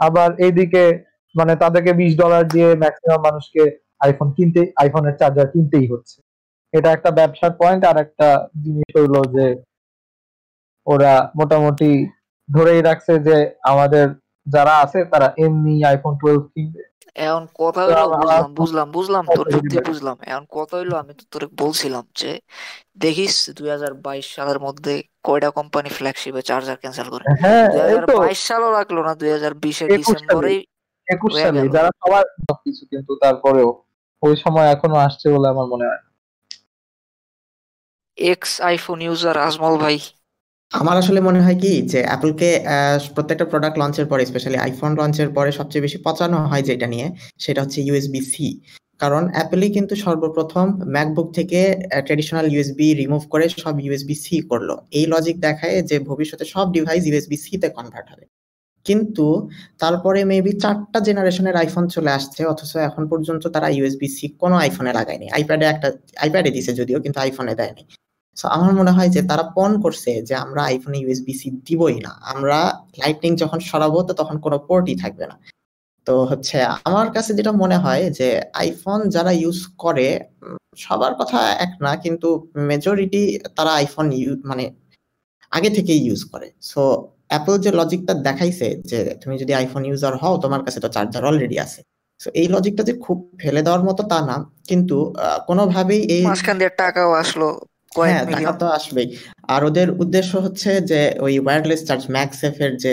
আবার 0.00 0.28
এইদিকে 0.46 0.84
মানে 1.34 1.52
তাদেরকে 1.62 1.92
বিশ 2.00 2.12
ডলার 2.22 2.44
দিয়ে 2.54 2.68
ম্যাক্সিমাম 2.82 3.20
মানুষকে 3.28 3.62
আইফোন 4.04 4.28
কিনতে 4.36 4.62
আইফোনের 4.82 5.14
চার্জার 5.20 5.48
কিনতেই 5.52 5.86
হচ্ছে। 5.92 6.18
এটা 6.74 6.88
একটা 6.92 7.10
ব্যবসার 7.10 7.52
পয়েন্ট 7.60 7.82
আর 7.90 7.96
একটা 8.04 8.28
জিনিস 8.64 8.88
হইল 8.96 9.14
যে 9.34 9.46
ওরা 10.86 11.12
মোটামুটি 11.38 11.90
ধরেই 12.48 12.82
রাখছে 12.82 13.12
যে 13.26 13.36
আমাদের 13.64 14.06
যারা 14.46 14.74
আছে 14.84 14.98
তারা 15.12 15.28
এমনি 15.44 15.74
আইফোন 15.84 16.12
টুয়েলভ 16.20 16.44
কিনবে। 16.54 16.82
এখন 17.26 17.44
কথা 17.60 17.80
হইল 17.84 18.00
বুঝলাম 18.14 18.50
বুঝলাম 18.54 18.86
বুঝলাম 18.90 19.24
তোর 19.28 19.46
যুক্তি 19.54 19.76
বুঝলাম। 19.90 20.16
এখন 20.30 20.44
কথা 20.56 20.74
হইল 20.78 20.92
আমি 21.02 21.12
তো 21.18 21.24
তোরে 21.32 21.46
বলছিলাম 21.62 22.04
যে 22.20 22.30
দেখিস 23.04 23.34
দুই 23.58 23.68
হাজার 23.74 23.92
বাইশ 24.06 24.26
সালের 24.36 24.58
মধ্যে 24.66 24.94
কয়টা 25.26 25.50
কোম্পানি 25.50 25.88
ফ্ল্যাগশিপে 25.96 26.42
চার্জার 26.42 26.78
ক্যান্সেল 26.82 27.08
করে? 27.14 27.24
হ্যাঁ 27.42 27.66
দুই 27.72 27.80
হাজার 27.84 28.06
বাইশ 28.18 28.40
সালও 28.48 28.70
রাখল 28.72 28.96
না 28.98 29.12
দুই 29.14 29.30
হাজার 29.30 29.52
বিশের 29.64 29.88
ডিসেম্বরেই 29.98 30.58
একুশ 31.08 31.32
সালে 31.42 31.60
যারা 31.76 31.90
সবার 32.00 32.24
সবকিছু 32.46 32.82
কিন্তু 32.92 33.12
তারপরেও 33.22 33.70
ওই 34.22 34.34
সময় 34.44 34.66
এখনও 34.74 34.98
আসছে 35.06 35.26
বলে 35.34 35.46
আমার 35.48 35.66
মনে 35.72 35.86
হয়। 35.90 36.02
এক্স 38.18 38.52
আইফোন 38.60 38.98
ইউজার 39.00 39.36
আজমল 39.38 39.74
ভাই। 39.76 39.96
আমার 40.72 40.96
আসলে 41.02 41.20
মনে 41.28 41.40
হয় 41.44 41.58
কি 41.62 41.72
যে 41.92 42.00
অ্যাপলকে 42.08 42.48
প্রত্যেকটা 43.14 43.46
প্রোডাক্ট 43.52 43.76
লঞ্চের 43.80 44.06
পরে 44.10 44.22
স্পেশালি 44.30 44.58
আইফোন 44.66 44.90
লঞ্চের 45.00 45.30
পরে 45.36 45.50
সবচেয়ে 45.58 45.84
বেশি 45.86 45.98
পচানো 46.06 46.38
হয় 46.50 46.64
যেটা 46.68 46.86
নিয়ে, 46.94 47.06
সেটা 47.44 47.60
হচ্ছে 47.64 47.78
ইউএসবি 47.86 48.20
সি 48.32 48.46
কারণ 49.02 49.22
অ্যাপেলই 49.34 49.70
কিন্তু 49.76 49.94
সর্বপ্রথম 50.04 50.66
ম্যাকবুক 50.94 51.28
থেকে 51.38 51.60
ট্রেডিশনাল 52.06 52.46
ইউএসবি 52.52 52.86
রিমুভ 53.00 53.22
করে 53.32 53.44
সব 53.62 53.74
ইউএসবি 53.84 54.14
সি 54.24 54.36
করল। 54.50 54.70
এই 54.98 55.04
লজিক 55.12 55.36
দেখায় 55.46 55.76
যে 55.90 55.96
ভবিষ্যতে 56.10 56.44
সব 56.54 56.66
ডিভাইস 56.76 57.02
ইউএসবি 57.08 57.36
সি 57.44 57.52
তে 57.62 57.68
কনভার্ট 57.76 58.06
হবে। 58.12 58.24
কিন্তু 58.86 59.26
তারপরে 59.82 60.20
মেবি 60.30 60.52
চারটা 60.62 60.98
জেনারেশনের 61.08 61.56
আইফোন 61.62 61.84
চলে 61.96 62.10
আসছে, 62.18 62.40
অথচ 62.52 62.72
এখন 62.88 63.02
পর্যন্ত 63.12 63.42
তারা 63.54 63.68
ইউএসবি 63.76 64.08
সি 64.16 64.26
কোনো 64.42 64.56
আইফোনে 64.64 64.92
লাগায়নি। 64.98 65.26
আইপ্যাডে 65.36 65.66
একটা 65.74 65.88
আইপ্যাডে 66.24 66.50
দিছে 66.56 66.72
যদিও, 66.80 66.98
কিন্তু 67.04 67.18
আইফোনে 67.24 67.54
দেয়নি। 67.60 67.84
আমার 68.56 68.72
মনে 68.80 68.92
হয় 68.96 69.10
যে 69.16 69.20
তারা 69.30 69.44
পণ 69.56 69.70
করছে 69.84 70.10
যে 70.28 70.34
আমরা 70.44 70.60
আইফোনে 70.70 70.98
ইউএসবি 71.02 71.32
সি 71.40 71.48
দিবই 71.66 71.98
না। 72.06 72.12
আমরা 72.32 72.58
লাইটনিং 73.02 73.32
যখন 73.42 73.58
সরাবো, 73.70 73.98
তো 74.08 74.12
তখন 74.20 74.36
কোনো 74.44 74.56
পোর্টই 74.68 74.96
থাকবে 75.02 75.24
না। 75.30 75.36
তো 76.06 76.14
হচ্ছে, 76.30 76.56
আমার 76.88 77.08
কাছে 77.16 77.30
যেটা 77.38 77.52
মনে 77.62 77.76
হয় 77.84 78.04
যে 78.18 78.28
আইফোন 78.62 79.00
যারা 79.14 79.32
ইউজ 79.42 79.58
করে 79.84 80.08
সবার 80.84 81.12
কথা 81.20 81.38
এক 81.64 81.72
না, 81.84 81.92
কিন্তু 82.04 82.28
মেজরিটি 82.70 83.22
তারা 83.56 83.72
আইফোন 83.80 84.06
মানে 84.50 84.64
আগে 85.56 85.70
থেকেই 85.76 86.00
ইউজ 86.06 86.20
করে। 86.32 86.48
সো 86.70 86.82
অ্যাপল 87.30 87.54
যে 87.64 87.70
লজিকটা 87.78 88.14
দেখাইছে 88.28 88.66
যে 88.90 88.98
তুমি 89.20 89.34
যদি 89.42 89.52
আইফোন 89.60 89.82
ইউজার 89.90 90.14
হও, 90.22 90.34
তোমার 90.44 90.62
কাছে 90.66 90.78
তো 90.84 90.88
চার্জার 90.94 91.24
অলরেডি 91.30 91.56
আছে। 91.66 91.80
সো 92.20 92.28
এই 92.40 92.46
লজিকটা 92.54 92.82
যে 92.88 92.94
খুব 93.04 93.18
ফেলে 93.40 93.60
দেওয়ার 93.66 93.82
মতো 93.88 94.02
তা 94.12 94.18
না, 94.30 94.36
কিন্তু 94.68 94.96
কোনোভাবেই 95.48 96.00
এই 96.16 96.22
টাকাও 96.82 97.10
আসলো। 97.22 97.48
হ্যাঁ 98.00 98.24
টাকা 98.26 98.52
তো 98.52 98.66
আসবেই। 98.68 99.08
আর 99.48 99.60
ওদের 99.64 99.88
উদ্দেশ্য 100.00 100.32
হচ্ছে 100.36 100.70
যে 100.80 101.00
ওই 101.20 101.34
ওয়্যারলেস 101.38 101.82
চার্জ 101.84 102.02
ম্যাক্সেফ 102.10 102.56
এর 102.60 102.72
যে 102.76 102.92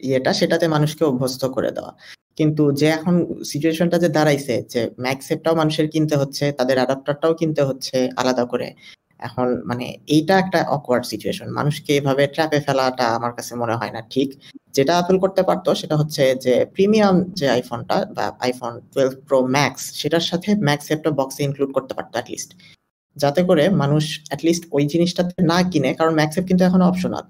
ইয়েটা 0.00 0.32
সেটাতে 0.32 0.66
মানুষকে 0.68 1.02
অভ্যস্ত 1.04 1.42
করে 1.46 1.70
দেওয়া। 1.70 1.92
কিন্তু 2.36 2.62
যে 2.72 2.86
এখন 2.88 3.14
সিচুয়েশনটা 3.44 3.96
যে 3.98 4.08
দাঁড়াইছে 4.08 4.54
যে 4.68 4.80
ম্যাক্সেপটাও 4.98 5.54
মানুষের 5.54 5.86
কিনতে 5.88 6.14
হচ্ছে 6.16 6.44
তাদের 6.52 6.76
অ্যাডাপ্টারটাও 6.78 7.32
কিনতে 7.34 7.62
হচ্ছে 7.62 7.96
আলাদা 8.16 8.44
করে 8.44 8.68
এখন 9.20 9.48
মানে 9.64 9.86
এইটা 10.06 10.34
একটা 10.38 10.58
অকওয়ার্ড 10.68 11.04
সিচুয়েশন 11.06 11.48
মানুষকে 11.50 11.92
এভাবে 11.96 12.22
ট্র্যাপে 12.26 12.58
ফেলাটা 12.60 13.06
আমার 13.08 13.32
কাছে 13.32 13.52
মনে 13.54 13.74
হয় 13.80 13.92
না 13.92 14.00
ঠিক। 14.10 14.28
যেটা 14.74 14.92
অ্যাপেল 14.96 15.16
করতে 15.18 15.42
পারতো 15.42 15.70
সেটা 15.74 15.96
হচ্ছে 15.96 16.22
যে 16.44 16.54
প্রিমিয়াম 16.74 17.16
যে 17.38 17.46
আইফোনটা 17.48 17.96
বা 18.16 18.26
আইফোন 18.40 18.72
টুয়েলভ 18.92 19.12
প্রো 19.28 19.38
ম্যাক্স 19.46 19.82
সেটার 20.00 20.24
সাথে 20.30 20.50
ম্যাক্স 20.66 20.86
একটা 20.90 21.10
বক্সে 21.10 21.42
ইনক্লুড 21.44 21.70
করতে 21.72 21.92
পারতো 21.94 22.14
অ্যাটলিস্ট 22.16 22.50
যাতে 23.22 23.40
করে 23.48 23.64
মানুষ 23.82 24.04
অ্যাটলিস্ট 24.30 24.64
ওই 24.76 24.84
জিনিসটাতে 24.92 25.34
না 25.50 25.58
কিনে, 25.70 25.90
কারণ 25.98 26.12
ম্যাক্সেপ 26.20 26.44
কিন্তু 26.48 26.62
এখন 26.68 26.80
অপশনাল 26.90 27.26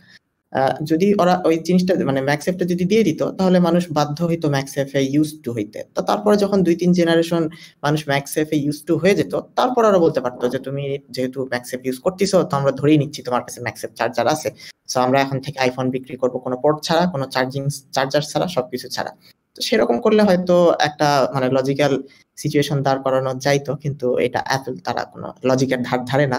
যদি 0.91 1.09
ওরা 1.23 1.35
ওই 1.49 1.55
জিনিসটা 1.69 1.93
মানে 2.11 2.21
ম্যাক্সেফটা 2.31 2.65
যদি 2.73 2.85
দিয়ে 2.91 3.03
দিত, 3.09 3.21
তাহলে 3.39 3.59
মানুষ 3.69 3.83
বাধ্য 3.99 4.19
হইতো 4.31 4.47
ম্যাক্সেফে 4.57 5.01
ইউজ 5.15 5.29
টু 5.45 5.51
হইতে। 5.57 5.79
তো 5.95 6.01
তারপরে 6.09 6.35
যখন 6.43 6.59
দুই 6.67 6.75
তিন 6.81 6.91
জেনারেশন 6.99 7.43
মানুষ 7.85 8.01
ম্যাক্সেফে 8.13 8.57
ইউজ 8.65 8.79
টু 8.87 8.93
হয়ে 9.03 9.15
যেত, 9.21 9.33
তারপর 9.59 9.83
ওরা 9.91 10.01
বলতে 10.05 10.21
পারতো 10.25 10.45
যে, 10.53 10.59
তুমি 10.67 10.83
যেহেতু 11.15 11.39
ম্যাক্সেফ 11.53 11.81
ইউজ 11.87 11.99
করতেছো, 12.05 12.37
তো 12.51 12.53
আমরা 12.61 12.73
ধরেই 12.81 12.99
নিচ্ছি 13.03 13.21
তোমার 13.27 13.43
কাছে 13.47 13.59
ম্যাক্সেফ 13.67 13.91
চার্জার 13.99 14.27
আছে। 14.35 14.49
সো 14.93 14.97
আমরা 15.07 15.19
এখন 15.25 15.39
থেকে 15.45 15.59
আইফোন 15.65 15.87
বিক্রি 15.97 16.17
করব, 16.23 16.35
কোনো 16.45 16.57
পোর্ট 16.63 16.79
ছাড়া, 16.87 17.05
কোনো 17.15 17.25
চার্জিং 17.35 17.63
চার্জার 17.97 18.25
ছাড়া, 18.31 18.47
সবকিছু 18.57 18.87
ছাড়া। 18.97 19.13
তো 19.17 19.36
সেরকম 19.61 19.97
করলে 20.01 20.23
হয়তো 20.23 20.57
একটা 20.81 21.09
মানে 21.35 21.47
লজিক্যাল 21.51 21.93
সিচুয়েশন 22.39 22.79
দাঁড় 22.83 23.01
করানো 23.05 23.31
যাইতো 23.35 23.73
কিন্তু 23.75 24.07
এটা 24.19 24.41
অ্যাপেল 24.49 24.75
তারা 24.79 25.03
কোনো 25.05 25.29
লজিকের 25.45 25.81
ধার 25.83 26.01
ধারে 26.05 26.27
না। 26.27 26.39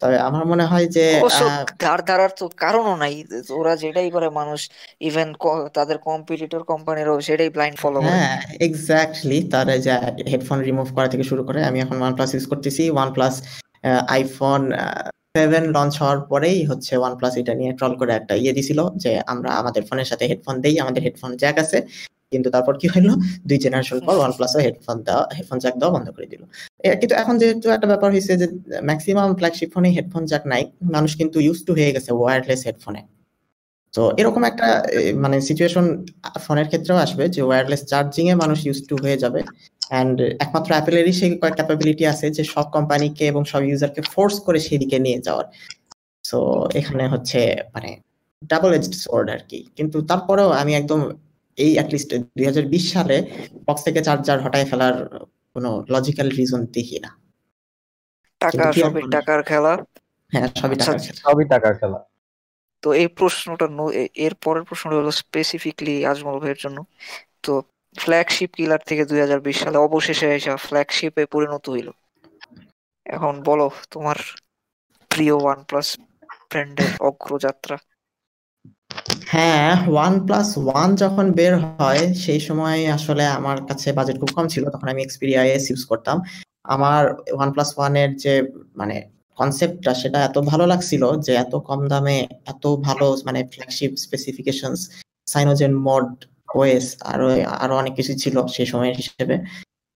তবে 0.00 0.16
আমার 0.18 0.44
মনে 0.46 0.64
হয় 0.64 0.86
যে 0.86 1.04
ধার 1.80 2.00
ধারার 2.06 2.32
তো 2.40 2.44
কারণও 2.56 2.94
নাই। 2.96 3.14
ওরা 3.50 3.72
যেটাই 3.76 4.10
করে 4.10 4.28
মানুষ 4.30 4.60
ইভেন 5.00 5.28
তাদের 5.74 5.96
কম্পিটিটর 5.98 6.62
কোম্পানিরও 6.64 7.16
সেটাই 7.20 7.50
ব্লাইন্ড 7.50 7.76
ফলো 7.78 7.98
করে 8.00 8.18
হ্যাঁ 8.18 8.36
এক্স্যাক্টলি 8.60 9.38
তারা 9.50 9.74
যে 9.78 9.94
হেডফোন 10.30 10.58
রিমুভ 10.60 10.88
করা 10.96 11.08
থেকে 11.08 11.24
শুরু 11.30 11.42
করে 11.44 11.60
আমি 11.64 11.78
এখন 11.80 11.96
ওয়ান 12.00 12.12
প্লাস 12.14 12.30
ইউজ 12.34 12.44
করতেছি 12.46 12.82
one 12.90 13.08
plus 13.12 13.34
iPhone 14.08 14.62
seven 15.34 15.64
launch 15.76 15.94
হওয়ার 16.00 16.18
পরেই 16.30 16.58
হচ্ছে 16.70 16.92
ওয়ান 17.00 17.12
প্লাস 17.18 17.34
এটা 17.40 17.54
নিয়ে 17.60 17.72
ট্রল 17.78 17.92
করে 18.00 18.12
একটা 18.20 18.34
ইয়ে 18.42 18.52
দিছিল 18.58 18.80
যে 19.02 19.10
আমরা 19.32 19.50
আমাদের 19.60 19.82
ফোনের 19.88 20.08
সাথে 20.10 20.24
হেডফোন 20.30 20.56
দেই, 20.64 20.74
আমাদের 20.84 21.00
হেডফোন 21.06 21.30
জ্যাক 21.42 21.56
আছে। 21.64 21.78
কিন্তু 22.32 22.48
তারপর 22.54 22.74
কি 22.80 22.86
হইল 22.94 23.08
দুই 23.48 23.58
জেনারেশন 23.64 23.98
পর 24.06 24.14
ওয়ান 24.20 24.32
প্লাস 24.38 24.52
হেডফোন 24.66 24.96
দেওয়া 25.06 25.24
হেডফোন 25.36 25.58
জ্যাক 25.62 25.74
দেওয়া 25.80 25.92
বন্ধ 25.96 26.08
করে 26.16 26.26
দিল। 26.32 26.42
কিন্তু 27.00 27.14
এখন 27.22 27.34
যেহেতু 27.40 27.66
একটা 27.76 27.88
ব্যাপার 27.92 28.08
হয়েছে 28.14 28.32
যে 28.40 28.46
ম্যাক্সিমাম 28.88 29.30
ফ্ল্যাগশিপ 29.38 29.68
ফোনে 29.74 29.90
হেডফোন 29.96 30.22
জ্যাক 30.30 30.44
নাই, 30.52 30.62
মানুষ 30.96 31.10
কিন্তু 31.20 31.36
ইউজ 31.46 31.58
টু 31.66 31.72
হয়ে 31.78 31.92
গেছে 31.96 32.10
ওয়্যারলেস 32.18 32.62
হেডফোনে 32.68 33.02
তো 33.94 34.02
এরকম 34.20 34.42
একটা 34.50 34.66
মানে 35.24 35.36
সিচুয়েশন 35.48 35.86
ফোনের 36.44 36.66
ক্ষেত্রেও 36.70 36.98
আসবে 37.04 37.24
যে 37.34 37.40
ওয়্যারলেস 37.48 37.82
চার্জিং 37.90 38.24
এ 38.32 38.34
মানুষ 38.42 38.58
ইউজ 38.66 38.78
টু 38.88 38.94
হয়ে 39.04 39.18
যাবে। 39.24 39.40
অ্যান্ড 39.90 40.16
একমাত্র 40.40 40.70
অ্যাপেলেরই 40.72 41.12
সেই 41.12 41.30
ক্যাপাবিলিটি 41.58 42.06
আছে 42.06 42.30
যে 42.30 42.42
সব 42.44 42.66
কোম্পানিকে 42.70 43.24
এবং 43.26 43.44
সব 43.44 43.62
ইউজারকে 43.62 44.02
ফোর্স 44.02 44.36
করে 44.40 44.58
সেদিকে 44.60 44.98
নিয়ে 44.98 45.20
যাওয়ার। 45.20 45.46
সো 46.24 46.38
এখানে 46.74 47.04
হচ্ছে 47.08 47.40
মানে 47.74 47.90
ডাবল 48.42 48.74
এজ 48.74 48.84
সোর্ড 48.94 49.30
আর 49.30 49.42
কি 49.48 49.60
কিন্তু 49.76 49.96
তারপরেও 50.02 50.50
আমি 50.52 50.72
একদম 50.74 51.00
এই 51.58 51.72
অ্যাটলিস্ট 51.74 52.10
দুই 52.36 52.44
হাজার 52.46 52.64
বিশ 52.66 52.92
সালে 52.92 53.16
বক্স 53.66 53.82
থেকে 53.84 54.00
চার্জার 54.02 54.38
হটায় 54.40 54.64
ফেলার 54.64 54.94
কোনো 55.56 55.70
লজিক্যাল 55.88 56.28
রিজন 56.30 56.62
দেখি 56.72 56.98
না। 56.98 57.10
টাকা 58.40 58.72
সবই 58.72 59.02
টাকার 59.10 59.40
খেলা। 59.42 59.72
হ্যাঁ 60.32 60.48
সবই 60.54 60.74
আচ্ছা, 60.74 60.92
টাকার 60.92 60.98
খেলা। 61.00 61.20
সবই 61.24 61.44
টাকার 61.44 61.74
খেলা। 61.74 61.98
তো 62.82 62.88
এই 62.92 63.08
প্রশ্নটা 63.08 63.66
এর 64.16 64.34
পরের 64.34 64.64
প্রশ্নটা 64.64 64.96
হলো 64.96 65.12
স্পেসিফিকলি 65.12 65.94
আজমল 66.04 66.36
ভাইয়ের 66.38 66.56
জন্য। 66.56 66.78
তো 67.42 67.52
ফ্ল্যাগশিপ 67.98 68.50
কিলার 68.54 68.82
থেকে 68.86 69.02
দুই 69.04 69.20
হাজার 69.20 69.40
বিশ 69.40 69.56
সালে 69.62 69.78
অবশেষে 69.78 70.34
এসে 70.34 70.50
ফ্ল্যাগশিপে 70.56 71.22
পরিণত 71.26 71.64
হইল। 71.70 71.88
এখন 73.06 73.42
বলো, 73.42 73.70
তোমার 73.90 74.16
প্রিয় 75.10 75.34
ওয়ান 75.34 75.58
প্লাস 75.68 75.88
ব্র্যান্ডের 76.50 76.90
অগ্রযাত্রা? 77.00 77.76
হ্যাঁ 79.26 79.90
ওয়ান 79.90 80.26
প্লাস 80.26 80.48
ওয়ান 80.58 80.94
যখন 80.94 81.32
বের 81.32 81.54
হয়, 81.58 82.14
সেই 82.14 82.40
সময় 82.40 82.92
আসলে 82.92 83.26
আমার 83.26 83.58
কাছে 83.66 83.92
বাজেট 83.92 84.16
খুব 84.20 84.30
কম 84.34 84.46
ছিল। 84.48 84.70
তখন 84.70 84.88
আমি 84.88 85.02
এক্সপিরিয়া 85.02 85.40
এস 85.44 85.70
ইউজ 85.70 85.84
করতাম। 85.84 86.16
আমার 86.64 87.02
ওয়ান 87.32 87.52
প্লাস 87.52 87.70
ওয়ানের 87.76 88.16
যে 88.16 88.34
মানে 88.76 88.96
কনসেপ্টটা 89.38 89.94
সেটা 89.94 90.18
এত 90.24 90.38
ভালো 90.38 90.66
লাগছিল 90.66 91.02
যে, 91.20 91.32
এত 91.34 91.54
কম 91.68 91.80
দামে, 91.88 92.18
এত 92.46 92.64
ভালো 92.86 93.06
মানে 93.24 93.40
flagship 93.52 93.90
specifications 93.94 94.80
Cyanogen 95.26 95.72
mod 95.76 96.24
OS 96.48 96.86
আরও 97.02 97.26
আরও 97.64 97.74
অনেক 97.76 97.92
কিছু 97.94 98.12
ছিল 98.14 98.46
সেই 98.46 98.66
সময়ের 98.66 98.96
হিসেবে। 98.96 99.36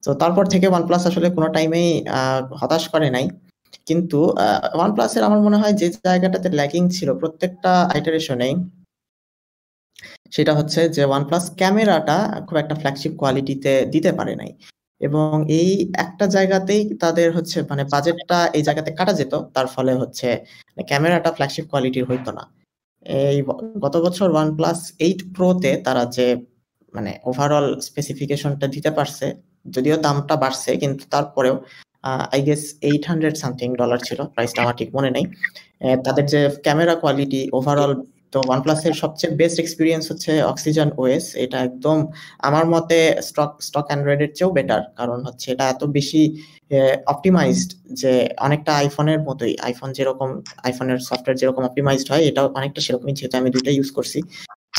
তো 0.04 0.14
তারপর 0.14 0.46
থেকে 0.46 0.68
ওয়ানপ্লাস 0.68 1.04
আসলে 1.08 1.28
কোনো 1.30 1.48
টাইমেই 1.48 1.90
হতাশ 2.62 2.84
করে 2.90 3.10
নাই। 3.10 3.26
কিন্তু 3.88 4.20
ওয়ান 4.76 4.92
প্লাসের 4.96 5.24
আমার 5.24 5.42
মনে 5.42 5.58
হয় 5.58 5.74
যে 5.74 5.88
জায়গাটাতে 6.06 6.50
ল্যাকিং 6.50 6.84
ছিল 6.90 7.10
প্রত্যেকটা 7.14 7.72
আইটারেশনেই 7.94 8.54
সেটা 10.32 10.54
হচ্ছে 10.56 10.90
যে 10.90 11.04
ওয়ান 11.06 11.24
প্লাস 11.26 11.52
ক্যামেরাটা 11.58 12.18
খুব 12.48 12.58
একটা 12.58 12.76
ফ্ল্যাগশিপ 12.76 13.14
কোয়ালিটিতে 13.18 13.86
দিতে 13.86 14.12
পারে 14.12 14.36
নাই। 14.36 14.52
এবং 15.02 15.46
এই 15.50 15.70
একটা 15.96 16.26
জায়গাতেই 16.28 16.98
তাদের 17.00 17.36
হচ্ছে 17.38 17.62
মানে 17.70 17.84
বাজেটটা 17.84 18.38
এই 18.54 18.64
জায়গাতে 18.64 18.92
কাটা 18.92 19.14
যেত, 19.14 19.34
তার 19.54 19.68
ফলে 19.68 19.94
হচ্ছে 19.94 20.28
ক্যামেরাটা 20.88 21.32
ফ্ল্যাগশিপ 21.32 21.66
কোয়ালিটির 21.70 22.06
হইতো 22.06 22.32
না। 22.32 22.44
এই 23.06 23.38
গত 23.84 23.96
বছর 24.06 24.28
ওয়ান 24.36 24.50
প্লাস 24.58 24.80
এইট 25.06 25.20
প্রোতে 25.36 25.72
তারা 25.86 26.04
যে 26.16 26.28
মানে 26.94 27.12
ওভারঅল 27.30 27.68
স্পেসিফিকেশনটা 27.88 28.68
দিতে 28.76 28.92
পারছে, 28.98 29.26
যদিও 29.76 29.96
দামটা 30.06 30.36
বাড়ছে, 30.44 30.72
কিন্তু 30.82 31.04
তারপরেও 31.14 31.56
I 32.34 32.40
guess 32.48 32.64
eight 32.90 33.04
hundred 33.10 33.36
something 33.44 33.68
dollar 33.82 34.00
ছিল 34.08 34.20
প্রাইসটা 34.34 34.60
আমার 34.64 34.76
ঠিক 34.80 34.90
মনে 34.98 35.10
নেই। 35.16 35.26
তাদের 36.06 36.26
যে 36.34 36.40
ক্যামেরা 36.66 36.96
কোয়ালিটি 37.02 37.42
ওভারঅল 37.58 37.94
তো 38.34 38.38
ওয়ানপ্লাসের 38.48 38.94
সবচেয়ে 39.02 39.32
বেস্ট 39.40 39.58
এক্সপিরিয়েন্স 39.62 40.04
হচ্ছে 40.12 40.32
অক্সিজেন 40.52 40.90
ওএস 41.02 41.26
এটা 41.44 41.58
একদম 41.68 41.98
আমার 42.48 42.66
মতে 42.74 42.98
স্টক 43.30 43.52
স্টক 43.68 43.86
অ্যান্ড্রয়েডের 43.90 44.32
চেয়েও 44.38 44.52
বেটার 44.58 44.82
কারণ 45.00 45.20
হচ্ছে 45.28 45.48
এটা 45.54 45.66
এত 45.74 45.82
বেশি 45.98 46.22
অপটিমাইজড 47.14 47.70
যে 48.02 48.12
অনেকটা 48.46 48.72
আইফোনের 48.82 49.20
মতোই 49.28 49.54
আইফোন 49.68 49.90
যেরকম 49.98 50.30
আইফোনের 50.68 51.00
সফটওয়্যার 51.08 51.40
যেরকম 51.42 51.64
অপটিমাইজড 51.70 52.08
হয়, 52.12 52.24
এটাও 52.30 52.48
অনেকটা 52.60 52.82
সেরকমই, 52.86 53.14
যেহেতু 53.18 53.36
আমি 53.38 53.50
দুইটা 53.56 53.72
ইউজ 53.78 53.90
করছি। 53.98 54.20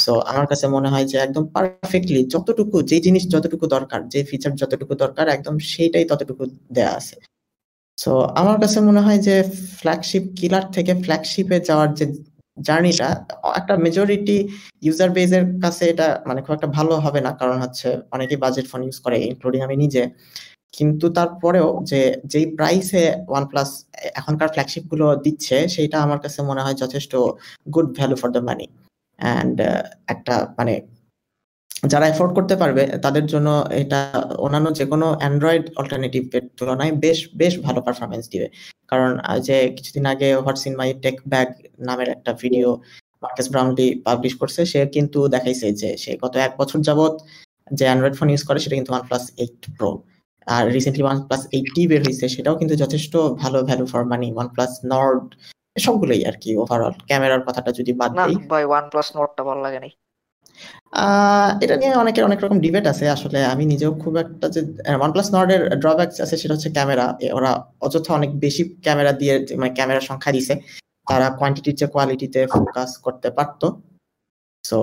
সো 0.04 0.12
আমার 0.30 0.46
কাছে 0.46 0.66
মনে 0.76 0.88
হয় 0.92 1.06
যে 1.12 1.16
একদম 1.18 1.44
পারফেক্টলি 1.54 2.20
যতটুকু 2.34 2.76
যে 2.90 2.96
জিনিস 3.06 3.24
যতটুকু 3.34 3.64
দরকার, 3.76 4.00
যে 4.12 4.20
ফিচার 4.30 4.52
যতটুকু 4.62 4.92
দরকার, 4.94 5.26
একদম 5.28 5.54
সেইটাই 5.72 6.04
ততটুকু 6.10 6.42
দেয়া 6.76 6.92
আছে। 7.00 7.16
সো 7.98 8.12
আমার 8.40 8.56
কাছে 8.60 8.78
মনে 8.88 9.00
হয় 9.06 9.20
যে 9.28 9.34
ফ্ল্যাগশিপ 9.80 10.24
কিলার 10.38 10.64
থেকে 10.76 10.92
ফ্ল্যাগশিপে 11.04 11.56
যাওয়ার 11.68 11.90
যে 11.98 12.04
জার্নিটা, 12.56 13.08
একটা 13.56 13.74
মেজরিটি 13.76 14.36
ইউজার 14.82 15.10
বেজের 15.10 15.44
কাছে 15.62 15.84
এটা 15.88 16.08
মানে 16.26 16.40
খুব 16.44 16.54
একটা 16.54 16.68
ভালো 16.68 16.92
হবে 16.96 17.20
না। 17.20 17.30
কারণ 17.32 17.56
হচ্ছে 17.60 17.88
অনেকেই 18.10 18.38
বাজেট 18.44 18.66
ফোন 18.68 18.80
ইউজ 18.82 18.98
করে 19.00 19.16
ইনক্লুডিং 19.30 19.60
আমি 19.62 19.76
নিজে। 19.76 20.02
কিন্তু 20.72 21.06
তারপরেও 21.10 21.68
যে, 21.82 22.00
যেই 22.24 22.46
প্রাইসে 22.56 23.04
ওয়ান 23.28 23.44
প্লাস 23.46 23.70
এখনকার 24.14 24.48
ফ্ল্যাগশিপগুলো 24.48 25.06
দিচ্ছে 25.24 25.56
সেটা 25.68 25.96
আমার 26.00 26.20
কাছে 26.20 26.40
মনে 26.42 26.62
হয় 26.64 26.74
যথেষ্ট 26.74 27.12
good 27.74 27.88
value 27.98 28.16
for 28.16 28.30
the 28.30 28.42
money 28.48 28.66
and 29.18 29.56
একটা 30.06 30.34
মানে 30.58 30.74
যারা 31.82 32.06
এফোর্ড 32.08 32.32
করতে 32.38 32.54
পারবে 32.56 32.82
তাদের 33.04 33.24
জন্য 33.26 33.48
এটা 33.82 34.00
অন্যান্য 34.44 34.68
যে 34.78 34.84
কোনো 34.86 35.06
অ্যান্ড্রয়েড 35.20 35.64
অল্টারনেটিভের 35.80 36.44
তুলনায় 36.58 36.92
বেশ 37.04 37.18
বেশ 37.36 37.52
ভালো 37.66 37.80
পারফরমেন্স 37.86 38.24
দিবে। 38.32 38.48
কারণ 38.90 39.10
যে 39.46 39.56
কিছুদিন 39.76 40.04
আগে 40.06 40.28
what's 40.36 40.64
in 40.68 40.74
my 40.80 40.88
tech 41.04 41.16
bag 41.32 41.48
নামের 41.88 42.08
একটা 42.08 42.30
ভিডিও 42.42 42.68
মার্কেস 43.22 43.46
ব্রাউনলি 43.52 43.88
পাবলিশ 44.06 44.32
করছে 44.40 44.60
সে 44.72 44.80
কিন্তু 44.96 45.18
দেখাইছে 45.28 45.66
যে 45.80 45.90
সে 46.02 46.10
গত 46.22 46.34
এক 46.46 46.52
বছর 46.60 46.78
যাবত 46.88 47.14
যে 47.70 47.84
অ্যান্ড্রয়েড 47.88 48.14
ফোন 48.18 48.28
ইউজ 48.30 48.42
করে 48.48 48.58
সেটা 48.64 48.76
কিন্তু 48.78 48.92
ওয়ান 48.92 49.04
প্লাস 49.08 49.24
এইট 49.42 49.60
প্রো 49.76 49.90
আর 50.46 50.64
রিসেন্টলি 50.76 51.04
ওয়ান 51.06 51.18
প্লাস 51.26 51.42
এইটটি 51.56 51.80
বের 51.90 52.00
হয়েছে 52.06 52.26
সেটাও 52.34 52.54
কিন্তু 52.60 52.74
যথেষ্ট 52.74 53.12
ভালো 53.42 53.58
value 53.68 53.84
for 53.92 54.02
money 54.12 54.28
OnePlus 54.54 54.72
Nord 54.92 55.26
সবগুলোই 55.76 56.22
আর 56.28 56.36
কি 56.42 56.50
ওভারঅল 56.62 56.94
ক্যামেরার 57.08 57.42
কথাটা 57.48 57.70
যদি 57.78 57.92
বাদ 58.00 58.10
দিই। 58.18 58.36
ভাই 58.52 58.64
ওয়ান 58.70 58.84
প্লাস 58.92 59.08
নোটটা 59.16 59.42
ভালো 59.48 59.60
লাগে 59.66 59.80
নাই। 59.80 59.92
এটা 61.64 61.74
নিয়ে 61.80 61.92
অনেকের 62.02 62.24
অনেক 62.28 62.38
রকম 62.44 62.58
ডিবেট 62.64 62.84
আছে 62.92 63.04
আসলে। 63.16 63.38
আমি 63.52 63.64
নিজেও 63.72 63.92
খুব 64.02 64.14
একটা 64.24 64.46
যে 64.54 64.60
ওয়ান 65.00 65.10
প্লাস 65.14 65.28
নর্ডের 65.34 65.62
ড্রব্যাকস 65.82 66.16
আছে 66.24 66.36
সেটা 66.40 66.52
হচ্ছে 66.54 66.70
ক্যামেরা। 66.76 67.06
ওরা 67.38 67.50
অযথা 67.86 68.10
অনেক 68.18 68.30
বেশি 68.44 68.62
ক্যামেরা 68.84 69.12
দিয়ে 69.20 69.34
মানে 69.60 69.72
ক্যামেরার 69.78 70.08
সংখ্যা 70.10 70.32
দিছে। 70.36 70.54
তারা 71.10 71.26
কোয়ান্টিটির 71.38 71.76
চেয়ে 71.78 71.92
কোয়ালিটিতে 71.94 72.40
ফোকাস 72.54 72.90
করতে 73.04 73.28
পারতো। 73.38 73.66
সো 74.64 74.78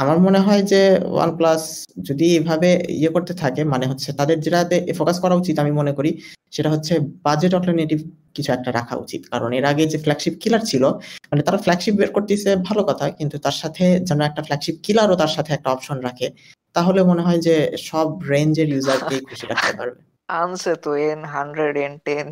আমার 0.00 0.18
মনে 0.26 0.40
হয় 0.46 0.62
যে 0.72 0.82
ওয়ান 1.14 1.30
প্লাস 1.38 1.62
যদি 2.08 2.26
এভাবে 2.38 2.70
ইয়ে 3.00 3.10
করতে 3.16 3.32
থাকে 3.42 3.62
মানে 3.72 3.84
হচ্ছে 3.90 4.08
তাদের 4.20 4.36
যেটাতে 4.44 4.76
ফোকাস 4.98 5.16
করা 5.24 5.34
উচিত 5.40 5.56
আমি 5.62 5.72
মনে 5.80 5.92
করি, 5.98 6.10
সেটা 6.54 6.68
হচ্ছে 6.74 6.94
বাজেট 7.26 7.52
অল্টারনেটিভ 7.58 7.98
কিছু 8.36 8.50
একটা 8.56 8.70
রাখা 8.78 8.94
উচিত। 9.04 9.22
কারণ 9.32 9.50
এর 9.58 9.64
আগে 9.72 9.84
যে 9.92 9.98
ফ্ল্যাগশিপ 10.04 10.34
কিলার 10.42 10.62
ছিল 10.70 10.84
মানে 11.30 11.42
তারা 11.46 11.58
ফ্ল্যাগশিপ 11.64 11.94
বের 12.00 12.10
করতেছে 12.16 12.50
ভালো 12.68 12.82
কথা 12.90 13.04
কিন্তু 13.18 13.36
তার 13.44 13.56
সাথে 13.62 13.84
যেন 14.08 14.20
একটা 14.28 14.42
ফ্ল্যাগশিপ 14.46 14.76
কিলারও 14.86 15.14
তার 15.22 15.32
সাথে 15.36 15.50
একটা 15.54 15.68
অপশন 15.74 15.98
রাখে 16.08 16.26
তাহলে 16.74 17.00
মনে 17.10 17.22
হয় 17.26 17.40
যে 17.46 17.54
সব 17.88 18.06
রেঞ্জের 18.32 18.68
ইউজারকেই 18.74 19.20
খুশি 19.28 19.44
রাখতে 19.46 19.72
পারবে। 19.80 20.00
আনছে 20.42 20.72
তো 20.84 20.90
এন 21.08 21.20
হান্ড্রেড 21.34 21.74
এন 21.86 21.94
টেন 22.06 22.26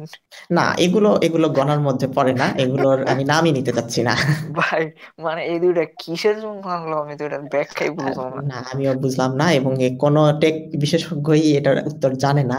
না 0.56 0.66
এগুলো 0.84 1.10
এগুলো 1.26 1.46
গণার 1.58 1.80
মধ্যে 1.86 2.06
পড়ে 2.16 2.32
না 2.42 2.46
এগুলোর 2.64 2.98
আমি 3.12 3.22
নামই 3.32 3.52
নিতে 3.56 3.72
চাচ্ছি 3.76 4.00
না। 4.08 4.14
ভাই 4.60 4.82
মানে 5.24 5.40
এই 5.52 5.58
দুইটা 5.64 5.84
কিসের 6.02 6.36
জন্য 6.44 6.62
আনলো 6.76 6.96
আমি 7.02 7.14
তো 7.18 7.22
এটা 7.28 7.38
ব্যাখ্যাই 7.54 7.90
বুঝলাম 7.98 8.30
না। 8.36 8.42
না 8.52 8.58
আমিও 8.72 8.92
বুঝলাম 9.04 9.30
না 9.40 9.46
এবং 9.58 9.72
কোনো 10.04 10.20
টেক 10.42 10.54
বিশেষজ্ঞই 10.82 11.44
এটার 11.58 11.76
উত্তর 11.90 12.10
জানে 12.24 12.44
না। 12.52 12.58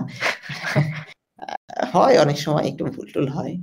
হয় 1.93 2.15
অনেক 2.23 2.37
সময় 2.37 2.65
একটু 2.69 2.83
ভুল 2.85 3.07
টুল 3.13 3.27
হয়। 3.37 3.55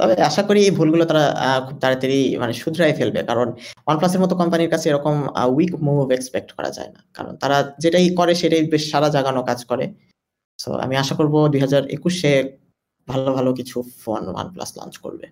তবে 0.00 0.14
আশা 0.22 0.42
করি 0.42 0.60
এই 0.66 0.72
ভুলগুলো 0.78 1.04
তারা 1.10 1.24
খুব 1.66 1.76
তাড়াতাড়ি 1.82 2.20
মানে 2.42 2.52
শুধরাই 2.52 2.94
ফেলবে। 2.98 3.22
কারণ 3.22 3.48
ওয়ানপ্লাসের 3.86 4.20
মতো 4.20 4.34
কোম্পানির 4.40 4.70
কাছে 4.70 4.88
এরকম 4.88 5.16
উইক 5.56 5.72
মুভ 5.86 6.10
এক্সপেক্ট 6.10 6.50
করা 6.56 6.70
যায় 6.70 6.90
না। 6.94 7.00
কারণ 7.16 7.32
তারা 7.36 7.74
যেটাই 7.82 8.06
করে 8.10 8.32
সেটাই 8.34 8.62
বেশ 8.72 8.84
সারা 8.92 9.08
জাগানো 9.08 9.40
কাজ 9.42 9.60
করে। 9.64 9.84
সো 10.58 10.70
আমি 10.84 10.94
আশা 10.96 11.14
করব 11.14 11.34
দুই 11.52 11.60
হাজার 11.60 11.82
একুশে 11.96 12.32
ভালো 13.08 13.30
ভালো 13.32 13.50
কিছু 13.52 13.76
ফোন 14.02 14.22
ওয়ান 14.34 14.46
প্লাস 14.54 14.70
লঞ্চ 14.78 14.94
করবে। 14.98 15.26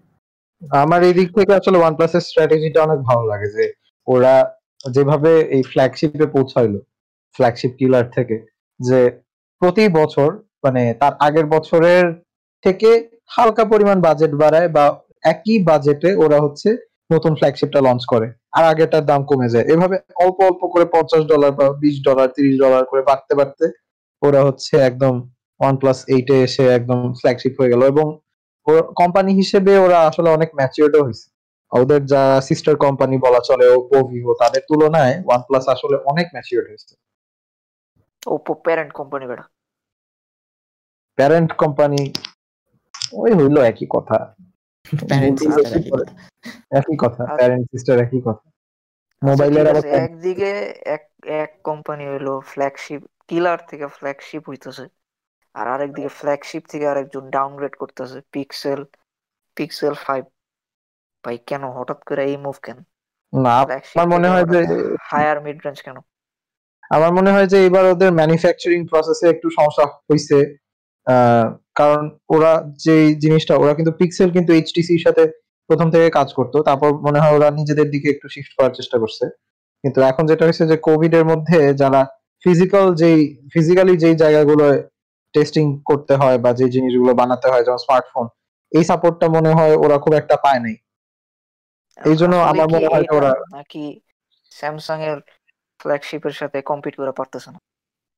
আমার 0.84 1.00
এই 1.04 1.14
দিক 1.14 1.28
থেকে 1.36 1.52
আসলে 1.54 1.78
ওয়ান 1.78 1.94
প্লাসের 1.96 2.20
স্ট্র্যাটেজিটা 2.20 2.80
অনেক 2.82 3.00
ভালো 3.00 3.22
লাগে 3.26 3.48
যে, 3.56 3.64
ওরা 4.06 4.34
যেভাবে 4.94 5.32
এই 5.56 5.62
ফ্ল্যাগশিপে 5.62 6.26
পৌঁছাইলো 6.26 6.80
ফ্ল্যাগশিপ 7.36 7.72
কিলার 7.78 8.06
থেকে, 8.10 8.36
যে 8.80 9.00
প্রতি 9.62 9.84
বছর 9.88 10.30
মানে 10.64 10.82
তার 11.00 11.12
আগের 11.26 11.46
বছরের 11.46 12.04
থেকে 12.64 12.90
হালকা 13.34 13.64
পরিমাণ 13.72 13.98
বাজেট 14.06 14.32
বাড়ায় 14.42 14.68
বা 14.68 14.84
একই 15.32 15.56
বাজেটে 15.70 16.10
ওরা 16.24 16.38
হচ্ছে 16.40 16.68
নতুন 17.12 17.32
ফ্ল্যাগশিপটা 17.38 17.80
লঞ্চ 17.80 18.02
করে। 18.12 18.26
আর 18.56 18.64
আগেরটার 18.64 19.04
দাম 19.10 19.20
কমে 19.24 19.48
যায়। 19.48 19.66
এভাবে 19.74 19.96
অল্প 20.24 20.38
অল্প 20.48 20.60
করে 20.74 20.84
পঞ্চাশ 20.94 21.22
ডলার 21.32 21.52
বা 21.58 21.66
বিশ 21.82 21.96
ডলার 22.02 22.28
তিরিশ 22.36 22.54
ডলার 22.58 22.82
করে 22.84 23.02
বাড়তে 23.02 23.32
বাড়তে 23.34 23.64
ওরা 24.22 24.40
হচ্ছে 24.42 24.74
একদম 24.80 25.14
ওয়ান 25.60 25.74
প্লাস 25.76 25.98
এইটে 26.08 26.36
এসে 26.42 26.64
একদম 26.78 27.00
ফ্ল্যাগশিপ 27.20 27.54
হয়ে 27.58 27.72
গেল 27.72 27.82
এবং 27.92 28.06
কোম্পানি 28.96 29.30
হিসেবে 29.32 29.72
ওরা 29.78 29.98
আসলে 30.10 30.28
অনেক 30.30 30.50
ম্যাচিওরও 30.58 31.04
হয়েছে। 31.06 31.26
ওদের 31.72 32.00
যা 32.06 32.22
সিস্টার 32.40 32.74
কোম্পানি 32.76 33.16
বলা 33.18 33.40
চলে 33.40 33.66
ওপো 33.78 33.96
ভিভো 34.10 34.32
তাদের 34.42 34.62
তুলনায় 34.68 35.14
ওয়ান 35.26 35.40
প্লাস 35.48 35.64
আসলে 35.74 35.96
অনেক 36.10 36.26
ম্যাচিওর 36.34 36.64
হয়েছে। 36.68 36.94
ওপো 38.26 38.52
প্যারেন্ট 38.64 38.92
কোম্পানি 38.92 39.24
বেটা। 39.30 39.44
প্যারেন্ট 41.18 41.50
কোম্পানি 41.52 42.02
ওই 43.12 43.32
হইল 43.32 43.56
একই 43.62 43.86
কথা। 43.90 44.16
একই 46.70 46.96
কথা। 46.98 47.22
প্যারেন্ট 47.36 47.64
সিস্টার 47.70 47.96
একই 47.98 48.20
কথা। 48.24 48.46
মোবাইলের 49.22 49.66
আবার 49.66 49.84
একদিকে 50.04 50.50
এক 50.96 51.04
এক 51.42 51.50
কোম্পানি 51.64 52.04
হইল 52.06 52.28
ফ্ল্যাগশিপ 52.40 53.00
কিলার 53.28 53.58
থেকে 53.68 53.86
ফ্ল্যাগশিপ 53.86 54.42
হইতেছে। 54.48 54.84
আর 55.54 55.66
আরেকদিকে 55.68 56.08
ফ্ল্যাগশিপ 56.08 56.62
থেকে 56.66 56.84
আরেকজন 56.88 57.24
ডাউনগ্রেড 57.30 57.74
করতেছে 57.76 58.18
পিক্সেল 58.32 58.80
পিক্সেল 59.56 59.94
ফাইভ 59.94 60.24
ভাই 61.24 61.36
কেন? 61.46 61.62
হঠাৎ 61.70 62.00
করে 62.04 62.22
এই 62.24 62.36
মুভ 62.36 62.56
কেন? 62.62 62.78
না 63.32 63.56
আমার 63.60 64.08
মনে 64.14 64.28
হয় 64.28 64.44
যে 64.52 64.60
হায়ার 65.00 65.38
মিড 65.42 65.58
রেঞ্জ 65.64 65.78
কেন? 65.82 65.98
আমার 66.90 67.10
মনে 67.12 67.30
হয় 67.30 67.46
যে 67.46 67.58
এবার 67.66 67.84
ওদের 67.84 68.10
ম্যানুফ্যাকচারিং 68.12 68.80
প্রসেসে 68.86 69.26
একটু 69.30 69.48
সমস্যা 69.50 69.84
হইছে। 70.08 70.38
কারণ 71.74 72.02
ওরা 72.28 72.52
যে 72.84 72.96
জিনিসটা 73.14 73.54
ওরা 73.56 73.72
কিন্তু 73.74 73.92
পিক্সেল 73.92 74.28
কিন্তু 74.30 74.50
এইচটিসির 74.52 75.04
সাথে 75.06 75.22
প্রথম 75.70 75.88
থেকে 75.90 76.08
কাজ 76.10 76.28
করতো। 76.34 76.56
তারপর 76.62 76.88
মনে 77.06 77.18
হয় 77.22 77.34
ওরা 77.38 77.48
নিজেদের 77.50 77.88
দিকে 77.90 78.08
একটু 78.10 78.26
শিফট 78.28 78.52
করার 78.58 78.72
চেষ্টা 78.74 78.96
করছে। 78.98 79.24
কিন্তু 79.84 79.98
এখন 80.00 80.24
যেটা 80.26 80.44
হয়েছে 80.44 80.64
যে 80.66 80.76
কোভিড 80.88 81.12
এর 81.14 81.24
মধ্যে 81.24 81.58
যারা 81.74 82.00
ফিজিক্যাল 82.42 82.86
যেই 82.94 83.18
ফিজিক্যালি 83.54 83.94
যেই 83.96 84.16
জায়গাগুলো 84.16 84.66
টেস্টিং 85.34 85.64
করতে 85.84 86.14
হয় 86.16 86.38
বা 86.38 86.50
যে 86.52 86.66
জিনিসগুলো 86.68 87.12
বানাতে 87.14 87.46
হয় 87.48 87.64
যেমন 87.64 87.80
স্মার্টফোন 87.86 88.26
এই 88.72 88.84
সাপোর্টটা 88.84 89.26
মনে 89.28 89.50
হয় 89.54 89.74
ওরা 89.84 89.96
খুব 89.98 90.12
একটা 90.14 90.36
পায় 90.36 90.60
নাই। 90.60 90.76
এই 91.98 92.16
জন্য 92.16 92.34
আমার 92.50 92.66
মনে 92.68 92.86
হয় 92.86 93.04
ওরা 93.10 93.30
নাকি 93.56 93.84
স্যামসাং 94.52 94.98
এর 95.02 95.18
ফ্ল্যাগশিপের 95.80 96.32
সাথে 96.32 96.58
কম্পিট 96.62 96.94
করে 96.96 97.12
পারতেছে 97.12 97.50
না। 97.50 97.60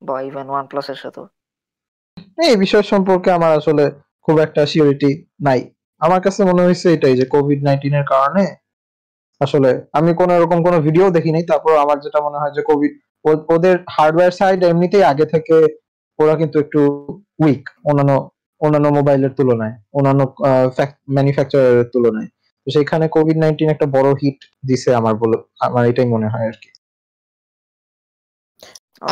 বা 0.02 0.16
ইভেন 0.22 0.46
ওয়ান 0.50 0.64
প্লাস 0.66 0.86
এর 0.90 0.96
সাথে 0.96 1.20
এই 2.50 2.56
বিষয় 2.64 2.84
সম্পর্কে 2.92 3.28
আমার 3.38 3.52
আসলে 3.60 3.84
খুব 4.26 4.36
একটা 4.46 4.62
সিওরিটি 4.72 5.10
নাই। 5.46 5.60
আমার 6.00 6.20
কাছে 6.26 6.40
মনে 6.50 6.62
হয়েছে 6.66 6.86
এটাই 6.96 7.14
যে 7.20 7.24
কোভিড 7.34 7.60
নাইন্টিন 7.68 7.94
এর 8.00 8.06
কারণে 8.12 8.44
আসলে 9.40 9.70
আমি 9.98 10.10
কোন 10.20 10.28
এরকম 10.36 10.58
কোনো 10.66 10.78
ভিডিও 10.86 11.06
দেখি 11.16 11.30
নাই 11.34 11.44
তারপর 11.50 11.72
আমার 11.84 11.98
যেটা 12.04 12.18
মনে 12.26 12.38
হয় 12.40 12.52
যে 12.56 12.62
কোভিড 12.70 12.92
ওদের 13.54 13.76
হার্ডওয়্যার 13.96 14.32
সাইড 14.40 14.58
এমনিতেই 14.72 15.04
আগে 15.12 15.26
থেকে 15.34 15.56
ওরা 16.18 16.34
কিন্তু 16.40 16.56
একটু 16.64 16.80
উইক 17.44 17.64
অন্যান্য 17.88 18.12
অন্যান্য 18.60 18.88
মোবাইলের 18.98 19.32
তুলনায়, 19.38 19.74
অন্যান্য 19.98 20.22
ম্যানুফ্যাকচারের 21.16 21.86
তুলনায়। 21.94 22.28
তো 22.62 22.68
সেখানে 22.76 23.04
কোভিড 23.16 23.36
নাইন্টিন 23.42 23.68
একটা 23.74 23.86
বড় 23.96 24.08
হিট 24.20 24.38
দিছে 24.68 24.90
আমার 25.00 25.14
বলে, 25.22 25.36
আমার 25.66 25.82
এটাই 25.90 26.08
মনে 26.14 26.28
হয় 26.32 26.46
আর 26.50 26.56
কি। 26.62 26.68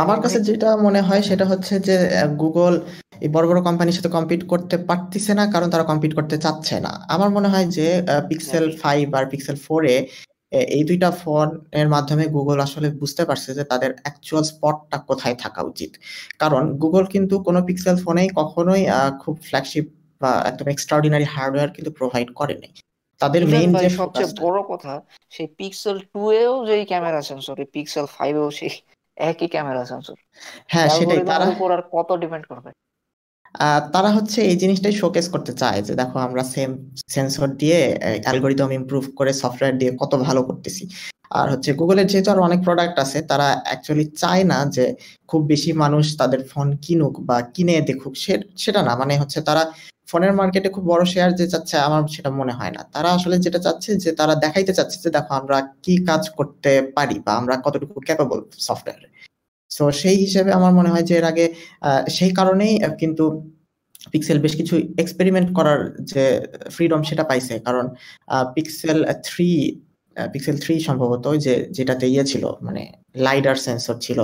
আমার 0.03 0.19
কাছে 0.25 0.39
যেটা 0.49 0.69
মনে 0.77 1.01
হয় 1.01 1.23
সেটা 1.23 1.45
হচ্ছে 1.45 1.75
যে 1.79 1.95
গুগল 2.43 2.75
এই 3.21 3.31
বড় 3.35 3.47
বড় 3.51 3.61
কোম্পানির 3.69 3.97
সাথে 3.99 4.11
কম্পিট 4.17 4.43
করতে 4.53 4.77
পারতেছে 4.89 5.33
না 5.35 5.45
কারণ 5.55 5.69
তারা 5.71 5.85
কম্পিট 5.91 6.13
করতে 6.15 6.37
চাচ্ছে 6.45 6.77
না। 6.81 6.93
আমার 7.15 7.31
মনে 7.31 7.49
হয় 7.53 7.67
যে 7.77 7.87
পিক্সেল 8.31 8.65
ফাইভ 8.83 9.05
আর 9.19 9.25
পিক্সেল 9.33 9.57
ফোরে 9.67 9.95
এই 10.77 10.83
দুইটা 10.89 11.09
ফোনের 11.23 11.89
মাধ্যমে 11.89 12.25
গুগল 12.37 12.59
আসলে 12.67 12.89
বুঝতে 13.01 13.23
পারছে 13.29 13.51
যে 13.59 13.65
তাদের 13.65 13.91
অ্যাকচুয়াল 13.95 14.45
স্পটটা 14.45 14.97
কোথায় 15.09 15.37
থাকা 15.45 15.61
উচিত। 15.63 15.93
কারণ 16.39 16.63
গুগল 16.83 17.05
কিন্তু 17.15 17.35
কোনো 17.47 17.61
পিক্সেল 17.69 17.97
ফোনেই 18.05 18.29
কখনোই 18.41 18.83
খুব 19.23 19.35
ফ্ল্যাগশিপ 19.49 19.87
বা 20.21 20.31
একদম 20.51 20.67
এক্সট্রাঅর্ডিনারি 20.71 21.27
হার্ডওয়্যার 21.35 21.71
কিন্তু 21.77 21.91
প্রোভাইড 21.99 22.29
করেনি 22.41 22.69
তাদের 23.21 23.43
মেইন 23.47 23.71
যে 23.75 23.89
সবচেয়ে 24.01 24.29
বড় 24.45 24.59
কথা 24.73 24.93
সেই 25.33 25.49
পিক্সেল 25.59 25.97
টু 26.13 26.21
এও 26.43 26.53
যেই 26.69 26.85
ক্যামেরা 26.85 27.21
সেন্সর 27.29 27.57
পিক্সেল 27.75 28.07
ফাইভ 28.17 28.35
এও 28.37 28.51
সেই 28.59 28.73
একই 29.17 29.49
ক্যামেরা 29.49 29.83
সেন্সর 29.85 30.17
হ্যাঁ 30.73 30.89
সেটাই। 30.91 31.21
তারা 31.31 31.47
উপর 31.53 31.69
আর 31.73 31.83
কত 31.93 32.09
ডিপেন্ড 32.23 32.45
করবে? 32.51 32.71
তারা 33.95 34.11
হচ্ছে 34.17 34.39
এই 34.51 34.57
জিনিসটাই 34.63 34.95
শোকেস 35.03 35.27
করতে 35.35 35.53
চায় 35.61 35.79
যে 35.83 35.93
দেখো 35.95 36.17
আমরা 36.19 36.43
সেম 36.55 36.71
সেন্সর 37.15 37.49
দিয়ে 37.61 37.79
অ্যালগোরিদম 38.25 38.71
ইমপ্রুভ 38.79 39.05
করে 39.19 39.33
সফটওয়্যার 39.43 39.79
দিয়ে 39.81 39.93
কত 40.01 40.13
ভালো 40.27 40.41
করতেছি। 40.49 40.85
আর 41.31 41.47
হচ্ছে 41.53 41.71
গুগলের 41.81 42.07
যেহেতু 42.07 42.29
আর 42.31 42.39
অনেক 42.39 42.61
প্রোডাক্ট 42.67 42.97
আছে 43.05 43.19
তারা 43.31 43.47
অ্যাকচুয়ালি 43.67 44.05
চায় 44.21 44.45
না 44.45 44.59
যে 44.77 44.85
খুব 45.29 45.41
বেশি 45.53 45.71
মানুষ 45.83 46.05
তাদের 46.21 46.41
ফোন 46.51 46.69
কিনুক 46.85 47.15
বা 47.29 47.37
কিনে 47.55 47.77
দেখুক 47.89 48.13
সেটা 48.57 48.81
না। 48.83 48.93
মানে 49.01 49.15
হচ্ছে 49.23 49.39
তারা 49.49 49.63
ফোনের 50.09 50.33
মার্কেটে 50.39 50.69
খুব 50.75 50.85
বড় 50.93 51.03
শেয়ার 51.13 51.31
যে 51.41 51.47
চাচ্ছে 51.53 51.77
আমার 51.87 52.03
সেটা 52.15 52.31
মনে 52.41 52.55
হয় 52.59 52.73
না। 52.77 52.83
তারা 52.95 53.09
আসলে 53.17 53.37
যেটা 53.45 53.61
চাচ্ছে 53.67 53.91
যে 54.05 54.11
তারা 54.21 54.35
দেখাইতে 54.45 54.73
চাচ্ছে 54.79 54.97
যে 55.05 55.11
দেখো 55.17 55.33
আমরা 55.41 55.59
কি 55.85 55.95
কাজ 56.09 56.23
করতে 56.39 56.73
পারি 56.97 57.17
বা 57.27 57.33
আমরা 57.41 57.55
কতটুকু 57.67 57.97
ক্যাপাবল 58.09 58.39
সফটওয়্যারে 58.69 59.09
সো 59.71 59.85
সেই 60.03 60.17
হিসেবে 60.25 60.51
আমার 60.59 60.73
মনে 60.79 60.91
হয় 60.93 61.05
যে 61.09 61.15
এর 61.21 61.27
আগে 61.33 61.47
সেই 62.17 62.33
কারণেই 62.39 62.75
কিন্তু 63.01 63.25
পিক্সেল 64.13 64.39
বেশ 64.45 64.55
কিছু 64.61 64.75
এক্সপেরিমেন্ট 65.03 65.49
করার 65.59 65.81
যে 66.13 66.25
ফ্রিডম 66.75 67.01
সেটা 67.09 67.25
পাইছে। 67.31 67.55
কারণ 67.67 67.85
পিক্সেল 68.57 68.99
থ্রি 69.29 69.51
পিক্সেল 70.17 70.57
থ্রি 70.65 70.75
সম্ভবত 70.89 71.25
যে 71.45 71.55
যেটাতে 71.77 72.07
ইয়ে 72.13 72.25
ছিল 72.31 72.45
মানে 72.67 72.83
লাইডার 73.27 73.57
সেন্সর 73.67 73.97
ছিল, 74.07 74.19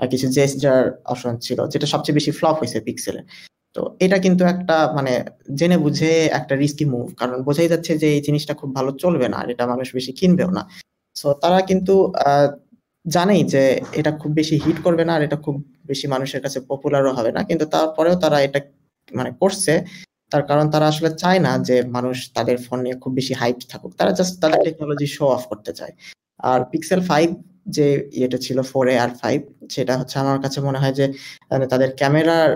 আর 0.00 0.06
কিছু 0.12 0.26
জেস্টার 0.36 0.80
অপশন 1.12 1.34
ছিল, 1.46 1.58
যেটা 1.72 1.86
সবচেয়ে 1.92 2.16
বেশি 2.18 2.30
ফ্লপ 2.38 2.56
হয়েছে 2.60 2.78
পিক্সেলের 2.88 3.24
তো 3.76 3.80
এটা 4.04 4.16
কিন্তু 4.24 4.42
একটা 4.54 4.76
মানে 4.96 5.12
জেনে 5.58 5.76
বুঝে 5.84 6.12
একটা 6.38 6.54
রিস্কি 6.62 6.84
মুভ 6.92 7.06
কারণ 7.20 7.36
বোঝাই 7.48 7.68
যাচ্ছে 7.72 7.92
যে 8.02 8.08
এই 8.16 8.22
জিনিসটা 8.26 8.54
খুব 8.60 8.70
ভালো 8.78 8.90
চলবে 9.02 9.26
না, 9.32 9.36
আর 9.42 9.48
এটা 9.54 9.64
মানুষ 9.72 9.86
বেশি 9.98 10.12
কিনবেও 10.18 10.50
না। 10.58 10.62
সো 11.16 11.28
তারা 11.42 11.58
কিন্তু 11.70 11.94
জানেই 13.04 13.42
যে 13.52 13.62
এটা 14.00 14.10
খুব 14.20 14.30
বেশি 14.40 14.54
হিট 14.64 14.78
করবে 14.86 15.04
না, 15.08 15.12
আর 15.16 15.22
এটা 15.26 15.38
খুব 15.44 15.54
বেশি 15.90 16.06
মানুষের 16.14 16.40
কাছে 16.44 16.58
পপুলারও 16.70 17.12
হবে 17.18 17.30
না। 17.36 17.40
কিন্তু 17.48 17.64
তারপরেও 17.74 18.16
তারা 18.24 18.38
এটা 18.46 18.60
মানে 19.10 19.30
করছে, 19.40 19.72
তার 20.32 20.42
কারণ 20.50 20.66
তারা 20.74 20.86
আসলে 20.92 21.10
চায় 21.22 21.40
না 21.46 21.52
যে 21.68 21.76
মানুষ 21.96 22.16
তাদের 22.36 22.56
ফোন 22.64 22.78
নিয়ে 22.84 22.96
খুব 23.02 23.12
বেশি 23.18 23.32
হাইপ 23.40 23.56
থাকুক। 23.72 23.92
তারা 24.00 24.12
জাস্ট 24.18 24.34
তাদের 24.42 24.60
টেকনোলজি 24.66 25.08
শো 25.16 25.24
অফ 25.36 25.42
করতে 25.50 25.72
চায়। 25.78 25.92
আর 26.50 26.60
পিক্সেল 26.72 27.00
ফাইভ 27.10 27.28
যে 27.76 27.86
ইয়েটা 28.18 28.38
ছিল 28.46 28.58
ফোর 28.70 28.84
এ 28.92 28.94
আর 29.04 29.10
ফাইভ 29.20 29.38
সেটা 29.74 29.94
হচ্ছে 30.00 30.16
আমার 30.24 30.38
কাছে 30.44 30.58
মনে 30.68 30.78
হয় 30.82 30.94
যে 31.00 31.06
মানে 31.50 31.64
তাদের 31.72 31.90
ক্যামেরার 32.00 32.50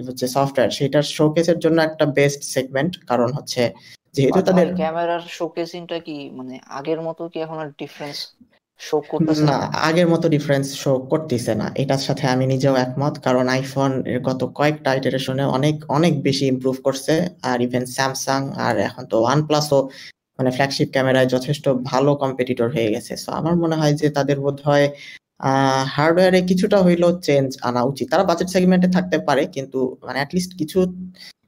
হচ্ছে 0.00 0.26
সফটওয়্যার 0.36 0.72
সেটার 0.78 1.06
শোকেসের 1.16 1.58
জন্য 1.58 1.78
একটা 1.82 2.04
বেস্ট 2.18 2.42
সেগমেন্ট 2.54 2.92
কারণ 3.06 3.28
হচ্ছে 3.32 3.62
যেহেতু 4.14 4.40
তাদের 4.48 4.68
ক্যামেরার 4.80 5.22
শোকেসিংটা 5.38 5.98
কি 5.98 6.16
মানে 6.30 6.54
আগের 6.78 7.00
মতো 7.02 7.22
কি 7.32 7.38
এখন 7.40 7.58
আর 7.58 7.68
ডিফারেন্স 7.78 8.18
শো 8.80 8.96
করতেছে 9.10 9.44
না 9.44 9.56
আগের 9.88 10.08
মতো 10.08 10.26
ডিফারেন্স 10.28 10.66
শো 10.82 10.92
করতেছে 11.12 11.52
না। 11.54 11.66
এটার 11.74 12.02
সাথে 12.06 12.24
আমি 12.26 12.44
নিজেও 12.46 12.74
একমত 12.76 13.14
কারণ 13.18 13.44
আইফোন 13.48 13.92
এর 14.06 14.20
গত 14.20 14.40
কয়েকটা 14.58 14.90
ইটারেশনে 14.94 15.44
অনেক 15.56 15.76
অনেক 15.88 16.12
বেশি 16.22 16.44
ইমপ্রুভ 16.46 16.76
করছে 16.82 17.14
আর 17.42 17.58
ইভেন 17.60 17.84
স্যামসাং 17.86 18.40
আর 18.66 18.74
এখন 18.78 19.04
তো 19.06 19.16
ওয়ান 19.22 19.40
প্লাসও 19.46 19.80
মানে 20.38 20.50
ফ্ল্যাগশিপ 20.50 20.88
ক্যামেরায় 20.92 21.28
যথেষ্ট 21.28 21.64
ভালো 21.90 22.10
কম্পিটিটর 22.14 22.68
হয়ে 22.74 22.92
গেছে। 22.94 23.12
সো 23.16 23.28
আমার 23.32 23.54
মনে 23.56 23.76
হয় 23.80 23.94
যে 24.00 24.06
তাদের 24.10 24.36
বোধ 24.40 24.58
হয় 24.68 24.86
হার্ডওয়্যারে 25.94 26.40
কিছুটা 26.42 26.78
হইলেও 26.82 27.12
চেঞ্জ 27.20 27.48
আনা 27.62 27.82
উচিত। 27.82 28.06
তারা 28.10 28.24
বাজেট 28.24 28.48
সেগমেন্টে 28.48 28.88
থাকতে 28.88 29.16
পারে 29.18 29.42
কিন্তু 29.46 29.78
মানে 30.06 30.18
অ্যাটলিস্ট 30.18 30.52
কিছু 30.58 30.78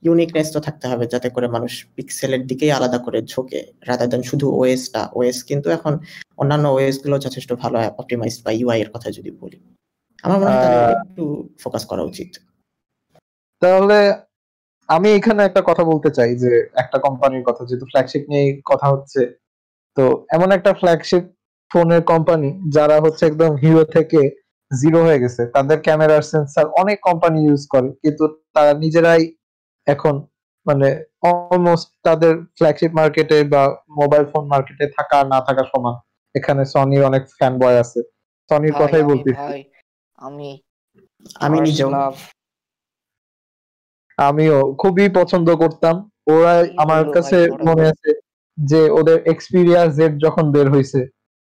ইউনিকনেস 0.02 0.48
তো 0.52 0.60
থাকতে 0.60 0.86
হবে 0.88 1.04
যাতে 1.06 1.28
করে 1.30 1.46
মানুষ 1.48 1.72
পিক্সেলের 1.96 2.42
দিকেই 2.46 2.72
আলাদা 2.72 2.98
করে 2.98 3.18
ঝোঁকে 3.22 3.60
রাদার 3.88 4.08
দেন 4.08 4.22
শুধু 4.22 4.46
ওএসটা 4.58 5.02
ওএস 5.14 5.38
কিন্তু 5.44 5.68
এখন 5.70 5.92
অন্যান্য 6.36 6.66
ওএসগুলো 6.68 7.16
যথেষ্ট 7.18 7.50
ভালো 7.62 7.76
অপটিমাইজ 7.98 8.34
বা 8.44 8.50
ইউআই 8.52 8.78
এর 8.80 8.90
কথা 8.94 9.08
যদি 9.10 9.30
বলি। 9.40 9.58
আমার 10.24 10.38
মনে 10.40 10.56
হয় 10.56 10.94
একটু 11.06 11.24
ফোকাস 11.62 11.82
করা 11.86 12.02
উচিত। 12.02 12.30
তাহলে 13.62 13.98
আমি 14.88 15.08
এখানে 15.08 15.40
একটা 15.44 15.60
কথা 15.60 15.82
বলতে 15.84 16.10
চাই 16.10 16.30
যে 16.36 16.52
একটা 16.74 16.98
কোম্পানির 16.98 17.44
কথা 17.44 17.62
যেহেতু 17.64 17.86
ফ্ল্যাগশিপ 17.86 18.22
নিয়ে 18.28 18.44
কথা 18.64 18.86
হচ্ছে 18.92 19.20
তো 19.96 20.04
এমন 20.30 20.48
একটা 20.52 20.72
ফ্ল্যাগশিপ 20.74 21.24
ফোনের 21.70 22.02
কোম্পানি 22.02 22.48
যারা 22.68 22.96
হচ্ছে 23.00 23.22
একদম 23.26 23.50
হিরো 23.56 23.84
থেকে 23.86 24.20
জিরো 24.70 25.00
হয়ে 25.02 25.22
গেছে 25.22 25.42
তাদের 25.54 25.78
ক্যামেরার 25.80 26.22
সেন্সার 26.22 26.66
অনেক 26.80 26.98
কোম্পানি 27.02 27.38
ইউজ 27.44 27.62
করে 27.66 27.88
কিন্তু 28.02 28.24
তারা 28.54 28.72
নিজেরাই 28.74 29.22
এখন 29.86 30.14
মানে 30.66 30.88
অলমোস্ট 31.22 31.88
তাদের 32.04 32.32
ফ্ল্যাগশিপ 32.56 32.92
মার্কেটে 32.94 33.38
বা 33.44 33.62
মোবাইল 33.90 34.24
ফোন 34.32 34.44
মার্কেটে 34.46 34.86
থাকা 34.98 35.18
না 35.24 35.38
থাকা 35.40 35.62
সমান। 35.64 35.94
এখানে 36.34 36.62
সনির 36.64 37.02
অনেক 37.04 37.22
ফ্যান 37.38 37.52
বয় 37.58 37.78
আছে 37.78 38.00
সনির 38.50 38.74
কথাই 38.80 39.04
বলতে 39.10 39.30
আমি 40.18 40.50
আমি 41.40 41.58
নিজেও। 41.60 41.90
আমিও 44.18 44.58
খুবই 44.72 45.06
পছন্দ 45.18 45.48
করতাম। 45.62 45.94
ওরা 46.32 46.54
আমার 46.82 47.02
কাছে 47.12 47.38
মনে 47.68 47.84
আছে 47.92 48.10
যে 48.58 48.80
ওদের 48.98 49.18
এক্সপিরিয়া 49.32 49.80
জেড 49.96 50.12
যখন 50.24 50.44
বের 50.52 50.66
হয়েছে 50.70 51.00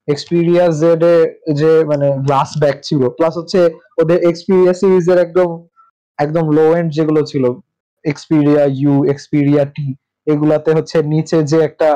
এক্সপিরিয়া 0.09 0.65
জেড 0.81 1.03
এ 1.13 1.17
যে 1.61 1.71
মানে 1.91 2.09
গ্লাস 2.27 2.51
ব্যাক 2.63 2.77
ছিল 2.89 3.01
প্লাস 3.19 3.35
হচ্ছে 3.41 3.61
ওদের 4.01 4.19
এক্সপিরিয়া 4.31 4.73
সিরিজের 4.81 5.19
একদম 5.27 5.51
একদম 6.19 6.45
লো 6.57 6.67
এন্ড 6.79 6.89
যেগুলো 6.97 7.21
ছিল 7.31 7.45
এক্সপিরিয়া 8.05 8.63
ইউ 8.81 8.95
এক্সপিরিয়া 9.13 9.63
টি 9.77 9.89
এগুলাতে 10.27 10.71
হচ্ছে 10.77 10.97
নিচে 11.13 11.39
যে 11.51 11.59
একটা 11.69 11.89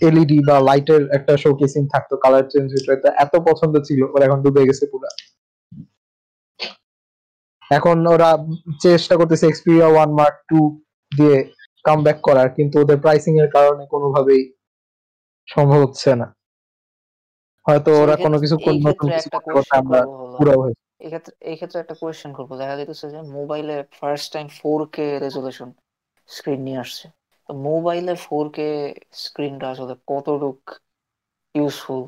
এলইডি 0.00 0.38
বা 0.48 0.56
লাইটের 0.68 1.02
একটা 1.16 1.32
শোকেসিং 1.44 1.82
থাকতো 1.94 2.14
কালার 2.24 2.44
চেঞ্জ 2.52 2.68
হইতো 2.88 3.08
এত 3.24 3.34
পছন্দ 3.48 3.74
ছিল, 3.88 4.00
ওরা 4.14 4.24
এখন 4.28 4.38
ডুবে 4.44 4.68
গেছে 4.68 4.84
পুরো। 4.92 5.08
এখন 7.70 7.96
ওরা 8.14 8.30
চেষ্টা 8.84 9.14
করতেছে 9.20 9.44
এক্সপিরিয়া 9.48 9.86
ওয়ান 9.90 10.10
মার্ক 10.18 10.36
টু 10.50 10.60
দিয়ে 11.12 11.36
কাম 11.86 11.98
ব্যাক 12.06 12.18
করার, 12.26 12.48
কিন্তু 12.56 12.76
ওদের 12.82 12.98
প্রাইসিং 13.04 13.32
এর 13.42 13.48
কারণে 13.56 13.84
কোনোভাবেই 13.94 14.42
সম্ভব 15.48 15.80
হচ্ছে 15.84 16.10
না। 16.20 16.26
হয়তো 17.66 17.90
ওরা 18.02 18.14
কোনো 18.22 18.36
কিছু 18.42 18.56
নতুন 18.86 19.08
কিছু 19.10 19.28
করতে 19.46 19.74
আমরা 19.80 20.00
পুরো 20.34 20.52
এক্ষেত্রে 21.06 21.32
এই 21.42 21.56
ক্ষেত্রে 21.58 21.78
একটা 21.80 21.94
কোয়েশ্চেন 22.00 22.30
করব। 22.36 22.50
দেখা 22.60 22.74
যাইতেছে 22.78 23.06
যে 23.12 23.20
মোবাইলে 23.36 23.74
first 23.94 24.28
time 24.34 24.46
four 24.58 24.80
K 24.92 25.06
resolution 25.24 25.68
screen 26.28 26.60
নিয়ে 26.66 26.82
আসছে। 26.84 27.06
তো 27.48 27.52
মোবাইলে 27.64 28.12
ফোর 28.24 28.44
কে 28.52 28.66
স্ক্রিনটা 29.22 29.66
আসলে 29.72 29.94
কতটুক 30.10 30.60
ইউজফুল 31.54 32.02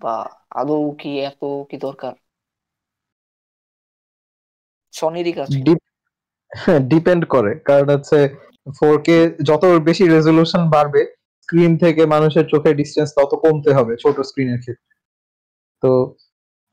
বা 0.00 0.14
আদৌ 0.60 0.82
কি 0.98 1.10
এত 1.28 1.40
কি 1.68 1.76
দরকার? 1.84 2.14
সনিরই 4.94 5.32
কাছে। 5.34 5.60
ডিপেন্ড 6.90 7.22
করে। 7.34 7.52
কারণ 7.68 7.86
হচ্ছে 7.94 8.18
ফোর 8.76 8.94
কে 9.02 9.16
যত 9.48 9.62
বেশি 9.88 10.04
রেজলিউশন 10.08 10.62
বাড়বে 10.74 11.02
স্ক্রিন 11.50 11.72
থেকে 11.76 12.02
মানুষের 12.06 12.44
চোখের 12.52 12.74
ডিস্টেন্স 12.76 13.10
তত 13.18 13.32
কমতে 13.44 13.70
হবে 13.78 13.92
ছোট 13.96 14.16
স্ক্রিনের 14.20 14.60
ক্ষেত্রে। 14.64 14.92
তো 15.82 15.90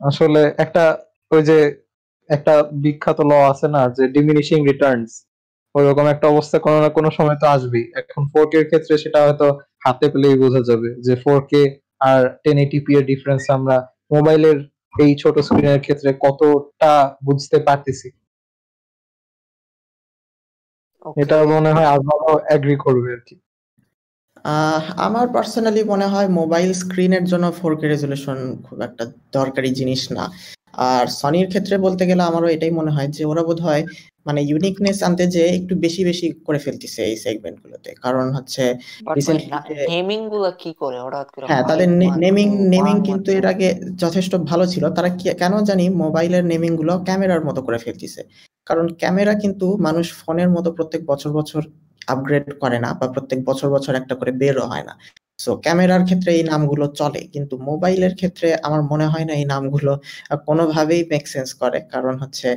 আসলে 0.02 0.42
একটা 0.58 0.84
ওই 1.32 1.42
যে 1.50 1.58
একটা 2.30 2.54
বিখ্যাত 2.84 3.20
ল 3.22 3.32
আছে 3.52 3.68
না 3.76 3.82
যে 3.98 4.04
ডিমিনিশিং 4.08 4.60
রিটার্নস 4.72 5.12
ওইরকম 5.76 6.06
একটা 6.08 6.28
অবস্থা 6.28 6.58
কোনো 6.60 6.78
না 6.82 6.90
কোনো 6.90 7.10
সময় 7.12 7.38
তো 7.42 7.46
আসবেই। 7.56 7.86
এখন 8.02 8.22
ফোর 8.32 8.46
কে 8.52 8.58
এর 8.60 8.66
ক্ষেত্রে 8.72 8.94
সেটা 8.98 9.20
হয়তো 9.26 9.48
হাতে 9.86 10.06
পেলেই 10.14 10.38
বোঝা 10.44 10.62
যাবে 10.70 10.90
যে 11.06 11.14
ফোর 11.24 11.40
কে 11.52 11.62
আর 12.02 12.22
টেন 12.44 12.58
এইটিপি 12.58 12.92
এর 13.00 13.06
ডিফারেন্স 13.12 13.44
আমরা 13.50 13.76
মোবাইলের 14.12 14.58
এই 14.96 15.12
ছোট 15.16 15.36
স্ক্রিনের 15.40 15.82
ক্ষেত্রে 15.86 16.10
কতটা 16.26 16.92
বুঝতে 17.26 17.58
পারতেছি। 17.68 18.08
এটা 21.24 21.38
মনে 21.56 21.70
হয় 21.76 21.88
আজমাও 21.96 22.34
এগ্রি 22.56 22.76
করবে 22.86 23.10
আর 23.18 23.22
কি। 23.28 23.36
আমার 25.08 25.26
পার্সোনালি 25.34 25.82
মনে 25.84 26.08
হয় 26.08 26.28
মোবাইল 26.40 26.70
স্ক্রিনের 26.74 27.26
জন্য 27.26 27.46
ফোর 27.60 27.74
কে 27.80 27.86
রেজলিউশন 27.88 28.38
খুব 28.66 28.78
একটা 28.82 29.04
দরকারি 29.32 29.70
জিনিস 29.70 30.02
না। 30.12 30.26
আর 30.90 31.06
সনির 31.20 31.48
ক্ষেত্রে 31.50 31.76
বলতে 31.78 32.04
গেলে 32.10 32.24
আমারও 32.24 32.48
এটাই 32.56 32.74
মনে 32.80 32.92
হয় 32.92 33.10
যে 33.16 33.24
ওরা 33.26 33.44
বোধ 33.44 33.60
হয় 33.62 33.84
মানে 34.26 34.42
ইউনিকনেস 34.44 34.98
আনতে 35.04 35.24
যে 35.36 35.44
একটু 35.60 35.74
বেশি 35.86 36.02
বেশি 36.04 36.28
করে 36.48 36.60
ফেলতেছে 36.60 37.02
এই 37.12 37.18
সেগমেন্ট 37.26 37.58
গুলোতে। 37.64 37.90
কারণ 38.04 38.26
হচ্ছে 38.38 38.64
নেমিংগুলো 39.92 40.50
কি 40.62 40.72
করে? 40.82 40.98
হঠাৎ 41.06 41.28
হ্যাঁ 41.50 41.64
তাদের 41.70 41.90
নেমিং 42.24 42.48
নেমিং 42.74 42.96
কিন্তু 43.10 43.30
এর 43.32 43.46
আগে 43.54 43.70
যথেষ্ট 43.96 44.34
ভালো 44.52 44.66
ছিল। 44.74 44.84
তারা 44.90 45.10
কেন 45.42 45.54
জানি 45.70 45.86
মোবাইলের 46.04 46.44
নেমিংগুলো 46.46 46.94
ক্যামেরার 47.08 47.42
মতো 47.48 47.60
করে 47.62 47.80
ফেলতেছে। 47.86 48.22
কারণ 48.68 48.86
ক্যামেরা 49.02 49.34
কিন্তু 49.44 49.68
মানুষ 49.78 50.06
ফোনের 50.22 50.50
মতো 50.56 50.70
প্রত্যেক 50.78 51.02
বছর 51.12 51.32
বছর 51.32 51.62
আপগ্রেড 52.08 52.46
করে 52.64 52.78
না 52.86 52.90
বা 53.00 53.06
প্রত্যেক 53.16 53.40
বছর 53.50 53.68
বছর 53.76 53.94
একটা 54.02 54.14
করে 54.20 54.32
বেরও 54.42 54.66
হয় 54.72 54.86
না। 54.90 54.94
সো 55.44 55.52
ক্যামেরার 55.66 56.04
ক্ষেত্রে 56.08 56.30
এই 56.38 56.44
নামগুলো 56.52 56.86
চলে, 57.00 57.22
কিন্তু 57.34 57.56
মোবাইলের 57.70 58.14
ক্ষেত্রে 58.20 58.48
আমার 58.68 58.82
মনে 58.92 59.08
হয় 59.14 59.26
না 59.30 59.34
এই 59.40 59.46
নামগুলো 59.54 59.92
কোনোভাবেই 60.48 61.02
মেক 61.12 61.24
সেন্স 61.34 61.50
করে। 61.62 61.80
কারণ 61.94 62.14
হচ্ছে 62.22 62.48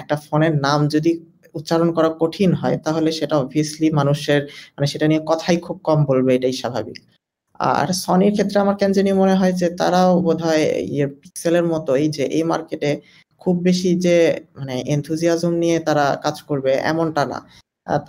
একটা 0.00 0.16
ফোনের 0.26 0.54
নাম 0.66 0.80
যদি 0.94 1.10
উচ্চারণ 1.54 1.88
করা 1.96 2.10
কঠিন 2.22 2.50
হয়, 2.60 2.76
তাহলে 2.86 3.10
সেটা 3.18 3.34
অবভিয়াসলি 3.42 3.88
মানুষের 4.00 4.40
মানে 4.76 4.86
সেটা 4.92 5.06
নিয়ে 5.10 5.22
কথাই 5.30 5.56
খুব 5.66 5.76
কম 5.88 5.98
বলবে, 6.10 6.30
এটাই 6.38 6.54
স্বাভাবিক। 6.62 6.98
আর 7.60 7.88
সনির 8.04 8.32
ক্ষেত্রে 8.36 8.58
আমার 8.64 8.76
কেন 8.80 8.90
জানি 8.98 9.10
মনে 9.22 9.34
হয় 9.40 9.54
যে, 9.60 9.68
তারাও 9.80 10.12
বোধ 10.26 10.38
হয় 10.46 10.62
ইয়ে 10.94 11.06
পিক্সেলের 11.20 11.64
মতোই 11.72 12.04
যে, 12.16 12.24
এই 12.36 12.44
মার্কেটে 12.52 12.90
খুব 13.40 13.54
বেশি 13.68 13.90
যে 14.06 14.16
মানে 14.58 14.74
এনথুজিয়াজম 14.94 15.52
নিয়ে 15.62 15.76
তারা 15.88 16.06
কাজ 16.24 16.36
করবে, 16.48 16.72
এমনটা 16.92 17.22
না। 17.32 17.38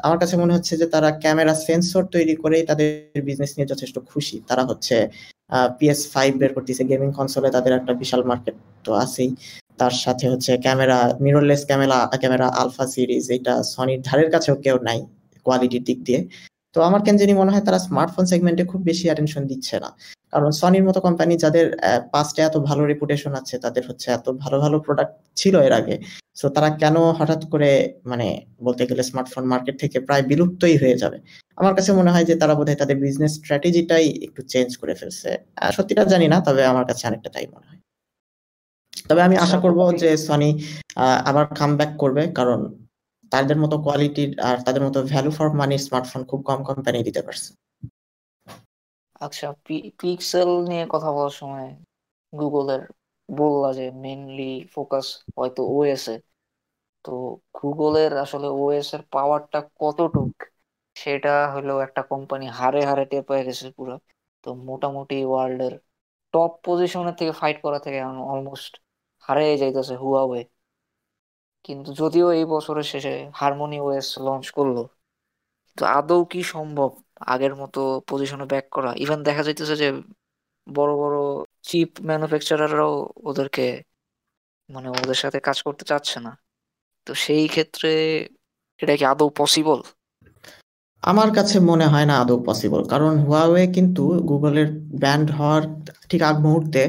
আমার 0.05 0.17
কাছে 0.21 0.35
মনে 0.41 0.53
হচ্ছে 0.55 0.73
যে 0.81 0.87
তারা 0.95 1.09
ক্যামেরা 1.23 1.53
সেন্সর 1.67 2.03
তৈরি 2.15 2.35
করে 2.43 2.57
তাদের 2.69 2.87
বিজনেস 3.29 3.51
নিয়ে 3.55 3.71
যথেষ্ট 3.73 3.95
খুশি। 4.11 4.35
তারা 4.49 4.63
হচ্ছে 4.69 4.95
পিএস 5.77 6.01
ফাইভ 6.13 6.31
বের 6.41 6.51
করতেছে 6.57 6.83
গেমিং 6.91 7.09
কনসোলে 7.17 7.49
তাদের 7.55 7.71
একটা 7.79 7.93
বিশাল 8.01 8.21
মার্কেট 8.29 8.55
তো 8.85 8.91
আছেই। 9.03 9.29
তার 9.79 9.93
সাথে 10.03 10.25
হচ্ছে 10.31 10.51
camera 10.65 10.97
mirrorless 11.23 11.61
camera 11.69 11.97
camera 12.21 12.47
alpha 12.61 12.85
series 12.93 13.25
এটা 13.37 13.53
সনির 13.73 14.01
ধারের 14.07 14.29
কাছেও 14.35 14.55
কেউ 14.65 14.77
নাই 14.87 14.99
কোয়ালিটির 15.45 15.83
দিক 15.89 15.99
দিয়ে। 16.07 16.19
তো 16.75 16.79
আমার 16.81 17.01
কেন 17.05 17.15
জানি 17.21 17.33
মনে 17.33 17.51
হয় 17.53 17.63
তারা 17.67 17.79
স্মার্টফোন 17.87 18.25
সেগমেন্টে 18.31 18.63
খুব 18.71 18.81
বেশি 18.89 19.05
অ্যাটেনশন 19.09 19.43
দিচ্ছে 19.51 19.75
না। 19.79 19.89
কারণ 20.33 20.49
সনির 20.61 20.83
মতো 20.87 20.99
কোম্পানি 21.07 21.33
যাদের 21.43 21.65
পাস্টে 22.13 22.41
এত 22.41 22.55
ভালো 22.69 22.81
রেপুটেশন 22.91 23.31
আছে 23.41 23.55
তাদের 23.65 23.83
হচ্ছে 23.89 24.07
এত 24.11 24.27
ভালো 24.43 24.57
ভালো 24.59 24.77
প্রোডাক্ট 24.85 25.13
ছিল 25.35 25.55
এর 25.67 25.73
আগে। 25.73 25.95
সো 26.35 26.45
তারা 26.49 26.69
কেন 26.81 26.95
হঠাৎ 27.19 27.41
করে 27.51 27.69
মানে 28.05 28.27
বলতে 28.63 28.83
গেলে 28.89 29.03
স্মার্টফোন 29.03 29.43
মার্কেট 29.45 29.75
থেকে 29.79 29.97
প্রায় 29.99 30.23
বিলুপ্তই 30.23 30.75
হয়ে 30.77 30.95
যাবে? 30.97 31.17
আমার 31.57 31.73
কাছে 31.77 31.91
মনে 31.93 32.11
হয় 32.13 32.25
যে 32.29 32.35
তারা 32.41 32.53
বোধহয় 32.59 32.79
তাদের 32.81 32.97
বিজনেস 32.97 33.31
স্ট্র্যাটেজিটাই 33.39 34.05
একটু 34.23 34.41
চেঞ্জ 34.43 34.69
করে 34.77 34.93
ফেলছে। 34.95 35.29
সত্যিটা 35.71 36.03
জানি 36.13 36.27
না 36.27 36.37
তবে 36.41 36.61
আমার 36.65 36.85
কাছে 36.85 37.03
অনেকটা 37.07 37.29
তাই 37.35 37.47
মনে 37.55 37.67
হয়। 37.69 37.79
তবে 39.09 39.21
আমি 39.21 39.35
আশা 39.37 39.57
করব 39.59 39.79
যে 40.01 40.09
সনি 40.27 40.49
আবার 41.29 41.45
কাম 41.59 41.71
করবে 41.97 42.23
কারণ 42.31 42.59
তাদের 43.35 43.57
মতো 43.63 43.75
কোয়ালিটির 43.85 44.31
আর 44.49 44.57
তাদের 44.65 44.83
মতো 44.87 44.99
ভ্যালু 45.11 45.31
ফর 45.37 45.47
মানি 45.59 45.75
স্মার্টফোন 45.85 46.21
খুব 46.29 46.39
কম 46.49 46.59
কোম্পানি 46.69 46.99
দিতে 47.07 47.21
পারছে। 47.25 47.49
আচ্ছা 49.21 49.47
পিক্সেল 49.99 50.49
নিয়ে 50.69 50.85
কথা 50.93 51.09
বলার 51.15 51.35
সময় 51.41 51.67
গুগলের 52.33 52.81
বললা 53.29 53.69
যে 53.79 53.85
মেনলি 54.03 54.43
ফোকাস 54.73 55.07
হয়তো 55.37 55.61
ওএস 55.75 56.05
এ। 56.07 56.15
তো 57.05 57.11
গুগলের 57.57 58.11
আসলে 58.23 58.47
ওএস 58.55 58.89
এর 58.95 59.01
পাওয়ারটা 59.11 59.59
কতটুক, 59.79 60.33
সেটা 60.95 61.33
হলো 61.53 61.73
একটা 61.85 62.01
কোম্পানি 62.11 62.45
হারে 62.59 62.81
হারে 62.89 63.03
টের 63.11 63.23
পেয়ে 63.29 63.43
গেছে 63.47 63.65
পুরো। 63.77 63.93
তো 64.43 64.49
মোটামুটি 64.69 65.15
ওয়ার্ল্ডের 65.23 65.73
টপ 66.33 66.51
পজিশনের 66.63 67.15
থেকে 67.19 67.33
ফাইট 67.41 67.57
করা 67.65 67.79
থেকে 67.79 67.99
অলমোস্ট 68.31 68.73
হারে 69.23 69.43
যাইতেছে 69.61 69.93
হুয়াওয়ে 70.03 70.41
কিন্তু 71.65 71.89
যদিও 72.01 72.27
এই 72.31 72.45
বছরের 72.53 72.87
শেষে 72.91 73.13
হারমোনি 73.39 73.77
ওএস 73.81 74.07
লঞ্চ 74.25 74.45
করল 74.57 74.77
তো 75.77 75.83
আদৌ 75.97 76.19
কি 76.31 76.41
সম্ভব 76.53 76.89
আগের 77.27 77.53
মতো 77.61 77.79
পজিশনে 78.09 78.45
ব্যাক 78.51 78.65
করা? 78.71 78.91
ইভেন 79.03 79.19
দেখা 79.27 79.41
যাইতেছে 79.47 79.75
যে 79.75 79.87
বড় 80.67 80.91
বড় 80.95 81.17
চিপ 81.67 81.89
ম্যানুফ্যাকচারাররাও 82.07 82.93
ওদেরকে 83.23 83.65
মানে 84.69 84.87
ওদের 84.95 85.17
সাথে 85.23 85.39
কাজ 85.47 85.57
করতে 85.65 85.83
চাচ্ছে 85.91 86.17
না। 86.19 86.31
তো 87.07 87.11
সেই 87.23 87.45
ক্ষেত্রে 87.47 87.89
এটা 88.79 88.93
কি 88.99 89.05
আদৌ 89.05 89.27
পসিবল 89.37 89.79
আমার 91.03 91.29
কাছে 91.37 91.57
মনে 91.69 91.85
হয় 91.85 92.07
না 92.07 92.15
আদৌ 92.19 92.37
পসিবল 92.47 92.81
কারণ 92.89 93.13
হুয়াওয়ে 93.23 93.63
কিন্তু 93.75 94.01
গুগলের 94.29 94.67
ব্যান্ড 95.01 95.27
হওয়ার 95.37 95.63
ঠিক 96.09 96.21
আগ 96.21 96.35
মুহূর্তে 96.39 96.81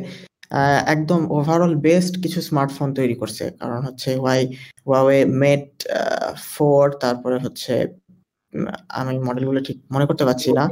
একদম 0.86 1.20
ওভারঅল 1.30 1.72
বেস্ট 1.78 2.14
কিছু 2.22 2.38
স্মার্টফোন 2.48 2.88
তৈরি 2.94 3.14
করছে। 3.14 3.44
কারণ 3.60 3.80
হচ্ছে 3.86 4.10
ওয়াই 4.22 4.40
ওয়াওয়ে 4.86 5.18
মেট 5.42 5.66
ফোর 6.52 6.84
তারপরে 7.02 7.36
হচ্ছে 7.44 7.72
আমি 8.90 9.14
মডেলগুলো 9.18 9.60
ঠিক 9.60 9.76
মনে 9.90 10.04
করতে 10.08 10.24
পারছি 10.24 10.48
না। 10.52 10.64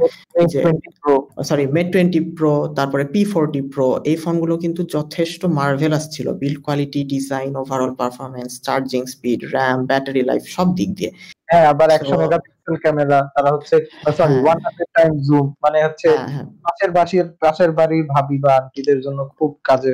সরি 1.43 1.63
মেট 1.67 1.87
টোয়েন্টি 1.93 2.21
প্রো 2.37 2.53
তারপরে 2.75 3.03
পি 3.05 3.21
ফোরটি 3.25 3.61
প্রো 3.73 3.87
এই 4.05 4.17
ফোনগুলো 4.17 4.53
কিন্তু 4.57 4.81
যথেষ্ট 4.95 5.41
মার্ভেলাস 5.59 6.03
ছিল। 6.11 6.27
Build 6.33 6.59
quality 6.61 7.01
design 7.05 7.51
overall 7.55 7.91
performance 7.95 8.51
charging 8.61 9.01
speed 9.05 9.39
RAM 9.53 9.77
battery 9.85 10.21
life 10.21 10.43
সব 10.47 10.67
দিক 10.75 10.89
দিয়ে। 10.95 11.11
হ্যাঁ 11.49 11.65
আবার 11.67 11.87
একশো 11.89 12.15
মেগাপিক্সেল 12.17 12.75
ক্যামেরা 12.77 13.19
তারা 13.35 13.49
হচ্ছে 13.51 13.75
sorry 14.17 14.35
one 14.43 14.57
hundred 14.65 14.89
time 14.93 15.11
zoom 15.19 15.45
মানে 15.63 15.77
হচ্ছে 15.83 16.07
হ্যাঁ, 16.11 16.29
হ্যাঁ। 16.29 16.47
পাশের 16.65 16.91
বাসির 16.91 17.25
পাশের 17.41 17.71
বাড়ির 17.71 18.05
ভাবি 18.13 18.37
বা 18.37 18.51
আন্টিদের 18.59 18.99
জন্য 19.01 19.19
খুব 19.37 19.51
কাজে 19.63 19.93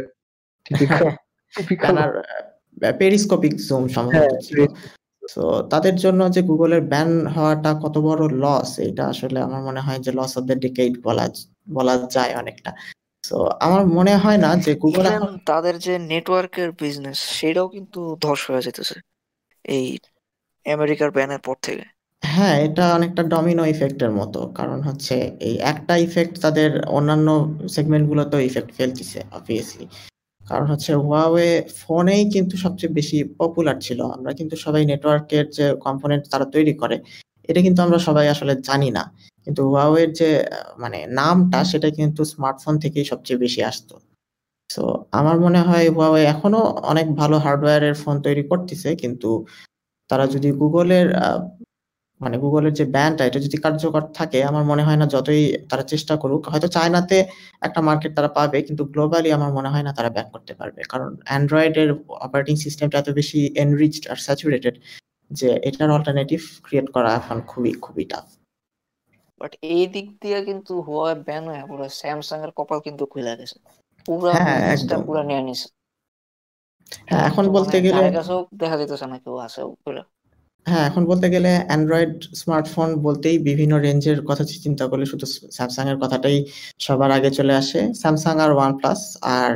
পেরিস্কোপিক 3.00 3.54
জুম 3.68 3.84
সম্ভবত 3.88 4.34
তো 5.32 5.42
তাদের 5.72 5.96
জন্য 5.96 6.22
যে 6.30 6.42
গুগলের 6.42 6.82
ব্যান 6.92 7.10
হওয়াটা 7.28 7.72
কত 7.84 7.96
বড় 8.08 8.24
লস 8.44 8.70
এটা 8.88 9.04
আসলে 9.08 9.38
আমার 9.42 9.62
মনে 9.62 9.82
হয় 9.82 10.00
যে 10.00 10.12
লস 10.12 10.32
অফ 10.38 10.44
দ্য 10.44 10.56
ডিকেইড 10.66 10.94
বলা 11.04 11.26
বলা 11.68 11.94
যায় 12.16 12.34
অনেকটা। 12.36 12.72
তো 13.24 13.38
আমার 13.60 13.82
মনে 13.98 14.14
হয় 14.24 14.40
না 14.46 14.50
যে 14.66 14.72
গুগল 14.84 15.06
এখন 15.10 15.34
তাদের 15.46 15.76
যে 15.78 15.94
নেটওয়ার্কের 16.12 16.70
বিজনেস 16.82 17.20
সেটাও 17.38 17.68
কিন্তু 17.68 18.00
ধস 18.22 18.40
হয়ে 18.50 18.66
যেতেছে 18.68 18.96
এই 19.66 19.86
আমেরিকার 20.66 21.10
ব্যানের 21.12 21.42
পর 21.44 21.56
থেকে। 21.62 21.84
হ্যাঁ 22.24 22.56
এটা 22.66 22.84
অনেকটা 22.94 23.22
ডমিনো 23.24 23.64
ইফেক্টের 23.66 24.12
মতো 24.12 24.40
কারণ 24.54 24.80
হচ্ছে 24.82 25.16
এই 25.40 25.56
একটা 25.72 25.94
ইফেক্ট 25.98 26.34
তাদের 26.42 26.70
অন্যান্য 26.90 27.28
সেগমেন্ট 27.76 28.06
গুলোতেও 28.10 28.42
ইফেক্ট 28.50 28.72
ফেলতেছে 28.78 29.20
অবভিয়াসলি 29.32 29.86
কারণ 30.42 30.66
হচ্ছে 30.72 30.92
হুয়াওয়ে 31.04 31.50
ফোনেই 31.82 32.24
কিন্তু 32.36 32.56
সবচেয়ে 32.66 32.92
বেশি 33.00 33.18
পপুলার 33.40 33.78
ছিল। 33.88 34.00
আমরা 34.16 34.32
কিন্তু 34.40 34.56
সবাই 34.66 34.84
নেটওয়ার্কের 34.92 35.46
যে 35.58 35.66
কম্পোনেন্ট 35.86 36.24
তারা 36.34 36.46
তৈরি 36.56 36.74
করে, 36.82 36.96
এটা 37.50 37.60
কিন্তু 37.66 37.80
আমরা 37.86 38.00
সবাই 38.08 38.26
আসলে 38.34 38.54
জানি 38.70 38.90
না। 38.98 39.04
কিন্তু 39.48 39.62
হুয়াওয়ের 39.70 40.10
যে 40.20 40.30
মানে 40.84 41.00
নামটা, 41.20 41.60
সেটা 41.72 41.90
কিন্তু 42.00 42.22
স্মার্টফোন 42.34 42.76
থেকেই 42.84 43.06
সবচেয়ে 43.12 43.40
বেশি 43.46 43.62
আসতো। 43.72 43.96
সো 44.70 44.84
আমার 45.20 45.38
মনে 45.46 45.62
হয় 45.68 45.88
হুয়াওয়ে 45.96 46.22
এখনও 46.34 46.62
অনেক 46.92 47.08
ভালো 47.22 47.36
হার্ডওয়্যারের 47.46 47.96
ফোন 48.04 48.16
তৈরি 48.28 48.44
করতেছে, 48.52 48.90
কিন্তু 49.04 49.30
তারা 50.10 50.26
যদি 50.36 50.50
গুগলের 50.62 51.08
মানে 52.22 52.36
গুগলের 52.44 52.74
যে 52.74 52.86
ব্যান্ডটা 52.96 53.24
এটা 53.26 53.40
যদি 53.46 53.58
কার্যকর 53.58 54.04
থাকে 54.20 54.40
আমার 54.44 54.64
মনে 54.72 54.84
হয় 54.84 55.00
না 55.02 55.06
যতই 55.16 55.42
তারা 55.70 55.84
চেষ্টা 55.84 56.14
করুক 56.16 56.42
হয়তো 56.52 56.68
চায়নাতে 56.68 57.18
একটা 57.62 57.80
মার্কেট 57.88 58.12
তারা 58.18 58.30
পাবে 58.38 58.58
কিন্তু 58.68 58.84
গ্লোবালি 58.94 59.30
আমার 59.32 59.52
মনে 59.58 59.70
হয় 59.74 59.86
না 59.88 59.92
তারা 59.98 60.10
ব্যাক 60.10 60.28
করতে 60.34 60.54
পারবে। 60.60 60.82
কারণ 60.92 61.10
অ্যান্ড্রয়েডের 61.22 61.90
অপারেটিং 62.26 62.56
সিস্টেমটা 62.58 62.98
এত 63.00 63.10
বেশি 63.20 63.40
এনরিচড 63.64 64.04
আর 64.08 64.18
স্যাচুরেটেড 64.26 64.76
যে 65.32 65.50
এটার 65.68 65.90
অল্টারনেটিভ 65.90 66.40
ক্রিয়েট 66.66 66.88
করা 66.96 67.12
এখন 67.20 67.38
খুবই 67.52 67.72
খুবই 67.82 68.06
টাফ 68.12 68.26
বাট 69.42 69.52
এই 69.72 69.84
দিক 69.94 70.08
দিয়ে 70.22 70.40
কিন্তু 70.48 70.74
হুয়াওয়ে 70.88 71.16
ব্যান 71.28 71.44
হয়ে 71.50 71.64
পুরো 71.70 71.86
স্যামসাং 72.00 72.40
এর 72.42 72.52
কপাল 72.58 72.80
কিন্তু 72.88 73.04
খুলে 73.12 73.34
গেছে। 73.40 73.58
পুরো 74.06 74.32
হ্যাঁ 74.36 74.60
একদম। 74.74 75.02
পুরো 75.08 75.22
নিয়ে 75.30 75.42
নিছে। 75.48 75.68
হ্যাঁ 77.10 77.24
এখন 77.30 77.46
বলতে 77.56 77.76
মানে 77.76 77.86
গেলে 77.86 78.04
দেখা 78.62 78.76
যেতেছে 78.82 79.06
না 79.06 79.18
কেউ 79.24 79.36
আছে 79.46 79.60
পুরো 79.84 80.02
হ্যাঁ 80.66 80.86
এখন 80.90 81.04
বলতে 81.12 81.28
গেলে 81.36 81.52
অ্যান্ড্রয়েড 81.68 82.14
স্মার্টফোন 82.42 82.90
বলতেই 83.08 83.38
বিভিন্ন 83.48 83.74
রেঞ্জের 83.86 84.20
কথা 84.30 84.44
চিন্তা 84.66 84.84
করলে 84.92 85.06
শুধু 85.12 85.26
স্যামসাং 85.58 85.86
এর 85.92 85.98
কথাটাই 86.04 86.38
সবার 86.86 87.12
আগে 87.18 87.30
চলে 87.38 87.54
আসে। 87.62 87.80
স্যামসাং 88.02 88.36
আর 88.46 88.52
ওয়ান 88.58 88.72
প্লাস 88.80 89.00
আর 89.36 89.52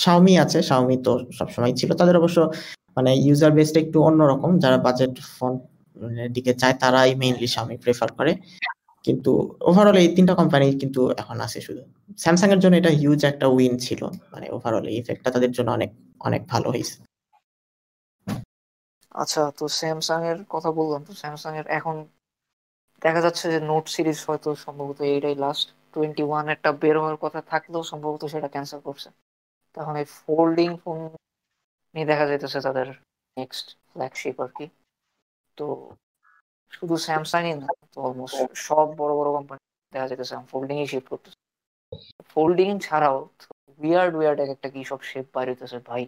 শাওমি 0.00 0.34
আছে 0.44 0.58
শাওমি 0.68 0.96
তো 1.06 1.12
সবসময় 1.38 1.72
ছিল। 1.80 1.90
তাদের 2.00 2.16
অবশ্য 2.20 2.38
মানে 2.96 3.10
ইউজার 3.26 3.52
বেসটা 3.58 3.78
একটু 3.84 3.98
অন্যরকম। 4.08 4.50
যারা 4.64 4.78
বাজেট 4.86 5.14
ফোন 5.36 5.52
দিকে 6.36 6.52
চায়, 6.60 6.74
তারাই 6.82 7.10
মেইনলি 7.22 7.48
শাওমি 7.54 7.76
প্রেফার 7.84 8.10
করে। 8.18 8.32
কিন্তু 9.04 9.30
ওভারঅল 9.70 9.96
এই 10.02 10.08
তিনটা 10.16 10.34
কোম্পানি 10.40 10.66
কিন্তু 10.82 11.00
এখন 11.22 11.36
আছে 11.46 11.58
শুধু। 11.66 11.82
স্যামসাং 12.22 12.48
এর 12.54 12.60
জন্য 12.64 12.74
এটা 12.80 12.92
হিউজ 13.00 13.20
একটা 13.24 13.46
উইন 13.54 13.74
ছিল। 13.86 14.00
মানে 14.32 14.46
ওভারঅল 14.56 14.84
এই 14.90 14.96
ইফেক্টটা 15.02 15.30
তাদের 15.36 15.50
জন্য 15.56 15.68
অনেক 15.78 15.90
অনেক 16.20 16.42
ভালো 16.52 16.68
হয়েছে। 16.74 16.94
আচ্ছা 19.14 19.42
তো 19.58 19.64
স্যামসাং 19.78 20.20
এর 20.30 20.38
কথা 20.50 20.70
বললাম, 20.78 21.00
তো 21.08 21.12
স্যামসাং 21.20 21.52
এর 21.60 21.66
এখন 21.78 21.96
দেখা 23.02 23.20
যাচ্ছে 23.26 23.44
যে 23.54 23.58
নোট 23.70 23.84
সিরিজ 23.94 24.18
হয়তো 24.28 24.48
সম্ভবত 24.64 24.98
এইটাই 25.12 25.36
লাস্ট 25.44 25.66
টোয়েন্টি 25.94 26.22
ওয়ান 26.28 26.44
একটা 26.54 26.70
বের 26.82 26.96
হওয়ার 27.00 27.18
কথা 27.24 27.40
থাকলেও 27.52 27.82
সম্ভবত 27.92 28.22
সেটা 28.32 28.48
ক্যান্সেল 28.54 28.80
করছে। 28.88 29.08
তখন 29.76 29.94
এই 29.96 30.06
ফোল্ডিং 30.18 30.70
ফোন 30.82 30.98
নিয়ে 31.94 32.06
দেখা 32.06 32.24
যাইতেছে 32.30 32.58
তাদের 32.66 32.86
নেক্সট 33.36 33.66
ফ্ল্যাগশিপ 33.90 34.36
আর 34.44 34.50
কি। 34.56 34.66
তো 35.58 35.66
শুধু 36.72 36.94
স্যামসাংই 37.06 37.54
না, 37.54 37.68
তো 37.92 37.96
অলমোস্ট 38.00 38.36
সব 38.66 38.86
বড় 39.00 39.12
বড় 39.18 39.28
কোম্পানি 39.36 39.60
দেখা 39.92 40.06
যাইতেছে 40.10 40.34
ফোল্ডিং 40.50 40.76
এ 40.84 40.86
শিফট 40.92 41.06
করতেছে। 41.12 41.38
ফোল্ডিং 42.32 42.70
ছাড়াও 42.86 43.18
উইয়ার্ড 43.80 44.12
উইয়ার্ড 44.18 44.38
এক 44.44 44.50
একটা 44.56 44.68
কি 44.74 44.80
সব 44.90 45.00
শেপ 45.10 45.26
বাইর 45.34 45.46
হইতেছে 45.50 45.78
ভাই। 45.88 46.02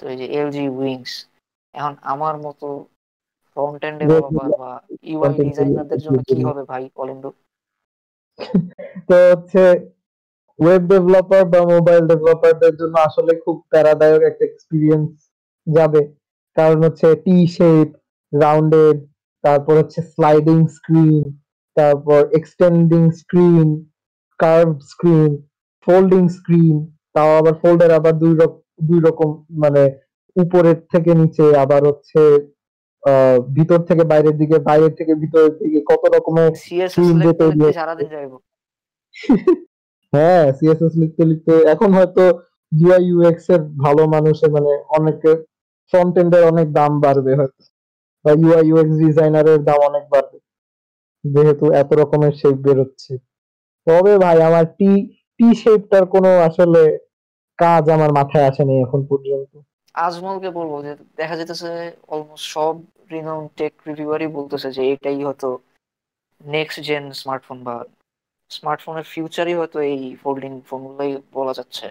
তো 0.00 0.02
এই 0.12 0.16
যে 0.20 0.26
এলজি 0.38 0.64
উইংস 0.78 1.12
এখন 1.76 1.94
আমার 2.12 2.34
মতো 2.46 2.66
ফ্রন্ট 3.56 3.80
এন্ড 3.88 3.98
ডেভেলপার 4.02 4.48
বা 4.60 4.70
ইউআই 5.10 5.32
ডিজাইনারদের 5.38 6.00
জন্য 6.04 6.18
কি 6.28 6.38
হবে 6.48 6.62
ভাই 6.70 6.82
বলেন 6.98 7.18
তো? 7.24 7.30
তো 9.08 9.16
হচ্ছে 9.30 9.62
ওয়েব 10.58 10.82
ডেভেলপার 10.92 11.42
বা 11.52 11.60
মোবাইল 11.74 12.02
ডেভেলপারদের 12.10 12.72
জন্য 12.80 12.94
আসলে 13.08 13.32
খুব 13.44 13.56
প্যারাদায়ক 13.72 14.22
একটা 14.22 14.44
এক্সপিরিয়েন্স 14.46 15.10
যাবে। 15.66 16.02
কারণ 16.56 16.78
হচ্ছে 16.86 17.08
টি 17.24 17.36
শেপ 17.56 17.88
রাউন্ডেড 18.32 18.96
তারপর 19.44 19.74
হচ্ছে 19.80 20.00
স্লাইডিং 20.12 20.58
স্ক্রিন 20.76 21.24
তারপর 21.76 22.20
extending 22.38 23.02
screen 23.20 23.68
curve 24.40 24.70
screen 24.92 25.30
folding 25.86 26.22
screen 26.38 26.76
তাও 27.14 27.30
আবার 27.40 27.54
ফোল্ডার 27.62 27.90
আবার 27.98 28.14
দুই 28.22 28.34
রকম 28.34 28.60
দুই 28.88 29.00
রকম 29.00 29.30
মানে 29.62 29.82
উপরের 30.36 30.78
থেকে 30.92 31.12
নিচে 31.14 31.44
আবার 31.58 31.82
হচ্ছে 31.88 32.20
ভিতর 33.56 33.80
থেকে 33.88 34.02
বাইরের 34.04 34.36
দিকে 34.38 34.56
বাইরের 34.68 34.92
থেকে 34.98 35.12
ভিতরের 35.22 35.52
দিকে 35.60 35.80
কত 35.90 36.02
রকমের 36.14 36.50
হ্যাঁ 40.12 40.44
সিএসএস 40.58 40.94
লিখতে 41.02 41.22
লিখতে 41.24 41.54
এখন 41.74 41.90
হয়তো 41.92 42.24
ইউআই 42.72 43.02
ইউএক্স 43.10 43.46
এর 43.50 43.60
ভালো 43.84 44.02
মানুষের 44.06 44.50
মানে 44.50 44.72
অনেকে 44.98 45.30
ফ্রন্ট 45.92 46.14
এন্ডের 46.18 46.44
অনেক 46.44 46.66
দাম 46.72 46.92
বাড়বে 47.00 47.32
হয়তো 47.38 47.62
বা 48.24 48.30
ইউআই 48.34 48.62
ইউএক্স 48.68 48.94
ডিজাইনারের 49.02 49.60
দাম 49.64 49.80
অনেক 49.90 50.04
বাড়বে 50.12 50.38
যেহেতু 51.24 51.64
এত 51.80 51.90
রকমের 51.92 52.32
শেপ 52.40 52.56
বেরোচ্ছে। 52.66 53.12
তবে 53.86 54.12
ভাই 54.18 54.38
আমার 54.42 54.64
টি 54.78 54.90
টি 55.40 55.48
শেপটার 55.62 56.04
কোনো 56.14 56.30
আসলে 56.48 56.82
কাজ 57.58 57.82
আমার 57.90 58.10
মাথায় 58.12 58.46
আসেনি 58.50 58.74
এখন 58.82 59.00
পর্যন্ত। 59.10 59.52
আজমলকে 59.96 60.48
বলব 60.50 60.72
যে 60.82 60.92
দেখা 61.16 61.34
যেতেছে 61.36 61.70
অলমোস্ট 62.08 62.46
সব 62.54 62.74
রিনাউন 63.12 63.44
টেক 63.56 63.72
রিভিউয়ারই 63.88 64.28
বলতেছে 64.36 64.68
যে 64.70 64.82
এটাই 64.92 65.18
হয়তো 65.22 65.48
নেক্সট 66.40 66.80
জেন 66.88 67.04
স্মার্টফোন 67.20 67.58
বা 67.62 67.74
স্মার্টফোনের 68.50 69.06
ফিউচারই 69.12 69.54
হয়তো 69.54 69.78
এই 69.90 70.00
ফোল্ডিং 70.22 70.52
ফোনগুলোই 70.68 71.12
বলা 71.32 71.52
যাচ্ছে। 71.58 71.86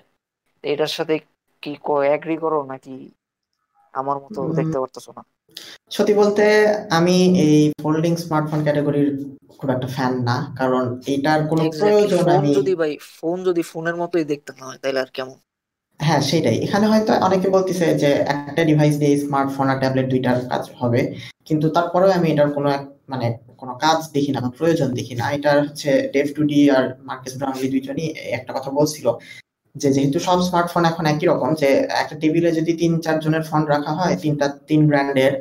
এটার 0.63 0.91
সাথে 0.97 1.15
কি 1.63 1.71
অ্যাগ্রি 2.05 2.35
করো 2.37 2.59
নাকি 2.71 2.95
আমার 3.93 4.17
মতো 4.23 4.39
দেখতে 4.57 4.77
পারতেছো 4.81 5.11
না? 5.17 5.23
সত্যি 5.91 6.13
বলতে 6.13 6.43
আমি 6.89 7.15
এই 7.45 7.57
ফোল্ডিং 7.81 8.13
স্মার্টফোন 8.15 8.59
ক্যাটাগরির 8.63 9.09
খুব 9.55 9.69
একটা 9.69 9.87
ফ্যান 9.87 10.13
না 10.27 10.37
কারণ 10.57 10.83
এটার 11.13 11.39
কোনো 11.49 11.63
প্রয়োজন 11.73 12.25
আমি 12.31 12.53
যদি 12.57 12.73
ভাই 12.81 12.91
ফোন 13.15 13.37
যদি 13.47 13.61
ফোনের 13.71 13.95
মতোই 14.01 14.25
দেখতে 14.31 14.51
না 14.57 14.63
হয় 14.67 14.79
তাহলে 14.81 14.99
আর 14.99 15.09
কেমন? 15.13 15.37
হ্যাঁ 15.99 16.21
সেটাই। 16.29 16.57
এখানে 16.65 16.85
হয়তো 16.91 17.11
অনেকে 17.27 17.47
বলতেছে 17.55 17.85
যে 18.01 18.09
একটা 18.33 18.61
ডিভাইস 18.69 18.93
দিয়ে 19.01 19.13
স্মার্টফোন 19.25 19.65
আর 19.71 19.77
ট্যাবলেট 19.81 20.07
দুইটার 20.13 20.37
কাজ 20.51 20.63
হবে। 20.79 21.01
কিন্তু 21.47 21.65
তারপরেও 21.75 22.11
আমি 22.17 22.27
এটার 22.33 22.49
কোনো 22.57 22.69
মানে 23.11 23.27
কোনো 23.61 23.73
কাজ 23.85 23.99
দেখি 24.15 24.31
না 24.35 24.39
প্রয়োজন 24.57 24.89
দেখি 24.99 25.13
না। 25.19 25.25
এটা 25.37 25.51
হচ্ছে 25.65 25.89
ডেভ 26.13 26.27
টুডি 26.35 26.59
আর 26.75 26.83
মার্কেস 27.09 27.33
ব্রাউনলি 27.39 27.67
দুইজনই 27.73 28.07
একটা 28.37 28.51
কথা 28.57 28.69
বলছিল 28.79 29.07
যে 29.75 29.87
যেহেতু 29.95 30.17
সব 30.27 30.39
স্মার্টফোন 30.47 30.83
এখন 30.91 31.03
একই 31.13 31.25
রকম, 31.31 31.49
যে 31.61 31.69
একটা 32.01 32.15
টেবিলে 32.21 32.49
যদি 32.59 32.71
তিন 32.81 32.91
চারজনের 33.05 33.43
ফোন 33.49 33.61
রাখা 33.73 33.91
হয়, 33.99 34.15
তিনটা, 34.23 34.45
তিন 34.69 34.81
ব্র্যান্ডের 34.89 35.33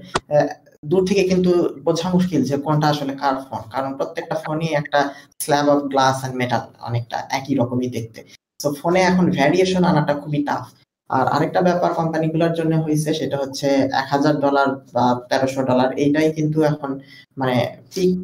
দূর 0.91 1.03
থেকে 1.09 1.23
কিন্তু 1.31 1.51
বোঝা 1.87 2.09
মুশকিল 2.15 2.41
যে 2.51 2.57
কোনটা 2.65 2.87
আসলে 2.93 3.13
কার 3.23 3.37
ফোন 3.47 3.63
কারণ 3.75 3.91
প্রত্যেকটা 3.99 4.37
ফোনই 4.45 4.71
একটা 4.81 5.01
slab 5.45 5.67
of 5.75 5.81
glass 5.93 6.17
and 6.21 6.37
metal 6.41 6.63
অনেকটা 6.89 7.19
একই 7.39 7.55
রকমই 7.61 7.91
দেখতে। 7.97 8.21
তো 8.65 8.69
ফোনে 8.81 9.01
এখন 9.11 9.27
ভ্যারিয়েশন 9.37 9.83
আনাটা 9.91 10.15
খুবই 10.23 10.41
টাফ 10.49 10.65
আর 11.11 11.27
আরেকটা 11.37 11.61
ব্যাপার 11.69 11.91
কোম্পানিগুলোর 12.01 12.53
জন্য 12.59 12.73
হয়েছে 12.85 13.11
সেটা 13.21 13.37
হচ্ছে 13.43 13.69
এক 14.01 14.07
হাজার 14.15 14.35
ডলার 14.45 14.69
বা 14.95 15.05
তেরোশো 15.31 15.63
ডলার 15.71 15.89
এইটাই 16.03 16.29
কিন্তু 16.37 16.59
এখন 16.71 16.91
মানে 17.41 17.57
পিক 17.95 18.19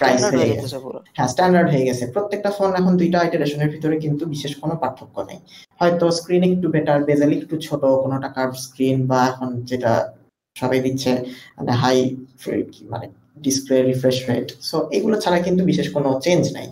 প্রাইস 0.00 0.22
হয়ে 0.32 0.48
গেছে। 0.50 0.76
হ্যাঁ 1.16 1.28
স্ট্যান্ডার্ড 1.32 1.68
হয়ে 1.72 1.86
গেছে। 1.88 2.04
প্রত্যেকটা 2.14 2.50
ফোন 2.56 2.70
এখন 2.80 2.92
দুইটা 3.00 3.18
আইটারেশনের 3.20 3.70
ভিতরে 3.74 3.96
কিন্তু 4.04 4.24
বিশেষ 4.34 4.52
কোনো 4.62 4.74
পার্থক্য 4.82 5.16
নেই। 5.30 5.38
হয়তো 5.80 6.04
স্ক্রিন 6.18 6.42
একটু 6.48 6.66
বেটার 6.74 7.00
বেজেল 7.08 7.30
একটু 7.38 7.54
ছোট 7.66 7.82
কোনোটা 8.02 8.28
কার্ভ 8.36 8.54
স্ক্রিন 8.66 8.96
বা 9.10 9.18
এখন 9.30 9.48
যেটা 9.70 9.92
সবাই 10.56 10.80
দিচ্ছে 10.86 11.10
মানে 11.56 11.72
হাই 11.82 11.96
মানে 12.92 13.06
ডিসপ্লে 13.44 13.76
রিফ্রেশ 13.80 14.18
রেট 14.28 14.48
সো 14.68 14.76
এগুলো 14.96 15.16
ছাড়া 15.22 15.38
কিন্তু 15.46 15.62
বিশেষ 15.70 15.86
কোনো 15.96 16.08
চেঞ্জ 16.26 16.44
নাই। 16.56 16.66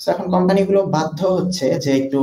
এখন 0.00 0.26
কোম্পানিগুলো 0.30 0.80
বাধ্য 0.96 1.20
হচ্ছে 1.36 1.66
যে 1.84 1.90
একটু 2.00 2.20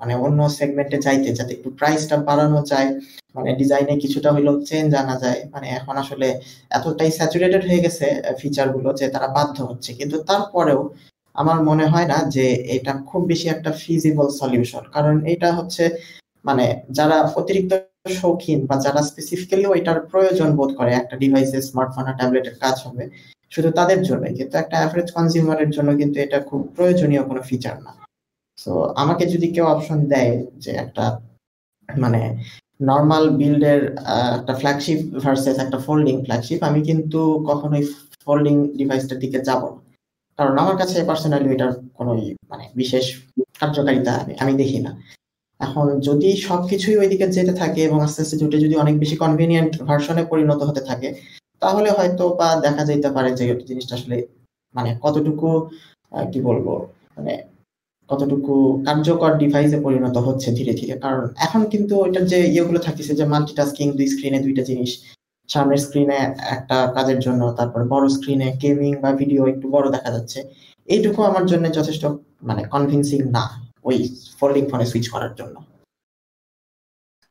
মানে 0.00 0.14
অন্য 0.16 0.40
সেগমেন্টে 0.58 0.98
যাইতে, 0.98 1.28
যাতে 1.38 1.52
একটু 1.54 1.68
প্রাইসটা 1.78 2.16
বাড়ানো 2.28 2.60
যায়। 2.62 2.88
মানে 3.34 3.50
ডিজাইনে 3.52 3.94
কিছুটা 3.96 4.28
হইলেও 4.34 4.56
চেঞ্জ 4.64 4.90
আনা 4.94 5.16
যায়। 5.18 5.40
মানে 5.52 5.66
এখন 5.70 5.94
আসলে 5.96 6.28
এতটাই 6.70 7.10
স্যাচুরেটেড 7.18 7.62
হয়ে 7.68 7.82
গেছে 7.82 8.06
ফিচারগুলো 8.40 8.88
যে 8.92 9.06
তারা 9.08 9.28
বাধ্য 9.28 9.56
হচ্ছে। 9.62 9.90
কিন্তু 9.94 10.16
তারপরেও 10.22 10.80
আমার 11.34 11.58
মনে 11.64 11.86
হয় 11.86 12.06
না 12.06 12.18
যে 12.28 12.46
এটা 12.76 12.92
খুব 13.06 13.22
বেশি 13.26 13.46
একটা 13.48 13.70
ফিজিবল 13.82 14.28
সলিউশন 14.40 14.82
কারণ 14.92 15.14
এটা 15.26 15.48
হচ্ছে 15.52 15.84
মানে 16.44 16.64
যারা 16.90 17.16
অতিরিক্ত 17.36 17.72
শৌখিন 18.20 18.58
বা 18.66 18.76
যারা 18.76 19.00
স্পেসিফিক্যালি 19.02 19.66
এটার 19.80 19.98
প্রয়োজন 20.12 20.48
বোধ 20.56 20.70
করে 20.76 20.90
একটা 20.92 21.14
ডিভাইসে 21.16 21.58
স্মার্টফোন 21.62 22.04
আর 22.06 22.16
ট্যাবলেটের 22.18 22.56
কাজ 22.58 22.76
হবে 22.86 23.04
শুধু 23.52 23.68
তাদের 23.70 24.00
জন্য 24.02 24.24
কিন্তু 24.38 24.54
একটা 24.58 24.76
অ্যাভারেজ 24.80 25.08
কনজিউমারের 25.12 25.70
জন্য 25.70 25.90
কিন্তু 25.96 26.16
এটা 26.20 26.38
খুব 26.40 26.60
প্রয়োজনীয় 26.76 27.22
কোনো 27.22 27.40
ফিচার 27.42 27.76
না। 27.82 27.92
তো 28.58 28.72
আমাকে 28.94 29.24
যদি 29.26 29.46
কেউ 29.54 29.66
অপশন 29.66 29.98
দেয় 30.06 30.32
যে 30.58 30.70
একটা 30.84 31.04
মানে 31.88 32.22
নর্মাল 32.80 33.24
বিল্ডের 33.30 33.82
একটা 34.38 34.54
ফ্ল্যাগশিপ 34.54 34.98
ভার্সেস 35.24 35.56
একটা 35.58 35.78
ফোল্ডিং 35.78 36.16
ফ্ল্যাগশিপ 36.24 36.60
আমি 36.62 36.80
কিন্তু 36.80 37.20
কখনোই 37.46 37.82
ফোল্ডিং 38.24 38.54
ডিভাইসটার 38.76 39.18
দিকে 39.18 39.38
যাব 39.38 39.62
না। 39.74 39.80
কারণ 40.38 40.54
আমার 40.58 40.76
কাছে 40.76 40.96
পার্সোনালি 41.04 41.48
এটার 41.54 41.72
কোনো 41.94 42.12
মানে 42.50 42.64
বিশেষ 42.74 43.04
কার্যকারিতা 43.60 44.12
আমি 44.40 44.52
দেখি 44.52 44.78
না। 44.78 44.92
এখন 45.60 45.86
যদি 46.00 46.28
সবকিছুই 46.48 46.96
ওইদিকে 46.96 47.26
যেতে 47.28 47.52
থাকে 47.52 47.80
এবং 47.84 47.98
আস্তে 48.02 48.20
আস্তে 48.22 48.36
দুটো 48.36 48.56
যদি 48.58 48.74
অনেক 48.76 48.94
বেশি 48.98 49.16
কনভিনিয়েন্ট 49.16 49.72
ভার্সনে 49.82 50.22
পরিণত 50.24 50.60
হতে 50.62 50.80
থাকে 50.80 51.08
তাহলে 51.62 51.88
হয়তো 51.98 52.24
বা 52.40 52.48
দেখা 52.66 52.82
যাইতে 52.88 53.08
পারে 53.16 53.30
যে 53.38 53.44
জিনিসটা 53.68 53.94
আসলে 53.98 54.16
মানে 54.74 54.90
কতটুকু 55.04 55.48
কি 56.32 56.38
বলব? 56.48 56.66
মানে 57.16 57.34
কতটুকু 58.10 58.54
কার্যকর 58.86 59.32
ডিভাইসে 59.42 59.78
পরিণত 59.86 60.16
হচ্ছে 60.26 60.48
ধীরে 60.58 60.72
ধীরে। 60.80 60.94
কারণ 61.04 61.24
এখন 61.46 61.62
কিন্তু 61.72 61.94
ওইটার 62.04 62.24
যে 62.32 62.38
ইয়েগুলো 62.54 62.78
থাকতেছে, 62.86 63.12
যে 63.20 63.24
মাল্টিটাস্কিং 63.32 63.86
দুই 63.98 64.06
স্ক্রিনে 64.12 64.40
দুইটা 64.46 64.62
জিনিস, 64.70 64.90
সামনের 65.48 65.80
স্ক্রিনে 65.86 66.18
একটা 66.56 66.76
কাজের 66.96 67.18
জন্য, 67.26 67.42
তারপর 67.58 67.80
বড় 67.92 68.06
স্ক্রিনে 68.16 68.48
গেমিং 68.62 68.92
বা 69.02 69.10
ভিডিও 69.20 69.42
একটু 69.52 69.66
বড় 69.74 69.86
দেখা 69.96 70.10
যাচ্ছে। 70.16 70.38
এইটুকু 70.88 71.20
আমার 71.30 71.44
জন্য 71.50 71.64
যথেষ্ট 71.78 72.02
মানে 72.48 72.62
কনভিনসিং 72.74 73.20
না, 73.36 73.44
ওই 73.88 73.96
ফোল্ডিং 74.38 74.64
ফোনে 74.70 74.86
সুইচ 74.90 75.06
করার 75.14 75.32
জন্য। 75.38 75.56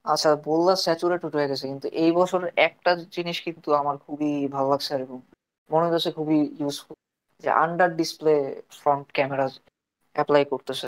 আচ্ছা 0.10 0.30
বললা 0.50 0.74
স্যাচুরেটেড 0.86 1.32
হয়ে 1.36 1.50
গেছে 1.52 1.66
কিন্তু 1.72 1.88
এই 2.04 2.12
বছর 2.12 2.42
একটা 2.68 2.92
জিনিস 3.16 3.38
কিন্তু 3.46 3.70
আমার 3.74 3.96
খুবই 3.98 4.32
ভালো 4.48 4.68
লাগছে 4.70 4.92
এরকম 4.94 5.20
মনে 5.70 5.86
হচ্ছে 5.86 6.12
খুবই 6.12 6.40
ইউজফুল 6.60 6.98
যে 7.44 7.50
under 7.64 7.90
display 7.96 8.36
front 8.72 9.06
camera 9.12 9.46
apply 10.16 10.44
করতেছে। 10.46 10.88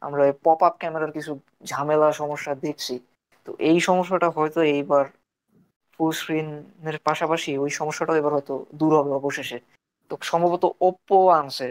আমরা 0.00 0.22
পপ 0.44 0.60
আপ 0.62 0.74
ক্যামেরার 0.78 1.12
কিছু 1.12 1.32
ঝামেলা 1.64 2.08
সমস্যা 2.12 2.52
দেখছি। 2.66 2.94
তো 3.46 3.50
এই 3.70 3.78
সমস্যাটা 3.80 4.28
হয়তো 4.30 4.60
এইবার 4.74 5.04
ফুল 5.94 6.10
স্ক্রিনের 6.12 6.96
পাশাপাশি 7.08 7.50
ওই 7.58 7.70
সমস্যাটা 7.70 8.12
এবার 8.20 8.32
হয়তো 8.32 8.54
দূর 8.74 8.92
হবে 8.98 9.10
অবশেষে। 9.20 9.58
তো 10.10 10.14
সম্ভবত 10.22 10.64
ওপ্পো 10.88 11.18
আনছে। 11.40 11.66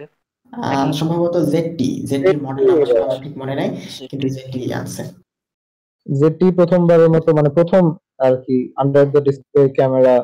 সম্ভবত 0.99 1.35
জেডটি 1.53 1.89
জেডটি 2.09 2.33
মডেল 2.47 2.67
আমার 3.03 3.19
ঠিক 3.23 3.33
মনে 3.41 3.53
নাই 3.59 3.69
কিন্তু 4.09 4.27
জেডটি 4.35 4.59
আনছে। 4.79 5.03
জেডটি 6.07 6.47
প্রথমবারের 6.59 7.09
মতো 7.15 7.29
মানে 7.37 7.49
প্রথম 7.57 7.83
আর 8.25 8.33
কি 8.45 8.55
আন্ডার 8.81 9.05
দ্য 9.13 9.21
ডিসপ্লে 9.27 9.61
ক্যামেরা 9.77 10.15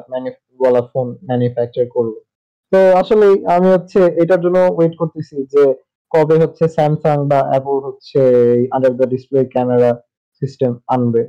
বলা 0.59 0.81
ফোন 0.91 1.07
ম্যানুফ্যাকচার 1.29 1.85
করল। 1.95 2.13
তো 2.71 2.79
আসলে 3.01 3.27
আমি 3.55 3.67
হচ্ছে 3.75 3.99
এটার 4.23 4.41
জন্য 4.45 4.57
ওয়েট 4.75 4.93
করতেছি 5.01 5.35
যে 5.53 5.63
কবে 6.11 6.35
হচ্ছে 6.43 6.63
স্যামসাং 6.77 7.17
বা 7.31 7.39
অ্যাপল 7.49 7.77
হচ্ছে 7.87 8.21
under 8.75 8.93
the 8.99 9.05
display 9.13 9.39
camera 9.53 9.89
system 10.41 10.71
আনবে। 10.95 11.23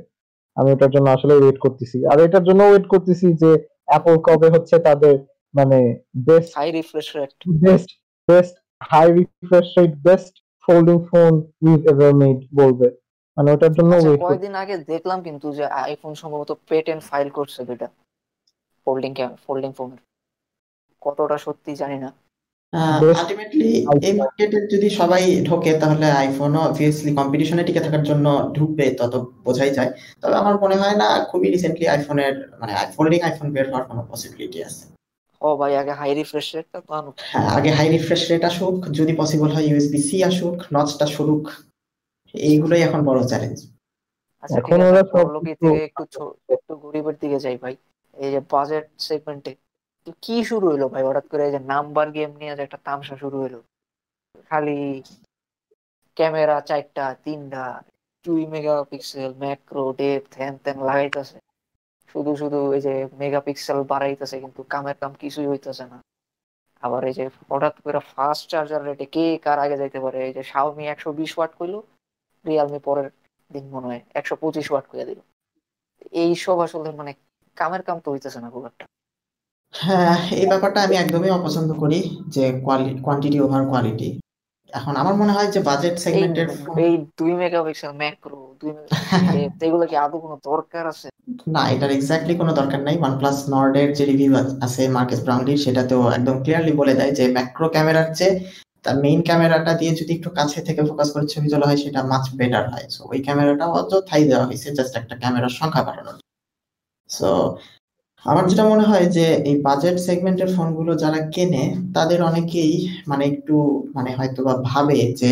আমি 0.57 0.69
এটার 0.75 0.91
জন্য 0.95 1.07
আসলে 1.17 1.33
ওয়েট 1.35 1.57
করতেছি। 1.65 1.97
আর 2.11 2.17
এটার 2.27 2.43
জন্য 2.49 2.61
ওয়েট 2.69 2.85
করতেছি 2.93 3.27
যে 3.41 3.51
অ্যাপল 3.91 4.15
কবে 4.27 4.47
হচ্ছে 4.55 4.75
তাদের 4.87 5.15
মানে 5.53 5.79
best 6.27 6.51
high 6.59 6.67
refresh 6.77 7.07
rate 7.17 7.31
best 7.65 7.89
best 8.27 8.55
high 8.91 9.05
refresh 9.19 9.67
rate 9.77 9.93
best 10.07 10.33
folding 10.67 10.97
phone 11.09 11.31
we've 11.65 11.79
ever 11.91 12.11
made 12.21 12.39
বলবে। 12.59 12.87
মানে 13.37 13.49
ওটার 13.55 13.73
জন্য 13.77 13.91
ওয়েট 13.95 14.07
আচ্ছা, 14.11 14.25
কয়েকদিন 14.25 14.53
আগে 14.63 14.75
দেখলাম 14.93 15.19
কিন্তু 15.27 15.47
যে 15.57 15.65
আইফোন 15.83 16.13
সম্ভবত 16.21 16.51
পেটেন্ট 16.69 17.01
ফাইল 17.09 17.27
করছে 17.37 17.59
দুটা 17.69 17.87
ফোল্ডিং 18.87 19.11
ফোল্ডিং 19.45 19.71
ফোন 19.77 19.89
কতটা 21.01 21.37
সত্যি 21.45 21.71
জানি 21.81 21.97
না। 22.05 22.09
আলটিমেটলি 23.13 23.69
এই 24.07 24.13
মার্কেটে 24.19 24.59
যদি 24.73 24.87
সবাই 24.99 25.23
ঢোকে 25.47 25.71
তাহলে 25.81 26.07
আইফোনও 26.21 26.59
অবভিয়াসলি 26.67 27.11
কম্পিটিশনে 27.19 27.63
টিকে 27.67 27.81
থাকার 27.85 28.03
জন্য 28.09 28.25
ঢুকবে 28.55 28.85
তত 28.99 29.13
বোঝাই 29.45 29.71
যায়। 29.77 29.91
তবে 30.21 30.35
আমার 30.41 30.55
মনে 30.63 30.75
হয় 30.81 30.97
না 31.01 31.07
খুবই 31.29 31.47
রিসেন্টলি 31.49 31.85
আইফোনের 31.87 32.33
মানে 32.61 32.73
ফোল্ডিং 32.95 33.19
আইফোন 33.27 33.47
বের 33.55 33.65
হওয়ার 33.69 33.85
কোনো 33.89 34.01
পসিবিলিটি 34.11 34.59
আছে। 34.67 34.83
ও 35.41 35.49
ভাই 35.61 35.73
আগে 35.81 35.93
হাই 35.99 36.11
রিফ্রেশ 36.19 36.47
রেটটা 36.55 36.79
তো 36.85 36.91
হ্যাঁ 37.31 37.49
আগে 37.57 37.71
হাই 37.77 37.87
রিফ্রেশ 37.89 38.21
রেট 38.31 38.43
আসুক 38.49 38.77
যদি 38.97 39.13
পসিবল 39.21 39.49
হয় 39.55 39.65
ইউএসবি 39.67 39.99
সি 40.07 40.17
আসুক 40.29 40.57
নচটা 40.75 41.05
শুরুক 41.15 41.43
এইগুলোই 42.35 42.81
এখন 42.87 43.01
বড় 43.09 43.19
চ্যালেঞ্জ 43.31 43.57
আচ্ছা 44.43 44.57
এখন 44.59 44.79
ওরা 44.89 45.03
সব 45.13 45.25
থেকে 45.45 45.69
একটু 45.87 46.21
একটু 46.55 46.73
গরিবের 46.83 47.15
দিকে 47.21 47.37
যাই 47.45 47.57
ভাই। 47.63 47.75
এই 48.17 48.29
যে 48.33 48.39
বাজেট 48.53 48.85
সেগমেন্টে 49.07 49.51
কি 50.25 50.37
শুরু 50.49 50.65
হলো 50.73 50.85
ভাই? 50.93 51.03
হঠাৎ 51.07 51.25
করে 51.31 51.43
এই 51.47 51.53
যে 51.55 51.61
নাম্বার 51.73 52.07
গেম 52.17 52.31
নিয়ে 52.39 52.53
যে 52.57 52.63
একটা 52.67 52.79
তামসা 52.87 53.15
শুরু 53.23 53.37
হলো 53.45 53.59
খালি 54.49 54.79
ক্যামেরা 56.17 56.57
চারটা 56.69 57.05
তিনটা 57.25 57.63
দুই 58.25 58.41
মেগাপিক্সেল 58.53 59.31
ম্যাক্রো 59.43 59.83
ডেপথ 59.99 60.31
হ্যান 60.39 60.55
ত্যান 60.63 60.77
লাগাইতেছে। 60.89 61.37
শুধু 62.09 62.31
শুধু 62.41 62.59
এই 62.77 62.81
যে 62.87 62.93
মেগাপিক্সেল 63.21 63.79
বাড়াইতেছে 63.91 64.35
কিন্তু 64.43 64.61
কামের 64.73 64.97
কাম 65.01 65.11
কিছুই 65.21 65.47
হইতেছে 65.51 65.85
না। 65.91 65.97
আবার 66.83 67.01
এই 67.09 67.15
যে 67.19 67.25
হঠাৎ 67.51 67.75
করে 67.83 67.99
ফাস্ট 68.11 68.43
চার্জার 68.51 68.81
রেটে 68.87 69.05
কে 69.15 69.25
কার 69.45 69.57
আগে 69.65 69.75
যাইতে 69.81 69.99
পারে? 70.05 70.19
এই 70.27 70.33
যে 70.37 70.43
শাওমি 70.51 70.83
একশো 70.93 71.09
বিশ 71.19 71.31
ওয়াট 71.37 71.51
কইলো 71.59 71.79
রিয়ালমি 72.45 72.79
পরের 72.87 73.07
দিন 73.51 73.65
মনে 73.69 73.87
হয় 73.87 74.01
একশো 74.15 74.35
পঁচিশ 74.41 74.67
ওয়াট 74.71 74.85
করে 74.91 75.03
দিল। 75.09 75.19
এইসব 76.21 76.57
আসলে 76.65 76.89
মানে 76.99 77.11
কামের 77.57 77.81
কাম 77.81 77.97
তো 78.03 78.07
হইতেছে 78.13 78.39
না 78.39 78.49
খুব 78.53 78.63
একটা। 78.65 78.85
হ্যাঁ 79.73 80.13
এই 80.33 80.47
ব্যাপারটা 80.47 80.79
আমি 80.81 80.95
একদমই 80.97 81.31
অপছন্দ 81.31 81.69
করি 81.73 81.99
যে 82.35 82.43
কোয়ান্টিটি 83.03 83.37
ওভার 83.39 83.61
কোয়ালিটি 83.65 84.09
এখন 84.69 84.93
আমার 84.95 85.15
মনে 85.15 85.35
হয় 85.35 85.49
যে 85.55 85.59
বাজেট 85.61 85.95
সেগমেন্টের 85.97 86.47
এই 86.85 86.93
দুই 87.19 87.33
মেগাপিক্সেল 87.41 87.91
ম্যাক্রো 88.01 88.39
দুই 88.61 88.71
মেগাপিক্সেল 88.71 89.29
এগুলো 89.67 89.85
কি 89.87 89.95
আদৌ 89.97 90.17
কোনো 90.17 90.35
দরকার 90.45 90.83
আছে? 90.87 91.07
না 91.53 91.61
এটার 91.73 91.91
এক্স্যাক্টলি 91.93 92.33
কোনো 92.37 92.51
দরকার 92.53 92.79
নাই। 92.87 92.95
ওয়ানপ্লাস 92.99 93.37
নর্ডের 93.49 93.89
যে 93.97 94.03
রিভিউ 94.05 94.31
আছে 94.65 94.81
মার্কেস 94.89 95.19
ব্রাউনলির 95.25 95.59
সেটাতেও 95.65 96.01
একদম 96.17 96.35
ক্লিয়ারলি 96.43 96.73
বলে 96.81 96.93
দেয় 96.99 97.13
যে 97.17 97.23
ম্যাক্রো 97.35 97.67
ক্যামেরার 97.73 98.07
চেয়ে 98.17 98.33
তার 98.85 98.95
মেইন 99.03 99.19
ক্যামেরাটা 99.27 99.71
দিয়ে 99.79 99.91
যদি 99.99 100.11
একটু 100.17 100.29
কাছে 100.29 100.59
থেকে 100.67 100.81
ফোকাস 100.89 101.09
করে 101.13 101.25
ছবি 101.33 101.47
তোলা 101.51 101.65
হয়, 101.69 101.79
সেটা 101.83 102.01
মাছ 102.11 102.25
বেটার 102.39 102.65
হয়। 102.73 102.87
সো 102.89 103.01
ওই 103.11 103.19
ক্যামেরাটা 103.25 103.65
অত 103.79 103.91
থাই 104.09 104.23
দেওয়া 104.29 104.45
হয়েছে 104.45 104.67
জাস্ট 104.77 104.93
একটা 105.01 105.15
ক্যামেরার 105.21 105.53
সংখ্যা 105.59 105.83
বাড়ানোর 105.87 106.17
সো 107.09 107.29
আমার 108.25 108.43
যেটা 108.49 108.65
মনে 108.65 108.85
হয় 108.89 109.07
যে 109.09 109.25
এই 109.41 109.55
বাজেট 109.61 109.97
সেগমেন্টের 109.99 110.49
ফোনগুলো 110.55 110.91
যারা 111.03 111.19
কেনে 111.33 111.63
তাদের 111.95 112.19
অনেকেই 112.23 112.73
মানে 113.07 113.23
একটু 113.31 113.55
মানে 113.95 114.09
হয়তো 114.17 114.39
বা 114.47 114.53
ভাবে 114.69 114.99
যে 115.21 115.31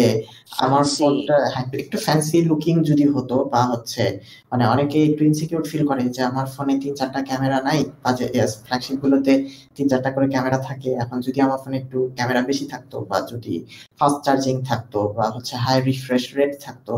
আমার 0.60 0.84
ফোনটা 0.94 1.38
হ্যাঁ, 1.54 1.68
একটু 1.84 1.98
ফ্যান্সি 2.06 2.38
লুকিং 2.44 2.76
যদি 2.90 3.06
হতো 3.14 3.36
বা 3.54 3.62
হচ্ছে 3.72 4.04
মানে 4.52 4.64
অনেকে 4.66 4.98
একটু 5.10 5.22
ইনসিকিউর 5.24 5.64
ফিল 5.70 5.84
করে 5.90 6.04
যে 6.16 6.22
আমার 6.24 6.48
ফোনে 6.48 6.74
তিন 6.84 6.94
চারটা 7.00 7.22
ক্যামেরা 7.30 7.58
নাই 7.68 7.80
বাজে 8.04 8.26
ফ্ল্যাগশিপ 8.60 8.98
গুলোতে 9.04 9.34
তিন 9.76 9.86
চারটা 9.92 10.10
করে 10.16 10.28
ক্যামেরা 10.34 10.60
থাকে 10.68 10.90
এখন 11.04 11.18
যদি 11.28 11.40
আমার 11.46 11.60
ফোনে 11.64 11.78
একটু 11.80 11.98
ক্যামেরা 12.18 12.42
বেশি 12.50 12.66
থাকতো 12.74 12.96
বা 13.10 13.18
যদি 13.32 13.54
ফাস্ট 14.00 14.20
চার্জিং 14.26 14.56
থাকতো 14.70 15.00
বা 15.18 15.26
হচ্ছে 15.36 15.54
হাই 15.64 15.78
রিফ্রেশ 15.82 16.24
রেট 16.38 16.52
থাকতো 16.66 16.94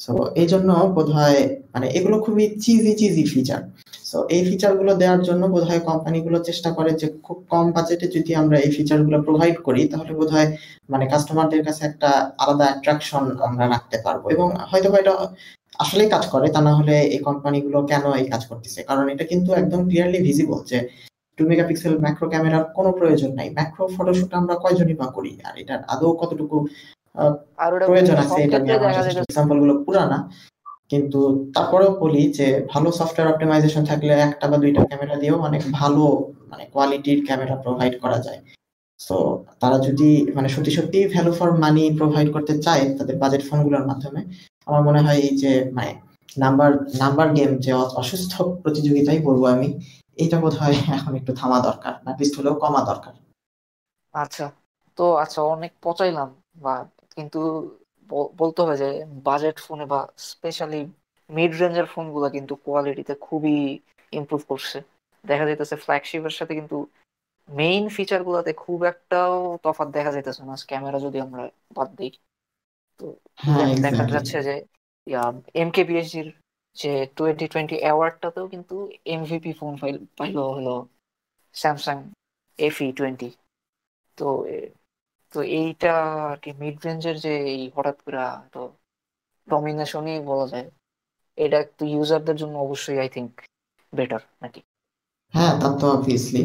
সো 0.00 0.12
এই 0.40 0.48
জন্য 0.52 0.70
বোধ 0.94 1.08
হয় 1.16 1.40
মানে 1.74 1.86
এগুলো 1.98 2.16
খুবই 2.24 2.44
চিজি 2.62 2.92
চিজি 3.00 3.24
ফিচার 3.28 3.62
সো 4.06 4.18
এই 4.36 4.42
ফিচারগুলো 4.48 4.92
দেওয়ার 5.02 5.20
জন্য 5.28 5.42
বোধ 5.54 5.64
হয় 5.70 5.82
কোম্পানিগুলো 5.90 6.38
চেষ্টা 6.48 6.70
করে 6.76 6.90
যে 7.00 7.06
খুব 7.26 7.38
কম 7.52 7.66
বাজেটে 7.76 8.06
যদি 8.16 8.32
আমরা 8.42 8.56
এই 8.64 8.70
ফিচারগুলো 8.76 9.18
প্রোভাইড 9.26 9.56
করি 9.66 9.82
তাহলে 9.92 10.12
বোধ 10.18 10.30
হয় 10.36 10.48
মানে 10.92 11.04
কাস্টমারদের 11.12 11.62
কাছে 11.66 11.82
একটা 11.90 12.10
আলাদা 12.42 12.66
অ্যাট্রাকশন 12.70 13.24
আমরা 13.48 13.64
রাখতে 13.74 13.96
পারব। 14.06 14.22
এবং 14.34 14.46
হয়তো 14.70 14.88
বা 14.92 14.98
এটা 15.02 15.14
আসলেই 15.84 16.08
কাজ 16.14 16.24
করে 16.34 16.46
তা 16.54 16.60
না 16.68 16.72
হলে 16.78 16.96
এই 17.14 17.20
কোম্পানিগুলো 17.28 17.78
কেন 17.90 18.04
এই 18.20 18.26
কাজ 18.32 18.42
করতেছে? 18.50 18.80
কারণ 18.88 19.04
এটা 19.14 19.24
কিন্তু 19.32 19.50
একদম 19.60 19.80
ক্লিয়ারলি 19.88 20.18
ভিজিবল 20.26 20.60
যে 20.70 20.78
টু 21.38 21.42
মেগাপিক্সেল 21.50 21.92
ম্যাক্রো 22.04 22.26
ক্যামেরার 22.32 22.64
কোনো 22.76 22.90
প্রয়োজন 22.98 23.30
নাই। 23.38 23.48
ম্যাক্রো 23.58 23.84
ফটোশুট 23.96 24.30
আমরা 24.40 24.54
কয়জনই 24.64 24.96
বা 25.00 25.06
করি? 25.16 25.32
আর 25.48 25.54
এটার 25.62 25.80
আদৌ 25.94 26.10
কতটুকু 26.22 26.56
প্রয়োজন 27.88 28.16
আছে 28.24 28.38
এটা 28.46 28.58
নিয়ে 28.64 28.76
এক্সাম্পলগুলো 29.24 29.72
পুরানা। 29.84 30.18
কিন্তু 30.90 31.20
তারপরেও 31.54 31.92
বলি 32.02 32.22
যে 32.38 32.46
ভালো 32.72 32.88
সফটওয়্যার 32.98 33.32
অপটিমাইজেশন 33.32 33.82
থাকলে 33.84 34.12
একটা 34.26 34.46
বা 34.50 34.56
দুইটা 34.62 34.80
ক্যামেরা 34.88 35.16
দিয়েও 35.22 35.36
অনেক 35.48 35.62
ভালো 35.70 36.04
মানে 36.50 36.64
কোয়ালিটির 36.72 37.20
ক্যামেরা 37.26 37.54
প্রোভাইড 37.64 37.94
করা 38.02 38.18
যায়। 38.26 38.40
সো 39.00 39.16
তারা 39.60 39.76
যদি 39.78 40.10
মানে 40.36 40.48
সত্যি 40.48 40.72
সত্যি 40.76 40.98
ভ্যালু 41.14 41.32
ফর 41.38 41.48
মানি 41.64 41.84
প্রোভাইড 41.98 42.28
করতে 42.32 42.54
চায় 42.58 42.84
তাদের 42.98 43.16
বাজেট 43.22 43.42
ফোনগুলোর 43.48 43.84
মাধ্যমে, 43.86 44.20
আমার 44.66 44.82
মনে 44.88 45.00
হয় 45.04 45.18
এই 45.28 45.34
যে 45.36 45.52
মানে 45.76 45.92
নাম্বার 46.38 46.70
নাম্বার 47.02 47.26
গেম 47.34 47.50
যে 47.64 47.72
অসুস্থ 48.00 48.32
প্রতিযোগিতাই 48.62 49.20
বলব 49.28 49.42
আমি 49.54 49.68
এটা 50.24 50.36
বোধ 50.40 50.54
হয় 50.60 50.76
এখন 50.98 51.12
একটু 51.20 51.32
থামা 51.34 51.58
দরকার, 51.68 51.94
না 52.04 52.10
হলেও 52.38 52.54
কমা 52.62 52.80
দরকার। 52.90 53.14
আচ্ছা। 54.14 54.46
তো 54.98 55.04
আচ্ছা 55.14 55.40
অনেক 55.54 55.72
পচাইলাম, 55.82 56.28
বা 56.64 56.74
কিন্তু 57.16 57.40
বলতে 58.40 58.58
হবে 58.62 58.74
যে 58.76 58.88
বাজেট 59.24 59.56
ফোনে 59.60 59.84
বা 59.86 60.00
স্পেশালি 60.30 60.80
মিড 61.30 61.52
রেঞ্জের 61.54 61.86
ফোনগুলো 61.86 62.26
কিন্তু 62.30 62.52
কোয়ালিটিতে 62.64 63.14
খুবই 63.22 63.56
ইমপ্রুভ 64.12 64.42
করছে। 64.48 64.78
দেখা 65.24 65.44
যাইতেছে 65.44 65.76
ফ্ল্যাগশিপের 65.84 66.34
সাথে 66.38 66.52
কিন্তু 66.54 66.76
মেইন 67.48 67.84
ফিচার 67.96 68.20
গুলাতে 68.22 68.50
খুব 68.58 68.78
একটাও 68.92 69.34
তফাৎ 69.64 69.88
দেখা 69.92 70.10
যাইতেছে 70.12 70.42
না 70.42 70.54
ক্যামেরা 70.68 70.98
যদি 71.00 71.18
আমরা 71.20 71.42
বাদ 71.76 71.88
দিই। 71.98 72.12
তো 73.00 73.04
হ্যাঁ 73.42 73.70
দেখা 73.84 74.04
যাচ্ছে 74.08 74.36
যে 74.42 74.54
এম 75.54 75.68
কে 75.74 75.82
বিএসজির 75.84 76.28
যে 76.76 76.92
টোয়েন্টি 77.16 77.46
টোয়েন্টি 77.52 77.76
অ্যাওয়ার্ডটাতেও 77.80 78.46
কিন্তু 78.48 78.74
এমভিপি 79.06 79.50
ফোন 79.52 79.72
পাইলো 80.18 80.42
হলো 80.50 80.74
স্যামসাং 81.54 81.96
এফই 82.58 82.88
টোয়েন্টি 82.92 83.28
তো 84.18 84.26
তো 85.32 85.38
এইটা 85.60 85.92
আর 86.30 86.36
কি 86.42 86.50
মিড 86.60 86.76
রেঞ্জের 86.86 87.16
যে 87.24 87.32
এই 87.54 87.62
হঠাৎ 87.76 87.96
করে 88.04 88.18
তো 88.54 88.60
ডমিনেশনই 89.48 90.18
বলা 90.30 90.46
যায়, 90.52 90.68
এটা 91.38 91.56
একটু 91.64 91.82
ইউজারদের 91.94 92.36
জন্য 92.42 92.54
অবশ্যই 92.66 92.98
আই 93.02 93.08
থিঙ্ক 93.16 93.32
বেটার 93.92 94.22
নাকি? 94.42 94.60
হ্যাঁ 95.34 95.52
তা 95.60 95.68
তো 95.80 95.86
অবভিয়াসলি 95.96 96.42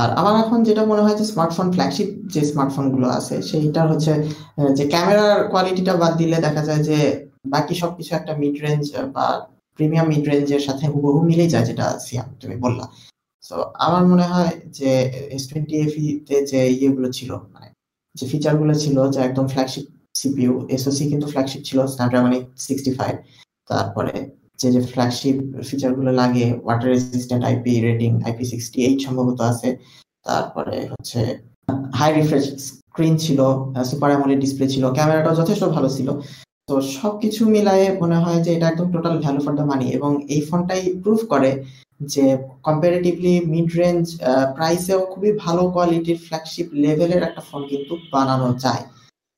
আর 0.00 0.08
আমার 0.20 0.34
এখন 0.44 0.58
যেটা 0.68 0.82
মনে 0.90 1.02
হয় 1.04 1.16
যে 1.20 1.24
স্মার্টফোন 1.32 1.68
ফ্ল্যাগশিপ 1.74 2.08
যে 2.34 2.40
স্মার্টফোনগুলো 2.50 3.06
আছে, 3.18 3.34
সেইটার 3.48 3.86
হচ্ছে 3.92 4.12
যে 4.78 4.84
ক্যামেরার 4.92 5.38
কোয়ালিটিটা 5.52 5.94
বাদ 6.02 6.12
দিলে 6.20 6.38
দেখা 6.46 6.62
যায় 6.68 6.82
যে 6.88 6.98
বাকি 7.54 7.74
সবকিছু 7.82 8.10
একটা 8.18 8.32
মিড 8.40 8.56
রেঞ্জ 8.64 8.84
বা 9.16 9.26
প্রিমিয়াম 9.78 10.06
মিড 10.12 10.24
রেঞ্জের 10.30 10.62
সাথে 10.68 10.84
হুবহু 10.92 11.20
মিলেই 11.30 11.50
যায়, 11.54 11.66
যেটা 11.70 11.86
সিয়াম 12.06 12.28
তুমি 12.42 12.56
বললা। 12.64 12.86
সো 13.44 13.56
আমার 13.86 14.02
মনে 14.12 14.26
হয় 14.32 14.52
যে 14.78 14.90
এস 15.36 15.42
টোয়েন্টি 15.48 15.76
তে 16.26 16.36
যে 16.50 16.60
ইয়েগুলো 16.76 17.08
ছিল 17.18 17.30
মানে 17.54 17.67
যে 18.18 18.24
ফিচারগুলো 18.32 18.74
ছিল 18.82 18.96
যে 19.14 19.18
একদম 19.28 19.46
ফ্ল্যাগশিপ 19.52 19.84
সিপিইউ 20.20 20.52
এসওসি 20.76 21.04
কিন্তু 21.12 21.26
ফ্ল্যাগশিপ 21.32 21.62
ছিল 21.68 21.78
স্ন্যাপড্রাগন 21.92 22.32
সিক্সটি 22.66 22.92
ফাইভ 22.98 23.14
তারপরে 23.70 24.14
যে 24.60 24.68
যে 24.74 24.80
ফ্ল্যাগশিপ 24.92 25.36
ফিচারগুলো 25.68 26.10
লাগে 26.20 26.46
water 26.64 26.88
resistant 26.94 27.42
IP 27.48 27.72
rating 27.86 28.10
IP 28.26 28.44
sixty 28.52 28.78
eight 28.86 28.98
সম্ভবত 29.06 29.38
আছে। 29.50 29.68
তারপরে 30.26 30.76
হচ্ছে 30.92 31.20
হাই 31.98 32.10
রিফ্রেশ 32.18 32.44
স্ক্রিন 32.66 33.14
ছিল 33.24 33.40
সুপার 33.90 34.10
অ্যামোলেড 34.12 34.40
ডিসপ্লে 34.44 34.66
ছিল 34.74 34.84
ক্যামেরাটাও 34.96 35.38
যথেষ্ট 35.40 35.62
ভালো 35.76 35.88
ছিল। 35.96 36.08
তো 36.68 36.74
সবকিছু 36.96 37.42
মিলায়ে 37.54 37.86
মনে 38.02 38.16
হয় 38.22 38.40
যে 38.44 38.50
এটা 38.56 38.66
একদম 38.68 38.88
total 38.94 39.14
value 39.24 39.40
for 39.44 39.52
the 39.58 39.66
money 39.70 39.86
এবং 39.98 40.10
এই 40.34 40.40
ফোনটাই 40.48 40.82
প্রুভ 41.02 41.20
করে 41.32 41.50
যে 42.00 42.24
কম্পারেটিভলি 42.62 43.34
মিড 43.52 43.68
রেঞ্জ 43.80 44.04
প্রাইসেও 44.56 45.00
খুবই 45.12 45.30
ভালো 45.44 45.62
কোয়ালিটির 45.74 46.18
ফ্ল্যাগশিপ 46.26 46.66
লেভেলের 46.84 47.22
একটা 47.22 47.42
ফোন 47.48 47.62
কিন্তু 47.70 47.92
বানানো 48.12 48.48
যায়। 48.64 48.84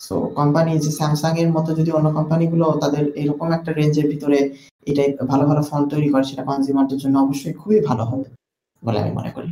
সো 0.00 0.14
কোম্পানি 0.38 0.72
যে 0.84 0.90
স্যামসাং 0.98 1.32
এর 1.42 1.50
মতো 1.56 1.70
যদি 1.74 1.90
অন্য 1.90 2.08
কোম্পানিগুলো 2.18 2.66
তাদের 2.82 3.04
এরকম 3.22 3.48
একটা 3.52 3.70
রেঞ্জের 3.72 4.06
ভিতরে 4.12 4.38
এটাই 4.86 5.10
ভালো 5.30 5.44
ভালো 5.50 5.62
ফোন 5.70 5.82
তৈরি 5.92 6.08
করে, 6.12 6.24
সেটা 6.24 6.44
কনজিউমারদের 6.50 6.98
জন্য 7.02 7.16
অবশ্যই 7.24 7.54
খুবই 7.60 7.80
ভালো 7.88 8.04
হবে 8.04 8.26
বলে 8.82 8.98
আমি 9.02 9.12
মনে 9.18 9.32
করি। 9.36 9.50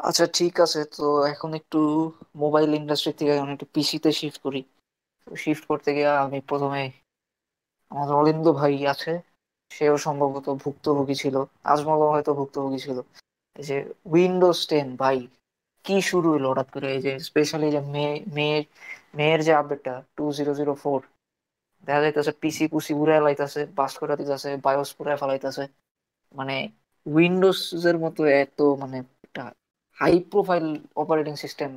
আচ্ছা 0.00 0.24
ঠিক 0.38 0.54
আছে। 0.60 0.80
তো 0.96 1.06
এখন 1.32 1.50
একটু 1.54 1.78
মোবাইল 2.34 2.70
ইন্ডাস্ট্রি 2.74 3.12
থেকে 3.18 3.32
এখন 3.36 3.50
একটু 3.54 3.66
পিসিতে 3.74 4.10
শিফট 4.12 4.38
করি। 4.46 4.60
শিফট 5.26 5.64
করতে 5.70 5.90
গিয়ে 5.96 6.10
আমি 6.24 6.38
প্রথমে 6.50 6.82
আমাদের 7.90 8.14
অলিন্দ 8.20 8.46
ভাই 8.60 8.74
আছে। 8.94 9.12
সেও 9.70 9.94
সম্ভবত 10.06 10.46
ভুক্তভোগী 10.62 11.16
ছিল। 11.22 11.36
আজমলও 11.64 12.08
হয়তো 12.14 12.30
ভুক্তভোগী 12.34 12.78
ছিল। 12.78 12.98
যে 13.58 13.76
উইন্ডোজ 14.06 14.58
টেন 14.66 14.88
ভাই, 14.96 15.18
কি 15.84 15.96
শুরু 16.10 16.28
হলো 16.34 16.46
হঠাৎ 16.50 16.68
করে? 16.74 16.86
এই 16.94 17.00
যে 17.02 17.12
স্পেশালি 17.28 17.68
যে 17.70 17.80
মেয়ের 18.36 18.62
মেয়ের 19.16 19.40
যে 19.46 19.52
আপডেটটা 19.60 19.94
টু 20.16 20.24
জিরো 20.36 20.52
জিরো 20.58 20.72
ফোর 20.82 21.00
দেখা 21.84 22.00
যাইতেছে 22.04 22.32
পিসি 22.42 22.64
পুসি 22.72 22.92
উড়ায় 22.94 23.22
লাইতেছে, 23.26 23.60
বাস 23.78 23.92
করে 24.00 24.14
দিতেছে 24.20 24.48
বায়োস 24.64 24.90
পুরায় 24.96 25.18
ফেলাইতেছে। 25.22 25.62
মানে 26.34 26.56
উইন্ডোজ 27.06 27.58
এর 27.90 27.96
মতো 28.04 28.20
এত 28.36 28.58
মানে 28.82 28.96
একটা 29.26 29.42
হাই 29.98 30.14
প্রোফাইল 30.30 30.66
অপারেটিং 30.96 31.34
সিস্টেম 31.44 31.70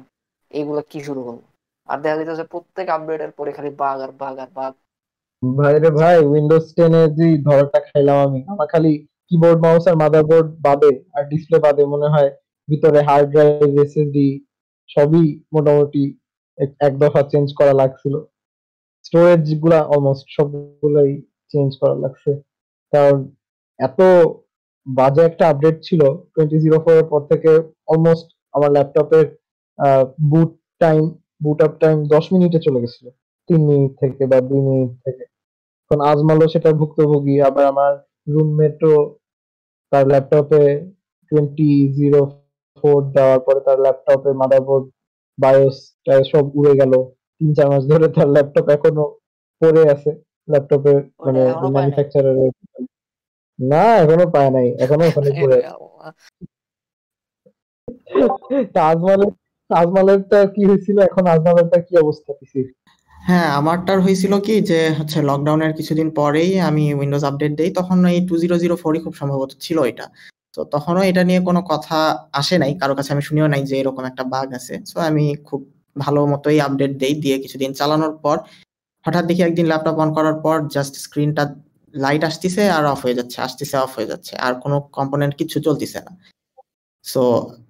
এগুলো 0.51 0.81
কি 0.91 0.99
শুরু 1.07 1.21
হলো? 1.27 1.41
আর 1.89 1.97
দেখা 2.03 2.17
যাইতেছে 2.19 2.45
প্রত্যেক 2.53 2.87
আপডেটের 2.95 3.31
পরে 3.37 3.51
খালি 3.57 3.71
বাগ 3.81 3.97
আর 4.05 4.11
বাগ 4.21 4.35
আর 4.43 4.49
বাগ 4.57 4.73
ভাই 5.43 5.79
রে 5.79 5.89
ভাই 5.89 6.15
উইন্ডোজ 6.25 6.65
টেন 6.75 6.93
এর 6.95 7.09
যে 7.09 7.27
ধরটা 7.43 7.79
খাইলাম 7.79 8.17
আমি, 8.27 8.39
আমার 8.47 8.67
খালি 8.67 9.07
কিবোর্ড 9.27 9.59
মাউস 9.61 9.87
আর 9.87 9.95
মাদারবোর্ড 9.95 10.47
বাদে 10.65 11.03
আর 11.13 11.23
ডিসপ্লে 11.23 11.59
বাদে 11.59 11.85
মনে 11.85 12.07
হয় 12.13 12.29
ভিতরে 12.69 12.99
হার্ড 13.01 13.29
ড্রাইভ 13.29 13.79
এসএসডি 13.83 14.27
সবই 14.87 15.43
মোটামুটি 15.53 16.03
এক- 16.57 16.97
দফা 16.97 17.21
চেঞ্জ 17.21 17.53
করা 17.59 17.73
লাগছিল। 17.73 18.15
স্টোরেজগুলা 19.03 19.79
অলমোস্ট 19.83 20.25
সবগুলাই 20.29 21.21
চেঞ্জ 21.49 21.77
করা 21.81 21.95
লাগছে। 21.95 22.31
কারণ 22.93 23.17
এত 23.79 23.99
বাজে 24.87 25.21
একটা 25.21 25.43
আপডেট 25.49 25.77
ছিল 25.83 26.01
টোয়েন্টি 26.33 26.59
জিরো 26.59 26.79
ফোর 26.79 26.93
এর 26.93 27.03
পর 27.03 27.21
থেকে 27.21 27.49
অলমোস্ট 27.87 28.27
আমার 28.53 28.71
ল্যাপটপের 28.71 29.25
boot 30.31 30.51
time 30.79 31.01
boot 31.43 31.61
up 31.61 31.73
time 31.79 31.97
দশ 32.05 32.33
মিনিটে 32.33 32.59
চলে 32.59 32.81
গেছিল। 32.81 33.09
তিন 33.47 33.61
মিনিট 33.67 33.91
থেকে 33.99 34.25
বা 34.25 34.41
দুই 34.41 34.61
মিনিট 34.61 34.91
থেকে। 35.05 35.32
এখন 35.91 35.99
আজমালও 36.11 36.47
সেটা 36.53 36.69
ভুক্তভোগী 36.81 37.35
আবার 37.47 37.63
আমার 37.73 37.93
রুমমেটও 38.33 38.95
তার 39.91 40.05
ল্যাপটপে 40.11 40.63
টোয়েন্টি 41.31 41.69
জিরো 41.97 42.21
ফোর 42.77 42.99
দেওয়ার 43.15 43.39
পরে 43.45 43.59
তার 43.67 43.77
ল্যাপটপে 43.85 44.31
মাদারবোর্ড 44.41 44.85
বায়োস 45.37 45.77
সব 46.31 46.45
উড়ে 46.59 46.73
গেল। 46.81 46.93
তিন 47.41 47.49
চার 47.57 47.67
মাস 47.71 47.83
ধরে 47.91 48.07
তার 48.15 48.29
ল্যাপটপ 48.35 48.65
এখনও 48.75 49.05
পড়ে 49.61 49.83
আছে। 49.93 50.11
ল্যাপটপে 50.47 50.93
মানে? 51.25 51.41
ম্যানুফ্যাকচারার 51.75 52.35
না 53.59 53.83
এখনও 54.03 54.27
পায় 54.35 54.51
নাই 54.55 54.67
এখনও 54.83 55.05
ওখানে 55.09 55.29
পড়ে 55.39 55.57
আছে। 56.09 56.29
তা 58.73 58.79
আজমালের 58.91 59.31
আজমালেরটা 59.69 60.39
কি 60.55 60.61
হয়েছিল 60.69 60.97
এখন 61.09 61.23
আজমালেরটা 61.33 61.77
কি 61.87 61.93
অবস্থা 62.03 62.31
কিছু 62.39 62.57
হ্যাঁ 63.23 63.47
আমারটার 63.59 63.97
হয়েছিল 64.05 64.33
কি 64.45 64.55
যে, 64.71 64.79
হচ্ছে 64.99 65.17
লকডাউনের 65.29 65.73
কিছুদিন 65.79 66.07
পরেই 66.19 66.51
আমি 66.69 66.83
উইন্ডোজ 66.99 67.23
আপডেট 67.29 67.53
দেই, 67.59 67.69
তখন 67.79 67.97
এই 68.13 68.19
টু 68.29 68.35
জিরো 68.41 68.55
জিরো 68.63 68.75
ফোরই 68.83 68.99
খুব 69.05 69.13
সম্ভবত 69.21 69.51
ছিল 69.65 69.77
এটা। 69.91 70.05
তো 70.53 70.59
তখনও 70.73 71.01
এটা 71.09 71.21
নিয়ে 71.29 71.41
কোনো 71.47 71.61
কথা 71.71 71.97
আসে 72.33 72.55
নাই, 72.57 72.71
কারও 72.81 72.93
কাছে 72.97 73.09
আমি 73.15 73.23
শুনিও 73.29 73.47
নাই 73.47 73.61
যে 73.69 73.75
এরকম 73.81 74.03
একটা 74.11 74.23
বাগ 74.33 74.47
আছে। 74.59 74.73
সো 74.91 74.97
আমি 75.09 75.25
খুব 75.45 75.61
ভালো 75.95 76.19
মতোই 76.33 76.57
আপডেট 76.59 76.91
দেই, 77.01 77.13
দিয়ে 77.23 77.35
কিছুদিন 77.43 77.71
চালানোর 77.79 78.13
পর, 78.23 78.37
হঠাৎ 79.05 79.23
দেখি 79.29 79.41
একদিন 79.43 79.65
ল্যাপটপ 79.71 79.97
অন 80.03 80.09
করার 80.17 80.37
পর 80.45 80.55
জাস্ট 80.75 80.93
স্ক্রিনটা 81.05 81.43
লাইট 81.93 82.23
আসতেছে 82.29 82.63
আর 82.77 82.83
অফ 82.85 82.99
হয়ে 83.05 83.17
যাচ্ছে, 83.19 83.37
আসতেছে 83.41 83.75
অফ 83.77 83.91
হয়ে 83.97 84.09
যাচ্ছে। 84.11 84.33
আর 84.45 84.53
কোনো 84.63 84.77
কম্পোনেন্ট 84.97 85.33
কিছু 85.41 85.57
চলতেছে 85.59 85.99
না। 86.05 86.11
সো 87.05 87.21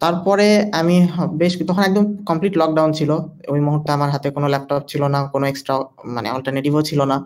তারপরে 0.02 0.48
আমি 0.80 0.96
বেশ 1.42 1.54
তখন 1.70 1.84
একদম 1.86 2.06
কমপ্লিট 2.30 2.54
লকডাউন 2.62 2.92
ছিল। 3.00 3.12
ওই 3.54 3.60
মুহূর্তে 3.68 3.90
আমার 3.98 4.10
হাতে 4.14 4.28
কোনো 4.36 4.48
ল্যাপটপ 4.54 4.84
ছিল 4.92 5.04
না 5.14 5.20
কোনো 5.34 5.46
এক্সট্রা 5.52 5.76
মানে 6.16 6.28
অল্টারনেটিভও 6.36 6.84
ছিল 6.90 7.00
না। 7.12 7.18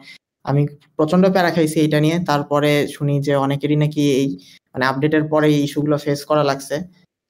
আমি 0.46 0.62
প্রচণ্ড 0.98 1.24
প্যারা 1.34 1.52
খাইছি 1.56 1.78
এটা 1.86 2.00
নিয়ে। 2.06 2.18
তারপরে 2.30 2.72
শুনি 2.96 3.16
যে 3.28 3.34
অনেকেরই 3.46 3.78
নাকি 3.84 4.04
এই 4.22 4.28
মানে 4.74 4.84
আপডেটের 4.92 5.24
পরে 5.32 5.48
এই 5.56 5.62
ইস্যুগুলো 5.68 5.96
ফেস 6.06 6.20
করা 6.30 6.44
লাগছে। 6.44 6.76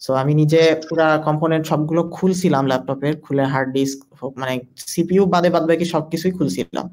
সো 0.02 0.12
আমি 0.22 0.34
নিজে 0.41 0.62
পুরা 0.88 1.08
কম্পোনেন্ট 1.28 1.64
সবগুলো 1.72 2.02
খুলছিলাম 2.16 2.64
ল্যাপটপের 2.72 3.14
খুলে 3.26 3.44
হার্ড 3.54 3.70
ডিস্ক 3.76 3.98
মানে 4.41 4.54
সিপিইউ 4.94 5.24
বাদে 5.34 5.49
বাদ 5.56 5.64
বাকি 5.70 5.86
সবকিছুই 5.94 6.34
খুলছিলাম। 6.38 6.86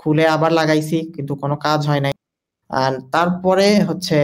খুলে 0.00 0.24
আবার 0.36 0.50
লাগাইছি 0.60 0.96
কিন্তু 1.14 1.32
কোনো 1.42 1.54
কাজ 1.66 1.80
হয় 1.90 2.02
নাই। 2.06 2.11
আর 2.72 2.92
তারপরে 3.12 3.66
হচ্ছে 3.88 4.16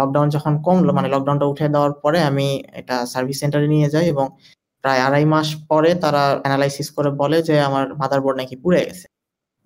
লকডাউন 0.00 0.28
যখন 0.36 0.54
কমলো 0.66 0.90
মানে 0.92 1.08
লকডাউনটা 1.14 1.46
উঠে 1.46 1.66
দেওয়ার 1.68 1.92
পরে 2.02 2.18
আমি 2.30 2.46
এটা 2.72 2.96
সার্ভিস 3.06 3.36
সেন্টারে 3.42 3.68
নিয়ে 3.74 3.88
যাই 3.94 4.06
এবং 4.08 4.26
প্রায় 4.84 5.00
আড়াই 5.06 5.24
মাস 5.34 5.48
পরে 5.70 5.90
তারা 5.94 6.22
অ্যানালাইসিস 6.42 6.88
করে 6.96 7.10
বলে 7.22 7.38
যে 7.48 7.54
আমার 7.60 7.84
মাদারবোর্ড 8.00 8.36
নাকি 8.40 8.56
পুড়ে 8.64 8.80
গেছে। 8.88 9.06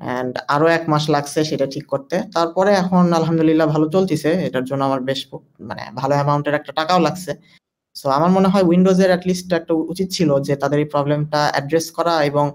এন্ড 0.00 0.34
আরও 0.48 0.66
এক 0.68 0.84
মাস 0.88 1.04
লাগছে 1.10 1.40
সেটা 1.50 1.66
ঠিক 1.74 1.84
করতে। 1.86 2.16
তারপরে 2.34 2.70
এখন 2.82 3.04
আলহামদুলিল্লাহ 3.12 3.66
ভালো 3.74 3.86
চলতেছে। 3.94 4.30
এটার 4.48 4.64
জন্য 4.70 4.82
আমার 4.84 5.00
বেশ 5.08 5.20
মানে 5.60 5.82
ভালো 5.94 6.14
অ্যামাউন্টের 6.14 6.54
একটা 6.54 6.72
টাকাও 6.72 7.00
লাগছে। 7.00 7.32
সো 7.96 8.06
আমার 8.10 8.30
মনে 8.30 8.48
হয় 8.48 8.64
উইন্ডোজের 8.70 9.10
অ্যাটলিস্ট 9.12 9.48
একটা 9.52 9.72
উচিত 9.92 10.08
ছিল 10.10 10.30
যে 10.40 10.54
তাদের 10.56 10.78
এই 10.78 10.88
প্রবলেমটা 10.94 11.40
অ্যাড্রেস 11.54 11.86
করা 11.98 12.14
এবং 12.30 12.46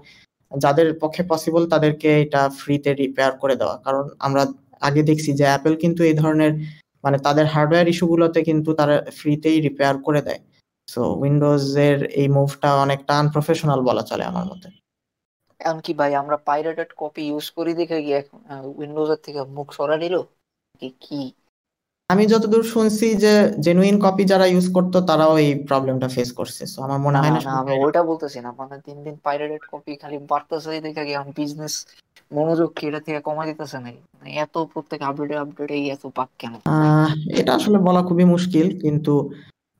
যাদের 0.52 0.88
পক্ষে 1.02 1.22
পসিবল 1.24 1.62
তাদেরকে 1.68 2.10
এটা 2.24 2.42
ফ্রিতে 2.60 2.90
রিপেয়ার 2.94 3.32
করে 3.42 3.54
দেওয়া। 3.56 3.76
কারণ 3.86 4.04
আমরা 4.18 4.42
আগে 4.82 5.02
দেখছি 5.02 5.30
যে 5.38 5.44
অ্যাপেল 5.50 5.74
কিন্তু 5.76 6.00
এই 6.10 6.14
ধরনের 6.14 6.52
মানে 7.04 7.18
তাদের 7.26 7.46
হার্ডওয়্যার 7.54 7.90
ইস্যুগুলোতে 7.92 8.40
কিন্তু 8.42 8.70
তারা 8.80 8.94
ফ্রিতেই 9.18 9.58
রিপেয়ার 9.60 9.94
করে 10.06 10.20
দেয়। 10.28 10.40
সো 10.88 11.02
উইন্ডোজ 11.22 11.64
এর 11.88 11.98
এই 12.20 12.28
মুভটা 12.28 12.70
অনেকটা 12.84 13.12
আনপ্রফেশনাল 13.18 13.80
বলা 13.88 14.02
চলে 14.10 14.24
আমার 14.24 14.44
মতে। 14.50 14.68
এমনকি 15.60 15.92
ভাই, 16.00 16.12
আমরা 16.14 16.36
পাইরেটেড 16.48 16.90
কপি 16.96 17.22
ইউজ 17.30 17.46
করি 17.56 17.72
দেখে 17.80 17.98
গিয়ে 18.06 18.20
উইন্ডোজ 18.78 19.08
এর 19.14 19.20
থেকে 19.26 19.40
মুখ 19.56 19.68
সরা 19.78 19.96
নিল। 20.02 20.16
কি 21.04 21.20
আমি 22.12 22.24
যতদূর 22.32 22.64
শুনছি 22.74 23.06
যে 23.24 23.32
জেনুইন 23.64 23.96
কপি 24.04 24.24
যারা 24.32 24.46
ইউজ 24.52 24.66
করতো 24.76 24.98
তারাও 25.08 25.34
এই 25.44 25.50
প্রবলেমটা 25.68 26.08
ফেস 26.14 26.30
করছে। 26.38 26.62
সো 26.72 26.78
আমার 26.86 27.00
মনে 27.06 27.18
হয় 27.20 27.32
না 27.34 27.40
আমি 27.60 27.72
ওইটা 27.84 28.00
বলতেছি 28.10 28.38
না। 28.44 28.50
মানে 28.60 28.76
দিন 28.86 28.98
দিন 29.06 29.16
পাইরেটেড 29.26 29.62
কপি 29.72 29.92
খালি 30.02 30.16
বাড়তেছে 30.32 30.70
দেখে 30.86 31.02
গিয়ে 31.08 31.20
বিজনেস 31.38 31.74
মনোযোগ 32.32 32.70
কি 32.76 32.84
এটা 32.88 33.00
থেকে 33.06 33.20
কমা 33.28 33.44
দিতেছে 33.50 33.78
নাকি? 33.84 34.00
মানে 34.14 34.30
এত 34.44 34.54
প্রত্যেক 34.72 35.00
আপডেটে 35.08 35.36
আপডেটে 35.42 35.76
এত 35.94 36.04
পাক 36.18 36.28
কেন? 36.40 36.54
এটা 37.40 37.52
আসলে 37.58 37.78
বলা 37.88 38.00
খুবই 38.08 38.26
মুশকিল 38.34 38.66
কিন্তু 38.84 39.14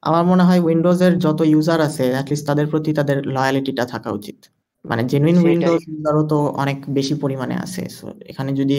আমার 0.02 0.24
মনে 0.30 0.44
হয় 0.48 0.60
উইন্ডোজের 0.66 1.12
যত 1.24 1.40
ইউজার 1.52 1.78
আছে 1.88 2.04
অ্যাটলিস্ট 2.14 2.44
তাদের 2.50 2.66
প্রতি 2.72 2.90
তাদের 2.98 3.18
লয়ালিটিটা 3.36 3.84
থাকা 3.84 4.10
উচিত। 4.18 4.38
মানে 4.84 5.02
জেনুইন। 5.10 5.36
উইন্ডোজ 5.44 5.82
ইউজারও 5.90 6.22
তো 6.32 6.38
অনেক 6.62 6.78
বেশি 6.98 7.14
পরিমাণে 7.14 7.56
আছে। 7.64 7.82
সো 7.96 8.06
এখানে 8.30 8.50
যদি 8.60 8.78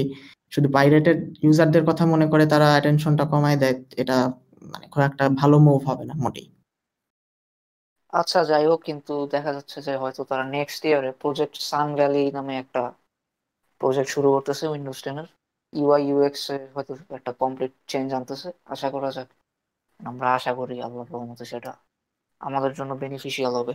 শুধু 0.54 0.68
পাইরেটেড 0.76 1.18
ইউজারদের 1.44 1.84
কথা 1.90 2.04
মনে 2.06 2.26
করে 2.32 2.44
তারা 2.50 2.68
অ্যাটেনশনটা 2.72 3.26
কমায় 3.32 3.58
দেয় 3.62 3.76
এটা 4.02 4.18
মানে 4.72 4.86
খুব 4.92 5.02
একটা 5.10 5.24
ভালো 5.40 5.56
মুভ 5.66 5.80
হবে 5.90 6.04
না 6.06 6.16
মোটেই। 6.24 6.48
আচ্ছা 8.14 8.40
যাই 8.50 8.66
হোক, 8.70 8.80
কিন্তু 8.88 9.14
দেখা 9.34 9.52
যাচ্ছে 9.54 9.78
যে 9.82 9.94
হয়তো 10.02 10.22
তারা 10.30 10.44
নেক্সট 10.52 10.82
ইয়ারে 10.88 11.12
প্রজেক্ট 11.22 11.56
সান 11.70 11.88
ভ্যালি 11.98 12.24
নামে 12.34 12.54
একটা 12.60 12.82
প্রজেক্ট 13.82 14.10
শুরু 14.12 14.28
করতেছে 14.36 14.66
উইন্ডোজ 14.68 15.00
টেনের 15.04 15.28
ইউআই 15.74 16.02
ইউএক্স 16.10 16.44
এ 16.52 16.58
হয়তো 16.76 16.92
একটা 17.18 17.32
কমপ্লিট 17.42 17.72
চেঞ্জ 17.92 18.10
আনতেছে। 18.18 18.50
আশা 18.74 18.88
করা 18.94 19.10
যাক। 19.12 19.30
আমরা 20.00 20.28
আশা 20.38 20.52
করি 20.60 20.76
আল্লাহ 20.86 21.06
রহমতে 21.08 21.44
সেটা 21.52 21.72
আমাদের 22.42 22.72
জন্য 22.76 22.92
বেনিফিশিয়াল 23.04 23.54
হবে। 23.60 23.74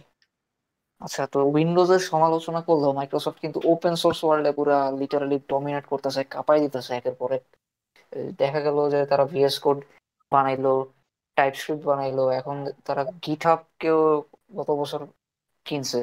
আচ্ছা 1.00 1.22
তো 1.32 1.38
উইন্ডোজের 1.54 2.02
সমালোচনা 2.12 2.60
করলেও 2.68 2.92
মাইক্রোসফট 2.98 3.38
কিন্তু 3.44 3.58
ওপেন 3.72 3.94
সোর্স 4.02 4.18
ওয়ার্ল্ডে 4.24 4.50
পুরা 4.58 4.78
লিটারালি 5.00 5.36
ডমিনেট 5.52 5.84
করতেছে, 5.92 6.20
কাঁপাই 6.34 6.58
দিতেছে 6.64 6.90
একের 6.98 7.14
পর 7.20 7.30
এক। 7.38 7.44
দেখা 8.42 8.60
গেল 8.66 8.78
যে 8.92 8.98
তারা 9.10 9.24
ভিএস 9.32 9.56
কোড 9.64 9.78
বানাইলো 10.32 10.72
টাইপস্ক্রিপ্ট 11.36 11.82
বানাইলো, 11.90 12.22
এখন 12.40 12.56
তারা 12.86 13.02
গিটহাব 13.24 13.60
কেও 13.82 14.00
গত 14.58 14.70
বছর 14.80 15.00
কিনছে। 15.66 16.00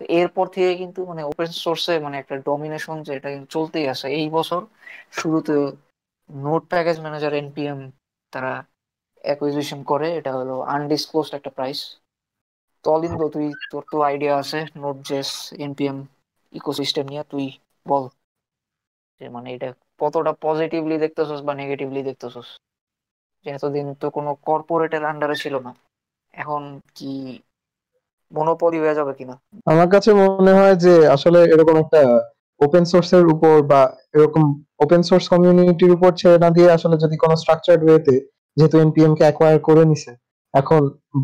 তো 0.00 0.02
এরপর 0.18 0.46
থেকে 0.54 0.70
কিন্তু 0.82 1.00
মানে 1.10 1.22
ওপেন 1.30 1.50
সোর্সে 1.64 1.94
মানে 2.04 2.16
একটা 2.22 2.34
ডমিনেশন 2.48 2.96
যে 3.06 3.12
এটা 3.18 3.28
কিন্তু 3.34 3.48
চলতেই 3.56 3.86
আছে। 3.94 4.06
এই 4.20 4.26
বছর 4.36 4.60
শুরুতে 5.18 5.54
নোট 6.30 6.62
প্যাকেজ 6.72 6.96
ম্যানেজার 7.04 7.32
এনপিএম 7.42 7.80
তারা 8.32 8.52
অ্যাকুইজিশন 9.24 9.80
করে, 9.90 10.08
এটা 10.18 10.30
হলো 10.38 10.54
আনডিসক্লোজড 10.76 11.32
একটা 11.38 11.50
প্রাইস 11.58 11.80
তো 12.84 12.86
অলিন্দ 12.96 13.20
তুই 13.34 13.46
তোর 13.70 13.82
তো 13.92 13.96
আইডিয়া 14.02 14.34
আছে 14.42 14.58
নোট 14.76 14.96
জেস 15.08 15.30
এনপিএম 15.64 15.98
ইকোসিস্টেম 16.52 17.04
নিয়ে 17.08 17.22
তুই 17.32 17.46
বল। 17.86 18.04
যে 19.20 19.26
মানে 19.28 19.48
এটা 19.56 19.68
কতটা 20.00 20.32
পজিটিভলি 20.42 20.96
দেখতেছস 21.04 21.40
বা 21.46 21.52
নেগেটিভলি 21.54 22.00
দেখতেছস? 22.08 22.48
যে 23.44 23.48
এতদিন 23.50 23.86
তো 24.02 24.06
কোনো 24.10 24.30
কর্পোরেটের 24.48 25.02
আন্ডারে 25.04 25.36
ছিল 25.42 25.54
না। 25.66 25.72
এখন 26.34 26.62
কি 26.96 27.12
মনোপলি 28.32 28.78
হয়ে 28.82 28.98
যাবে 28.98 29.12
কিনা? 29.18 29.34
আমার 29.66 29.88
কাছে 29.94 30.10
মনে 30.20 30.52
হয় 30.52 30.76
যে 30.84 30.94
আসলে 31.16 31.38
এরকম 31.54 31.76
একটা 31.76 32.00
ওপেন 32.60 32.84
সোর্সের 32.84 33.24
উপর 33.34 33.54
বা 33.70 33.80
এরকম 34.16 34.44
ওপেন 34.84 35.02
সোর্স 35.08 35.24
কমিউনিটির 35.32 35.92
উপর 35.92 36.10
ছেড়ে 36.20 36.38
না 36.44 36.48
দিয়ে 36.56 36.68
আসলে 36.76 36.96
যদি 37.04 37.16
কোনো 37.16 37.34
স্ট্রাকচার্ড 37.36 37.80
ওয়েতে 37.84 38.14
যেহেতু 38.56 38.76
এনপিএম 38.78 39.12
কে 39.14 39.22
অ্যাকোয়ার 39.26 39.56
করে 39.68 39.82
নিছে 39.84 40.10
এখন 40.54 40.82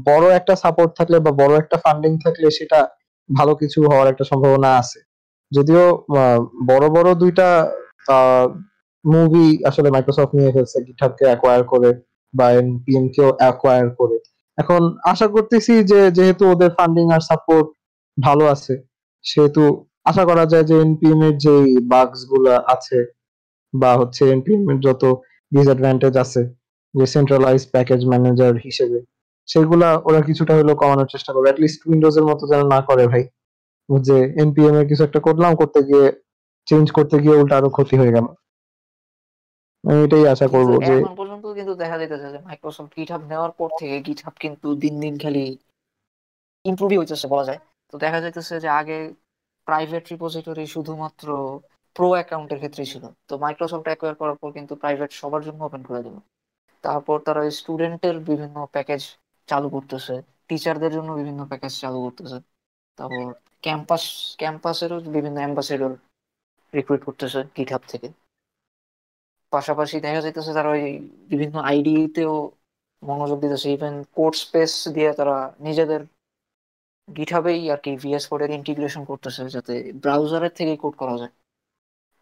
বড় 0.09 0.27
একটা 0.39 0.55
সাপোর্ট 0.63 0.91
থাকলে 0.99 1.17
বা 1.25 1.31
বড় 1.41 1.53
একটা 1.63 1.77
ফান্ডিং 1.85 2.13
থাকলে 2.25 2.47
সেটা 2.59 2.79
ভালো 3.29 3.53
কিছু 3.61 3.79
হওয়ার 3.91 4.09
একটা 4.13 4.25
সম্ভাবনা 4.31 4.71
আছে। 4.83 4.99
যদিও 5.53 5.85
বড় 6.71 6.87
বড় 6.97 7.09
দুইটা 7.23 7.49
মুভি 9.05 9.47
আসলে 9.69 9.89
মাইক্রোসফট 9.95 10.33
নিয়ে 10.39 10.55
ফেলছে 10.55 10.79
গিটহাবকে 10.87 11.25
অ্যাকোয়ার 11.31 11.63
করে 11.73 11.91
বা 12.35 12.47
এনপিএম 12.61 13.05
কেও 13.15 13.31
অ্যাকোয়ার 13.41 13.87
করে। 14.01 14.17
এখন 14.59 14.83
আশা 15.13 15.27
করতেছি 15.35 15.75
যে, 15.91 16.01
যেহেতু 16.19 16.45
ওদের 16.53 16.71
ফান্ডিং 16.79 17.07
আর 17.17 17.23
সাপোর্ট 17.31 17.67
ভালো 18.19 18.45
আছে, 18.55 18.75
সেহেতু 19.25 19.63
আশা 20.11 20.23
করা 20.31 20.45
যায় 20.53 20.67
যে 20.71 20.75
এনপিএম 20.85 21.21
এর 21.29 21.35
যে 21.45 21.55
বাগসগুলা 21.93 22.55
আছে 22.75 22.99
বা 23.75 23.91
হচ্ছে 24.01 24.23
এনপিএম 24.35 24.63
এর 24.73 24.79
যত 24.87 25.03
ডিসঅ্যাডভান্টেজ 25.53 26.15
আছে, 26.25 26.43
যে 26.95 27.05
সেন্ট্রালাইজ 27.15 27.63
প্যাকেজ 27.75 28.01
ম্যানেজার 28.11 28.55
হিসেবে 28.67 28.99
সেগুলা 29.49 29.89
ওরা 30.05 30.21
কিছুটা 30.21 30.53
হলেও 30.55 30.77
কমানোর 30.77 31.09
চেষ্টা 31.09 31.31
করবে। 31.33 31.49
অ্যাটলিস্ট 31.49 31.81
উইন্ডোজ 31.87 32.15
এর 32.19 32.25
মতো 32.25 32.45
যেন 32.47 32.63
না 32.67 32.79
করে 32.81 33.05
ভাই। 33.09 33.25
যে 33.89 34.17
এনপিএম 34.43 34.75
এর 34.77 34.87
কিছু 34.89 35.03
একটা 35.05 35.21
করলাম 35.21 35.53
করতে 35.55 35.81
গিয়ে 35.83 36.07
চেঞ্জ 36.69 36.87
করতে 36.93 37.17
গিয়ে 37.19 37.39
উল্টা 37.41 37.55
আরও 37.57 37.69
ক্ষতি 37.69 37.95
হয়ে 37.97 38.15
গেল। 38.17 38.27
আমি 39.85 40.01
এটাই 40.05 40.25
আশা 40.27 40.47
করব 40.49 40.71
যে 40.89 40.95
এখন 40.95 41.15
পর্যন্ত 41.15 41.45
কিন্তু 41.59 41.73
দেখা 41.75 41.97
যাইতেছে 41.99 42.29
যে 42.31 42.39
মাইক্রোসফট 42.39 42.93
গিটহাব 42.97 43.23
নেওয়ার 43.27 43.53
পর 43.53 43.69
থেকে 43.79 43.97
গিটহাব 44.01 44.35
কিন্তু 44.41 44.67
দিন 44.75 44.95
দিন 45.01 45.15
খালি 45.19 45.45
ইমপ্রুভই 46.65 46.99
হইতেছে 46.99 47.27
বলা 47.29 47.45
যায়। 47.45 47.61
তো 47.93 47.95
দেখা 47.99 48.19
যাইতেছে 48.21 48.55
যে 48.61 48.69
আগে 48.81 48.99
প্রাইভেট 49.67 50.05
রিপোজিটরি 50.11 50.65
শুধুমাত্র 50.67 51.27
প্রো 51.97 52.07
অ্যাকাউন্টের 52.11 52.59
ক্ষেত্রেই 52.59 52.89
ছিল। 52.93 53.05
তো 53.29 53.33
মাইক্রোসফট 53.39 53.87
অ্যাকোয়ার 53.87 54.15
করার 54.15 54.37
পর 54.37 54.49
কিন্তু 54.53 54.73
প্রাইভেট 54.75 55.11
সবার 55.13 55.43
জন্য 55.43 55.61
ওপেন 55.65 55.83
করে 55.83 56.01
দিল। 56.03 56.17
তারপর 56.85 57.17
তারা 57.21 57.43
স্টুডেন্টের 57.51 58.17
বিভিন্ন 58.21 58.57
প্যাকেজ 58.73 59.03
চালু 59.49 59.69
করতেছে। 59.71 60.15
টিচারদের 60.49 60.93
জন্য 60.97 61.11
বিভিন্ন 61.21 61.41
প্যাকেজ 61.51 61.73
চালু 61.83 61.99
করতেছে। 62.07 62.39
তারপর 62.99 63.27
ক্যাম্পাস 63.65 64.05
ক্যাম্পাসেরও 64.39 64.99
বিভিন্ন 65.07 65.37
অ্যাম্বাসেডর 65.41 65.93
রিক্রুট 66.73 67.01
করতেছে 67.05 67.41
গিটহাব 67.57 67.83
থেকে। 67.93 68.09
পাশাপাশি 69.53 69.97
দেখা 70.01 70.21
যাইতেছে 70.21 70.53
তারা 70.53 70.69
ওই 70.71 70.85
বিভিন্ন 71.31 71.57
আইডিতেও 71.71 72.35
মনোযোগ 73.03 73.39
দিতেছে। 73.41 73.67
ইভেন 73.77 73.95
কোড 74.17 74.33
স্পেস 74.45 74.73
দিয়ে 74.89 75.11
তারা 75.13 75.37
নিজেদের 75.61 76.01
গিটহাবেই 77.09 77.63
আর 77.71 77.81
কি 77.85 77.91
ভিএস 78.03 78.25
কোডের 78.31 78.51
ইন্টিগ্রেশন 78.51 79.03
করতেছে 79.11 79.43
যাতে 79.55 79.75
ব্রাউজারের 80.03 80.53
থেকেই 80.59 80.79
কোড 80.83 80.95
করা 80.97 81.15
যায়। 81.21 81.33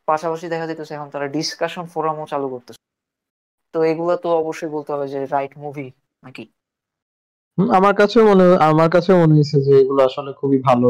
পাশাপাশি 0.08 0.46
দেখা 0.48 0.66
যাইতেছে 0.68 0.92
এখন 0.94 1.08
তারা 1.10 1.26
ডিসকাশন 1.28 1.84
ফোরামও 1.92 2.26
চালু 2.32 2.46
করতেছে। 2.48 2.80
তো 3.74 3.78
এগুলো 3.84 4.12
তো 4.16 4.28
অবশ্যই 4.40 4.70
বলতে 4.76 4.90
হবে 4.94 5.06
যে 5.08 5.18
রাইট 5.26 5.52
মুভি 5.58 5.86
নাকি? 6.22 6.44
আমার 7.78 7.94
কাছেও 8.00 8.24
মনে, 8.30 8.46
আমার 8.70 8.88
কাছেও 8.94 9.16
মনে 9.22 9.34
হয়েছে 9.36 9.56
যে 9.66 9.72
এগুলো 9.82 10.00
আসলে 10.08 10.30
খুবই 10.40 10.58
ভালো। 10.68 10.86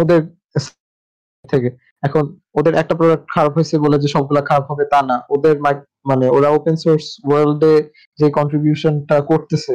ওদের 0.00 0.22
থেকে, 1.44 1.68
এখন 2.06 2.24
ওদের 2.58 2.74
একটা 2.80 2.94
প্রোডাক্ট 2.98 3.26
খারাপ 3.34 3.52
হয়েছে 3.56 3.74
বলে 3.84 3.96
যে 4.02 4.08
সবগুলা 4.14 4.42
খারাপ 4.50 4.64
হবে 4.70 4.84
তা 4.92 5.00
না 5.10 5.16
ওদের 5.34 5.54
মানে 6.10 6.26
ওরা 6.36 6.48
ওপেন 6.58 6.76
সোর্স 6.84 7.06
ওয়ার্ল্ডে 7.28 7.74
যে 8.18 8.26
কন্ট্রিবিউশনটা 8.38 9.16
করতেছে, 9.30 9.74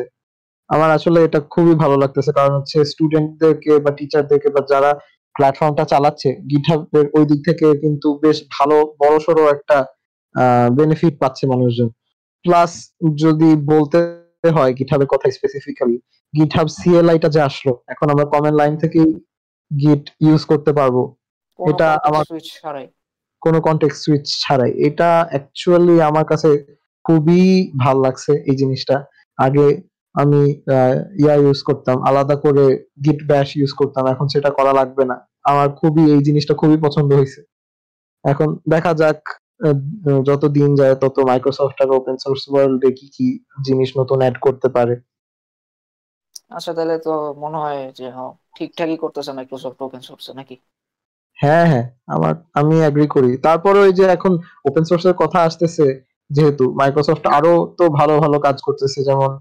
আমার 0.69 0.89
আসলে 0.97 1.19
এটা 1.27 1.39
খুবই 1.53 1.75
ভালো 1.83 1.95
লাগতেছে 2.03 2.31
কারণ 2.37 2.53
হচ্ছে 2.59 2.77
স্টুডেন্টদেরকে 2.91 3.73
বা 3.83 3.91
টিচারদেরকে 3.97 4.49
বা 4.55 4.61
যারা 4.71 4.91
প্ল্যাটফর্মটা 5.35 5.83
চালাচ্ছে 5.91 6.29
গিটহাবের 6.51 7.05
ওই 7.17 7.23
দিক 7.29 7.39
থেকে 7.47 7.67
কিন্তু 7.83 8.07
বেশ 8.23 8.37
ভালো, 8.55 8.77
বড়সড় 9.01 9.41
একটা 9.55 9.77
বেনিফিট 10.79 11.13
পাচ্ছে 11.21 11.43
মানুষজন 11.53 11.89
প্লাস 12.45 12.71
যদি 13.23 13.49
বলতে 13.71 13.99
হয় 14.51 14.73
গিটহাবের 14.73 15.07
কথা 15.07 15.31
স্পেসিফিক্যালি 15.31 15.97
গিটহাব 16.33 16.67
সিএলআইটা 16.67 17.29
যে 17.29 17.41
আসলো 17.41 17.83
এখন 17.87 18.09
আমরা 18.09 18.25
কমেন্ট 18.25 18.57
লাইন 18.57 18.77
থেকেই 18.77 19.13
গিট 19.71 20.09
ইউজ 20.19 20.45
করতে 20.45 20.73
পারব। 20.73 21.15
এটা 21.69 21.93
আমার- 21.93 22.23
সুইচ 22.23 22.43
ছাড়াই। 22.61 22.87
কোনো 23.41 23.61
কন্টেক্সট 23.61 24.01
সুইচ 24.03 24.21
ছাড়াই। 24.41 24.71
এটা 24.71 25.27
অ্যাকচুয়ালি 25.29 26.01
আমার 26.01 26.25
কাছে 26.25 26.75
খুবই 27.03 27.71
ভালো 27.79 28.01
লাগছে 28.01 28.43
এই 28.47 28.55
জিনিসটা। 28.55 29.05
আগে 29.37 29.81
আমি 30.13 30.49
ইয়া 31.23 31.33
ইউজ 31.33 31.63
করতাম 31.63 32.03
আলাদা 32.03 32.35
করে 32.35 32.85
গিট 33.05 33.27
ব্যাশ 33.27 33.57
ইউজ 33.57 33.71
করতাম 33.71 34.07
এখন 34.07 34.27
সেটা 34.27 34.49
করা 34.49 34.73
লাগবে 34.73 35.05
না। 35.05 35.27
আমার 35.43 35.69
খুবই 35.69 36.11
এই 36.11 36.23
জিনিসটা 36.23 36.53
খুবই 36.53 36.77
পছন্দ 36.77 37.13
হয়েছে। 37.13 37.43
এখন 38.23 38.57
দেখা 38.69 38.93
যাক 38.93 39.21
যত 40.27 40.43
দিন 40.57 40.69
যায় 40.79 40.95
তত 41.03 41.17
মাইক্রোসফট 41.29 41.77
আর 41.83 41.89
ওপেন 41.99 42.15
সোর্স 42.23 42.43
ওয়ার্ল্ডে 42.51 42.89
কি 42.99 43.07
কি 43.15 43.27
জিনিস 43.65 43.89
নতুন 43.99 44.17
অ্যাড 44.23 44.35
করতে 44.45 44.67
পারে? 44.75 44.95
আচ্ছা 46.57 46.71
তাহলে 46.77 46.95
তো 47.05 47.13
মনে 47.43 47.57
হয় 47.63 47.81
যে 47.99 48.05
হ্যাঁ 48.15 48.31
ঠিকঠাকই 48.55 48.97
করতেছে 49.03 49.31
মাইক্রোসফট 49.37 49.79
ওপেন 49.87 50.01
সোর্স 50.07 50.25
নাকি? 50.39 50.55
হ্যাঁ 51.37 51.65
হ্যাঁ 51.71 51.85
আমার 52.07 52.33
আমি 52.59 52.75
এগ্রি 52.89 53.07
করি। 53.15 53.31
তারপরে 53.37 53.77
ওই 53.85 53.93
যে 53.99 54.05
এখন 54.15 54.31
ওপেন 54.69 54.83
সোর্সের 54.89 55.15
কথা 55.21 55.39
আসতেছে 55.47 55.85
যেহেতু 56.29 56.63
মাইক্রোসফট 56.81 57.25
আরও 57.37 57.53
তো 57.79 57.83
ভালো 57.99 58.13
ভালো 58.23 58.37
কাজ 58.47 58.57
করতেছে 58.67 58.99
যেমন 59.09 59.31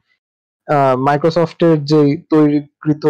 মাইক্রোসফটের 1.06 1.76
যে 1.84 2.00
তৈরিকৃত 2.30 3.04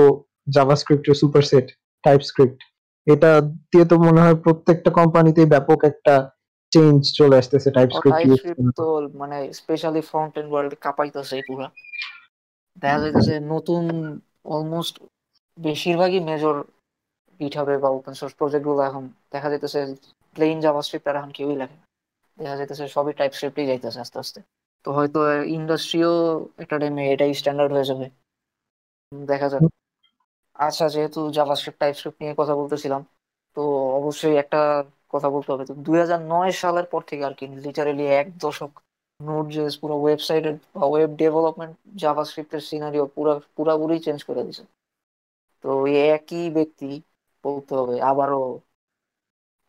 জাভাস্ক্রিপ্টের 0.56 1.16
সুপারসেট 1.22 1.66
টাইপস্ক্রিপ্ট 2.04 2.60
এটা 3.06 3.30
দিয়ে 3.70 3.86
তো 3.90 3.94
মনে 4.06 4.20
হয় 4.24 4.36
প্রত্যেকটা 4.44 4.90
কোম্পানিতে 4.90 5.42
ব্যাপক 5.46 5.78
একটা 5.84 6.14
চেঞ্জ 6.72 7.00
চলে 7.18 7.34
আসতেছে 7.40 7.68
টাইপস্ক্রিপ্ট 7.76 8.12
টাইপস্ক্রিপ্ট 8.14 8.62
তো 8.76 8.84
মানে 9.14 9.36
স্পেশালি 9.60 10.02
ফ্রন্ট 10.10 10.32
এন্ড 10.36 10.50
ওয়ার্ল্ড 10.50 10.72
কাঁপাইতেছে 10.84 11.36
পুরা। 11.48 11.66
দেখা 12.82 12.98
যাইতেছে 13.02 13.34
নতুন 13.52 13.82
অলমোস্ট 14.48 14.94
বেশিরভাগই 15.58 16.20
মেজর 16.28 16.56
গিটহাবে 17.40 17.74
বা 17.78 17.88
ওপেন 17.90 18.14
সোর্স 18.14 18.34
প্রজেক্টগুলো 18.38 18.80
এখন 18.82 19.02
দেখা 19.32 19.48
যাইতেছে 19.50 19.80
প্লেন 20.36 20.56
জাভাস্ক্রিপ্ট 20.60 21.06
আর 21.08 21.16
এখন 21.16 21.30
কেউই 21.32 21.56
লাগে। 21.62 21.76
দেখা 22.38 22.56
যাইতেছে 22.58 22.84
সবই 22.88 23.12
টাইপস্ক্রিপ্টই 23.18 23.68
যাইতেছে 23.68 23.98
আস্তে 24.00 24.16
আস্তে। 24.18 24.40
তো 24.84 24.88
হয়তো 24.96 25.18
ইন্ডাস্ট্রিও 25.56 26.12
একটা 26.58 26.76
টাইমে 26.78 27.02
এটাই 27.12 27.32
স্ট্যান্ডার্ড 27.40 27.72
হয়ে 27.74 27.88
যাবে। 27.90 28.06
দেখা 29.12 29.48
যাক। 29.48 29.62
আচ্ছা 30.56 30.84
যেহেতু 30.88 31.20
জাভাস্ক্রিপ্ট 31.36 31.78
টাইপস্ক্রিপ্ট 31.80 32.18
নিয়ে 32.20 32.34
কথা 32.38 32.54
বলতেছিলাম 32.60 33.02
তো 33.56 33.60
অবশ্যই 33.98 34.36
একটা 34.38 34.60
কথা 35.12 35.28
বলতে 35.34 35.48
হবে 35.52 35.64
তো। 35.68 35.74
দুই 35.86 35.96
হাজার 36.02 36.20
নয় 36.28 36.52
সালের 36.62 36.86
পর 36.92 37.02
থেকে 37.10 37.22
আর 37.28 37.34
কি 37.38 37.44
লিটারেলি 37.64 38.04
এক 38.20 38.26
দশক 38.38 38.72
নোট 39.20 39.46
জেস 39.54 39.74
পুরো 39.82 39.94
ওয়েবসাইটের 40.02 40.54
বা 40.74 40.82
ওয়েব 40.86 41.10
ডেভেলপমেন্ট 41.20 41.74
জাভা 41.76 42.00
জাভাস্ক্রিপ্টের 42.02 42.62
সিনারিও 42.68 43.06
পুরো, 43.16 43.32
পুরাপুরি 43.56 43.96
চেঞ্জ 44.06 44.20
করে 44.28 44.42
দিছে। 44.48 44.62
তো 45.64 45.68
একই 46.12 46.44
ব্যক্তি 46.56 46.88
বলতে 47.44 47.72
হবে, 47.74 47.94
আবারও 48.10 48.40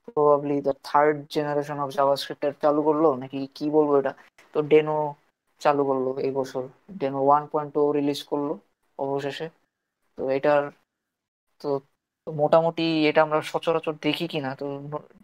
probably 0.07 0.55
the 0.65 0.73
third 0.83 1.15
generation 1.35 1.77
of 1.79 1.89
জাভাস্ক্রিপ্টের 1.97 2.53
চালু 2.63 2.81
করল, 2.87 3.05
নাকি 3.21 3.39
কি 3.57 3.65
বলব 3.77 3.91
এটা? 4.01 4.11
তো 4.55 4.59
ডেনো 4.71 4.97
চালু 5.61 5.81
করল 5.89 6.05
এই 6.25 6.31
বছর। 6.39 6.63
ডেনো 7.01 7.19
ওয়ান 7.27 7.43
পয়েন্ট 7.51 7.73
রিলিজ 7.97 8.19
করল 8.31 8.49
অবশেষে। 8.99 9.47
তো 10.17 10.21
এটার, 10.37 10.63
তো 11.61 11.67
তো 12.27 12.29
মোটামুটি 12.41 12.85
এটা 13.09 13.19
আমরা 13.21 13.39
সচরাচর 13.51 13.95
দেখি 14.05 14.25
কিনা। 14.33 14.51
তো 14.59 14.65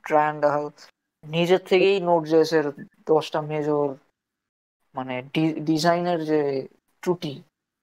ট্রায়ান 0.08 0.36
ডাহাল 0.44 0.66
নিজের 1.24 1.62
থেকেই 1.70 1.98
নোট 2.10 2.24
জেস 2.32 2.50
এর 2.60 2.68
দশটা 3.08 3.40
মেজর 3.52 3.88
মানে 4.96 5.16
ডিজাইনের 5.70 6.20
যে 6.32 6.42
ত্রুটি, 7.04 7.34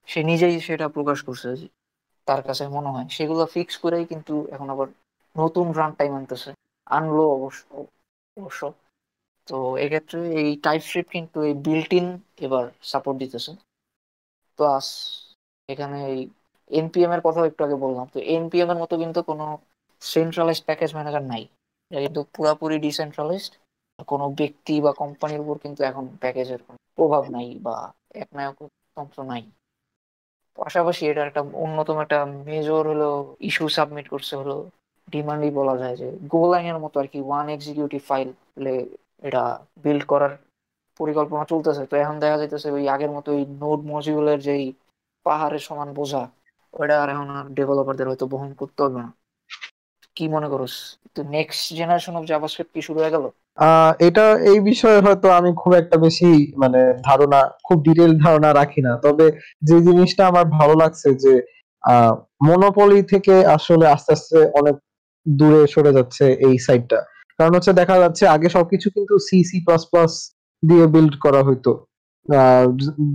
সে 0.08 0.20
নিজেই 0.30 0.56
সেটা 0.60 0.86
প্রকাশ 0.88 1.18
করছে 1.26 1.50
তার 2.26 2.40
কাছে 2.48 2.64
মনে 2.76 2.90
হয়। 2.94 3.08
সেগুলো 3.16 3.42
ফিক্স 3.54 3.74
করেই 3.84 4.04
কিন্তু 4.12 4.34
এখন 4.54 4.68
আবার 4.74 4.88
নতুন 5.36 5.66
রান 5.78 5.90
টাইম 5.98 6.12
আনতেছে। 6.18 6.50
আনলো 6.86 7.24
অবশ্য 7.36 7.62
অবশ্য। 8.36 8.62
তো 9.48 9.56
এক্ষেত্রে 9.84 10.20
এই 10.40 10.50
টাইপস্ক্রিপ্ট 10.66 11.10
কিন্তু 11.16 11.38
এই 11.48 11.54
বিল্ট 11.66 11.90
ইন 11.92 12.06
এবার 12.46 12.64
সাপোর্ট 12.82 13.16
দিতেছে। 13.22 13.52
প্লাস 14.58 14.86
এখানে 15.68 15.98
এই 16.12 16.20
এনপিএম 16.70 17.10
এর 17.12 17.22
কথাও 17.24 17.48
একটু 17.50 17.60
আগে 17.64 17.76
বললাম। 17.84 18.06
তো 18.12 18.18
এনপিএম 18.34 18.68
এর 18.72 18.78
মতো 18.82 18.94
কিন্তু 19.02 19.20
কোনো 19.22 19.44
সেন্ট্রালাইজড 20.02 20.64
প্যাকেজ 20.68 20.90
ম্যানেজার 20.94 21.24
নাই। 21.32 21.42
এটা 21.90 22.00
কিন্তু 22.06 22.20
পুরোপুরি 22.34 22.76
ডিসেন্ট্রালাইজড 22.86 23.52
কোনো 24.08 24.24
ব্যক্তি 24.40 24.74
বা 24.80 24.92
কোম্পানির 25.02 25.40
উপর 25.40 25.56
কিন্তু 25.64 25.80
এখন 25.82 26.04
প্যাকেজের 26.22 26.60
কোনো 26.66 26.78
প্রভাব 26.98 27.22
নাই 27.34 27.48
বা 27.66 27.76
একনায়ক 28.14 28.56
তন্ত্র 28.96 29.18
নাই। 29.32 29.42
পাশাপাশি 30.58 31.02
এটা 31.06 31.22
একটা 31.28 31.42
অন্যতম 31.64 31.96
একটা 32.00 32.18
মেজর 32.46 32.82
হলো 32.92 33.08
ইস্যু 33.48 33.64
সাবমিট 33.68 34.06
করছে 34.08 34.34
হলো 34.36 34.56
ডিমান্ডই 35.08 35.50
বলা 35.50 35.74
যায় 35.76 35.96
যে 35.96 36.08
গোলাইং 36.32 36.64
এর 36.66 36.78
মতো 36.84 36.96
আর 37.02 37.08
কি 37.12 37.18
ওয়ান 37.22 37.46
এক্সিকিউটিভ 37.48 38.00
ফাইল 38.02 38.28
এটা 39.22 39.42
বিল্ড 39.84 40.04
করার 40.04 40.32
পরিকল্পনা 41.00 41.44
চলতেছে। 41.44 41.82
তো 41.90 41.94
এখন 41.96 42.16
দেখা 42.18 42.36
যাইতেছে 42.38 42.68
ওই 42.70 42.84
আগের 42.94 43.10
মতো 43.10 43.28
ওই 43.32 43.42
নোড 43.60 43.80
মজিউলের 43.92 44.38
যেই 44.40 44.64
পাহাড়ের 45.26 45.62
সমান 45.68 45.88
বোঝা 45.94 46.22
ওটা 46.76 46.94
আর 47.02 47.08
এখন 47.14 47.28
আর 47.38 47.46
ডেভেলপারদের 47.58 48.06
হয়তো 48.10 48.26
বহন 48.32 48.50
করতে 48.60 48.80
হবে 48.84 48.98
না। 49.04 49.08
কি 50.16 50.24
মনে 50.34 50.48
করস? 50.52 50.74
তো 51.14 51.20
নেক্সট 51.36 51.64
জেনারেশন 51.78 52.14
অফ 52.18 52.24
জাভাস্ক্রিপ্ট 52.30 52.72
কি 52.74 52.80
শুরু 52.86 52.98
হয়ে 53.02 53.14
গেল? 53.14 53.24
এটা, 54.08 54.24
এই 54.50 54.58
বিষয়ে 54.70 54.98
হয়তো 55.06 55.26
আমি 55.38 55.50
খুব 55.62 55.72
একটা 55.80 55.96
বেশি 56.06 56.30
মানে 56.62 56.80
ধারণা, 57.08 57.40
খুব 57.66 57.78
ডিটেল 57.86 58.12
ধারণা 58.24 58.50
রাখি 58.60 58.80
না। 58.86 58.92
তবে 59.04 59.26
যে 59.68 59.76
জিনিসটা 59.86 60.22
আমার 60.30 60.44
ভালো 60.58 60.74
লাগছে 60.82 61.08
যে 61.24 61.34
মনোপলি 62.48 63.00
থেকে 63.12 63.34
আসলে 63.56 63.84
আস্তে 63.94 64.10
আস্তে 64.16 64.38
অনেক 64.60 64.76
দূরে 65.26 65.62
সরে 65.74 65.92
যাচ্ছে 65.98 66.24
এই 66.46 66.56
সাইডটা 66.66 66.98
কারণ 67.38 67.52
হচ্ছে 67.56 67.72
দেখা 67.80 67.96
যাচ্ছে 68.02 68.24
আগে 68.36 68.48
সবকিছু 68.56 68.86
কিন্তু 68.96 69.14
সি 69.26 69.38
সি 69.48 69.58
প্লাস 69.66 69.82
প্লাস 69.90 70.12
দিয়ে 70.62 70.86
বিল্ড 70.94 71.14
করা 71.24 71.40
হইতো। 71.48 71.72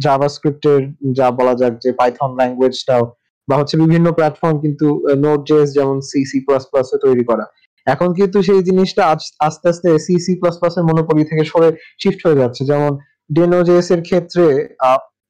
জাভাস্ক্রিপ্টের 0.05 0.81
যা 1.17 1.27
বলা 1.38 1.53
যাক 1.61 1.73
যে 1.83 1.89
পাইথন 1.99 2.29
ল্যাঙ্গুয়েজটাও 2.39 3.03
বা 3.52 3.56
হচ্ছে 3.60 3.76
বিভিন্ন 3.84 4.07
প্ল্যাটফর্ম 4.18 4.56
কিন্তু 4.64 4.88
নোট 5.26 5.40
জেস 5.49 5.68
যেমন 5.78 5.98
সি 6.10 6.19
সি 6.30 6.38
প্লাস 6.48 6.64
প্লাস 6.72 6.88
তৈরি 7.06 7.23
করা। 7.30 7.45
এখন 7.88 8.10
কিন্তু 8.19 8.38
সেই 8.48 8.61
জিনিসটা 8.69 9.03
আস্তে 9.48 9.68
আস্তে 9.72 9.90
সি 10.06 10.15
সি 10.26 10.34
প্লাস 10.41 10.56
প্লাস 10.60 10.73
এর 10.80 10.84
মনোপলি 10.90 11.23
থেকে 11.30 11.44
সরে 11.52 11.69
শিফট 12.02 12.19
হয়ে 12.26 12.40
যাচ্ছে। 12.41 12.61
যেমন 12.72 12.91
ডেনো 13.38 13.60
জেএস 13.68 13.90
এর 13.95 14.02
ক্ষেত্রে 14.10 14.45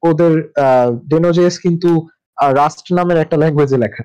ওদের 0.10 0.34
ডেনোজেস 1.11 1.56
কিন্তু 1.65 1.91
রাস্ট 2.60 2.85
নামের 2.98 3.18
একটা 3.23 3.38
ল্যাঙ্গুয়েজে 3.41 3.77
লেখা। 3.84 4.03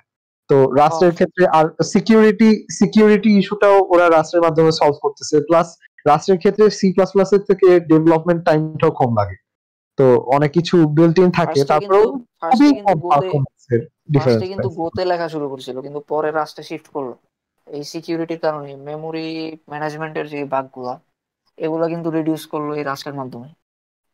তো 0.51 0.57
রাষ্ট্রের 0.81 1.15
ক্ষেত্রে 1.19 1.45
আর 1.59 1.67
সিকিউরিটি 1.93 2.51
সিকিউরিটি 2.79 3.31
ইস্যুটাও 3.41 3.77
ওরা 3.93 4.07
রাষ্ট্রের 4.17 4.45
মাধ্যমে 4.47 4.73
সলভ 4.81 4.97
করতেছে। 5.05 5.37
প্লাস 5.49 5.69
রাষ্ট্রের 6.11 6.39
ক্ষেত্রে 6.43 6.65
সি 6.79 6.87
প্লাস 6.97 7.11
প্লাস 7.15 7.31
এর 7.37 7.43
থেকে 7.51 7.69
ডেভেলপমেন্ট 7.91 8.41
টাইমটাও 8.49 8.93
কম 9.01 9.11
লাগে। 9.21 9.37
তো 9.99 10.07
অনেক 10.37 10.51
কিছু 10.57 10.77
বিল্ট 10.97 11.17
ইন 11.25 11.31
থাকে। 11.39 11.61
তারপরেও 11.71 12.05
খুবই 12.51 12.71
কম 12.85 13.43
ডিফারেন্স 14.09 14.43
কিন্তু 14.53 14.69
গোতে 14.79 15.03
লেখা 15.11 15.29
শুরু 15.35 15.47
করেছিল 15.53 15.77
কিন্তু 15.81 16.01
পরে 16.09 16.29
রাষ্ট্রে 16.31 16.65
শিফট 16.71 16.87
করল। 16.95 17.11
এই 17.67 17.83
সিকিউরিটির 17.93 18.41
কারণে 18.47 18.71
মেমোরি 18.89 19.27
ম্যানেজমেন্টের 19.71 20.27
যে 20.33 20.41
বাগগুলা 20.55 20.95
এগুলা 21.59 21.87
কিন্তু 21.93 22.09
রিডিউস 22.11 22.43
করল 22.53 22.69
এই 22.79 22.85
রাষ্ট্রের 22.85 23.19
মাধ্যমে। 23.21 23.49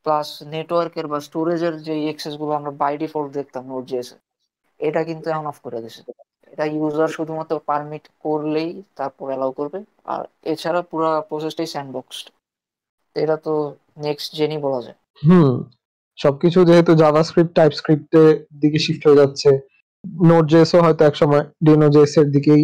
প্লাস 0.06 0.28
নেটওয়ার্কের 0.52 1.06
বা 1.06 1.18
স্টোরেজের 1.20 1.74
যে 1.86 1.94
এক্সেসগুলো 2.12 2.52
আমরা 2.58 2.72
বাই 2.82 2.94
ডিফল্ট 3.02 3.30
দেখতাম 3.38 3.62
নোট 3.70 3.84
জিএসে 3.90 4.16
এটা 4.80 5.00
কিন্তু 5.04 5.26
এখন 5.28 5.46
অফ 5.46 5.58
করে 5.64 5.78
দিয়েছে 5.80 6.00
এটা 6.52 6.64
ইউজার 6.74 7.10
শুধুমাত্র 7.18 7.54
পারমিট 7.66 8.04
করলেই 8.24 8.70
তারপর 8.96 9.26
অ্যালাউ 9.28 9.50
করবে 9.52 9.78
আর 10.06 10.22
এছাড়া 10.44 10.80
পুরো 10.90 11.08
প্রসেসটাই 11.28 11.68
স্যান্ডবক্সড 11.74 12.26
এটা 13.16 13.36
তো 13.46 13.54
নেক্সট 13.98 14.30
জেনই 14.34 14.60
বলা 14.66 14.80
যায়। 14.86 14.96
হুম 15.22 15.50
সবকিছু 16.18 16.58
যেহেতু 16.64 16.92
জাভাস্ক্রিপ্ট 16.94 17.52
টাইপস্ক্রিপ্টের 17.56 18.30
দিকে 18.62 18.78
শিফট 18.78 19.02
হয়ে 19.06 19.20
যাচ্ছে 19.22 19.50
নোট 20.24 20.44
জেএসও 20.52 20.78
হয়তো 20.86 21.02
একসময় 21.04 21.44
ডিনো 21.64 21.88
জেএস 21.94 22.14
এর 22.20 22.28
দিকেই 22.34 22.62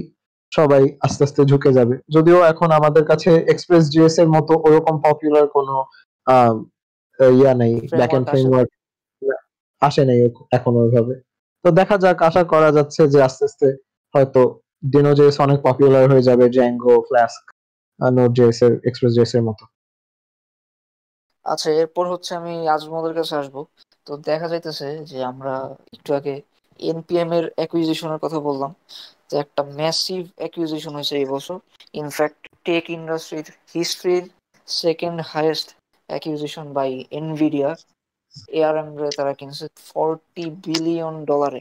সবাই 0.53 0.83
আস্তে 1.07 1.23
আস্তে 1.25 1.41
ঝুঁকে 1.51 1.71
যাবে। 1.79 1.95
যদিও 2.15 2.39
এখন 2.53 2.69
আমাদের 2.79 3.05
কাছে 3.11 3.31
এক্সপ্রেস 3.53 3.85
জিএস 3.93 4.17
এর 4.23 4.29
মতো 4.37 4.53
ওরকম 4.67 4.95
পপুলার 5.07 5.47
কোনো 5.57 5.75
ইয়া 7.19 7.53
নেই 7.55 7.75
ব্যাকএন্ড 7.99 8.27
ফ্রেমওয়ার্ক 8.31 8.71
আসে 9.83 10.03
নাই 10.09 10.19
এখন 10.59 10.73
ওইভাবে। 10.83 11.15
তো 11.65 11.69
দেখা 11.79 11.97
যাক 12.05 12.19
আশা 12.29 12.43
করা 12.53 12.71
যাচ্ছে 12.77 13.03
যে 13.13 13.19
আস্তে 13.23 13.43
আস্তে 13.49 13.69
হয়তো 14.15 14.41
ডিনোজেস 14.93 15.35
অনেক 15.45 15.59
পপুলার 15.67 16.05
হয়ে 16.13 16.27
যাবে 16.29 16.45
জ্যাঙ্গো 16.57 16.95
ফ্লাস্ক 17.09 17.45
নোট 18.01 18.31
জেস 18.39 18.59
এর 18.67 18.73
এক্সপ্রেস 18.89 19.13
জেস 19.19 19.31
এর 19.37 19.43
মতো। 19.49 19.65
আচ্ছা 21.47 21.69
এরপর 21.81 22.05
হচ্ছে 22.13 22.33
আমি 22.41 22.53
আজমদের 22.75 23.15
কাছে 23.19 23.35
আসব। 23.41 23.57
তো 24.07 24.13
দেখা 24.29 24.47
যাইতেছে 24.53 24.87
যে 25.11 25.19
আমরা 25.31 25.53
একটু 25.97 26.11
আগে 26.19 26.35
এনপিএম 26.91 27.31
এর 27.39 27.45
অ্যাকুইজিশনের 27.59 28.21
কথা 28.25 28.39
বললাম, 28.49 28.71
যে 29.31 29.37
একটা 29.45 29.63
ম্যাসিভ 29.79 30.23
অ্যাকুইজিশন 30.41 30.93
হয়েছে 30.97 31.15
এই 31.23 31.27
বছর। 31.35 31.57
ইনফ্যাক্ট 31.95 32.41
টেক 32.67 32.85
ইন্ডাস্ট্রির 32.99 33.47
হিস্ট্রির 33.75 34.25
second 34.69 35.19
highest 35.33 35.69
acquisition 36.09 36.67
by 36.77 36.91
Nvidia 37.21 37.71
ARM 38.59 38.89
রে 39.01 39.09
তারা 39.19 39.33
কিনছে 39.41 39.65
ফর্টি 39.89 40.45
বিলিয়ন 40.65 41.15
ডলারে 41.31 41.61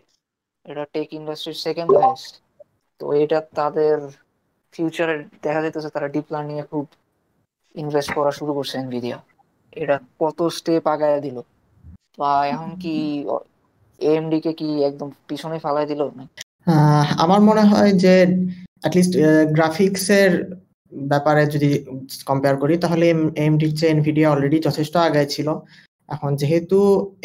এটা 0.65 0.84
টেক 0.95 1.07
ইন্ডাস্ট্রির 1.19 1.57
সেকেন্ড 1.65 1.91
হাইয়েস্ট 1.95 2.34
তো 3.02 3.06
এটা 3.23 3.39
তাদের 3.60 3.98
ফিউচারে 4.73 5.15
দেখা 5.44 5.60
যাইতেছে 5.64 5.89
তারা 5.95 6.07
ডিপ 6.15 6.27
লার্নিং 6.34 6.56
এ 6.60 6.65
খুব 6.72 6.85
ইনভেস্ট 7.76 8.10
করা 8.18 8.31
শুরু 8.39 8.52
করছে 8.57 8.76
এনভিডিয়া 8.77 9.18
এটা 9.73 9.95
কত 10.22 10.39
স্টেপ 10.57 10.84
আগায় 10.94 11.19
দিল। 11.26 11.38
বা 12.19 12.31
এখন 12.53 12.72
কি 12.84 12.95
এএমডি 13.99 14.40
কে 14.45 14.52
কি 14.60 14.68
একদম 14.90 15.10
পিছনে 15.30 15.57
ফালাই 15.65 15.86
দিল? 15.91 16.02
আমার 17.24 17.41
মনে 17.49 17.64
হয় 17.72 17.91
যে 18.03 18.14
অ্যাটলিস্ট 18.82 19.14
গ্রাফিক্সের 19.57 20.32
ব্যাপারে 21.11 21.44
যদি 21.53 21.69
কম্পেয়ার 22.30 22.56
করি, 22.64 22.74
তাহলে 22.84 23.06
এমডির 23.48 23.74
চেয়ে 23.78 23.94
এনভিডিয়া 23.95 24.28
অলরেডি 24.34 24.57
যথেষ্ট 24.68 24.94
আগায় 25.07 25.30
ছিল। 25.36 25.48
এখন 26.10 26.32
যেহেতু 26.41 26.78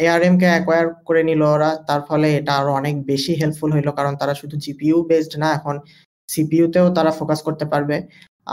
এআরএম 0.05 0.35
কে 0.41 0.47
অ্যাকোয়ার 0.53 0.85
করে 1.07 1.21
নিল 1.29 1.41
ওরা, 1.55 1.69
তার 1.87 2.01
ফলে 2.09 2.27
এটা 2.39 2.53
আরও 2.59 2.71
অনেক 2.79 2.95
বেশি 3.11 3.33
হেল্পফুল 3.41 3.69
হইল, 3.75 3.89
কারণ 3.99 4.13
তারা 4.21 4.33
শুধু 4.41 4.55
জিপিইউ 4.63 4.97
বেসড 5.09 5.33
না, 5.43 5.49
এখন 5.57 5.75
সিপিইউ 6.29 6.65
তেও 6.73 6.87
তারা 6.97 7.11
ফোকাস 7.19 7.39
করতে 7.47 7.65
পারবে। 7.73 7.97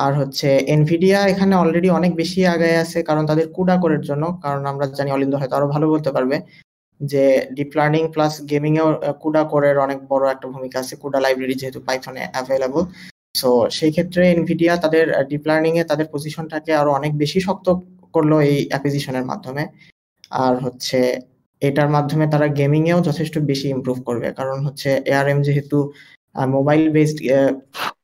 আর 0.05 0.13
হচ্ছে 0.21 0.49
এনভিডিয়া 0.75 1.19
এখানে 1.33 1.55
অলরেডি 1.63 1.89
অনেক 1.99 2.13
বেশি 2.23 2.41
আগায় 2.55 2.77
আছে, 2.85 2.99
কারণ 3.09 3.25
তাদের 3.31 3.47
কুডা 3.57 3.77
করার 3.83 4.03
জন্য, 4.09 4.25
কারণ 4.45 4.63
আমরা 4.73 4.85
জানি 4.99 5.11
অলিন্দ 5.17 5.35
হয়তো 5.41 5.55
আরও 5.59 5.69
ভালো 5.75 5.87
বলতে 5.95 6.11
পারবে। 6.17 6.37
যে 7.01 7.25
ডিপ 7.57 7.71
লার্নিং 7.79 8.05
প্লাস 8.15 8.33
গেমিং 8.51 8.73
এও 8.83 8.89
কুডা 9.23 9.43
কোরের 9.53 9.77
অনেক 9.79 9.99
বড় 10.11 10.25
একটা 10.35 10.47
ভূমিকা 10.55 10.79
আছে। 10.83 10.95
কুডা 11.03 11.19
লাইব্রেরি 11.25 11.57
যেহেতু 11.61 11.81
পাইথনে 11.89 12.23
অ্যাভেলেবল 12.35 12.83
সো 13.41 13.51
সেই 13.79 13.91
ক্ষেত্রে 13.93 14.23
এনভিডিয়া 14.35 14.73
তাদের 14.85 15.05
ডিপ 15.31 15.45
লার্নিং 15.49 15.73
এ 15.81 15.83
তাদের 15.91 16.07
পজিশনটাকে 16.15 16.73
আরও 16.81 16.91
অনেক 16.99 17.13
বেশি 17.23 17.39
শক্ত 17.47 17.67
করল 18.15 18.33
এই 18.51 18.59
অ্যাকুইজিশনের 18.71 19.27
মাধ্যমে। 19.31 19.65
আর 20.45 20.55
হচ্ছে, 20.65 20.99
এটার 21.63 21.89
মাধ্যমে 21.97 22.25
তারা 22.35 22.47
গেমিং 22.61 22.83
এও 22.93 23.01
যথেষ্ট 23.09 23.35
বেশি 23.51 23.67
ইমপ্রুভ 23.77 23.99
করবে। 24.09 24.29
কারণ 24.39 24.59
হচ্ছে 24.67 24.89
এআরএম 25.13 25.39
যেহেতু 25.47 25.79
মোবাইল 26.57 26.83
বেসড 26.97 27.19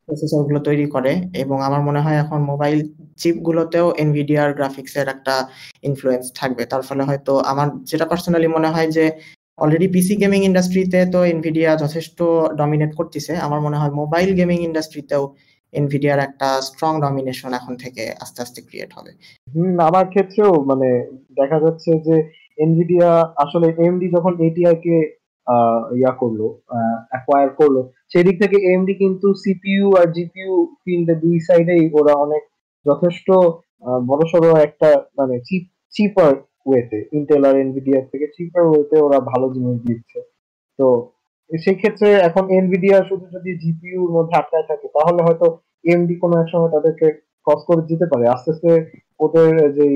প্রসেসরগুলো 0.09 0.61
তৈরি 0.61 0.87
করে 0.87 1.13
এবং 1.43 1.57
আমার 1.63 1.83
মনে 1.83 2.01
হয় 2.05 2.19
এখন 2.25 2.41
মোবাইল 2.53 2.79
চিপ 3.17 3.37
গুলোতেও 3.39 3.87
এনভিডিয়ার 4.05 4.49
গ্রাফিক্স 4.59 4.93
এর 5.01 5.07
একটা 5.09 5.35
ইনফ্লুয়েন্স 5.83 6.25
থাকবে। 6.35 6.63
তার 6.65 6.83
ফলে 6.83 7.03
হয়তো 7.09 7.33
আমার 7.53 7.69
যেটা 7.91 8.07
পার্সোনালি 8.11 8.49
মনে 8.49 8.69
হয় 8.69 8.89
যে 8.89 9.05
অলরেডি 9.59 9.89
পিসি 9.95 10.15
গেমিং 10.17 10.41
ইন্ডাস্ট্রিতে 10.45 11.01
তো 11.15 11.21
এনভিডিয়া 11.25 11.71
যথেষ্ট 11.77 12.19
ডমিনেট 12.57 12.93
করতেছে। 12.95 13.33
আমার 13.37 13.61
মনে 13.61 13.77
হয় 13.81 13.93
মোবাইল 14.01 14.31
গেমিং 14.35 14.59
ইন্ডাস্ট্রিতেও 14.69 15.25
এনভিডিয়ার 15.73 16.19
একটা 16.19 16.49
স্ট্রং 16.61 16.93
ডমিনেশন 17.05 17.51
এখন 17.55 17.75
থেকে 17.77 18.03
আস্তে 18.21 18.39
আস্তে 18.43 18.61
ক্রিয়েট 18.69 18.91
হবে। 18.97 19.11
হুম, 19.49 19.75
আমার 19.81 20.05
ক্ষেত্রেও 20.13 20.53
মানে 20.71 20.89
দেখা 21.41 21.59
যাচ্ছে 21.65 21.91
যে 22.07 22.17
এনভিডিয়া 22.59 23.09
আসলে 23.45 23.67
এমডি 23.87 24.07
যখন 24.17 24.33
এটিআই 24.49 24.77
কে 24.85 24.97
ইয়া 26.01 26.13
করল 26.21 26.41
অ্যাকোয়ার 27.13 27.49
করল। 27.61 27.77
সেদিক 28.13 28.37
থেকে 28.43 28.57
এমডি 28.73 28.95
কিন্তু 29.03 29.29
সিপিইউ 29.43 29.87
আর 30.01 30.07
জিপিইউ 30.17 30.53
ফিল্ডে 30.83 31.15
দুই 31.25 31.37
সাইডেই 31.49 31.85
ওরা 31.99 32.13
অনেক 32.25 32.43
যথেষ্ট 32.87 33.29
বড়সড় 34.11 34.49
একটা 34.67 34.89
মানে 35.19 35.35
চিপার 35.95 36.33
ওয়েতে 36.69 36.99
ইন্টেল 37.19 37.43
আর 37.49 37.55
এনভিডিয়ার 37.65 38.05
থেকে 38.13 38.27
চিপার 38.37 38.65
ওয়েতে 38.71 38.97
ওরা 39.07 39.19
ভালো 39.33 39.47
জিনিস 39.55 39.79
দিচ্ছে। 39.89 40.19
তো 40.79 40.87
সেই 41.51 41.77
ক্ষেত্রে 41.81 42.09
এখন 42.29 42.45
এনভিডিয়া 42.59 42.99
শুধু 43.11 43.27
যদি 43.37 43.51
জিপিইউর 43.63 44.11
মধ্যে 44.17 44.35
আটকায় 44.41 44.67
থাকে, 44.71 44.87
তাহলে 44.97 45.21
হয়তো 45.27 45.47
এমডি 45.85 46.15
কোনো 46.23 46.35
এক 46.43 46.49
সময় 46.53 46.71
তাদেরকে 46.77 47.07
ক্রস 47.47 47.61
করে 47.69 47.83
দিতে 47.91 48.07
পারে। 48.13 48.25
আস্তে 48.35 48.49
আস্তে 48.55 48.71
ওদের 49.25 49.53
যে 49.79 49.87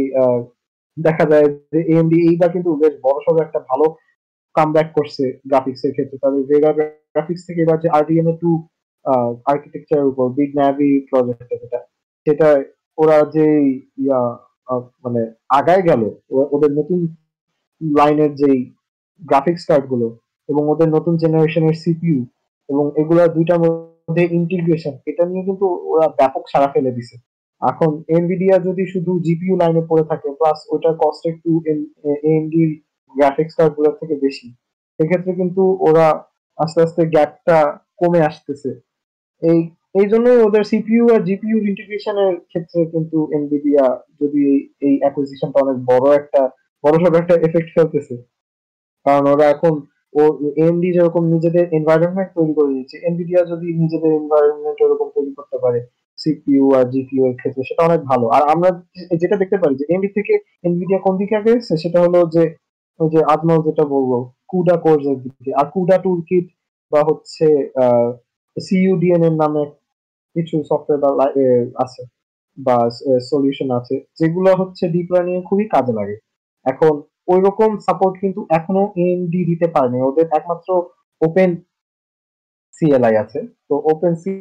দেখা 0.96 1.24
যায় 1.32 1.46
যে 1.72 1.80
এমডি 1.96 2.18
এইবার 2.30 2.50
কিন্তু 2.54 2.70
বেশ 2.82 2.94
বড় 3.06 3.18
বড়সড় 3.20 3.38
একটা 3.42 3.60
ভালো 3.70 3.86
কামব্যাক 4.54 4.88
করছে 4.96 5.24
গ্রাফিক্স 5.50 5.82
এর 5.86 5.92
ক্ষেত্রে। 5.96 6.16
তাদের 6.24 6.42
ভেগা 6.50 6.70
গ্রাফিক্স 7.14 7.42
থেকে 7.48 7.60
এবার 7.62 7.78
যে 7.82 7.88
আরডিএনএ 7.96 8.34
টু 8.42 8.50
আর্কিটেকচারের 9.52 10.10
উপর 10.12 10.26
বিগ 10.38 10.50
ন্যাভি 10.60 10.90
প্রজেক্ট 11.10 11.50
যেটা 11.62 11.80
সেটা 12.26 12.48
ওরা 12.98 13.18
যে, 13.34 13.46
ইয়া 14.02 14.20
মানে 15.04 15.22
আগায় 15.58 15.82
গেল 15.88 16.02
ওদের 16.54 16.70
নতুন 16.78 16.98
লাইনের 17.80 18.32
যেই 18.40 18.58
গ্রাফিক্স 19.22 19.62
কার্ডগুলো 19.70 20.06
এবং 20.48 20.62
ওদের 20.72 20.88
নতুন 20.96 21.14
জেনারেশনের 21.22 21.76
সিপিইউ 21.82 22.18
এবং 22.68 22.84
এগুলা 23.02 23.24
দুইটার 23.36 23.60
মধ্যে 23.64 24.22
ইন্টিগ্রেশন 24.38 24.94
এটা 25.10 25.22
নিয়ে 25.30 25.42
কিন্তু 25.48 25.66
ওরা 25.92 26.06
ব্যাপক 26.18 26.42
সারা 26.52 26.68
ফেলে 26.74 26.94
দিছে। 26.96 27.16
এখন 27.62 27.90
এনভিডিয়া 28.16 28.56
যদি 28.66 28.82
শুধু 28.92 29.12
জিপিইউ 29.26 29.54
লাইনে 29.60 29.82
পড়ে 29.90 30.04
থাকে 30.10 30.28
প্লাস 30.38 30.58
ওটার 30.74 30.94
কস্ট 31.02 31.22
একটু 31.32 31.50
এএমডি 32.24 32.62
গ্রাফিক্স 33.14 33.54
কার্ডগুলোর 33.58 33.94
থেকে 34.00 34.14
বেশি। 34.26 34.46
সেক্ষেত্রে 34.98 35.32
কিন্তু 35.34 35.62
ওরা 35.88 36.06
আস্তে 36.58 36.78
আস্তে 36.82 37.02
গ্যাপটা 37.06 37.58
কমে 38.00 38.20
আসতেছে। 38.20 38.70
এই 39.42 39.60
এই 39.94 40.06
জন্যই 40.12 40.38
ওদের 40.46 40.62
সিপিইউ 40.64 41.04
আর 41.14 41.20
জিপিইউ 41.28 41.58
ইন্টিগ্রেশনের 41.70 42.32
ক্ষেত্রে 42.50 42.80
কিন্তু 42.84 43.18
এনভিডিয়া 43.38 43.84
যদি 44.20 44.42
এই 44.86 44.94
অ্যাকুইজিশনটা 45.02 45.58
অনেক 45.60 45.76
বড় 45.90 46.06
একটা, 46.16 46.42
বড় 46.84 46.94
সড় 47.02 47.16
একটা 47.18 47.34
এফেক্ট 47.46 47.70
ফেলতেছে। 47.76 48.14
কারণ 49.06 49.24
ওরা 49.26 49.46
এখন 49.48 49.74
ও 50.14 50.22
এমডি 50.66 50.88
যেরকম 50.92 51.22
নিজেদের 51.34 51.64
এনভায়রনমেন্ট 51.78 52.30
তৈরি 52.36 52.52
করে 52.54 52.70
দিচ্ছে 52.76 52.96
এনভিডিয়া 53.08 53.40
যদি 53.52 53.66
নিজেদের 53.82 54.12
এনভায়রনমেন্ট 54.20 54.78
এরকম 54.84 55.08
তৈরি 55.16 55.32
করতে 55.38 55.56
পারে 55.64 55.78
সিপিইউ 56.18 56.64
আর 56.78 56.84
জিপিইউ 56.92 57.22
এর 57.26 57.34
ক্ষেত্রে 57.40 57.62
সেটা 57.68 57.82
অনেক 57.84 58.00
ভালো। 58.02 58.26
আর 58.28 58.42
আমরা 58.54 58.70
যেটা 59.22 59.36
দেখতে 59.36 59.56
পারি 59.62 59.74
যে 59.74 59.84
এমডি 59.94 60.08
থেকে 60.08 60.34
এনভিডিয়া 60.64 61.00
কোন 61.06 61.14
দিকে 61.16 61.34
আগে 61.36 61.52
সেটা 61.84 61.98
হলো 62.00 62.18
যে 62.34 62.42
ওই 63.00 63.08
যে 63.14 63.20
আজমল 63.32 63.60
যেটা 63.68 63.84
বলব 63.94 64.12
কুডা 64.50 64.76
কোর্স 64.84 65.04
এর 65.12 65.18
দিকে। 65.24 65.50
আর 65.60 65.66
কুডা 65.74 65.96
টুল 66.04 66.18
কিট 66.28 66.46
বা 66.92 67.00
হচ্ছে 67.08 67.46
সিইউডিএন 68.56 69.22
এর 69.28 69.34
নামে 69.42 69.62
কিছু 70.36 70.56
সফটওয়্যার 70.70 71.00
বা 71.18 71.26
আছে 71.84 72.02
বা 72.58 72.76
সলিউশন 73.30 73.68
আছে, 73.78 73.96
যেগুলো 74.18 74.50
হচ্ছে 74.60 74.84
ডিপ 74.94 75.08
লার্নিং 75.14 75.34
এ 75.40 75.42
খুবই 75.48 75.66
কাজে 75.74 75.92
লাগে। 75.98 76.16
এখন 76.66 76.94
ওই 77.32 77.40
রকম 77.46 77.70
সাপোর্ট 77.86 78.14
কিন্তু 78.22 78.40
এখনও 78.58 78.84
এএমডি 79.02 79.40
দিতে 79.50 79.66
পারেনি। 79.74 79.98
ওদের 80.08 80.26
একমাত্র 80.38 80.68
ওপেন 81.20 81.50
সিএলআই 82.74 83.14
আছে। 83.24 83.40
তো 83.68 83.74
ওপেন 83.92 84.12
সি 84.22 84.32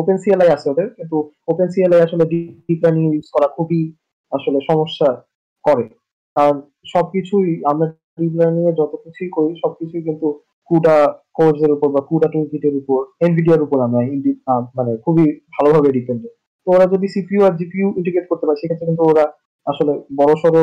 ওপেন 0.00 0.16
সিএলআই 0.22 0.50
আছে 0.56 0.66
ওদের, 0.72 0.88
কিন্তু 0.96 1.16
ওপেন 1.52 1.68
সিএলআই 1.72 2.00
আসলে 2.06 2.24
ডিপ 2.66 2.80
লার্নিং 2.84 3.04
ইউজ 3.14 3.28
করা 3.34 3.48
খুবই 3.56 3.82
আসলে 4.32 4.58
সমস্যা 4.70 5.08
করে। 5.64 5.86
কারণ 6.36 6.56
সবকিছুই 6.92 7.50
আমরা 7.70 7.86
ডিপ 8.18 8.34
লার্নিং 8.40 8.64
এ 8.70 8.72
যত 8.80 8.92
কিছুই 9.04 9.30
করি, 9.36 9.50
সবকিছুই 9.62 10.02
কিন্তু 10.08 10.26
কুডা 10.70 10.96
কোর্স 11.38 11.58
এর 11.66 11.72
উপর 11.76 11.88
বা 11.94 12.00
কুডা 12.08 12.28
টুলকিটের 12.32 12.74
উপর 12.80 13.00
এনভিডিয়ার 13.26 13.64
উপর 13.66 13.78
আমরা 13.86 14.00
মানে 14.78 14.92
খুবই 15.04 15.26
ভালোভাবে 15.54 15.88
ডিপেন্ডেন্ট 15.98 16.34
তো 16.66 16.68
ওরা 16.74 16.86
যদি 16.94 17.06
সিপিইউ 17.14 17.40
আর 17.46 17.52
জিপিইউ 17.60 17.88
ইন্টিগ্রেট 17.98 18.26
করতে 18.30 18.44
পারে, 18.46 18.60
সেক্ষেত্রে 18.60 18.88
কিন্তু 18.90 19.04
ওরা 19.10 19.24
আসলে 19.66 19.92
বড় 20.20 20.32
সড়ো 20.42 20.62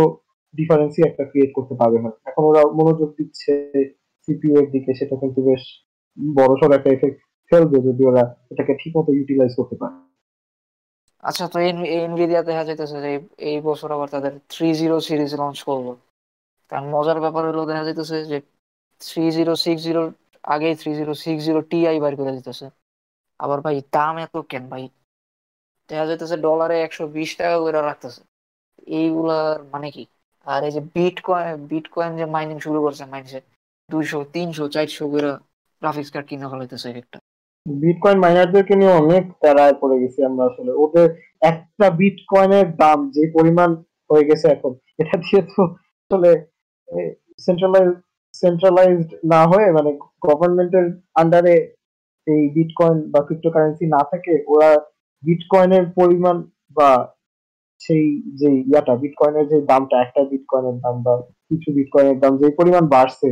ডিফারেন্সই 0.53 1.03
একটা 1.09 1.23
ক্রিয়েট 1.31 1.51
করতে 1.57 1.73
পারবে 1.81 1.99
না। 2.05 2.09
এখন 2.29 2.43
ওরা 2.51 2.61
মনোযোগ 2.79 3.09
দিচ্ছে 3.19 3.53
সিপিইউ 4.27 4.53
এর 4.61 4.67
দিকে, 4.75 4.91
সেটা 4.99 5.15
কিন্তু 5.21 5.39
বেশ 5.49 5.63
বড় 6.39 6.51
সড়ো 6.59 6.73
একটা 6.75 6.89
এফেক্ট 6.91 7.19
ফেলবে 7.51 7.77
যদি 7.87 8.01
ওরা 8.09 8.23
এটাকে 8.51 8.73
ঠিক 8.81 8.91
মতো 8.97 9.09
ইউটিলাইজ 9.17 9.51
করতে 9.59 9.75
পারে। 9.81 9.95
আচ্ছা 11.23 11.45
তো 11.53 11.57
এনভিডিয়া 11.99 12.41
দেখা 12.49 12.63
যাইতেছে 12.67 12.97
যে 13.05 13.11
এই 13.49 13.57
বছর 13.67 13.89
আবার 13.95 14.09
তাদের 14.15 14.33
থ্রি 14.51 14.67
জিরো 14.79 14.95
সিরিজ 15.07 15.31
লঞ্চ 15.41 15.59
করল। 15.69 15.87
কারণ 16.71 16.85
মজার 16.95 17.17
ব্যাপার 17.23 17.43
হলো 17.49 17.61
দেখা 17.69 17.83
যাইতেছে 17.87 18.17
যে 18.31 18.37
থ্রি 19.01 19.23
জিরো 19.37 19.53
সিক্স 19.63 19.81
জিরোর 19.87 20.07
আগে 20.45 20.69
three 20.81 20.91
zero 20.99 21.13
six 21.23 21.41
zero 21.47 21.59
Ti 21.71 21.97
বার 22.03 22.13
করে 22.19 22.31
দিতেছে। 22.37 22.65
আবার 23.39 23.59
ভাই, 23.65 23.77
দাম 23.95 24.13
এত 24.25 24.35
কেন 24.51 24.63
ভাই? 24.73 24.83
দেখা 25.89 26.05
যাইতেছে 26.09 26.35
ডলারে 26.45 26.75
একশো 26.81 27.03
বিশ 27.15 27.29
টাকা 27.39 27.57
করে 27.63 27.79
রাখতেছে। 27.81 28.21
এইগুলার 28.97 29.57
মানে 29.73 29.87
কি? 29.95 30.03
আর 30.47 30.61
এই 30.67 30.73
যে 30.75 30.81
বিট 30.95 31.17
কয়েন 31.27 31.55
বিট 31.71 31.85
কয়েন 31.95 32.11
যে 32.19 32.25
মাইনিং 32.35 32.57
শুরু 32.65 32.79
করছে 32.85 33.03
মাইনসে 33.13 33.39
দুইশো, 33.89 34.19
তিনশো, 34.33 34.63
চারশো 34.75 35.03
করে 35.13 35.31
গ্রাফিক্স 35.81 36.09
কার্ড 36.13 36.25
কিনে 36.29 36.47
ফেলাইতেছে 36.51 36.87
একটা। 37.01 37.17
বিটকয়েন 37.65 38.18
মাইনারদেরকে 38.23 38.73
নিয়ে 38.80 38.94
অনেক 39.02 39.23
প্যারায় 39.41 39.76
পড়ে 39.81 39.98
গেছি 40.02 40.19
আমরা 40.30 40.44
আসলে। 40.49 40.72
ওদের 40.84 41.07
একটা 41.41 41.88
বিটকয়েনের 41.99 42.68
দাম 42.81 42.99
যে 43.15 43.23
পরিমাণ 43.38 43.69
হয়ে 44.10 44.27
গেছে 44.30 44.48
এখন, 44.56 44.72
এটা 45.02 45.15
দিয়ে 45.23 45.41
তো 45.52 45.61
আসলে 46.02 46.31
সেন্ট্রালাইজ 47.40 47.91
সেন্ট্রালাইজড 48.34 49.10
না 49.34 49.41
হয়ে 49.52 49.68
মানে 49.77 49.91
গভর্নমেন্টের 50.27 50.85
আন্ডারে 51.22 51.56
এই 52.27 52.44
বিটকয়েন 52.56 52.98
বা 53.14 53.19
ক্রিপ্টোকারেন্সি 53.27 53.85
না 53.95 54.02
থাকে 54.11 54.34
ওরা 54.53 54.69
বিটকয়েনের 55.23 55.85
পরিমাণ 55.99 56.38
বা 56.77 56.90
সেই 57.81 58.06
যে 58.40 58.49
ইয়াটা 58.69 58.94
বিটকয়েনের 59.03 59.45
যে 59.52 59.57
দামটা, 59.72 59.95
একটা 60.02 60.22
বিটকয়েনের 60.31 60.77
দাম 60.84 60.95
বা 61.06 61.14
কিছু 61.49 61.69
বিটকয়েনের 61.77 62.18
দাম 62.23 62.34
যে 62.41 62.48
পরিমাণ 62.60 62.84
বাড়ছে, 62.95 63.30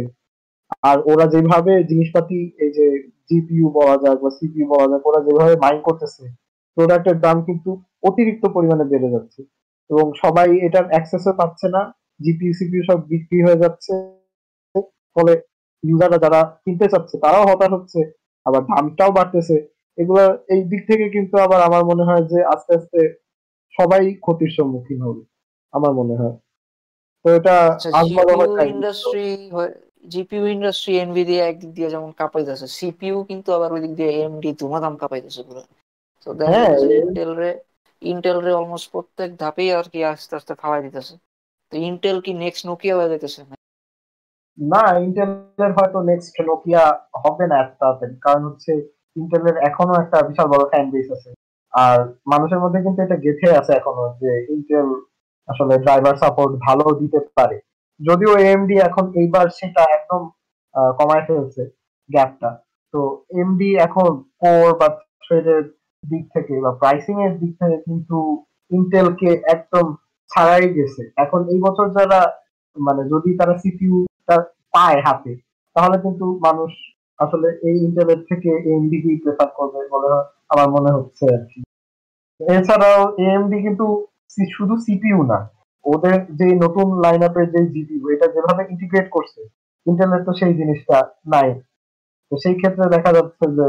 আর 0.90 0.98
ওরা 1.12 1.26
যেভাবে 1.34 1.74
জিনিসপাতি 1.90 2.40
এই 2.64 2.72
যে 2.78 2.88
জিপিইউ 3.32 3.68
বলা 3.70 3.96
যায় 4.04 4.18
বা 4.22 4.30
সিপিইউ 4.30 4.66
বলা 4.74 4.86
যায় 4.88 5.02
ওরা 5.06 5.20
যেভাবে 5.26 5.56
মাইন 5.56 5.80
করতেছে 5.82 6.24
প্রোডাক্টের 6.78 7.18
দাম 7.20 7.38
কিন্তু 7.46 7.70
অতিরিক্ত 8.04 8.44
পরিমাণে 8.48 8.84
বেড়ে 8.84 9.10
যাচ্ছে। 9.10 9.42
এবং 9.90 10.06
সবাই 10.24 10.48
এটার 10.68 10.86
অ্যাক্সেসও 10.88 11.34
পাচ্ছে 11.34 11.68
না 11.70 11.82
জিপিইউ 12.20 12.54
সিপিইউ 12.54 12.84
সব 12.90 13.00
বিক্রি 13.08 13.40
হয়ে 13.44 13.62
যাচ্ছে। 13.64 13.94
ফলে 15.16 15.34
ইউজাররা 15.84 16.18
যারা 16.18 16.40
কিনতে 16.64 16.88
চাচ্ছে 16.90 17.16
তারাও 17.18 17.46
হতাশ 17.50 17.72
হচ্ছে 17.72 18.00
আবার 18.46 18.62
দামটাও 18.62 19.12
বাড়তেছে। 19.12 19.56
এগুলো 19.98 20.24
এই 20.48 20.62
দিক 20.64 20.82
থেকে 20.88 21.06
কিন্তু 21.10 21.36
আবার 21.38 21.60
আমার 21.62 21.84
মনে 21.86 22.04
হয় 22.04 22.24
যে 22.32 22.40
আস্তে 22.46 22.72
আস্তে 22.76 23.00
সবাই 23.74 24.02
ক্ষতির 24.16 24.52
সম্মুখীন 24.58 25.00
হবে 25.02 25.22
আমার 25.74 25.92
মনে 25.94 26.16
হয়। 26.22 26.36
তো 27.26 27.28
এটা 27.38 27.56
ইন্ডাস্ট্রি 28.66 29.28
জিপিইউ 30.04 30.44
ইন্ডাস্ট্রি 30.46 30.94
এনভিডিয়া 30.98 31.44
একদিক 31.48 31.72
দিয়ে 31.78 31.90
যেমন 31.90 32.12
কাঁপাইতেছে 32.12 32.68
সিপিইউ 32.78 33.18
কিন্তু 33.24 33.50
আবার 33.58 33.70
ওই 33.76 33.82
দিক 33.82 33.94
দিয়ে 34.00 34.12
এমডি 34.26 34.50
ধুমাধাম 34.54 34.94
কাঁপাইতেছে 34.96 35.42
পুরো। 35.48 35.62
তো 36.28 36.30
দেখা 36.34 36.60
যাচ্ছে 36.64 36.88
ইন্টেল 37.04 37.32
রে 37.36 37.52
ইন্টেল 38.02 38.38
রে 38.46 38.52
অলমোস্ট 38.52 38.88
প্রত্যেক 38.92 39.30
ধাপেই 39.36 39.70
আর 39.72 39.86
কি 39.94 40.00
আস্তে 40.04 40.34
আস্তে 40.36 40.54
খাওয়াই 40.56 40.82
দিতেছে। 40.84 41.14
তো 41.72 41.76
ইন্টেল 41.90 42.18
কি 42.26 42.32
নেক্সট 42.34 42.64
নোকিয়া 42.70 42.96
হয়ে 42.98 43.12
যাইতেছে? 43.12 43.42
না 44.58 44.84
ইন্টেলের 45.06 45.72
হয়তো 45.78 45.98
নেক্সট 46.10 46.36
নোকিয়া 46.50 46.84
হবে 47.24 47.46
না 47.48 47.56
এত 47.64 47.72
তাড়াতাড়ি 47.80 48.16
কারণ 48.26 48.42
হচ্ছে 48.50 48.72
ইন্টেলের 49.16 49.56
এখনও 49.70 49.96
একটা 50.04 50.18
বিশাল 50.22 50.48
বড় 50.54 50.64
ফ্যান 50.72 50.86
বেস 50.92 51.08
আছে। 51.12 51.30
আর 51.74 51.98
মানুষের 52.28 52.60
মধ্যে 52.60 52.80
কিন্তু 52.82 53.00
এটা 53.02 53.18
গেথে 53.26 53.48
আছে 53.60 53.72
এখনও 53.74 54.06
যে 54.22 54.32
ইন্টেল 54.56 54.88
আসলে 55.50 55.74
ড্রাইভার 55.78 56.16
সাপোর্ট 56.18 56.52
ভালো 56.68 56.86
দিতে 57.02 57.20
পারে। 57.38 57.58
যদিও 58.02 58.34
এমডি 58.54 58.76
এখন 58.88 59.06
এইবার 59.22 59.46
সেটা 59.60 59.82
একদম 59.98 60.22
কমায় 61.00 61.26
ফেলছে 61.28 61.64
গ্যাপটা 62.10 62.50
তো 62.94 63.00
এমডি 63.42 63.70
এখন 63.88 64.12
কোর 64.42 64.68
বা 64.80 64.88
থ্রেডের 65.24 65.64
দিক 66.04 66.24
থেকে 66.36 66.54
বা 66.64 66.72
প্রাইসিং 66.82 67.16
এর 67.26 67.34
দিক 67.42 67.52
থেকে 67.62 67.78
কিন্তু 67.88 68.18
ইন্টেলকে 68.72 69.30
একদম 69.56 69.86
ছাড়াই 70.32 70.68
গেছে। 70.78 71.02
এখন 71.24 71.42
এই 71.54 71.60
বছর 71.66 71.86
যারা 71.98 72.20
মানে 72.78 73.02
যদি 73.14 73.30
তারা 73.40 73.54
সিপিইউ 73.64 73.96
পায় 74.74 75.00
হাতে, 75.06 75.32
তাহলে 75.76 75.98
কিন্তু 76.06 76.26
মানুষ 76.48 76.72
আসলে 77.20 77.48
এই 77.70 77.76
ইন্টেলের 77.86 78.22
থেকে 78.30 78.50
এমডি 78.74 78.98
কি 79.04 79.12
প্রেফার 79.24 79.50
করবে 79.58 79.80
বলে 79.94 80.08
আমার 80.54 80.68
মনে 80.76 80.92
হচ্ছে 80.98 81.24
আর 81.36 81.44
কি। 81.52 81.60
এছাড়াও 82.42 83.02
এএমডি 83.26 83.58
কিন্তু 83.66 83.86
শুধু 84.56 84.76
সিপিউ 84.86 85.20
না 85.32 85.40
ওদের 85.86 86.18
যে 86.40 86.48
নতুন 86.64 86.88
লাইন 87.04 87.22
আপের 87.28 87.48
যে 87.54 87.62
জিপিইউ 87.74 88.06
এটা 88.16 88.28
যেভাবে 88.36 88.64
ইন্টিগ্রেট 88.72 89.08
করছে 89.16 89.42
ইন্টারনেট 89.86 90.22
তো 90.28 90.34
সেই 90.40 90.54
জিনিসটা 90.60 90.98
নাই। 91.34 91.50
তো 92.32 92.34
সেই 92.44 92.56
ক্ষেত্রে 92.60 92.86
দেখা 92.96 93.12
যাচ্ছে 93.18 93.46
যে, 93.58 93.68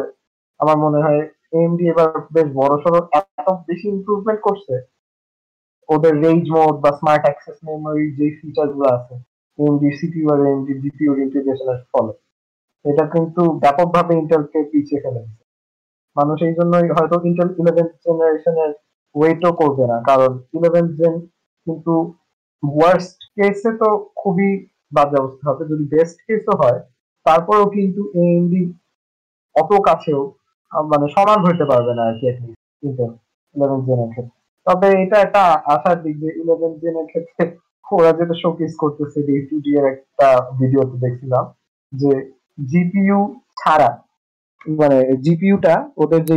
আমার 0.61 0.77
মনে 0.85 0.99
হয় 1.05 1.21
এএমডি 1.57 1.85
এবার 1.93 2.09
বেশ 2.35 2.49
বড় 2.61 2.75
সড়ো 2.83 3.01
এত 3.21 3.49
বেশি 3.69 3.87
ইমপ্রুভমেন্ট 3.97 4.41
করছে। 4.47 4.75
ওদের 5.89 6.15
রেঞ্জ 6.25 6.45
মোড 6.57 6.75
বা 6.85 6.91
স্মার্ট 6.99 7.23
অ্যাক্সেস 7.27 7.57
মেমোরি 7.69 8.07
যে 8.19 8.27
ফিচারগুলো 8.39 8.87
আছে 8.97 9.15
এএমডি 9.59 9.89
সিপিইউ 9.99 10.27
আর 10.35 10.41
এএমডি 10.49 10.75
জিপিইউ 10.83 11.13
ইন্টিগ্রেশনের 11.25 11.81
ফলে। 11.93 12.13
এটা 12.85 13.05
কিন্তু 13.15 13.43
ব্যাপকভাবে 13.63 14.13
ইন্টেলকে 14.23 14.59
পিছিয়ে 14.71 15.03
ফেলে 15.05 15.23
মানুষ 16.17 16.39
এই 16.49 16.55
জন্যই 16.59 16.87
হয়তো 16.97 17.17
ইন্টেল 17.29 17.49
ইলেভেন 17.61 17.89
জেনারেশনের 18.05 18.73
ওয়েটও 19.15 19.53
করবে 19.61 19.85
না, 19.91 19.97
কারণ 20.09 20.31
ইলেভেন 20.59 20.87
জেন 20.99 21.15
কিন্তু 21.67 21.95
ওয়ার্স্ট 22.63 23.19
কেসে 23.37 23.71
তো 23.81 23.89
খুবই 24.21 24.51
বাজে 24.93 25.17
অবস্থা 25.23 25.45
হবে। 25.51 25.65
যদি 25.73 25.85
বেস্ট 25.95 26.19
কেসও 26.27 26.55
হয়, 26.63 26.81
তারপরেও 27.27 27.67
কিন্তু 27.77 28.01
এএমডি 28.21 28.63
অত 29.57 29.71
কাছেও 29.89 30.23
মানে 30.91 31.07
সমান 31.15 31.39
হইতে 31.47 31.65
পারবে 31.71 31.93
না 31.99 32.03
আর 32.09 32.15
কি 32.21 32.27
ইন্টেল 32.83 33.13
ইলেভেন 33.55 33.81
জেনের 33.87 34.11
ক্ষেত্রে। 34.15 34.39
তবে 34.67 34.89
এটা 35.05 35.17
একটা 35.27 35.43
আশার 35.75 35.97
দিক 36.05 36.15
যে 36.23 36.29
ইলেভেন 36.43 36.73
জেনের 36.83 37.07
ক্ষেত্রে 37.13 37.43
ওরা 37.85 38.11
যেটা 38.19 38.35
শোকেস 38.43 38.73
করতেছে 38.83 39.19
ডি 39.65 39.73
এর 39.79 39.87
একটা 39.95 40.29
ভিডিওতে 40.59 40.97
দেখছিলাম 41.05 41.45
যে 41.93 42.13
জিপিইউ 42.71 43.19
ছাড়া 43.61 43.91
মানে 44.67 44.99
জিপিইউটা 45.25 45.75
ওদের 46.03 46.21
যে 46.29 46.37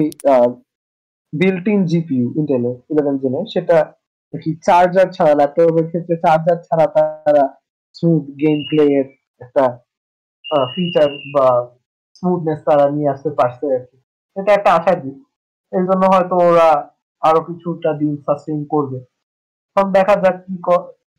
বিল্ট 1.33 1.65
ইন 1.73 1.79
জিপিইউ 1.91 2.25
ইন্টেলের 2.39 2.75
ইলেভেন 2.91 3.15
জেনে 3.21 3.39
সেটা 3.53 3.77
চার্জার 4.67 5.07
ছাড়া 5.15 5.33
ল্যাপটপের 5.39 5.87
ক্ষেত্রে 5.91 6.15
চার্জার 6.25 6.59
ছাড়া 6.67 6.85
তারা 6.95 7.43
স্মুথ 7.95 8.23
গেম 8.41 8.59
প্লে 8.69 8.83
এর 8.99 9.07
একটা 9.41 9.63
ফিচার 10.73 11.09
বা 11.35 11.47
স্মুথনেস 12.17 12.59
তারা 12.67 12.85
নিয়ে 12.95 13.11
আসতে 13.13 13.29
পারছে 13.39 13.65
আর 13.75 13.83
কি। 13.89 13.97
এটা 14.35 14.51
একটা 14.57 14.69
আশা 14.77 14.93
দিক। 15.03 15.17
এই 15.73 15.83
জন্য 15.89 16.03
হয়তো 16.13 16.35
ওরা 16.49 16.69
আরও 17.21 17.39
কিছুটা 17.47 17.91
দিন 18.01 18.13
সাস্টেইন 18.25 18.61
করবে। 18.73 18.99
সব 19.77 19.85
দেখা 19.97 20.15
যাক 20.23 20.37
কি 20.45 20.55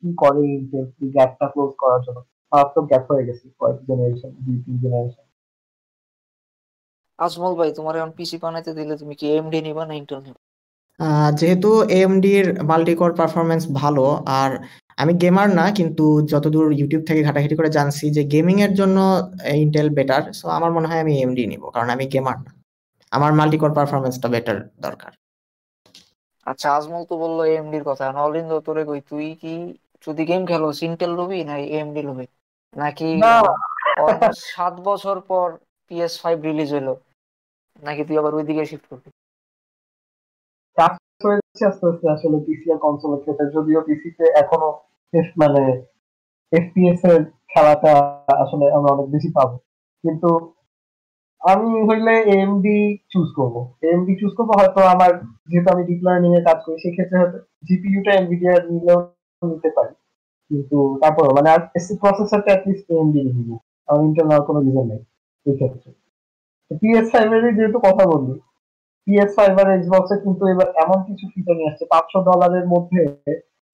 কি 0.01 0.11
করে 0.23 0.43
ইন্টেল 0.57 0.87
এই 1.03 1.09
গ্যাপটা 1.17 1.47
ক্লোজ 1.53 1.73
করার 1.83 2.01
জন্য। 2.07 2.19
মারাত্মক 2.53 2.85
গ্যাপ 2.91 3.05
হয়ে 3.11 3.27
গেছে 3.29 3.45
কয়েক 3.61 3.79
জেনারেশন 3.89 4.31
দুই, 4.45 4.57
তিন 4.65 4.77
জেনারেশন 4.85 5.25
আজমল 7.19 7.53
ভাই, 7.59 7.71
তোমার 7.79 7.95
এখন 7.99 8.13
পিসি 8.19 8.37
বানাইতে 8.45 8.71
দিলে 8.79 8.95
তুমি 9.01 9.15
কি 9.21 9.27
এমডি 9.39 9.59
নিবা 9.67 9.83
না 9.89 9.95
ইন্টেল 10.01 10.21
নিবা? 10.27 10.41
যেহেতু 11.41 11.71
এএমডির 11.97 12.47
মাল্টিকোর 12.63 13.13
পারফরমেন্স 13.19 13.63
ভালো 13.81 14.05
আর 14.41 14.51
আমি 14.99 15.13
গেমার 15.23 15.49
না 15.61 15.67
কিন্তু 15.79 16.05
যতদূর 16.33 16.67
ইউটিউব 16.79 17.03
থেকে 17.09 17.21
ঘাটাঘাটি 17.29 17.55
করে 17.59 17.71
জানছি 17.79 18.05
যে 18.17 18.23
গেমিং 18.33 18.57
এর 18.67 18.73
জন্য 18.81 18.99
ইন্টেল 19.65 19.89
বেটার 19.97 20.23
সো 20.39 20.47
আমার 20.49 20.71
মনে 20.77 20.89
হয় 20.91 21.03
আমি 21.05 21.15
এমডি 21.25 21.45
নিব 21.53 21.63
কারণ 21.75 21.89
আমি 21.91 22.05
গেমার 22.15 22.37
না। 22.45 22.51
আমার 23.13 23.33
মাল্টিকোর 23.39 23.73
পারফরমেন্সটা 23.79 24.29
বেটার 24.35 24.59
দরকার। 24.87 25.13
আচ্ছা 26.47 26.69
আজমল 26.77 27.03
তো 27.11 27.15
বলল 27.23 27.39
এমডির 27.59 27.85
কথা। 27.91 28.05
নলিন 28.19 28.47
তোরে 28.67 28.83
কই 28.89 29.01
তুই 29.11 29.27
কি 29.43 29.53
যদি 30.07 30.23
গেম 30.31 30.43
খেলো 30.51 30.69
ইন্টেল 30.89 31.13
লবি 31.19 31.39
না 31.49 31.55
এমডি 31.79 32.03
লবি? 32.09 32.27
নাকি 32.77 33.09
সাত 34.51 34.75
বছর 34.89 35.17
পর 35.31 35.49
পিএস 35.91 36.15
ফাইভ 36.23 36.37
রিলিজ 36.49 36.71
হলো 36.79 36.93
নাকি 37.83 38.03
তুই 38.09 38.17
আবার 38.21 38.33
ওইদিকে 38.39 38.65
শিফট 38.71 38.87
করবি? 38.91 39.09
আস্তে 40.77 41.65
আস্তে 41.71 42.07
আসলে 42.15 42.37
পিসি 42.47 42.67
আর 42.75 42.79
কনসোলের 42.85 43.21
ক্ষেত্রে। 43.25 43.47
যদিও 43.57 43.81
পিসিতে 43.89 44.25
এখনও 44.43 44.71
মানে 45.43 45.63
এফপিএস 46.53 47.03
এর 47.11 47.21
খেলাটা 47.53 47.93
আসলে 48.45 48.67
আমরা 48.77 48.91
অনেক 48.95 49.07
বেশি 49.15 49.29
পাবো। 49.37 49.57
কিন্তু 50.05 50.31
আমি 51.43 51.71
হইলে 51.89 52.15
এমডি 52.41 52.79
চুজ 53.13 53.29
করব। 53.39 53.57
এমডি 53.93 54.13
চুজ 54.21 54.33
করব, 54.39 54.51
হয়তো 54.61 54.81
আমার 54.95 55.11
যেহেতু 55.51 55.69
আমি 55.75 55.83
ডিপ 55.89 56.01
লার্নিং 56.07 56.31
এ 56.39 56.41
কাজ 56.49 56.59
করি, 56.65 56.77
সেক্ষেত্রে 56.85 57.17
হয়তো 57.21 57.39
জিপিইউটা 57.67 58.13
এনভিডিয়া 58.21 58.55
নিলেও 58.71 58.99
নিতে 59.43 59.71
পারি। 59.77 59.95
কিন্তু 60.51 60.79
তারপর 61.03 61.25
মানে 61.37 61.49
আর 61.55 61.61
প্রসেসরটা 62.03 62.51
অ্যাটলিস্ট 62.53 62.87
এমবি 63.03 63.21
দিব 63.37 63.51
আর 63.89 63.97
ইন্টেল 64.07 64.27
নেওয়ার 64.29 64.47
কোনো 64.49 64.61
রিজন 64.67 64.87
নেই 64.91 65.01
এই 65.47 65.55
ক্ষেত্রে। 65.59 65.91
পিএস 66.71 67.07
ফাইভ 67.13 67.29
এর 67.37 67.43
যেহেতু 67.59 67.79
কথা 67.87 68.05
বললি 68.13 68.35
পিএস 69.07 69.31
ফাইভ 69.37 69.53
আর 69.63 69.69
এক্সবক্সে 69.77 70.17
কিন্তু 70.25 70.45
এবার 70.53 70.69
এমন 70.85 70.99
কিছু 71.09 71.25
ফিচার 71.33 71.55
নিয়ে 71.59 71.71
আসছে, 71.73 71.85
পাঁচশো 71.93 72.19
ডলারের 72.29 72.67
মধ্যে 72.75 73.03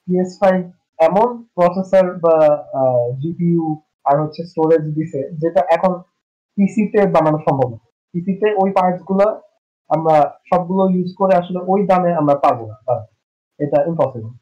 পিএস 0.09 0.33
ফাইভ 0.41 0.59
এমন 1.09 1.29
প্রসেসর 1.57 2.07
বা 2.25 2.37
আর 4.09 4.17
হচ্ছে 4.23 4.41
স্টোরেজ 4.51 4.85
দিছে, 4.97 5.21
যেটা 5.43 5.61
এখন 5.77 5.93
পিসিতে 6.59 7.01
বানানো 7.15 7.39
সম্ভব 7.47 7.71
পিসিতে 8.15 8.47
ওই 8.63 8.71
পার্টসগুলো 8.77 9.27
আমরা 9.91 10.17
সবগুলো 10.51 10.83
ইউজ 10.95 11.11
করে 11.21 11.35
আসলে 11.41 11.61
ওই 11.73 11.81
দামে 11.91 12.11
আমরা 12.21 12.35
পাবো 12.45 12.65
না 12.71 12.77
এটা 13.61 13.79
ইম্পসিবল 13.91 14.33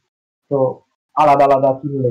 তো 0.51 0.59
আলাদা 1.17 1.45
আলাদা 1.49 1.71
কিনলে 1.81 2.11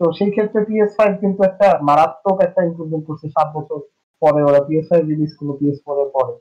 তো 0.00 0.04
সেই 0.18 0.30
ক্ষেত্রে 0.34 0.60
পিএস 0.68 0.90
ফাইভ 0.98 1.12
কিন্তু 1.22 1.40
একটা 1.50 1.68
মারাত্মক 1.88 2.36
একটা 2.46 2.60
ইম্প্রুভমেন্ট 2.68 3.04
করছে, 3.08 3.26
সাত 3.36 3.48
বছর 3.56 3.78
পরে 4.22 4.40
ওরা 4.48 4.60
পিএস 4.66 4.86
ফাইভ 4.90 5.02
রিলিজ 5.12 5.32
করল 5.38 5.50
পিএস 5.60 5.78
ফোর 5.84 5.96
এর 6.04 6.10
পরে। 6.16 6.34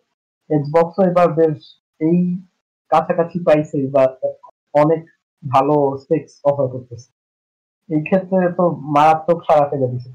এক্সবক্সও 0.49 1.03
এবার 1.11 1.27
বেশ 1.39 1.59
এই 2.01 2.17
কাছাকাছি 2.91 3.37
পাইছে 3.47 3.77
বা 3.95 4.03
অনেক 4.81 5.01
ভালো 5.43 5.75
স্পেক্স 6.03 6.31
অফার 6.49 6.67
করতেছে। 6.73 7.09
এই 7.89 8.01
ক্ষেত্রে 8.07 8.37
তো 8.57 8.63
মারাত্মক 8.95 9.39
সারা 9.47 9.65
ফেলে 9.71 9.87
দিছে 9.93 10.09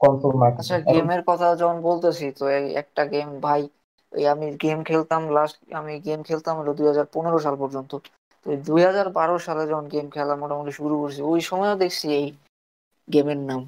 কনসোল 0.00 0.34
মার্কেট 0.42 0.64
গেমের 0.92 1.22
কথা 1.30 1.46
যখন 1.62 1.78
বলতেছি, 1.88 2.26
তো 2.38 2.44
একটা 2.82 3.02
গেম 3.14 3.28
ভাই 3.46 3.62
ওই 4.12 4.24
আমি 4.34 4.46
গেম 4.64 4.78
খেলতাম 4.88 5.22
লাস্ট 5.36 5.56
আমি 5.80 5.92
গেম 6.06 6.20
খেলতাম 6.28 6.54
হলো 6.60 6.70
দুই 6.78 6.86
হাজার 6.90 7.06
পনেরো 7.14 7.38
সাল 7.44 7.54
পর্যন্ত। 7.62 7.92
তো 8.46 8.48
দুই 8.68 8.80
হাজার 8.88 9.08
বারো 9.18 9.36
সালে 9.46 9.62
যখন 9.70 9.86
গেম 9.94 10.06
খেলা 10.14 10.34
মোটামুটি 10.42 10.72
শুরু 10.80 10.94
করছি, 11.00 11.20
ওই 11.32 11.40
সময়ও 11.50 11.76
দেখছি 11.82 12.06
এই 12.20 12.26
গেমের 13.08 13.40
নাম। 13.50 13.60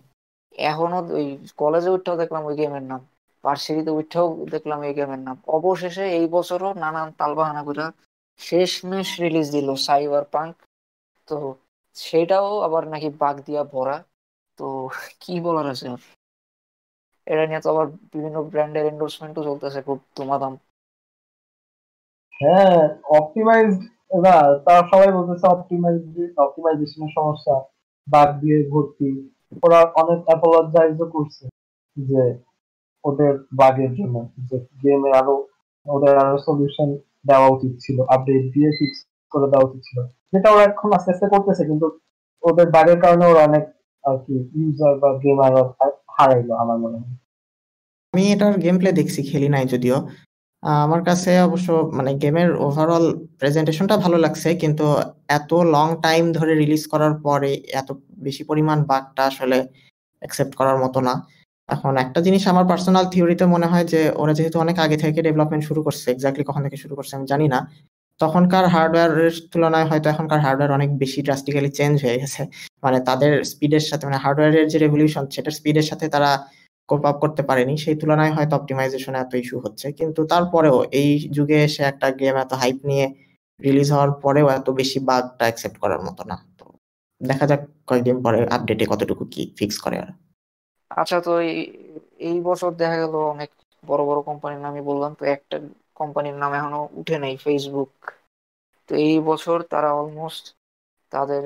এখনও 0.71 1.01
ওই 1.19 1.27
কলেজে 1.61 1.91
উঠেও 1.97 2.17
দেখলাম 2.23 2.43
ওই 2.49 2.55
গেমের 2.61 2.85
নাম। 2.91 3.01
ভার্সিটিতে 3.45 3.91
উঠেও 4.01 4.27
দেখলাম 4.55 4.79
এই 4.89 4.95
গেমের 4.99 5.21
নাম। 5.27 5.37
অবশেষে 5.59 6.05
এই 6.19 6.27
বছরও 6.37 6.71
নানান 6.83 7.09
তালবাহানা 7.21 7.63
করে 7.69 7.85
শেষমেশ 8.41 9.09
রিলিজ 9.23 9.47
দিল 9.57 9.69
সাইবার 9.87 10.25
পাঙ্ক 10.35 10.55
তো 11.29 11.37
সেটাও 11.97 12.49
আবার 12.67 12.83
নাকি 12.93 13.09
বাগ 13.23 13.37
দিয়া 13.47 13.63
ভরা। 13.75 13.97
তো 14.59 14.67
কি 15.21 15.35
বলার 15.41 15.67
আছে? 15.75 15.87
আর 15.93 16.01
এটা 17.27 17.45
নিয়ে 17.47 17.61
তো 17.65 17.69
আবার 17.75 17.87
বিভিন্ন 18.13 18.37
ব্র্যান্ডের 18.51 18.85
এন্ডোর্সমেন্টও 18.87 19.43
চলতেছে, 19.49 19.81
খুব 19.89 19.99
তোমাদাম 20.17 20.53
হ্যাঁ 22.35 22.81
অপটিমাইজড 23.19 23.81
না 24.27 24.37
তারা 24.67 24.83
সবাই 24.93 25.11
বলতেছে 25.19 25.47
অপটিমাইজ 25.47 26.01
অপটিমাইজেশনের 26.45 27.13
সমস্যা। 27.19 27.55
বাগ 28.07 28.29
দিয়ে 28.41 28.59
ভর্তি। 28.73 29.09
ওরা 29.63 29.81
অনেক 30.03 30.19
অ্যাপোলজাইজও 30.29 31.07
করছে 31.15 31.45
যে 31.97 32.23
ওদের 33.05 33.33
বাগের 33.61 33.91
জন্য। 33.99 34.17
যে 34.49 34.57
গেমে 34.83 35.11
আরও, 35.21 35.35
ওদের 35.87 36.15
আরও 36.23 36.39
সলিউশন 36.47 36.89
দেওয়া 37.29 37.49
উচিত 37.57 37.73
ছিল 37.85 37.97
আপডেট 38.15 38.45
দিয়ে 38.55 38.71
ফিক্স 38.79 38.99
করে 39.33 39.47
দেওয়া 39.53 39.67
উচিত 39.69 39.81
ছিল। 39.89 39.99
যেটা 40.33 40.49
ওরা 40.55 40.65
এখন 40.71 40.89
আস্তে 40.97 41.11
আস্তে 41.15 41.27
করতেছে, 41.35 41.63
কিন্তু 41.71 41.87
ওদের 42.43 42.67
বাগের 42.77 42.99
কারণে 43.05 43.25
ওরা 43.33 43.43
অনেক 43.49 43.65
আর 44.05 44.17
কি 44.25 44.35
ইউজার 44.59 44.95
বা 45.03 45.11
গেমার 45.23 45.53
হারাইলো 46.17 46.53
আমার 46.63 46.79
মনে 46.85 46.97
হয়। 47.01 47.17
আমি 48.15 48.25
এটার 48.35 48.55
গেম 48.65 48.77
প্লে 48.81 48.91
দেখছি, 49.01 49.21
খেলি 49.31 49.49
নাই 49.55 49.65
যদিও। 49.75 49.97
আমার 50.85 51.01
কাছে 51.09 51.31
অবশ্য 51.49 51.69
মানে 51.99 52.11
গেমের 52.23 52.51
ওভারঅল 52.67 53.07
প্রেজেন্টেশনটা 53.41 53.97
ভালো 54.05 54.17
লাগছে, 54.25 54.49
কিন্তু 54.63 54.87
এত 55.39 55.51
লং 55.75 55.87
টাইম 56.07 56.25
ধরে 56.39 56.53
রিলিজ 56.63 56.83
করার 56.93 57.15
পরে 57.27 57.51
এত 57.81 57.89
বেশি 58.27 58.43
পরিমাণ 58.51 58.79
বাগটা 58.91 59.23
আসলে 59.31 59.59
অ্যাকসেপ্ট 60.23 60.53
করার 60.61 60.79
মতো 60.85 60.99
না। 61.09 61.15
এখন 61.71 61.93
একটা 62.05 62.21
জিনিস 62.27 62.43
আমার 62.53 62.65
পার্সোনাল 62.71 63.05
থিওরিতে 63.13 63.45
মনে 63.55 63.67
হয় 63.73 63.87
যে, 63.93 64.01
ওরা 64.23 64.33
যেহেতু 64.39 64.57
অনেক 64.65 64.77
আগে 64.79 64.97
থেকে 64.97 65.19
ডেভেলপমেন্ট 65.27 65.63
শুরু 65.69 65.81
করছে 65.87 66.07
এক্স্যাক্টলি 66.11 66.45
কখন 66.45 66.63
থেকে 66.67 66.79
শুরু 66.83 66.95
করছে 66.99 67.13
আমি 67.19 67.27
জানি 67.33 67.47
না। 67.55 67.61
তখনকার 68.21 68.65
হার্ডওয়্যারের 68.75 69.35
তুলনায় 69.53 69.87
হয়তো 69.91 70.07
এখনকার 70.09 70.41
হার্ডওয়্যার 70.45 70.77
অনেক 70.79 70.91
বেশি 71.03 71.21
ড্রাস্টিক্যালি 71.23 71.71
চেঞ্জ 71.79 71.95
হয়ে 72.05 72.19
গেছে। 72.23 72.43
মানে 72.85 72.99
তাদের 73.09 73.33
স্পিডের 73.45 73.85
সাথে 73.91 74.05
মানে 74.09 74.19
হার্ডওয়্যারের 74.25 74.67
যে 74.73 74.79
রেভলিউশন 74.79 75.25
সেটার 75.35 75.55
স্পিডের 75.59 75.87
সাথে 75.91 76.07
তারা 76.09 76.31
কোপ 76.89 77.03
আপ 77.07 77.17
করতে 77.25 77.43
পারেনি। 77.43 77.75
সেই 77.85 77.97
তুলনায় 78.01 78.33
হয়তো 78.37 78.55
অপটিমাইজেশনে 78.57 79.19
এত 79.19 79.33
ইস্যু 79.35 79.57
হচ্ছে। 79.65 79.87
কিন্তু 79.93 80.21
তারপরেও 80.33 80.77
এই 81.01 81.11
যুগে 81.31 81.59
এসে 81.65 81.83
একটা 81.83 82.07
গেম 82.11 82.35
এত 82.37 82.53
হাইপ 82.53 82.79
নিয়ে 82.85 83.07
রিলিজ 83.61 83.89
হওয়ার 83.93 84.11
পরেও 84.25 84.47
এত 84.59 84.67
বেশি 84.71 84.99
বাগটা 85.01 85.45
অ্যাকসেপ্ট 85.45 85.77
করার 85.79 86.01
মতো 86.03 86.23
না। 86.31 86.37
তো 86.59 86.65
দেখা 87.21 87.45
যাক 87.47 87.63
কয়েকদিন 87.89 88.17
পরে 88.25 88.39
আপডেটে 88.57 88.85
কতটুকু 88.87 89.25
কি 89.25 89.43
ফিক্স 89.59 89.77
করে 89.85 89.97
আর 90.05 90.11
আচ্ছা 90.91 91.17
তো 91.21 91.31
এই 92.23 92.37
বছর 92.49 92.71
দেখা 92.81 92.97
গেল 93.03 93.15
অনেক 93.33 93.51
বড় 93.85 94.03
বড় 94.09 94.21
কোম্পানির 94.29 94.61
নামই 94.61 94.83
বললাম, 94.91 95.11
তো 95.19 95.25
একটা 95.35 95.57
কোম্পানির 96.01 96.37
নাম 96.37 96.51
এখনও 96.59 96.83
উঠে 97.01 97.17
নাই 97.23 97.35
ফেসবুক 97.45 97.93
তো 98.89 98.97
এই 99.07 99.17
বছর 99.29 99.57
তারা 99.73 99.89
অলমোস্ট 99.93 100.45
তাদের 101.13 101.43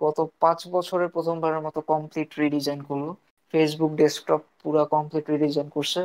গত 0.00 0.18
পাঁচ 0.42 0.60
বছরের 0.74 1.08
প্রথমবারের 1.14 1.64
মতো 1.66 1.80
কমপ্লিট 1.92 2.28
রিডিজাইন 2.42 2.80
করল। 2.88 3.06
ফেসবুক 3.54 3.92
ডেস্কটপ 3.94 4.42
পুরো 4.60 4.82
কমপ্লিট 4.94 5.24
রিডিজাইন 5.34 5.68
করছে। 5.76 6.00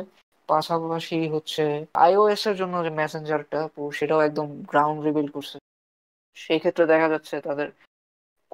পাশাপাশি 0.48 1.16
হচ্ছে 1.34 1.64
আইওএস 2.04 2.42
এর 2.46 2.56
জন্য 2.60 2.74
যে 2.84 2.90
মেসেঞ্জারটা 3.00 3.60
সেটাও 3.92 4.20
একদম 4.28 4.46
গ্রাউন্ড 4.70 4.98
রিবিল 5.06 5.28
করছে। 5.34 5.56
সেই 6.36 6.58
ক্ষেত্রে 6.62 6.84
দেখা 6.92 7.08
যাচ্ছে 7.12 7.34
তাদের 7.46 7.68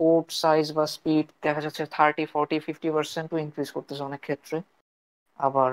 কোড 0.02 0.26
সাইজ 0.42 0.64
বা 0.76 0.84
স্পিড 0.96 1.26
দেখা 1.46 1.60
যাচ্ছে 1.64 1.82
থার্টি 1.96 2.24
ফর্টি 2.34 2.56
ফিফটি 2.66 2.88
পার্সেন্টও 2.96 3.36
ইনক্রিজ 3.44 3.68
করতেছে 3.76 4.02
অনেক 4.08 4.20
ক্ষেত্রে। 4.26 4.56
আবার 5.40 5.70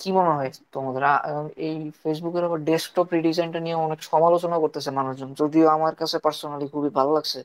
কি 0.00 0.08
মনে 0.18 0.32
হয় 0.36 0.50
তোমাদের? 0.74 1.02
এই 1.68 1.76
ফেসবুকের 2.02 2.44
আবার 2.48 2.60
ডেস্কটপ 2.70 3.06
রিডিজাইনটা 3.16 3.60
নিয়ে 3.66 3.76
অনেক 3.86 4.00
সমালোচনা 4.10 4.56
করতেছে 4.64 4.90
মানুষজন। 4.98 5.30
যদিও 5.40 5.66
আমার 5.76 5.94
কাছে 6.00 6.16
পার্সোনালি 6.24 6.66
খুবই 6.74 6.90
ভালো 6.98 7.10
লাগছে, 7.16 7.40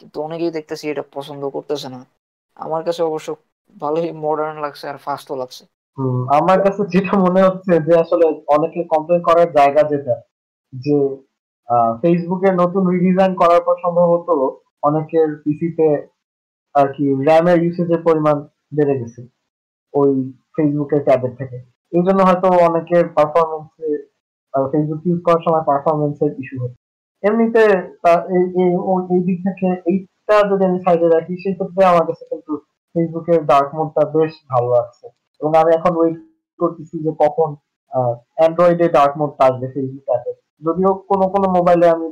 কিন্তু 0.00 0.16
অনেকেই 0.26 0.52
দেখতেছি 0.56 0.84
এটা 0.92 1.04
পছন্দ 1.16 1.42
করতেছে 1.56 1.88
না। 1.94 2.00
আমার 2.56 2.82
কাছে 2.86 3.02
অবশ্য 3.10 3.28
ভালোই 3.76 4.08
মডার্ন 4.24 4.56
লাগছে 4.64 4.84
আর 4.92 4.98
ফাস্টও 5.06 5.36
লাগছে। 5.42 5.62
আমার 6.38 6.58
কাছে 6.64 6.82
যেটা 6.94 7.14
মনে 7.24 7.40
হচ্ছে 7.46 7.72
যে 7.86 7.92
আসলে 8.04 8.26
অনেকে 8.56 8.80
কমপ্লেন 8.92 9.20
করার 9.28 9.48
জায়গা 9.58 9.82
যেটা, 9.92 10.14
যে 10.72 10.96
ফেসবুকে 12.02 12.48
নতুন 12.62 12.82
রিডিজাইন 12.94 13.32
করার 13.42 13.60
পর 13.66 13.74
সম্ভবত 13.84 14.28
অনেকের 14.82 15.28
পিসিতে 15.42 15.88
আর 16.74 16.86
কি 16.94 17.04
র্যামের 17.26 17.58
ইউসেজের 17.64 18.00
পরিমাণ 18.08 18.36
বেড়ে 18.76 18.94
গেছে 19.00 19.20
ওই 19.94 20.10
ফেসবুকের 20.54 21.00
ট্যাবের 21.06 21.32
থেকে। 21.40 21.58
এই 21.92 22.02
জন্য 22.06 22.20
হয়তো 22.28 22.48
অনেকের 22.68 23.04
পারফরমেন্সে 23.16 23.88
ফেসবুক 24.54 25.00
ইউজ 25.08 25.20
করার 25.26 25.42
সময় 25.46 25.64
পারফরমেন্সের 25.70 26.32
ইস্যু 26.42 26.56
হচ্ছে। 26.62 26.80
এমনিতে 27.22 27.62
এই 29.14 29.20
দিক 29.26 29.38
থেকে 29.46 29.68
এইটা 29.90 30.36
যদি 30.50 30.62
আমি 30.68 30.78
সাইডে 30.84 31.06
রাখি 31.08 31.34
সেই 31.42 31.54
ক্ষেত্রে 31.58 31.82
আমার 31.92 32.04
কাছে 32.08 32.24
কিন্তু 32.30 32.52
ফেসবুকের 32.94 33.40
ডার্ক 33.50 33.68
মোডটা 33.76 34.02
বেশ 34.14 34.32
ভালো 34.52 34.68
লাগছে। 34.76 35.06
এবং 35.40 35.52
আমি 35.62 35.70
এখন 35.78 35.92
ওয়েট 35.98 36.16
করতেছি 36.60 36.96
যে 37.04 37.12
কখন 37.22 37.48
অ্যান্ড্রয়েডে 38.38 38.86
ডার্ক 38.96 39.12
মোডটা 39.20 39.42
আসবে 39.48 39.66
ফেসবুক 39.74 40.06
অ্যাপে 40.10 40.32
যদিও 40.62 40.90
কোনো 41.10 41.24
কোনো 41.34 41.46
মোবাইলে 41.56 41.86
আমি 41.94 42.06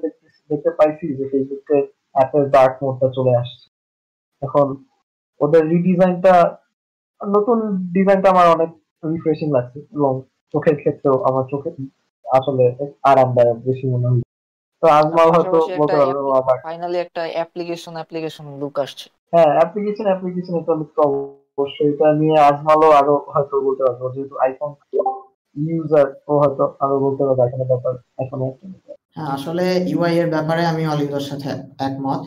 দেখতে 0.50 0.70
পাইছি 0.78 1.04
যে 1.18 1.24
ফেসবুকে 1.32 1.78
অ্যাপের 2.14 2.44
ডার্ক 2.50 2.74
মোডটা 2.82 3.08
চলে 3.16 3.32
আসছে। 3.36 3.66
এখন 4.42 4.66
ওদের 5.40 5.62
রিডিজাইনটা 5.74 6.34
নতুন 7.20 7.58
ডিজাইনটা 7.96 8.28
আমার 8.34 8.46
অনেক 8.56 8.70
রিফ্রেশিং 9.02 9.48
লাগছে 9.56 9.78
এবং 9.96 10.12
চোখের 10.54 10.76
ক্ষেত্রেও 10.80 11.16
আমার 11.28 11.44
চোখে 11.52 11.70
আসলে 12.24 12.64
আরামদায়ক 13.02 13.58
বেশি 13.68 13.86
মনে 13.92 14.06
হয়। 14.10 14.22
তো 14.82 14.86
আজমাল 14.98 15.28
হয়তো 15.34 15.58
বলতে 15.80 15.96
পারবে 16.00 16.20
ফাইনালি 16.68 16.98
একটা 16.98 17.22
অ্যাপ্লিকেশন 17.36 17.94
অ্যাপ্লিকেশন 17.98 18.44
লুক 18.60 18.74
আসছে। 18.84 19.06
হ্যাঁ 19.32 19.50
অ্যাপ্লিকেশন 19.56 20.06
অ্যাপ্লিকেশন 20.10 20.54
এটা 20.60 20.72
লুক 20.80 20.90
তো 20.96 21.02
অবশ্যই। 21.52 21.88
এটা 21.92 22.08
নিয়ে 22.20 22.36
আজমালও 22.48 22.88
আরও 23.00 23.14
হয়তো 23.34 23.54
বলতে 23.66 23.82
পারব 23.86 24.02
যেহেতু 24.14 24.34
আইফোন 24.44 24.70
ইউজার 25.56 26.06
ও 26.30 26.32
হয়তো 26.42 26.64
আরও 26.84 26.96
বলতে 27.04 27.22
পারবে 27.26 27.42
এখানে 27.46 27.64
ব্যাপার 27.72 27.94
এখন 28.22 28.38
হ্যাঁ 29.16 29.30
আসলে 29.36 29.64
ইউআই 29.92 30.12
এর 30.22 30.28
ব্যাপারে 30.34 30.62
আমি 30.72 30.82
অলিন্দর 30.86 31.24
সাথে 31.30 31.50
একমত। 31.88 32.20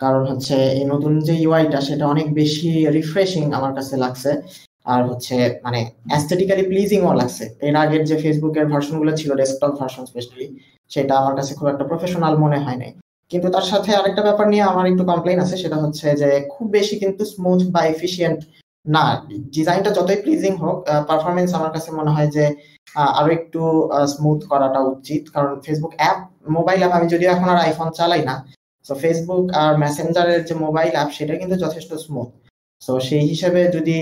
কারণ 0.00 0.22
হচ্ছে 0.30 0.56
এই 0.78 0.84
নতুন 0.92 1.12
যে 1.28 1.34
ইউআইটা 1.44 1.78
সেটা 1.88 2.04
অনেক 2.06 2.26
বেশি 2.40 2.70
রিফ্রেশিং 2.96 3.44
আমার 3.58 3.72
কাছে 3.78 3.94
লাগছে। 3.96 4.30
আর 4.86 5.00
হচ্ছে 5.10 5.36
মানে 5.64 5.80
অ্যাস্থেটিক্যালি 6.10 6.64
প্লিজিংও 6.70 7.12
লাগছে। 7.20 7.44
এর 7.66 7.74
আগের 7.82 8.02
যে 8.10 8.16
ফেসবুকের 8.22 8.66
ভার্সনগুলো 8.72 9.12
ছিল 9.20 9.30
ডেস্কটপ 9.40 9.72
ভার্সন 9.80 10.04
স্পেশালি 10.10 10.46
সেটা 10.90 11.12
আমার 11.20 11.34
কাছে 11.38 11.52
খুব 11.58 11.66
একটা 11.72 11.84
প্রফেশনাল 11.90 12.34
মনে 12.44 12.58
হয় 12.64 12.78
নাই। 12.82 12.92
কিন্তু 13.30 13.48
তার 13.54 13.66
সাথে 13.72 13.90
আরেকটা 13.98 14.22
ব্যাপার 14.28 14.46
নিয়ে 14.52 14.64
আমার 14.72 14.86
একটু 14.86 15.04
কমপ্লেন 15.10 15.38
আছে, 15.44 15.56
সেটা 15.62 15.78
হচ্ছে 15.84 16.06
যে 16.22 16.28
খুব 16.54 16.66
বেশি 16.78 16.94
কিন্তু 17.02 17.22
স্মুথ 17.32 17.60
বা 17.74 17.80
এফিসিয়েন্ট 17.94 18.40
না। 18.86 19.04
ডিজাইনটা 19.56 19.90
যতই 19.98 20.18
প্লিজিং 20.24 20.52
হোক 20.62 20.76
পারফরমেন্স 21.08 21.50
আমার 21.58 21.72
কাছে 21.76 21.90
মনে 21.98 22.10
হয় 22.14 22.30
যে 22.36 22.44
আরও 23.18 23.30
একটু 23.38 23.60
স্মুথ 24.14 24.40
করাটা 24.50 24.80
উচিত। 24.94 25.22
কারণ 25.34 25.52
ফেসবুক 25.64 25.92
অ্যাপ 26.00 26.18
মোবাইল 26.56 26.78
অ্যাপ 26.82 26.92
আমি 26.98 27.06
যদিও 27.14 27.28
এখন 27.34 27.48
আর 27.52 27.58
আইফোন 27.66 27.88
চালাই 27.98 28.22
না 28.30 28.36
তো 28.86 28.92
ফেসবুক 29.02 29.46
আর 29.62 29.72
মেসেঞ্জারের 29.84 30.40
যে 30.48 30.54
মোবাইল 30.64 30.92
অ্যাপ 30.96 31.08
সেটা 31.16 31.34
কিন্তু 31.40 31.56
যথেষ্ট 31.64 31.90
স্মুথ 32.04 32.28
সো 32.82 32.92
সেই 33.08 33.24
হিসেবে 33.32 33.60
যদি 33.76 33.96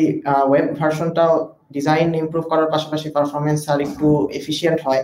ওয়েব 0.48 0.68
ভার্সনটাও 0.78 1.32
ডিজাইন 1.76 2.08
ইমপ্রুভ 2.22 2.44
করার 2.52 2.68
পাশাপাশি 2.74 3.08
পারফরমেন্স 3.16 3.60
আর 3.72 3.78
একটু 3.86 4.06
এফিসিয়েন্ট 4.40 4.80
হয়, 4.86 5.02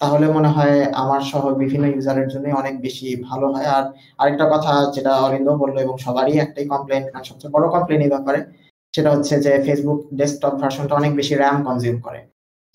তাহলে 0.00 0.26
মনে 0.36 0.50
হয় 0.56 0.76
আমার 1.02 1.22
সহ 1.30 1.42
বিভিন্ন 1.62 1.84
ইউজারের 1.94 2.28
জন্য 2.32 2.46
অনেক 2.62 2.74
বেশি 2.86 3.08
ভালো 3.28 3.46
হয়। 3.54 3.68
আর 3.76 3.84
আরেকটা 4.20 4.44
কথা 4.54 4.72
যেটা 4.94 5.12
অরিন্দ 5.26 5.48
বলল 5.62 5.76
এবং 5.84 5.94
সবারই 6.06 6.34
একটাই 6.44 6.66
কমপ্লেন 6.72 7.02
মানে 7.14 7.26
সবচেয়ে 7.30 7.54
বড় 7.56 7.66
কমপ্লেন 7.74 8.00
এই 8.06 8.10
ব্যাপারে, 8.14 8.40
সেটা 8.94 9.10
হচ্ছে 9.14 9.34
যে 9.44 9.52
ফেসবুক 9.66 10.00
ডেস্কটপ 10.20 10.54
ভার্সনটা 10.60 10.94
অনেক 11.00 11.12
বেশি 11.20 11.34
র্যাম 11.34 11.56
কনজিউম 11.68 11.96
করে। 12.06 12.20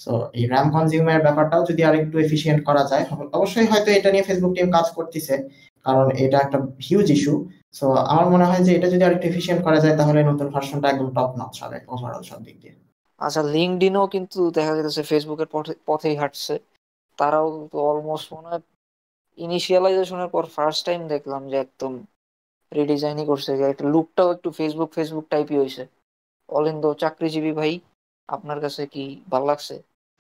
সো 0.04 0.12
এই 0.38 0.46
র্যাম 0.52 0.68
কনজিউমের 0.76 1.22
ব্যাপারটাও 1.26 1.62
যদি 1.70 1.82
আর 1.88 1.96
একটু 2.02 2.16
এফিসিয়েন্ট 2.26 2.62
করা 2.68 2.84
যায় 2.92 3.04
অবশ্যই 3.38 3.68
হয়তো 3.72 3.90
এটা 3.98 4.10
নিয়ে 4.14 4.28
ফেসবুক 4.30 4.52
টিম 4.56 4.68
কাজ 4.78 4.88
করতেছে, 4.98 5.36
কারণ 5.86 6.08
এটা 6.24 6.38
একটা 6.46 6.58
হিউজ 6.88 7.08
ইস্যু 7.16 7.36
সো 7.80 7.86
আমার 8.12 8.28
মনে 8.34 8.46
হয় 8.50 8.64
যে 8.68 8.72
এটা 8.78 8.88
যদি 8.94 9.04
আরেকটু 9.08 9.26
এফিসিয়েন্ট 9.28 9.62
করা 9.68 9.80
যায়, 9.84 9.96
তাহলে 10.00 10.20
নতুন 10.32 10.48
ভার্সনটা 10.54 10.88
একদম 10.90 11.10
টপ 11.18 11.32
নচ 11.40 11.56
হবে 11.64 11.78
ওভারঅল 11.94 12.24
সব 12.32 12.40
দিক 12.48 12.56
দিয়ে। 12.64 12.74
আচ্ছা 13.22 13.42
লিঙ্কডিনও 13.56 14.06
কিন্তু 14.16 14.40
দেখা 14.58 14.74
যাচ্ছে 14.78 15.04
ফেসবুকের 15.12 15.50
পথেই 15.90 16.16
হাঁটছে। 16.22 16.56
তারাও 17.20 17.48
তো 17.72 17.78
অলমোস্ট 17.90 18.28
মনে 18.36 18.48
হয় 18.52 18.64
ইনিশিয়ালাইজেশনের 19.38 20.30
পর 20.36 20.44
ফার্স্ট 20.56 20.82
টাইম 20.88 21.02
দেখলাম 21.14 21.42
যে 21.52 21.58
একদম 21.66 21.94
রিডিজাইনই 22.72 23.26
করছে। 23.32 23.52
যে 23.60 23.66
একটা 23.74 23.86
লুকটাও 23.94 24.30
একটু 24.36 24.50
ফেসবুক 24.60 24.90
ফেসবুক 24.98 25.26
টাইপই 25.34 25.58
হয়েছে 25.62 25.84
অলিন্দ, 26.50 26.84
চাকরিজীবী 27.02 27.52
ভাই, 27.60 27.74
আপনার 28.30 28.60
কাছে 28.64 28.82
কি 28.94 29.04
ভালো 29.34 29.46
লাগছে? 29.52 29.76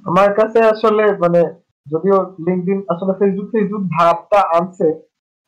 আমার 0.05 0.29
কাছে 0.39 0.59
আসলে 0.73 1.03
মানে 1.23 1.41
যদিও 1.87 2.17
লিঙ্কডিন 2.47 2.79
আসলে 2.93 3.13
ফেসবুক 3.19 3.47
ফেসবুক 3.53 3.83
ভাবটা 3.97 4.39
আনছে, 4.57 4.87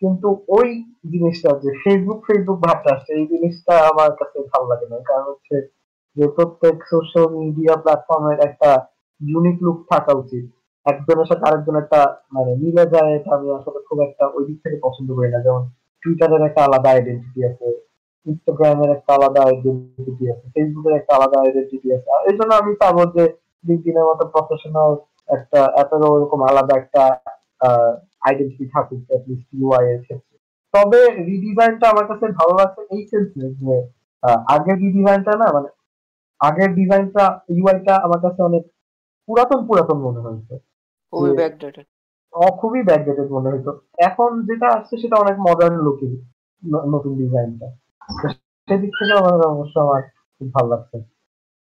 কিন্তু 0.01 0.27
ওই 0.57 0.67
জিনিসটা 1.13 1.49
যে 1.63 1.69
ফেসবুক 1.83 2.19
ফেসবুক 2.27 2.57
ভাবটা 2.65 2.89
আসছে, 2.95 3.11
এই 3.19 3.25
জিনিসটা 3.33 3.73
আমার 3.91 4.11
কাছে 4.19 4.37
ভালো 4.51 4.65
লাগে 4.71 4.87
না। 4.91 4.97
কারণ 5.09 5.25
হচ্ছে 5.31 5.55
যে 6.17 6.25
প্রত্যেক 6.35 6.75
সোশ্যাল 6.91 7.25
মিডিয়া 7.41 7.73
প্ল্যাটফর্মের 7.83 8.37
একটা 8.47 8.69
ইউনিক 9.21 9.57
লুক 9.65 9.77
থাকা 9.91 10.11
উচিত। 10.21 10.45
একজনের 10.85 11.27
সাথে 11.29 11.43
আরেকজন 11.47 11.75
একটা 11.83 11.99
মানে 12.35 12.51
মিলে 12.63 12.85
যায়, 12.93 13.11
এটা 13.17 13.29
আমি 13.37 13.47
আসলে 13.57 13.79
খুব 13.87 13.97
একটা 14.07 14.23
ওই 14.35 14.43
দিক 14.47 14.57
থেকে 14.63 14.77
পছন্দ 14.85 15.09
করি 15.17 15.29
না। 15.33 15.39
যেমন 15.45 15.63
টুইটারের 16.03 16.41
একটা 16.49 16.61
আলাদা 16.67 16.89
আইডেন্টিটি 16.95 17.39
আছে 17.49 17.67
ইনস্টাগ্রামের 18.25 18.89
একটা 18.97 19.11
আলাদা 19.17 19.41
আইডেন্টিটি 19.49 20.25
আছে 20.33 20.45
ফেসবুকের 20.55 20.93
একটা 20.99 21.11
আলাদা 21.17 21.37
আইডেন্টিটি 21.43 21.87
আছে। 21.97 22.09
এই 22.29 22.35
জন্য 22.37 22.51
আমি 22.61 22.71
চাবো 22.81 23.03
যে 23.15 23.23
লিঙ্কডিনের 23.67 24.07
মতো 24.09 24.23
প্রফেশনাল 24.33 24.91
একটা 25.29 25.59
অ্যাপেরও 25.75 26.13
ওরকম 26.15 26.39
আলাদা 26.49 26.73
একটা 26.81 27.03
আইডেন্টিটি 28.27 28.65
থাকুক 28.73 29.01
অ্যাটলিস্ট 29.09 29.47
ইউআই 29.59 29.83
এর 29.93 29.99
ক্ষেত্রে। 30.05 30.35
তবে 30.73 30.99
রিডিজাইনটা 31.29 31.85
আমার 31.93 32.05
কাছে 32.11 32.25
ভালো 32.39 32.53
লাগছে 32.59 32.81
এই 32.95 33.03
সেন্সে 33.11 33.43
যে 33.61 33.75
আগের 34.55 34.77
রিডিজাইনটা 34.85 35.33
না 35.41 35.47
মানে 35.55 35.69
আগের 36.39 36.71
ডিজাইনটা 36.79 37.23
ইউআইটা 37.57 37.93
আমার 38.05 38.19
কাছে 38.25 38.39
অনেক 38.49 38.63
পুরাতন 39.29 39.59
পুরাতন 39.67 39.97
মনে 40.05 40.19
হয়েছে। 40.25 40.55
খুবই 41.13 41.31
ব্যাকডেটেড 41.39 41.87
খুবই 42.61 42.81
ব্যাকডেটেড 42.89 43.27
মনে 43.35 43.49
হইতো 43.53 43.71
এখন 44.09 44.29
যেটা 44.49 44.67
আসছে 44.77 44.95
সেটা 45.01 45.15
অনেক 45.23 45.35
মডার্ন 45.47 45.75
লুকিং 45.85 46.11
নতুন 46.93 47.11
ডিজাইনটা 47.21 47.67
সেদিক 48.67 48.91
থেকে 48.99 49.13
আমার 49.21 49.33
অবশ্য 49.53 49.75
আমার 49.85 50.01
খুব 50.35 50.47
ভালো 50.55 50.69
লাগছে। 50.73 50.97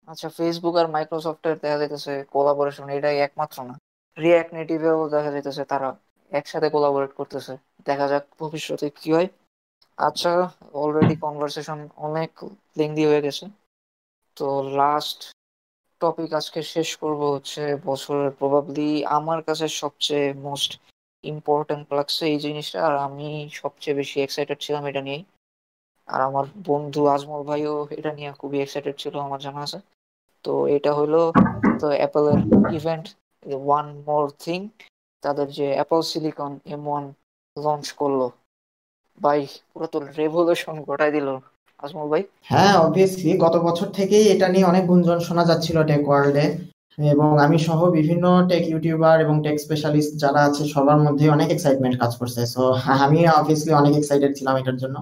আচ্ছা 0.09 0.29
ফেসবুক 0.37 0.75
আর 0.77 0.87
মাইক্রোসফটের 0.89 1.57
দেখা 1.63 1.79
যাইতেছে 1.81 2.13
কোলাবোরেশন 2.33 2.87
এটাই 2.97 3.17
একমাত্র 3.21 3.57
না। 3.69 3.75
রিয়াক্ট 4.19 4.51
নেটিভেও 4.55 5.01
দেখা 5.09 5.31
যাইতেছে 5.35 5.63
তারা 5.65 5.89
একসাথে 6.33 6.69
কোলাবোরেট 6.71 7.13
করতেছে। 7.19 7.53
দেখা 7.87 8.07
যাক 8.09 8.25
ভবিষ্যতে 8.41 8.87
কি 8.99 9.09
হয়। 9.13 9.29
আচ্ছা 9.99 10.31
অলরেডি 10.75 11.15
কনভারসেশন 11.25 11.79
অনেক 12.07 12.31
লেংদি 12.79 13.03
হয়ে 13.07 13.25
গেছে। 13.27 13.45
তো 14.37 14.47
লাস্ট 14.77 15.19
টপিক 16.01 16.31
আজকে 16.41 16.61
শেষ 16.75 16.89
করব 16.97 17.21
হচ্ছে 17.35 17.63
বছরের 17.85 18.31
প্রবাবলি 18.39 18.89
আমার 19.19 19.41
কাছে 19.49 19.67
সবচেয়ে 19.81 20.27
মোস্ট 20.43 20.71
ইম্পর্টেন্ট 21.25 21.87
লাগছে 21.93 22.23
এই 22.27 22.39
জিনিসটা। 22.39 22.79
আর 22.83 22.95
আমি 23.07 23.29
সবচেয়ে 23.61 23.99
বেশি 24.01 24.17
এক্সাইটেড 24.21 24.59
ছিলাম 24.65 24.83
এটা 24.91 25.01
নিয়েই। 25.03 25.23
আর 26.13 26.21
আমার 26.29 26.45
বন্ধু 26.71 27.01
আজমল 27.15 27.43
ভাইও 27.49 27.75
এটা 27.99 28.11
নিয়ে 28.19 28.31
খুবই 28.41 28.59
এক্সাইটেড 28.61 28.95
ছিল, 29.03 29.15
আমার 29.27 29.41
জানা 29.47 29.61
আছে। 29.67 29.79
তো 30.45 30.53
এটা 30.77 30.91
হলো 31.01 31.21
তো 31.81 31.87
অ্যাপেলের 32.01 32.41
ইভেন্ট 32.79 33.07
ওয়ান 33.69 33.87
মোর 34.09 34.25
থিং 34.45 34.59
তাদের 35.23 35.47
যে 35.59 35.67
Apple 35.79 36.01
Silicon 36.11 36.53
M 36.75 36.83
one 36.91 37.05
launch 37.57 37.87
করল। 38.01 38.21
ভাই, 39.21 39.41
পুরো 39.71 39.87
তো 39.93 39.99
রেভলিউশন 40.21 40.77
ঘটাই 40.89 41.11
দিল, 41.17 41.29
আজমল 41.85 42.07
ভাই। 42.13 42.23
হ্যাঁ 42.51 42.75
অবভিয়াসলি 42.85 43.31
গত 43.45 43.55
বছর 43.67 43.89
থেকেই 43.99 44.25
এটা 44.35 44.47
নিয়ে 44.55 44.69
অনেক 44.73 44.85
গুঞ্জন 44.91 45.19
শোনা 45.27 45.45
যাচ্ছিল 45.51 45.77
টেক 45.91 46.03
ওয়ার্ল্ডে 46.09 46.47
এবং 47.15 47.29
আমি 47.45 47.57
সহ 47.67 47.79
বিভিন্ন 47.99 48.25
টেক 48.51 48.63
ইউটিউবার 48.73 49.17
এবং 49.25 49.35
টেক 49.45 49.57
স্পেশালিস্ট 49.65 50.13
যারা 50.23 50.41
আছে, 50.49 50.63
সবার 50.75 50.99
মধ্যে 51.07 51.25
অনেক 51.37 51.49
এক্সাইটমেন্ট 51.53 51.95
কাজ 52.03 52.13
করছে। 52.21 52.41
সো 52.55 52.63
আমি 53.05 53.19
অবভিয়াসলি 53.39 53.73
অনেক 53.81 53.93
এক্সাইটেড 54.01 54.31
ছিলাম 54.39 54.55
এটার 54.61 54.79
জন্য। 54.83 54.97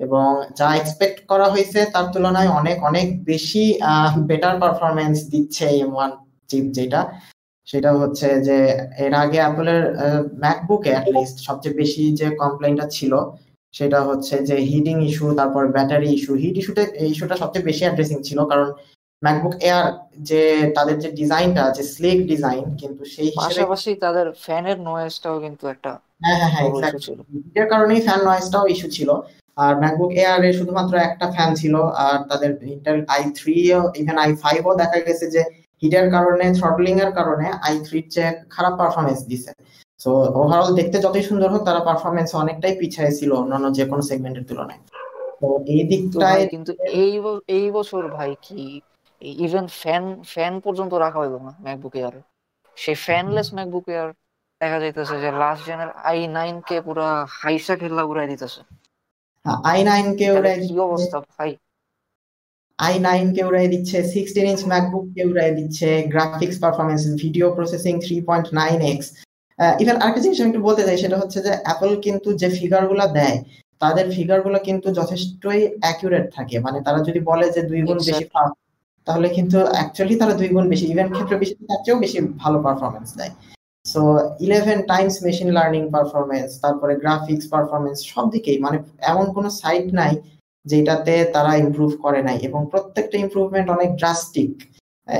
এবং 0.00 0.26
যা 0.58 0.68
এক্সপেক্ট 0.74 1.18
করা 1.30 1.46
হয়েছে 1.52 1.80
তার 1.94 2.06
তুলনায় 2.14 2.50
অনেক 2.60 2.76
অনেক 2.82 3.06
বেশি 3.24 3.64
বেটার 4.28 4.54
পারফরমেন্স 4.62 5.16
দিচ্ছে 5.32 5.64
এম 5.82 5.92
ওয়ান 5.96 6.10
চিপ 6.50 6.64
যেটা। 6.78 7.00
সেটা 7.68 7.90
হচ্ছে 7.92 8.28
যে 8.48 8.58
এর 9.04 9.12
আগে 9.14 9.38
অ্যাপলের 9.42 9.82
ম্যাকবুকে 10.42 10.90
অ্যাটলিস্ট 10.94 11.36
সবচেয়ে 11.48 11.78
বেশি 11.80 12.02
যে 12.20 12.26
কমপ্লেনটা 12.42 12.86
ছিল 12.96 13.12
সেটা 13.74 13.98
হচ্ছে 14.00 14.34
যে 14.48 14.56
হিটিং 14.70 14.96
ইস্যু 15.08 15.26
তারপর 15.34 15.62
ব্যাটারি 15.76 16.08
ইস্যু 16.12 16.32
হিট 16.42 16.54
ইস্যুটা 16.60 16.82
ইস্যুটা 17.12 17.36
সবচেয়ে 17.36 17.66
বেশি 17.68 17.82
অ্যাড্রেসিং 17.84 18.18
ছিল 18.22 18.38
কারণ 18.44 18.68
ম্যাকবুক 19.22 19.54
এয়ার 19.62 19.86
যে 20.28 20.42
তাদের 20.76 20.96
যে 20.98 21.10
ডিজাইনটা 21.10 21.62
আছে 21.64 21.82
স্লিক 21.92 22.18
ডিজাইন 22.26 22.64
কিন্তু 22.76 23.02
সেই 23.14 23.28
পাশাপাশি 23.38 23.90
তাদের 24.04 24.26
ফ্যানের 24.44 24.78
নয়েজটাও 24.80 25.36
কিন্তু 25.40 25.64
একটা 25.66 25.92
হ্যাঁ 26.24 26.38
হ্যাঁ 26.40 26.50
হ্যাঁ 26.54 26.64
হিটের 27.34 27.66
কারণেই 27.68 28.00
ফ্যান 28.00 28.20
নয়েজটাও 28.28 28.64
ইস্যু 28.66 28.88
ছিল। 28.90 29.10
আর 29.64 29.72
ম্যাকবুক 29.82 30.12
এয়ার 30.22 30.40
এর 30.48 30.54
শুধুমাত্র 30.60 30.94
একটা 30.98 31.26
ফ্যান 31.34 31.50
ছিল 31.60 31.74
আর 32.06 32.18
তাদের 32.30 32.50
Intel 32.74 32.98
i 33.14 33.22
three 33.38 33.54
even 34.00 34.16
i 34.24 34.30
ফাইভও 34.42 34.72
দেখা 34.82 34.98
গেছে 35.06 35.26
যে 35.34 35.42
হিটের 35.82 36.06
কারণে 36.14 36.46
থ্রটলিং 36.58 36.94
এর 37.04 37.12
কারণে 37.18 37.46
আই 37.66 37.74
থ্রির 37.86 38.06
চেয়ে 38.14 38.32
খারাপ 38.54 38.74
পারফরমেন্স 38.80 39.20
দিছে। 39.30 39.50
সো 40.00 40.10
ওভারঅল 40.40 40.72
দেখতে 40.80 40.96
যতই 41.04 41.24
সুন্দর 41.28 41.48
হোক 41.54 41.62
তারা 41.68 41.80
পারফরমেন্স 41.88 42.30
অনেকটাই 42.42 42.74
পিছিয়ে 42.80 43.12
ছিল 43.18 43.30
অন্যান্য 43.42 43.66
যে 43.78 43.84
কোনো 43.90 44.02
সেগমেন্টের 44.08 44.44
তুলনায়। 44.48 44.80
তো 45.40 45.48
এই 45.74 45.82
দিকটায় 45.90 46.44
কিন্তু 46.54 46.72
এই 47.02 47.12
এই 47.58 47.66
বছর 47.78 48.02
ভাই 48.16 48.30
কি 48.44 48.60
ইভেন 49.46 49.66
ফ্যান 49.80 50.04
ফ্যান 50.32 50.54
পর্যন্ত 50.64 50.92
রাখা 51.04 51.18
হইল 51.22 51.34
না 51.46 51.52
ম্যাকবুক 51.64 51.94
এয়ার 52.00 52.14
সেই 52.76 52.96
ফ্যানলেস 53.06 53.48
ম্যাকবুক 53.56 53.86
এয়ার 53.94 54.08
দেখা 54.60 54.78
যাইতেছে 54.82 55.14
যে 55.24 55.30
লাস্ট 55.42 55.62
জেনের 55.68 55.90
আই 56.10 56.18
নাইন 56.38 56.56
কে 56.68 56.76
পুরো 56.86 57.04
হাইসা 57.40 57.74
খেলা 57.80 58.02
উড়াই 58.10 58.28
দিতেছে। 58.32 58.60
আই 59.44 59.78
নাইন 59.90 60.06
কে 60.18 60.26
উড়াই 60.36 60.56
কি 60.64 60.74
অবস্থা 60.88 61.18
ভাই 61.32 61.50
আই 62.78 62.94
নাইন 63.06 63.26
কে 63.34 63.42
উড়াই 63.48 63.66
দিচ্ছে 63.74 63.98
সিক্সটিন 64.14 64.46
ইঞ্চ 64.52 64.62
ম্যাকবুক 64.72 65.04
কে 65.14 65.22
উড়াই 65.30 65.50
দিচ্ছে 65.58 65.88
graphics 66.12 66.56
performance 66.62 67.02
video 67.22 67.46
processing 67.56 67.94
three 68.04 68.16
point 68.28 68.46
nine 68.60 68.78
x 68.92 69.06
even 69.82 69.96
আরেকটা 70.02 70.20
জিনিস 70.24 70.38
আমি 70.40 70.50
একটু 70.52 70.62
বলতে 70.68 70.82
চাই 70.86 70.96
সেটা 71.02 71.16
হচ্ছে 71.22 71.38
যে 71.46 71.52
অ্যাপল 71.64 71.90
কিন্তু 72.06 72.28
যে 72.40 72.48
ফিগারগুলা 72.58 73.06
দেয় 73.18 73.36
তাদের 73.80 74.06
ফিগারগুলো 74.16 74.58
কিন্তু 74.68 74.88
যথেষ্টই 74.98 75.62
অ্যাকুরেট 75.82 76.26
থাকে। 76.36 76.56
মানে 76.66 76.78
তারা 76.86 77.00
যদি 77.08 77.20
বলে 77.30 77.46
যে 77.56 77.62
দুই 77.70 77.80
গুণ 77.88 77.98
বেশি 78.08 78.24
তাহলে 79.06 79.28
কিন্তু 79.36 79.58
অ্যাকচুয়ালি 79.76 80.14
তারা 80.22 80.34
দুই 80.40 80.48
গুণ 80.54 80.66
বেশি 80.72 80.86
ইভেন্ট 80.92 81.10
ক্ষেত্রে 81.14 81.36
বেশি 81.42 81.54
তার 81.70 81.80
চেয়েও 81.84 82.02
বেশি 82.04 82.18
ভালো 82.42 82.58
পারফরমেন্স 82.64 83.08
দেয়। 83.18 83.32
So 83.84 84.00
eleven 84.40 84.78
times 84.90 85.16
machine 85.26 85.48
learning 85.56 85.82
performance 85.94 86.50
তারপরে 86.64 86.92
গ্রাফিক্স 87.02 87.44
পারফরমেন্স 87.52 87.98
সব 88.12 88.24
দিকেই 88.34 88.58
মানে 88.64 88.78
এমন 89.12 89.26
কোনো 89.36 89.48
সাইট 89.60 89.86
নাই 90.00 90.12
যেটাতে 90.66 91.14
তারা 91.34 91.52
ইমপ্রুভ 91.56 91.90
করে 92.04 92.20
নাই 92.28 92.38
এবং 92.48 92.60
প্রত্যেকটা 92.72 93.16
ইমপ্রুভমেন্ট 93.18 93.66
অনেক 93.76 93.90
ড্রাস্টিক 94.00 94.52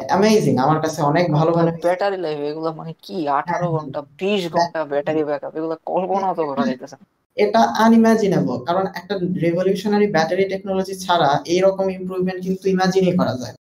অ্যামেজিং 0.09 0.55
আমার 0.65 0.79
কাছে 0.85 1.01
অনেক 1.11 1.25
ভালো 1.39 1.51
মনে 1.57 1.71
ব্যাটারি 1.85 2.19
লাইফ 2.25 2.41
এগুলো 2.51 2.71
মানে 2.81 2.93
কি 3.05 3.17
আঠারো 3.39 3.59
হ্যাঁ। 3.63 3.73
ঘণ্টা 3.75 4.01
বিশ 4.19 4.43
ঘণ্টা 4.55 4.81
ব্যাটারি 4.93 5.23
ব্যাকআপ 5.29 5.53
এগুলো 5.59 5.77
কল্পনা 5.91 6.29
তো 6.39 6.43
করা 6.49 6.63
যাইতেছে 6.69 6.97
এটা 7.37 7.61
আনইমাজিনেবল 7.85 8.57
কারণ 8.69 8.85
একটা 8.99 9.15
রেভলিউশনারি 9.45 10.07
ব্যাটারি 10.17 10.45
টেকনোলজি 10.53 10.95
ছাড়া 11.05 11.31
এইরকম 11.55 11.87
ইমপ্রুভমেন্ট 11.91 12.41
কিন্তু 12.47 12.65
ইমাজিনই 12.69 13.15
করা 13.21 13.35
যায়। 13.41 13.55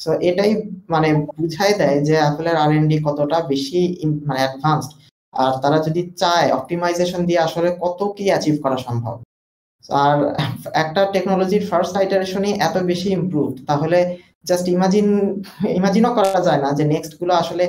সো 0.00 0.10
এটাই 0.28 0.50
মানে 0.94 1.08
বুঝাই 1.38 1.72
দেয় 1.80 1.98
যে 2.08 2.14
অ্যাপেলের 2.22 2.56
আর 2.62 2.70
এন 2.78 2.84
ডি 2.90 2.96
কতটা 3.08 3.38
বেশি 3.52 3.80
মানে 4.28 4.40
অ্যাডভান্সড 4.44 4.90
আর 5.34 5.52
তারা 5.62 5.78
যদি 5.86 6.02
চায় 6.22 6.48
অপটিমাইজেশন 6.58 7.20
দিয়ে 7.28 7.40
আসলে 7.46 7.68
কত 7.82 8.00
কি 8.16 8.24
অ্যাচিভ 8.30 8.54
করা 8.64 8.78
সম্ভব। 8.86 9.16
আর 9.84 10.16
একটা 10.82 11.00
টেকনোলজির 11.14 11.64
ফার্স্ট 11.70 11.94
আইটারেশনই 12.00 12.52
এত 12.68 12.76
বেশি 12.90 13.08
ইমপ্রুভ 13.18 13.48
তাহলে 13.68 13.98
জাস্ট 14.48 14.66
ইমাজিন 14.76 15.06
ইমাজিনও 15.78 16.12
করা 16.18 16.40
যায় 16.46 16.60
না 16.64 16.70
যে 16.78 16.84
নেক্সটগুলো 16.92 17.32
আসলে 17.42 17.64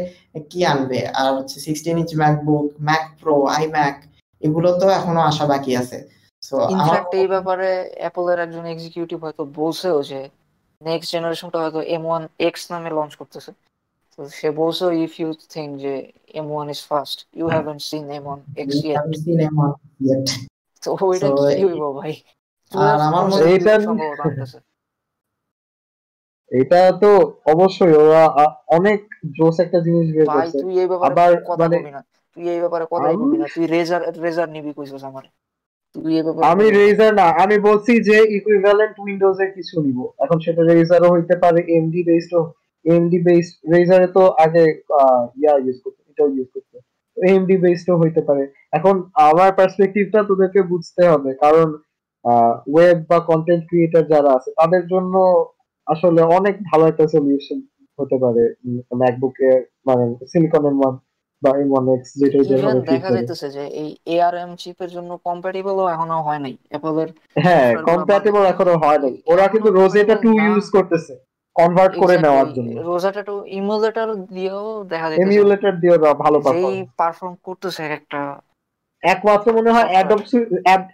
কি 0.52 0.60
আনবে। 0.72 1.00
আর 1.20 1.30
হচ্ছে 1.38 1.58
sixteen 1.66 1.96
inch 2.02 2.12
MacBook 2.22 2.66
Mac 2.88 3.06
Pro 3.20 3.36
iMac 3.76 3.96
এগুলো 4.42 4.70
তো 4.82 4.86
এখনও 5.00 5.22
আসা 5.30 5.46
বাকি 5.52 5.72
আছে। 5.82 5.98
সো 6.44 6.56
ইনফ্যাক্ট 6.76 7.12
এই 7.22 7.28
ব্যাপারে 7.34 7.70
অ্যাপলের 8.02 8.40
একজন 8.46 8.66
এক্সিকিউটিভ 8.74 9.18
হয়তো 9.26 9.44
বলছেও 9.60 9.98
যে 10.12 10.22
নেক্সট 10.82 11.10
জেনারেশনটা 11.16 11.58
হয়তো 11.64 11.80
এম 11.96 12.04
ওয়ান 12.10 12.24
এক্স 12.48 12.62
নামে 12.72 12.90
লঞ্চ 12.98 13.14
করতেছে। 13.22 13.52
তো 14.14 14.22
সে 14.40 14.48
বলছে 14.62 14.84
ইফ 15.06 15.14
ইউ 15.22 15.30
থিঙ্ক 15.56 15.70
যে 15.84 15.94
M 16.40 16.48
one 16.56 16.66
is 16.74 16.82
first 16.90 17.18
you 17.40 17.46
haven't 17.56 17.82
seen 17.90 18.04
M 18.18 18.24
one 18.30 18.40
X 18.62 18.76
yet 18.86 19.00
তো 20.84 20.90
ওইটা 21.10 21.28
কি 21.50 21.64
হইব 21.70 21.86
ভাই? 22.00 22.14
আর 22.72 22.98
আমার 23.08 23.24
মনে 23.30 23.44
এটা 23.56 23.74
এটা 26.52 26.80
তো 27.04 27.12
অবশ্যই 27.54 27.94
ওরা 28.04 28.24
অনেক 28.78 29.00
জোস 29.38 29.56
একটা 29.66 29.80
জিনিস 29.86 30.08
বের 30.16 30.28
করছে। 30.36 30.58
তুই 30.64 30.74
এই 30.84 30.88
ব্যাপারে 30.92 31.36
কথা 31.50 31.62
মানে 31.62 31.78
বলবি 31.78 31.92
না। 31.98 32.02
তুই 32.34 32.44
এই 32.54 32.60
ব্যাপারে 32.64 32.86
কথাই 32.94 33.16
বলবি 33.22 33.38
না। 33.42 33.46
তুই 33.56 33.66
রেজার 33.76 34.02
রেজার 34.26 34.48
নিবি 34.56 34.72
কইছস 34.78 35.04
আমারে। 35.10 35.30
তুই 35.96 36.14
আমি 36.52 36.66
রেজার 36.78 37.12
না 37.22 37.28
আমি 37.44 37.58
বলছি 37.68 37.94
যে 38.08 38.18
ইকুইভ্যালেন্ট 38.38 38.96
উইন্ডোজ 39.04 39.38
এর 39.44 39.52
কিছু 39.58 39.76
নিব। 39.86 40.00
এখন 40.24 40.38
সেটা 40.46 40.62
রেজারও 40.64 41.14
হইতে 41.16 41.36
পারে 41.44 41.60
এমডি 41.78 42.02
বেসড 42.10 42.34
এমডি 42.86 43.20
বেসড 43.28 43.54
রেজারে 43.74 44.08
তো 44.18 44.24
আগে 44.46 44.64
ইয়া 45.42 45.54
ইউজ 45.64 45.78
করতে 45.84 46.02
এটাও 46.12 46.30
ইউজ 46.36 46.50
করতে। 46.56 46.78
এমডি 47.18 47.56
বেসডও 47.64 47.96
হইতে 48.02 48.22
পারে। 48.28 48.44
এখন 48.78 48.96
আমার 49.30 49.50
পার্সপেক্টিভটা 49.60 50.20
তোদেরকে 50.30 50.62
বুঝতে 50.72 51.04
হবে 51.12 51.32
কারণ 51.44 51.68
ওয়েব 52.74 53.00
বা 53.10 53.18
কন্টেন্ট 53.32 53.64
ক্রিয়েটর 53.70 54.04
যারা 54.14 54.32
আছে 54.38 54.50
তাদের 54.60 54.84
জন্য 54.94 55.14
আসলে 55.88 56.22
অনেক 56.38 56.56
ভালো 56.70 56.84
একটা 56.88 57.06
সলিউশন 57.14 57.60
হতে 58.00 58.18
পারে 58.24 58.44
ম্যাকবুকে 59.02 59.50
মানে 59.88 60.06
সিলিকন 60.32 60.64
এম 60.70 60.78
ওয়ান 60.82 60.96
বা 61.44 61.50
এম 61.62 61.70
ওয়ান 61.74 61.86
এক্স 61.96 62.10
যেটা 62.20 62.38
দেখা 62.92 63.10
যাইতেছে 63.16 63.48
যে 63.56 63.64
এই 63.82 63.90
এআরএম 64.16 64.52
চিপের 64.62 64.90
জন্য 64.96 65.12
কম্প্যাটিবলও 65.28 65.86
এখনও 65.96 66.20
হয় 66.28 66.42
নাই। 66.46 66.56
অ্যাপলের 66.72 67.10
হ্যাঁ 67.46 67.70
কম্প্যাটিবল 67.90 68.44
এখনও 68.54 68.76
হয় 68.84 69.00
নাই। 69.04 69.14
ওরা 69.32 69.46
কিন্তু 69.54 69.70
রোজেটা 69.80 70.16
2 70.26 70.32
ইউজ 70.46 70.66
করতেছে 70.76 71.14
কনভার্ট 71.56 71.94
করে 72.02 72.16
নেওয়ার 72.26 72.48
জন্য। 72.56 72.76
রোজাটা 72.90 73.22
টু 73.30 73.36
ইমুলেটর 73.60 74.10
দিয়েও 74.36 74.66
দেখা 74.92 75.08
যাচ্ছে 75.10 75.24
ইমুলেটর 75.24 75.74
দিয়েও 75.82 75.98
ভালো 76.24 76.38
পারফর্ম 76.46 76.80
পারফর্ম 77.02 77.34
করতেছে 77.48 77.84
একটা 77.98 78.22
একমাত্র 79.04 79.48
মনে 79.58 79.72
হয় 79.76 79.88
অ্যাডব 79.92 80.22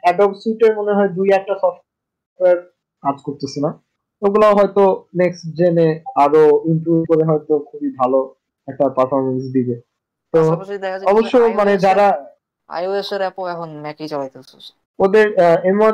অ্যাডব 0.03 0.31
সুইটের 0.41 0.73
মনে 0.79 0.93
হয় 0.97 1.09
দুই 1.17 1.27
একটা 1.39 1.53
সফটওয়্যার 1.61 2.57
কাজ 3.03 3.17
করতেছে 3.27 3.59
না। 3.65 3.71
ওগুলো 4.21 4.47
হয়তো 4.57 4.83
নেক্সট 5.21 5.47
জেনে 5.59 5.87
আরও 6.23 6.43
ইমপ্রুভ 6.71 6.99
করে 7.11 7.23
হয়তো 7.29 7.53
খুবই 7.69 7.89
ভালো 7.99 8.19
একটা 8.67 8.85
পারফরমেন্স 8.97 9.43
দিবে। 9.55 9.75
তো 10.33 10.39
অবশ্য 11.11 11.33
মানে 11.59 11.73
যারা 11.77 12.07
আইওএস 12.69 13.09
এর 13.15 13.21
অ্যাপও 13.23 13.43
এখন 13.53 13.69
ম্যাকই 13.83 14.07
চালাইতেছে। 14.07 14.57
ওদের 14.99 15.27
এমন 15.71 15.93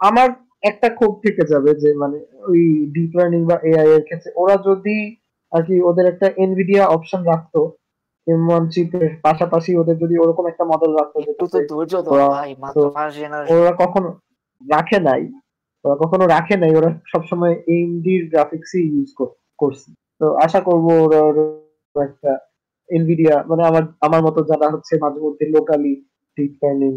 আমার 0.00 0.28
একটা 0.62 0.88
খুব 0.90 1.12
থেকে 1.24 1.42
যাবে 1.52 1.70
যে 1.82 1.90
মানে 1.94 2.18
ওই 2.48 2.62
ডিপ 2.94 3.12
লার্নিং 3.18 3.40
বা 3.44 3.56
এআই 3.70 3.88
এর 3.96 4.02
ক্ষেত্রে 4.04 4.30
ওরা 4.36 4.56
যদি 4.68 4.96
আর 5.52 5.62
কি 5.62 5.74
ওদের 5.80 6.06
একটা 6.06 6.26
এনভিডিয়া 6.44 6.84
অপশন 6.86 7.20
রাখতো 7.22 7.60
এম 8.26 8.42
ওয়ান 8.50 8.64
চিপের 8.68 9.08
পাশাপাশি 9.22 9.70
ওদের 9.76 9.96
যদি 9.98 10.14
ওরকম 10.18 10.44
একটা 10.48 10.64
মডেল 10.64 10.92
রাখতো 10.94 11.18
ওরা 13.54 13.72
কখনো 13.82 14.08
রাখে 14.62 14.98
নাই 15.08 15.22
ওরা 15.84 15.96
কখনো 16.02 16.24
রাখে 16.26 16.56
নাই 16.56 16.72
ওরা 16.76 16.90
সবসময় 17.12 17.54
এমডি 17.76 18.14
গ্রাফিক্সই 18.32 18.84
ইউজ 18.92 19.10
করছে। 19.58 19.88
তো 20.20 20.26
আশা 20.36 20.60
করব 20.60 20.86
ওরা 21.06 21.20
একটা 21.94 22.32
এনভিডিয়া 22.96 23.34
মানে 23.50 23.62
আমার 23.70 23.84
আমার 24.06 24.20
মতো 24.26 24.40
যারা 24.50 24.66
হচ্ছে 24.74 24.92
মাঝে 25.04 25.20
মধ্যে 25.26 25.44
locally 25.56 25.92
deep 26.36 26.52
learning 26.62 26.92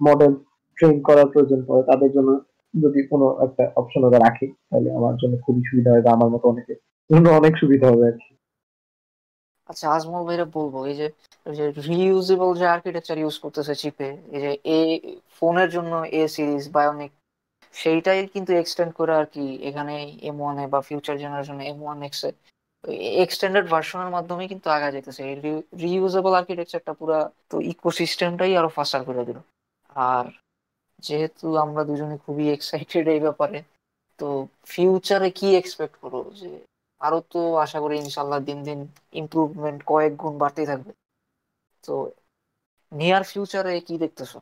model 0.00 0.32
train 0.78 0.96
করার 1.08 1.28
প্রয়োজন 1.32 1.60
পড়ে, 1.68 1.82
তাদের 1.90 2.10
জন্য 2.16 2.30
যদি 2.74 3.00
কোনো 3.12 3.26
একটা 3.46 3.64
অপশন 3.80 4.02
ওরা 4.08 4.18
রাখে, 4.26 4.46
তাহলে 4.68 4.88
আমার 4.98 5.14
জন্য 5.22 5.34
খুবই 5.44 5.62
সুবিধা 5.68 5.90
হবে 5.92 6.08
আমার 6.16 6.28
মতো 6.34 6.46
অনেকের 6.52 6.78
জন্য 7.10 7.26
অনেক 7.40 7.52
সুবিধা 7.62 7.86
হবে 7.92 8.04
আর 8.10 8.16
কি। 8.22 8.32
আচ্ছা 9.68 9.86
আজমল 9.96 10.22
ভাইরা 10.28 10.46
বলব, 10.58 10.74
এই 10.90 10.96
যে 10.98 11.06
রিইউজেবল 11.88 12.50
যে 12.60 12.66
আর্কিটেকচার 12.74 13.16
ইউজ 13.22 13.36
করতেছে 13.44 13.74
চিপে 13.82 14.08
এই 14.34 14.40
যে 14.44 14.50
এ 14.76 14.78
ফোনের 15.38 15.68
জন্য 15.76 15.92
এ 16.18 16.20
সিরিজ 16.34 16.64
বায়োনিক 16.76 17.12
সেইটাই 17.74 18.20
কিন্তু 18.34 18.50
এক্সটেন্ড 18.62 18.92
করে 18.98 19.12
আর 19.20 19.26
কি, 19.34 19.44
এখানে 19.68 19.94
এম 20.30 20.36
ওয়ান 20.42 20.56
বা 20.72 20.80
future 20.88 21.16
generation 21.22 21.58
M 21.70 21.78
one 21.84 21.98
X 22.08 22.20
এ 22.28 22.30
এক্সটেন্ডেড 23.24 23.66
ভার্সনের 23.68 24.10
মাধ্যমে 24.10 24.44
কিন্তু 24.48 24.66
আগা 24.70 24.88
যেতেছে 24.90 25.22
রিইউজেবল 25.82 26.32
আর্কিটেকচারটা 26.34 26.92
পুরো 26.92 27.18
তো 27.50 27.56
ইকোসিস্টেমটাই 27.72 28.52
আরও 28.56 28.70
ফাস্টার 28.76 29.02
করে 29.04 29.22
দিল। 29.24 29.38
আর 29.96 30.26
যেহেতু 31.02 31.46
আমরা 31.56 31.82
দুজনে 31.84 32.16
খুবই 32.24 32.46
এক্সাইটেড 32.50 33.04
এই 33.08 33.20
ব্যাপারে, 33.20 33.58
তো 34.18 34.26
ফিউচারে 34.66 35.28
কি 35.30 35.48
এক্সপেক্ট 35.54 35.94
করো 36.02 36.20
যে 36.40 36.50
আরও 37.00 37.18
তো 37.32 37.40
আশা 37.56 37.78
করি 37.80 37.94
ইনশাল্লাহ 37.98 38.40
দিন 38.40 38.58
দিন 38.62 38.80
ইমপ্রুভমেন্ট 39.12 39.80
কয়েক 39.86 40.12
গুণ 40.16 40.34
বাড়তেই 40.38 40.66
থাকবে। 40.66 40.92
তো 41.84 41.94
নিয়ার 42.92 43.24
ফিউচারে 43.24 43.72
কি 43.80 43.94
দেখতেছো? 43.98 44.38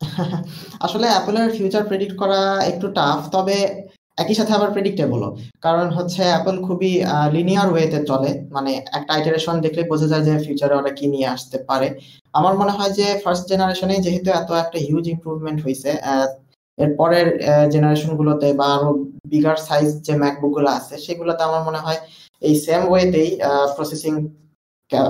আসলে 0.86 1.06
অ্যাপলের 1.06 1.48
ফিউচার 1.56 1.82
প্রেডিক্ট 1.84 2.14
করা 2.18 2.40
একটু 2.70 2.86
টাফ 2.88 3.20
তবে 3.32 3.58
একই 4.18 4.34
সাথে 4.38 4.52
আবার 4.58 4.70
প্রেডিক্টেবলও 4.74 5.30
কারণ 5.66 5.86
হচ্ছে 5.96 6.22
এখন 6.38 6.54
খুবই 6.66 6.92
লিনিয়ার 7.36 7.68
ওয়েতে 7.72 7.98
চলে। 8.10 8.30
মানে 8.56 8.72
একটা 8.98 9.10
আইটারেশন 9.16 9.56
দেখলে 9.64 9.82
বোঝা 9.92 10.08
যায় 10.12 10.24
যে 10.28 10.32
ফিউচারে 10.44 10.74
ওরা 10.80 10.92
কি 10.98 11.06
নিয়ে 11.14 11.28
আসতে 11.34 11.56
পারে। 11.68 11.88
আমার 12.38 12.54
মনে 12.60 12.72
হয় 12.76 12.92
যে 12.98 13.06
ফার্স্ট 13.24 13.44
জেনারেশনে 13.50 13.96
যেহেতু 14.06 14.28
এত 14.40 14.50
একটা 14.62 14.78
হিউজ 14.86 15.04
ইমপ্রুভমেন্ট 15.14 15.58
হয়েছে 15.64 15.90
এর 16.78 16.90
পরের 16.98 17.26
জেনারেশন 17.74 18.10
গুলোতে 18.20 18.48
বা 18.60 18.66
আরও 18.76 18.90
বিগার 19.32 19.56
সাইজ 19.68 19.88
যে 20.06 20.14
ম্যাকবুকগুলো 20.22 20.68
আছে, 20.78 20.94
সেগুলোতে 21.06 21.42
আমার 21.48 21.62
মনে 21.68 21.80
হয় 21.84 22.00
এই 22.42 22.54
same 22.64 22.82
ওয়েতেই 22.90 23.30
processing 23.76 24.12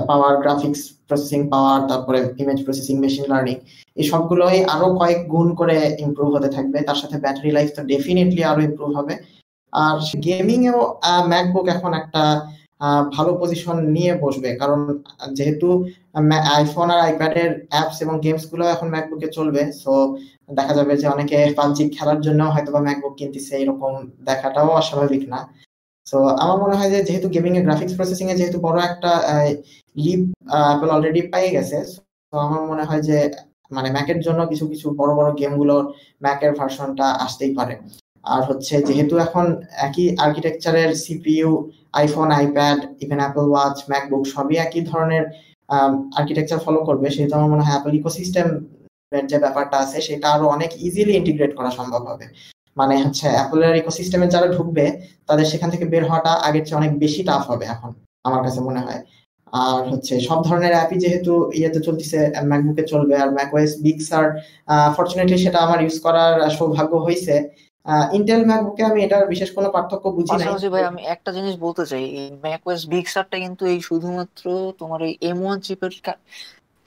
power 0.09 0.33
graphics 0.43 0.81
processing 1.07 1.39
power 1.53 1.79
তারপরে 1.89 2.19
ইমেজ 2.41 2.59
প্রসেসিং 2.65 2.95
মেশিন 3.03 3.25
লার্নিং 3.31 3.55
এই 3.99 4.05
সবগুলোই 4.11 4.57
আরও 4.73 4.87
কয়েক 4.99 5.19
গুণ 5.33 5.47
করে 5.59 5.77
ইমপ্রুভ 6.05 6.29
হতে 6.35 6.49
থাকবে। 6.55 6.77
তার 6.87 6.97
সাথে 7.01 7.15
ব্যাটারি 7.23 7.51
লাইফ 7.57 7.69
তো 7.77 7.81
ডেফিনেটলি 7.91 8.41
আরও 8.51 8.61
ইমপ্রুভ 8.69 8.91
হবে। 8.99 9.13
আর 9.73 9.97
গেমিং 10.27 10.59
এও 10.71 10.79
ম্যাকবুক 11.31 11.65
এখন 11.75 11.91
একটা 12.01 12.23
ভালো 13.15 13.31
পজিশন 13.41 13.77
নিয়ে 13.95 14.13
বসবে। 14.23 14.49
কারণ 14.61 14.79
যেহেতু 15.37 15.67
আইফোন 16.57 16.87
আর 16.93 16.99
আইপ্যাডের 17.07 17.51
অ্যাপস 17.73 17.97
এবং 18.05 18.15
গেমসগুলো 18.25 18.63
এখন 18.73 18.87
ম্যাকবুকে 18.93 19.27
চলবে 19.37 19.61
সো 19.81 19.93
দেখা 20.57 20.73
যাবে 20.79 20.93
যে 21.01 21.07
অনেকে 21.15 21.37
পাবজি 21.57 21.83
খেলার 21.95 22.19
জন্য 22.25 22.41
হয়তো 22.53 22.69
বা 22.75 22.81
ম্যাকবুক 22.87 23.13
কিনতেছে, 23.19 23.53
এরকম 23.63 23.91
দেখাটাও 24.29 24.69
অস্বাভাবিক 24.81 25.23
না। 25.33 25.39
তো 26.07 26.17
আমার 26.43 26.57
মনে 26.63 26.75
হয় 26.79 26.91
যে 26.93 26.99
যেহেতু 27.07 27.27
গেমিং 27.35 27.51
এর 27.57 27.63
গ্রাফিক্স 27.67 27.93
প্রসেসিং 27.97 28.25
এ 28.33 28.35
যেহেতু 28.39 28.57
বড় 28.67 28.77
একটা 28.89 29.11
লিপ 29.95 30.21
অ্যাপল 30.53 30.89
অলরেডি 30.95 31.21
পেয়ে 31.33 31.49
গেছে। 31.55 31.77
তো 32.33 32.35
আমার 32.45 32.61
মনে 32.71 32.83
হয় 32.89 33.03
যে 33.09 33.17
মানে 33.75 33.89
ম্যাকের 33.95 34.19
জন্য 34.25 34.39
কিছু 34.51 34.65
কিছু 34.71 34.87
বড় 34.99 35.11
বড় 35.19 35.29
গেমগুলোর 35.39 35.83
ম্যাকের 36.23 36.51
ভার্সনটা 36.59 37.07
আসতেই 37.25 37.51
পারে। 37.59 37.75
আর 38.33 38.41
হচ্ছে 38.49 38.75
যেহেতু 38.87 39.15
এখন 39.25 39.45
একই 39.87 40.05
আর্কিটেকচারের 40.25 40.89
CPU 41.05 41.49
iPhone 41.99 42.27
iPad 42.39 42.79
even 43.03 43.19
Apple 43.23 43.45
Watch 43.51 43.77
MacBook 43.91 44.23
সবই 44.33 44.55
একই 44.65 44.81
ধরনের 44.91 45.23
আর্কিটেকচার 46.19 46.59
ফলো 46.65 46.79
করবে, 46.87 47.07
সেহেতু 47.15 47.33
আমার 47.37 47.51
মনে 47.53 47.63
হয় 47.65 47.75
অ্যাপল 47.75 47.93
ইকোসিস্টেম 47.99 48.47
যে 49.31 49.37
ব্যাপারটা 49.43 49.77
আছে, 49.83 49.97
সেটা 50.07 50.27
আরও 50.35 50.45
অনেক 50.55 50.71
ইজিলি 50.87 51.13
ইন্টিগ্রেট 51.19 51.51
করা 51.57 51.71
সম্ভব 51.79 52.01
হবে। 52.11 52.25
মানে 52.77 52.93
হচ্ছে 53.05 53.27
অ্যাপলের 53.35 53.75
ইকোসিস্টেমে 53.81 54.27
যারা 54.33 54.47
ঢুকবে, 54.55 54.85
তাদের 55.29 55.45
সেখান 55.51 55.69
থেকে 55.73 55.85
বের 55.93 56.03
হওয়াটা 56.09 56.31
আগের 56.47 56.63
চেয়ে 56.65 56.79
অনেক 56.81 56.91
বেশি 57.03 57.21
টাফ 57.29 57.43
হবে 57.51 57.65
এখন, 57.75 57.91
আমার 58.27 58.41
কাছে 58.45 58.59
মনে 58.67 58.81
হয়। 58.85 59.01
আর 59.65 59.81
হচ্ছে 59.91 60.13
সব 60.27 60.39
ধরনের 60.47 60.73
অ্যাপই 60.77 60.97
যেহেতু 61.03 61.33
ইয়েতে 61.59 61.79
চলতেছে 61.87 62.19
ম্যাকবুকে 62.49 62.83
চলবে, 62.91 63.15
আর 63.23 63.29
ম্যাকওয়েস 63.37 63.71
বিগ 63.85 63.97
সার 64.09 64.25
ফরচুনেটলি 64.95 65.37
সেটা 65.45 65.59
আমার 65.65 65.79
ইউজ 65.85 65.97
করার 66.05 66.33
সৌভাগ্য 66.57 66.93
হয়েছে 67.05 67.35
ইন্টেল 68.17 68.41
ম্যাকবুকে 68.49 68.81
আমি 68.89 68.99
এটার 69.05 69.25
বিশেষ 69.33 69.49
কোনো 69.57 69.67
পার্থক্য 69.75 70.05
বুঝি 70.17 70.33
নাই। 70.39 70.47
ভাই, 70.73 70.83
আমি 70.91 71.01
একটা 71.15 71.29
জিনিস 71.37 71.55
বলতে 71.65 71.83
চাই, 71.91 72.05
এই 72.21 72.29
ম্যাকওয়েস 72.45 72.81
বিগ 72.91 73.05
সারটা 73.13 73.37
কিন্তু 73.45 73.63
এই 73.73 73.79
শুধুমাত্র 73.89 74.45
তোমার 74.79 74.99
এই 75.07 75.13
এম 75.29 75.39
ওয়ান 75.43 75.57
চিপের 75.65 75.93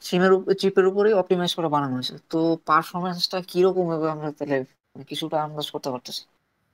সিমের 0.03 0.33
চিপের 0.61 0.85
উপরেই 0.91 1.15
অপটিমাইজ 1.21 1.53
করে 1.59 1.69
বানানো 1.75 1.95
হয়েছে। 1.97 2.15
তো 2.33 2.41
পারফরমেন্সটা 2.69 3.39
কীরকম 3.51 3.85
হবে 3.93 4.07
আমরা 4.15 4.29
তাহলে 4.39 4.59
কিছুটা 5.11 5.37
আন্দাজ 5.47 5.67
করতে 5.75 5.89
পারতেছি? 5.95 6.23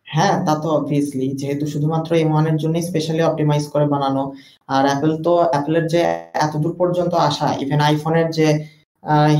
হ্যাঁ 0.06 0.34
তা 0.46 0.54
তো 0.62 0.68
অবভিয়াসলি 0.78 1.26
যেহেতু 1.40 1.64
শুধুমাত্র 1.72 2.10
এম 2.22 2.30
ওয়ানের 2.32 2.56
জন্যই 2.62 2.84
স্পেশালি 2.88 3.22
অপটিমাইজ 3.24 3.64
করে 3.72 3.86
বানানো, 3.94 4.22
আর 4.74 4.82
অ্যাপেল 4.88 5.12
তো 5.26 5.32
অ্যাপেলের 5.52 5.86
যে 5.92 6.00
এতদূর 6.46 6.74
পর্যন্ত 6.80 7.12
আসা 7.28 7.48
ইভেন 7.64 7.80
আইফোনের 7.88 8.28
যে 8.38 8.48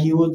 হিউজ 0.03 0.35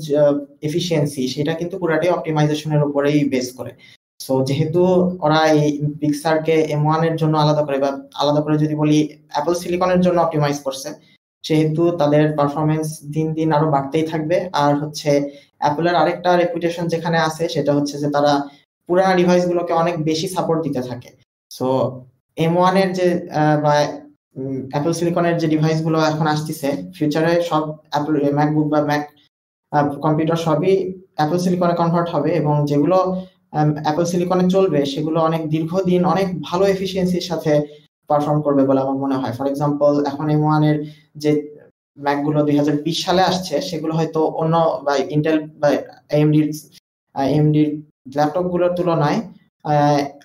এফিসিয়েন্সি 0.68 1.24
সেটা 1.34 1.54
কিন্তু 1.60 1.76
পুরাটাই 1.82 2.12
অপটিমাইজেশনের 2.16 2.82
উপরেই 2.90 3.20
বেস 3.34 3.48
করে। 3.58 3.72
সো 4.20 4.34
যেহেতু 4.50 4.82
ওরা 5.26 5.40
এই 5.56 5.70
পিক্সারকে 6.02 6.56
এম 6.76 6.84
ওয়ানের 6.86 7.16
জন্য 7.22 7.36
আলাদা 7.44 7.64
করে, 7.68 7.78
বা 7.84 7.90
আলাদা 8.22 8.42
করে 8.46 8.56
যদি 8.64 8.76
বলি 8.82 8.98
অ্যাপল 9.34 9.54
সিলিকনের 9.62 10.02
জন্য 10.06 10.18
অপটিমাইজ 10.22 10.58
করছে 10.66 10.90
সেহেতু 11.44 11.84
তাদের 12.02 12.24
পারফরমেন্স 12.38 12.88
দিন 13.16 13.28
দিন 13.38 13.50
আরও 13.58 13.68
বাড়তেই 13.76 14.06
থাকবে। 14.12 14.38
আর 14.64 14.74
হচ্ছে 14.82 15.12
অ্যাপলের 15.62 15.96
আরেকটা 16.02 16.30
রেপুটেশন 16.42 16.86
যেখানে 16.94 17.18
আছে, 17.28 17.44
সেটা 17.56 17.72
হচ্ছে 17.78 17.96
যে 18.04 18.08
তারা 18.16 18.34
পুরানা 18.90 19.14
ডিভাইস 19.20 19.44
গুলোকে 19.52 19.74
অনেক 19.82 19.96
বেশি 20.10 20.28
সাপোর্ট 20.36 20.60
দিতে 20.66 20.82
থাকে। 20.90 21.10
সো 21.52 21.68
এম 22.38 22.54
ওয়ানের 22.60 22.90
যে 22.98 23.08
বা 23.64 23.74
অ্যাপল 24.74 24.94
সিলিকনের 24.98 25.36
যে 25.42 25.48
ডিভাইসগুলো 25.54 25.98
এখন 26.12 26.26
আসতেছে 26.34 26.70
ফিউচারে 26.96 27.34
সব 27.50 27.64
অ্যাপল 27.92 28.14
ম্যাকবুক 28.38 28.68
বা 28.74 28.80
ম্যাক 28.90 29.04
কম্পিউটার 30.06 30.40
সবই 30.46 30.74
অ্যাপল 31.18 31.40
সিলিকনে 31.44 31.76
কনভার্ট 31.82 32.08
হবে 32.16 32.32
এবং 32.42 32.56
যেগুলো 32.70 32.98
অ্যাপল 33.86 34.06
সিলিকনে 34.12 34.46
চলবে, 34.56 34.80
সেগুলো 34.94 35.18
অনেক 35.30 35.42
দীর্ঘদিন, 35.54 36.02
অনেক 36.14 36.28
ভালো 36.48 36.64
এফিসিয়েন্সির 36.74 37.28
সাথে 37.30 37.54
পারফর্ম 38.10 38.40
করবে 38.42 38.64
বলে 38.70 38.80
আমার 38.82 38.98
মনে 39.04 39.16
হয়। 39.22 39.34
ফর 39.38 39.46
এক্সাম্পল 39.48 39.92
এখন 40.12 40.26
এম 40.30 40.42
ওয়ানের 40.46 40.78
যে 41.16 41.32
ম্যাকগুলো 41.98 42.40
দুই 42.48 42.56
হাজার 42.60 42.76
বিশ 42.86 42.98
সালে 43.06 43.22
আসছে 43.22 43.56
সেগুলো 43.70 43.94
হয়তো 44.00 44.20
অন্য 44.42 44.56
বা 44.86 44.94
ইন্টেল 45.16 45.38
বা 45.62 45.70
এমডির 46.16 46.48
এমডির 47.34 47.70
ল্যাপটপগুলোর 48.16 48.72
তুলনায় 48.78 49.20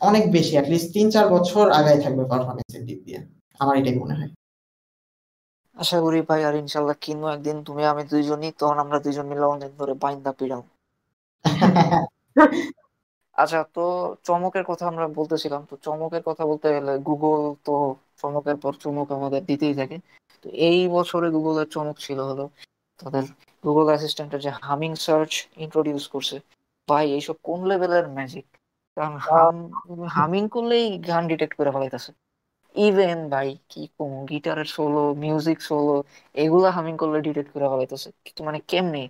অনেক 0.00 0.24
বেশি 0.32 0.52
অ্যাটলিস্ট 0.54 0.88
তিন 0.94 1.06
চার 1.10 1.26
বছর 1.28 1.64
আগায় 1.70 2.00
থাকবে 2.04 2.24
পারফরমেন্সের 2.30 2.82
দিক 2.88 2.98
দিয়ে। 3.06 3.20
আমার 3.60 3.74
এটাই 3.76 3.96
মনে 4.02 4.14
হয়। 4.18 4.30
আশা 5.76 5.98
করি 6.00 6.20
ভাই 6.28 6.40
আর 6.48 6.54
ইনশাল্লাহ 6.62 6.96
কিনবো 7.04 7.26
একদিন 7.28 7.56
তুমি 7.64 7.82
আমি 7.92 8.02
দুইজনই 8.12 8.50
তখন 8.60 8.76
আমরা 8.84 8.98
দুইজন 9.04 9.26
মিলে 9.26 9.46
অনেক 9.46 9.70
ধরে 9.80 9.92
বাইন্দা 10.02 10.32
পিড়াও 10.38 10.62
আচ্ছা 13.38 13.58
তো 13.74 13.80
চমকের 14.26 14.64
কথা 14.70 14.84
আমরা 14.90 15.06
বলতেছিলাম। 15.18 15.62
তো 15.70 15.74
চমকের 15.86 16.22
কথা 16.28 16.42
বলতে 16.50 16.66
গেলে 16.76 16.92
গুগল 17.08 17.34
তো 17.64 17.72
চমকের 18.20 18.56
পর 18.62 18.72
চমক 18.82 19.08
আমাদের 19.18 19.42
দিতেই 19.48 19.74
থাকে। 19.80 19.96
তো 20.44 20.48
এই 20.68 20.80
বছরে 20.96 21.26
গুগলের 21.36 21.68
চমক 21.74 21.96
ছিল 22.06 22.18
হলো 22.30 22.44
তাদের 23.00 23.24
গুগল 23.64 23.86
অ্যাসিস্ট্যান্টের 23.90 24.40
যে 24.40 24.50
হামিং 24.60 24.92
সার্চ 25.04 25.32
ইন্ট্রোডিউস 25.64 26.04
করছে। 26.14 26.36
ভাই, 26.88 27.06
এইসব 27.12 27.36
কোন 27.42 27.60
লেভেলের 27.70 28.06
ম্যাজিক 28.16 28.46
কারণ 28.96 29.14
হাম 29.26 29.56
হামিং 30.16 30.44
করলেই 30.54 30.86
গান 31.08 31.22
ডিটেক্ট 31.30 31.54
করে 31.58 31.70
ফেলাইতেছে। 31.74 32.10
ইভেন 32.74 33.18
ভাই, 33.30 33.48
কি 33.70 33.82
কম 33.96 34.12
গিটারের 34.30 34.68
সোলো 34.68 35.02
মিউজিক 35.22 35.58
সোলো 35.60 35.94
এগুলা 36.34 36.68
হামিং 36.76 36.94
করলে 37.02 37.18
ডিটেক্ট 37.26 37.50
করে 37.54 37.66
ফেলাইতেছে। 37.72 38.08
মানে 38.40 38.58
কেমনে? 38.70 39.02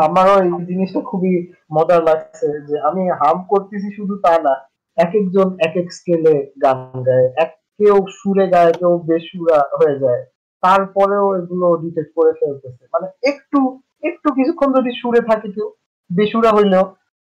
আমারও 0.00 0.36
এই 0.44 0.52
জিনিসটা 0.70 1.00
খুবই 1.10 1.34
মজার 1.72 2.00
লাগছে 2.02 2.48
যে 2.68 2.74
আমি 2.80 3.02
হাম 3.20 3.38
করতেছি 3.52 3.88
শুধু 3.98 4.14
তা 4.24 4.32
না 4.38 4.54
এক 4.98 5.10
একজন 5.20 5.48
এক 5.66 5.74
এক 5.76 5.88
স্কেলে 5.92 6.34
গান 6.64 6.78
গায় 7.08 7.26
এক 7.44 7.50
কেউ 7.80 7.96
সুরে 8.18 8.46
গায় 8.54 8.72
কেউ 8.72 8.92
বেসুরা 9.08 9.58
হয়ে 9.80 9.96
যায় 9.98 10.22
তারপরেও 10.62 11.26
এগুলো 11.40 11.66
ডিটেক্ট 11.82 12.10
করে 12.18 12.32
ফেলতেছে। 12.40 12.84
মানে 12.94 13.06
একটু 13.30 13.58
একটু 14.02 14.28
কিছুক্ষণ 14.38 14.68
যদি 14.78 14.90
সুরে 15.00 15.20
থাকে 15.20 15.48
কেউ 15.56 15.68
বেসুরা 16.10 16.50
হইলেও 16.50 16.84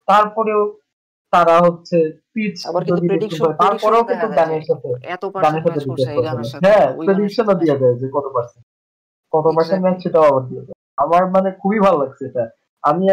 তারপরেও 0.07 0.61
তারা 1.34 1.56
হচ্ছে 1.65 1.98
পিচ 2.34 2.56
তারপরেও 3.61 4.03
কিন্তু 4.10 4.28
গানের 4.40 4.64
সাথে 4.69 4.88
গানের 5.45 5.64
সাথে 5.64 6.65
হ্যাঁ 6.65 6.88
প্রেডিকশনও 7.07 7.56
দিয়ে 7.61 7.76
দেয় 7.82 7.95
যে 8.02 8.07
কত 8.15 8.26
পার্সেন্ট 8.36 8.65
কত 9.34 9.45
পার্সেন্ট 9.56 9.82
ম্যাচ 9.86 9.98
সেটাও 10.03 10.26
আবার 10.30 10.44
দিয়ে 10.49 10.64
দেয়। 10.65 10.77
আমার 10.98 11.24
মানে 11.36 11.49
খুবই 11.61 11.80
ভালো 11.86 11.98
লাগছে 12.03 12.24
এটা। 12.30 12.44
আমি 12.84 13.03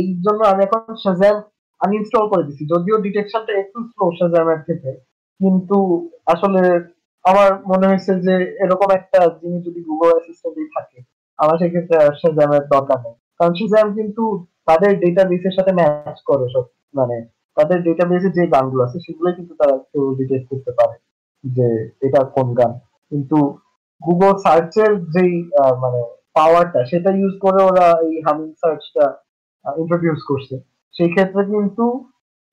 এই 0.00 0.08
জন্য 0.26 0.40
আমি 0.52 0.60
এখন 0.66 0.80
শাজাম 1.04 1.36
আনইনস্টল 1.80 2.24
করে 2.32 2.46
দিছি। 2.48 2.62
যদিও 2.72 2.96
ডিটেকশনটা 3.06 3.52
একটু 3.62 3.78
স্লো 3.92 4.06
শাজামের 4.20 4.60
থেকে, 4.68 4.90
কিন্তু 5.40 5.78
আসলে 6.34 6.62
আমার 7.24 7.48
মনে 7.70 7.88
হয়েছে 7.90 8.12
যে 8.26 8.34
এরকম 8.64 8.88
একটা 8.98 9.18
জিনিস 9.40 9.60
যদি 9.68 9.80
গুগল 9.88 10.08
অ্যাসিস্ট্যান্টে 10.14 10.72
থাকে, 10.76 10.98
আমার 11.38 11.56
সেক্ষেত্রে 11.60 11.96
শাজামের 12.22 12.64
দরকার 12.74 12.98
নেই। 13.04 13.16
কারণ 13.38 13.52
শাজাম 13.60 13.86
কিন্তু 13.98 14.24
তাদের 14.68 14.92
ডেটাবেসের 15.04 15.54
সাথে 15.58 15.72
ম্যাচ 15.78 16.18
করে 16.28 16.46
সব 16.54 16.64
মানে 16.98 17.16
তাদের 17.56 17.78
ডেটাবেসে 17.86 18.28
যে 18.36 18.42
গানগুলো 18.54 18.82
আছে 18.86 18.98
সেগুলো 19.06 19.28
কিন্তু 19.38 19.52
তারা 19.60 19.74
কেউ 19.90 20.04
ডিটেক্ট 20.20 20.46
করতে 20.50 20.72
পারে 20.78 20.96
যে 21.44 21.66
এটা 22.06 22.20
কোন 22.36 22.48
গান। 22.58 22.72
কিন্তু 23.12 23.38
গুগল 24.00 24.32
সার্চের 24.44 24.92
যেই 25.14 25.32
মানে 25.84 26.00
পাওয়ারটা 26.36 26.80
সেটা 26.90 27.10
ইউজ 27.10 27.34
করে 27.40 27.60
ওরা 27.70 27.86
এই 28.06 28.14
হামিং 28.26 28.50
সার্চটা 28.62 29.06
ইন্ট্রোডিউস 29.64 30.20
করছে। 30.28 30.54
সেই 30.94 31.10
ক্ষেত্রে 31.14 31.42
কিন্তু 31.44 31.84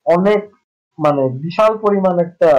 অনেক 0.06 0.42
মানে 0.98 1.22
বিশাল 1.44 1.72
পরিমাণ 1.84 2.14
একটা 2.26 2.50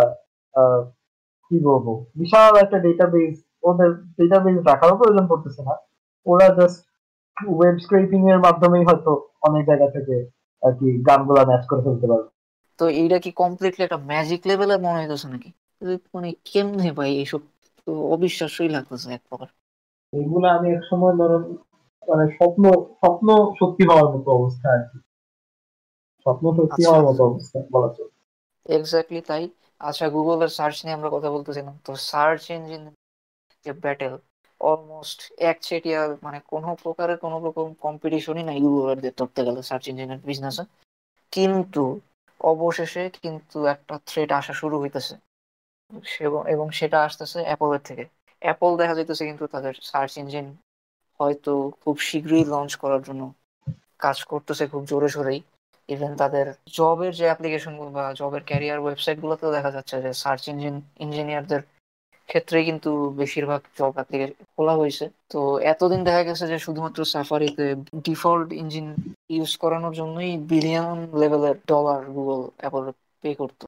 কি 1.48 1.58
বলব, 1.68 1.88
বিশাল 2.16 2.52
একটা 2.64 2.78
ডেটাবেস 2.80 3.36
ওদের 3.70 3.92
ডেটাবেস 4.20 4.58
রাখারও 4.68 5.00
প্রয়োজন 5.00 5.26
পড়তেছে 5.28 5.62
না। 5.64 5.76
ওরা 6.26 6.48
জাস্ট 6.58 6.80
ওয়েব 7.38 7.78
স্ক্রেপিং 7.86 8.22
এর 8.32 8.40
মাধ্যমেই 8.40 8.84
হয়তো 8.90 9.12
অনেক 9.48 9.64
জায়গা 9.70 9.88
থেকে 9.96 10.16
আর 10.64 10.72
কি 10.80 10.88
গানগুলা 11.08 11.44
ম্যাচ 11.50 11.64
করে 11.70 11.82
ফেলতে 11.82 12.08
পারবে। 12.12 12.30
তো 12.80 12.86
এইটা 13.02 13.18
কি 13.20 13.32
কমপ্লিটলি 13.42 13.82
একটা 13.84 14.00
ম্যাজিক 14.12 14.42
লেভেলের 14.50 14.80
মনে 14.86 15.00
হইতেছে 15.02 15.28
নাকি? 15.34 15.50
মানে 16.16 16.30
কেমনে 16.50 16.90
ভাই 16.92 17.12
এইসব? 17.22 17.42
তো 17.88 17.92
অবিশ্বাস্যই 18.16 18.70
লাগতেছে 18.76 19.08
এক 19.18 19.24
প্রকার। 19.30 19.50
এগুলো 20.14 20.48
আমি 20.50 20.68
এক 20.72 20.84
সময় 20.90 21.16
ধরো 21.20 21.38
মানে 22.08 22.26
স্বপ্ন 22.36 22.64
স্বপ্ন 23.00 23.28
সত্যি 23.58 23.84
হওয়ার 23.90 24.08
মতো 24.14 24.30
অবস্থা 24.34 24.68
আর 24.70 24.82
কি। 24.90 24.98
স্বপ্ন 26.26 26.46
সত্যি 26.58 26.82
হওয়ার 26.86 27.04
মতো 27.08 27.22
অবস্থা 27.26 27.58
বলা 27.74 27.90
চলে। 27.96 28.14
এক্স্যাক্টলি 28.70 29.22
তাই। 29.28 29.44
আচ্ছা 29.82 30.06
গুগলের 30.10 30.52
সার্চ 30.58 30.78
নিয়ে 30.80 30.98
আমরা 30.98 31.10
কথা 31.12 31.30
বলতেছিলাম। 31.32 31.76
তো 31.86 31.92
সার্চ 32.10 32.44
ইঞ্জিন 32.52 32.84
যে 33.66 33.72
ব্যাটেল 33.82 34.14
অলমোস্ট 34.62 35.20
একচেটিয়া 35.46 36.02
মানে 36.24 36.40
কোনো 36.48 36.70
প্রকারের 36.84 37.18
কোনো 37.18 37.38
রকম 37.40 37.68
কম্পিটিশনই 37.82 38.44
নাই 38.44 38.58
গুগলের 38.66 39.00
ধরতে 39.18 39.42
গেলে 39.48 39.62
সার্চ 39.64 39.84
ইঞ্জিনের 39.88 40.20
বিজনেসে 40.26 40.64
কিন্তু 41.34 41.84
অবশেষে 42.42 43.04
কিন্তু 43.18 43.58
একটা 43.66 43.96
থ্রেট 44.06 44.30
আসা 44.32 44.54
শুরু 44.54 44.76
হইতেছে। 44.80 45.14
এবং 46.50 46.68
সেটা 46.72 46.98
আসতেছে 47.02 47.38
অ্যাপলের 47.44 47.82
থেকে। 47.86 48.04
অ্যাপল 48.42 48.72
দেখা 48.78 48.96
যাইতেছে 48.98 49.24
কিন্তু 49.26 49.46
তাদের 49.54 49.74
সার্চ 49.90 50.14
ইঞ্জিন 50.18 50.48
হয়তো 51.20 51.52
খুব 51.82 51.96
শীঘ্রই 52.08 52.44
লঞ্চ 52.46 52.72
করার 52.76 53.02
জন্য 53.04 53.22
কাজ 54.00 54.18
করতেছে 54.24 54.64
খুব 54.68 54.82
জোরে 54.86 55.10
সোরেই। 55.10 55.40
ইভেন 55.90 56.12
তাদের 56.18 56.46
জবের 56.78 57.12
যে 57.16 57.26
অ্যাপ্লিকেশন 57.26 57.74
বা 57.96 58.06
জবের 58.14 58.44
ক্যারিয়ার 58.46 58.80
ওয়েবসাইট 58.82 59.18
গুলোতেও 59.20 59.56
দেখা 59.58 59.72
যাচ্ছে 59.76 59.96
যে 60.06 60.12
সার্চ 60.24 60.44
ইঞ্জিন 60.48 60.76
ইঞ্জিনিয়ারদের 61.00 61.62
ক্ষেত্রে 62.30 62.58
কিন্তু 62.64 62.90
বেশিরভাগ 63.20 63.62
জব 63.78 63.94
অ্যাপ্লিকেশন 63.96 64.42
খোলা 64.54 64.74
হয়েছে। 64.76 65.06
তো 65.32 65.40
এতদিন 65.72 66.02
দেখা 66.04 66.24
গেছে 66.24 66.46
যে 66.48 66.58
শুধুমাত্র 66.60 67.00
সাফারিতে 67.06 67.66
ডিফল্ট 68.08 68.50
ইঞ্জিন 68.54 68.88
ইউজ 69.30 69.52
করানোর 69.58 69.94
জন্যই 69.94 70.32
বিলিয়ন 70.50 70.98
লেভেলের 71.22 71.58
ডলার 71.68 72.02
গুগল 72.16 72.42
অ্যাপল 72.58 72.84
পে 73.24 73.30
করতো। 73.40 73.64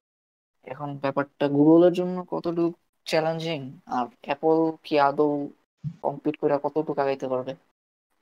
এখন 0.68 0.90
ব্যাপারটা 1.04 1.46
গুগলের 1.50 1.94
জন্য 1.94 2.16
কতটুকু 2.32 2.78
চ্যালেঞ্জিং 3.08 3.60
আর 3.98 4.06
অ্যাপল 4.26 4.58
কি 4.86 4.96
আদৌ 5.08 5.32
কমপ্লিট 6.06 6.36
করে 6.42 6.52
কতটুকু 6.66 7.00
আগাইতে 7.04 7.28
পারবে 7.32 7.54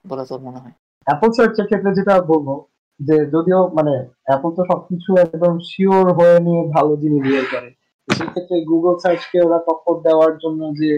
বলে 0.04 0.24
তোর 0.30 0.40
মনে 0.46 0.58
হয়? 0.62 0.74
অ্যাপল 1.06 1.30
সার্চের 1.36 1.66
ক্ষেত্রে 1.70 1.90
যেটা 1.98 2.14
বলব, 2.32 2.48
যে 3.00 3.16
যদিও 3.34 3.60
মানে 3.78 3.94
অ্যাপল 4.28 4.50
তো 4.58 4.62
সবকিছু 4.70 5.10
একদম 5.26 5.54
শিওর 5.70 6.04
হয়ে 6.18 6.38
নিয়ে 6.46 6.62
ভালো 6.76 6.92
জিনিস 7.02 7.22
বের 7.30 7.46
করে 7.52 7.70
সেক্ষেত্রে 8.08 8.56
গুগল 8.70 8.94
সার্চকে 9.02 9.38
ওরা 9.46 9.58
দেওয়ার 10.06 10.32
জন্য 10.42 10.60
যে 10.80 10.90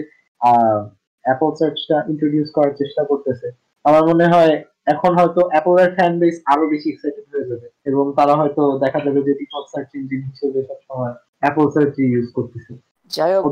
অ্যাপল 1.25 1.51
সার্চটা 1.59 1.97
ইন্ট্রোডিউস 2.11 2.49
করার 2.55 2.73
চেষ্টা 2.81 3.03
করতেছে। 3.09 3.47
আমার 3.85 4.03
মনে 4.11 4.25
হয় 4.33 4.53
এখন 4.93 5.11
হয়তো 5.19 5.41
অ্যাপলের 5.51 5.89
ফ্যান 5.95 6.13
বেস 6.21 6.35
আরও 6.51 6.65
বেশি 6.73 6.87
এক্সাইটেড 6.89 7.25
হয়ে 7.31 7.49
যাবে, 7.49 7.67
এবং 7.89 8.03
তারা 8.19 8.33
হয়তো 8.39 8.61
দেখা 8.83 8.99
যাবে 9.05 9.19
যে 9.27 9.33
ডিফল্ট 9.41 9.67
সার্চ 9.73 9.89
ইঞ্জিন 9.99 10.21
হিসেবে 10.29 10.59
সবসময় 10.69 11.13
অ্যাপল 11.41 11.65
সার্চ 11.75 11.93
ইউজ 12.13 12.27
করতেছে। 12.37 12.73
যাই 13.13 13.31
হোক 13.35 13.45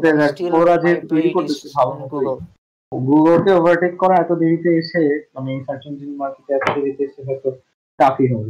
ওরা 0.56 0.76
যে 0.84 0.92
তৈরি 1.10 1.30
করতেছে 1.36 1.66
গুগলকে 2.92 3.52
ওভারটেক 3.54 3.94
করা। 3.98 4.16
এত 4.18 4.32
দেরিতে 4.42 4.70
এসে 4.78 5.02
মানে 5.36 5.52
সার্চ 5.66 5.84
ইঞ্জিন 5.90 6.12
মার্কেটে 6.18 6.52
এত 6.56 6.66
দেরিতে 6.76 7.02
এসে 7.06 7.20
হয়তো 7.28 7.50
টাফই 8.00 8.28
হবে। 8.32 8.50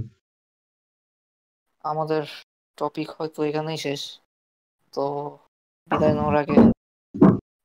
আমাদের 1.84 2.24
টপিক 2.78 3.08
হয়তো 3.18 3.40
এখানেই 3.44 3.80
শেষ। 3.80 4.02
তো 4.94 5.04
বিদায় 5.92 6.16
নেওয়ার 6.16 6.36
আগে 6.42 6.58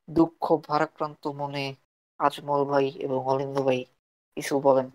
দুঃখ 0.08 0.44
ভারাক্রান্ত 0.64 1.22
মনে 1.38 1.64
আজমল 2.20 2.60
ভাই 2.68 2.86
এবং 3.04 3.20
অলিন্দ 3.26 3.56
ভাই 3.66 3.78
কিছু 4.36 4.54
বলেন। 4.62 4.86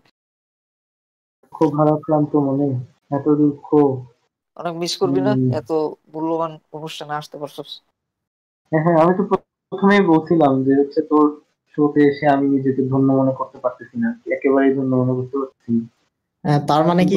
খুব 1.52 1.68
ভারাক্রান্ত 1.76 2.32
মনে 2.46 2.68
এত 3.10 3.26
দুঃখ। 3.40 3.66
অনেক 4.56 4.74
মিস 4.76 4.92
করবি 5.00 5.20
না? 5.20 5.32
এত 5.52 5.70
মূল্যবান 6.12 6.52
অনুষ্ঠানে 6.72 7.14
আসতে 7.14 7.36
পারছস। 7.38 7.70
হ্যাঁ, 8.72 8.82
হ্যাঁ 8.84 8.98
আমি 9.02 9.12
তো 9.18 9.22
প্রথমেই 9.72 10.02
বলছিলাম 10.12 10.52
যে 10.66 10.72
হচ্ছে 10.80 11.00
তোর 11.10 11.26
শোতে 11.74 12.00
এসে 12.10 12.24
আমি 12.34 12.46
নিজেকে 12.54 12.82
ধন্য 12.90 13.08
মনে 13.20 13.32
করতে 13.38 13.58
পারতেছি 13.64 13.96
না 13.98 14.08
একেবারেই 14.36 14.72
ধন্য 14.76 14.92
মনে 15.00 15.14
করতে 15.18 15.36
পারছি 15.40 15.70
হ্যাঁ, 16.44 16.60
তার 16.68 16.82
মানে 16.88 17.02
কি 17.04 17.16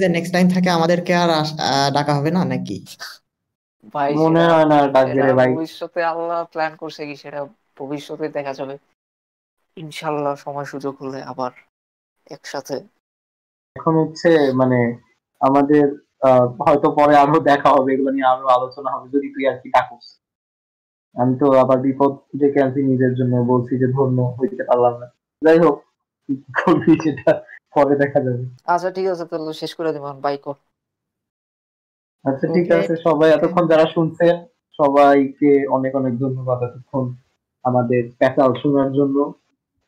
যে 0.00 0.06
নেক্সট 0.08 0.32
টাইম 0.32 0.46
থেকে 0.48 0.68
আমাদেরকে 0.70 1.12
আর 1.22 1.30
ডাকা 1.92 2.12
হবে 2.18 2.30
না 2.30 2.42
নাকি? 2.44 2.76
ভাই 3.94 4.10
মনে 4.14 4.42
হয় 4.44 4.66
না 4.72 4.78
ডাকবে 4.94 5.20
রে 5.20 5.32
ভাই। 5.32 5.50
ভবিষ্যতে 5.50 6.00
আল্লাহ 6.02 6.40
প্ল্যান 6.52 6.72
করছে 6.76 7.02
কি 7.06 7.14
সেটা 7.16 7.40
ভবিষ্যতে 7.76 8.26
দেখা 8.28 8.52
যাবে। 8.52 8.74
ইনশাল্লাহ 9.76 10.34
সময় 10.36 10.64
সুযোগ 10.64 10.94
হলে 11.02 11.20
আবার 11.22 11.52
একসাথে। 12.26 12.76
এখন 13.76 13.94
হচ্ছে 14.02 14.30
মানে 14.54 14.78
আমাদের 15.40 15.84
হয়তো 16.66 16.88
পরে 16.98 17.14
আরও 17.16 17.38
দেখা 17.50 17.70
হবে 17.76 17.88
এগুলো 17.92 18.10
নিয়ে 18.10 18.30
আরও 18.32 18.46
আলোচনা 18.48 18.88
হবে 18.94 19.06
যদি 19.14 19.28
তুই 19.34 19.44
আর 19.46 19.56
কি 19.62 19.68
ডাকুস। 19.68 20.06
আমি 21.16 21.34
তো 21.40 21.46
আবার 21.62 21.78
বিপদ 21.86 22.12
ডেকে 22.40 22.58
আনছি 22.64 22.80
নিজের 22.90 23.12
জন্য 23.14 23.34
বলছি 23.52 23.72
যে 23.82 23.86
ধন্য 23.96 24.18
হইতে 24.38 24.62
পারলাম 24.68 24.94
না। 25.02 25.06
যাই 25.42 25.58
হোক 25.64 25.76
করবি 26.60 26.92
সেটা 27.04 27.30
পরে 27.74 27.94
দেখা 28.02 28.18
যাবে। 28.26 28.44
আচ্ছা 28.72 28.88
ঠিক 28.96 29.06
আছে 29.12 29.24
তাহলে 29.30 29.52
শেষ 29.62 29.72
করে 29.78 29.90
দিব 29.94 30.04
বাই 30.26 30.36
কর। 30.44 30.56
আচ্ছা 32.24 32.46
ঠিক 32.54 32.66
আছে 32.78 32.92
সবাই 33.06 33.28
এতক্ষণ 33.30 33.64
যারা 33.72 33.86
শুনছেন 33.94 34.34
সবাইকে 34.78 35.50
অনেক 35.76 35.92
অনেক 36.00 36.14
ধন্যবাদ 36.24 36.58
এতক্ষণ 36.68 37.04
আমাদের 37.64 38.02
প্যাকাল 38.20 38.50
শোনার 38.62 38.90
জন্য। 38.98 39.16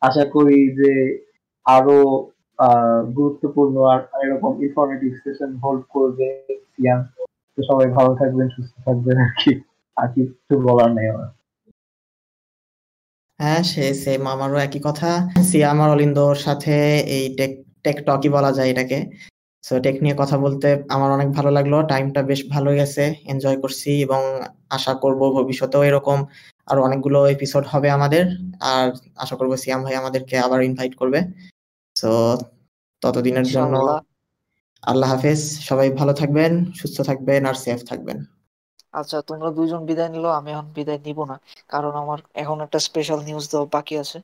আশা 0.01 0.25
করি 0.35 0.59
যে 0.79 0.91
আরও 1.65 1.97
গুরুত্বপূর্ণ 3.17 3.75
আর 3.93 3.99
এরকম 4.25 4.51
ইনফরমেটিভ 4.65 5.11
সেশন 5.23 5.51
হোল্ড 5.63 5.83
করবে 5.95 6.27
সিয়াম 6.73 7.01
তো 7.57 7.61
সবাই 7.69 7.87
ভালো 7.97 8.11
থাকবেন 8.15 8.47
সুস্থ 8.55 8.73
থাকবেন 8.87 9.17
আর 9.25 9.33
কি। 9.41 9.53
আর 9.97 10.07
কিছু 10.15 10.53
বলার 10.67 10.89
নেই 10.97 11.07
আমার 11.13 11.29
হ্যাঁ 13.39 13.61
সে 13.71 13.85
সেম 14.03 14.23
আমারও 14.27 14.57
একই 14.57 14.81
কথা। 14.87 15.09
সিয়াম 15.49 15.77
আর 15.83 15.89
অলিন্দর 15.89 16.33
সাথে 16.45 16.75
এই 17.15 17.25
টেক 17.37 17.51
টেক 17.85 17.97
টকই 18.07 18.29
বলা 18.29 18.51
যায় 18.57 18.69
এটাকে। 18.73 18.99
সো 19.63 19.73
টেক 19.79 19.95
নিয়ে 20.03 20.15
কথা 20.21 20.35
বলতে 20.37 20.67
আমার 20.89 21.09
অনেক 21.11 21.29
ভালো 21.31 21.49
লাগল। 21.51 21.73
টাইমটা 21.91 22.21
বেশ 22.21 22.41
ভালো 22.49 22.69
গেছে। 22.79 23.03
এনজয় 23.31 23.57
করছি 23.63 23.91
এবং 24.01 24.21
আশা 24.69 24.93
করব 25.03 25.21
ভবিষ্যতেও 25.37 25.83
এরকম 25.83 26.19
আরও 26.67 26.79
অনেকগুলো 26.83 27.19
এপিসোড 27.27 27.63
হবে 27.67 27.87
আমাদের। 27.89 28.23
আর 28.71 28.87
আশা 29.15 29.35
করব 29.39 29.51
সিয়াম 29.55 29.81
ভাই 29.85 29.95
আমাদেরকে 30.01 30.35
আবার 30.39 30.59
ইনভাইট 30.63 30.93
করবে। 31.01 31.19
সো 31.95 32.09
ততদিনের 33.01 33.47
জন্য 33.55 33.75
আল্লাহ 34.83 35.07
হাফেজ। 35.13 35.41
সবাই 35.69 35.87
ভালো 35.99 36.13
থাকবেন 36.13 36.51
সুস্থ 36.79 36.97
থাকবেন 37.01 37.41
আর 37.45 37.55
সেফ 37.63 37.79
থাকবেন। 37.91 38.17
আচ্ছা 38.93 39.17
তোমরা 39.27 39.49
দুইজন 39.51 39.81
বিদায় 39.85 40.11
নিলো 40.11 40.29
আমি 40.31 40.49
এখন 40.51 40.67
বিদায় 40.75 41.01
নিব 41.05 41.19
না। 41.31 41.35
কারণ 41.69 41.93
আমার 41.95 42.19
এখন 42.35 42.57
একটা 42.65 42.79
স্পেশাল 42.87 43.19
নিউজ 43.23 43.45
দেওয়া 43.51 43.67
বাকি 43.75 43.95
আছে। 44.03 44.17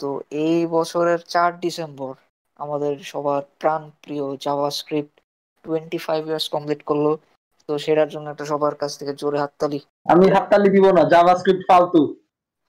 তো 0.00 0.08
এই 0.42 0.58
বছরের 0.68 1.20
চার 1.26 1.50
ডিসেম্বর 1.60 2.12
আমাদের 2.58 2.92
সবার 3.04 3.42
প্রাণ 3.60 3.82
প্রিয় 4.02 4.24
JavaScript 4.70 5.14
twenty 5.64 5.98
five 5.98 6.22
years 6.26 6.46
complete 6.54 6.80
করল। 6.84 7.06
তো 7.68 7.72
সেটার 7.78 8.08
জন্য 8.08 8.26
একটা 8.30 8.44
সবার 8.44 8.74
কাছ 8.74 8.90
থেকে 8.98 9.12
জোরে 9.20 9.38
হাততালি। 9.40 9.78
আমি 10.12 10.26
হাততালি 10.34 10.68
দিব 10.74 10.86
না 10.96 11.02
জাভা 11.12 11.34
স্ক্রিপ্ট 11.36 11.62
ফালতু। 11.68 12.02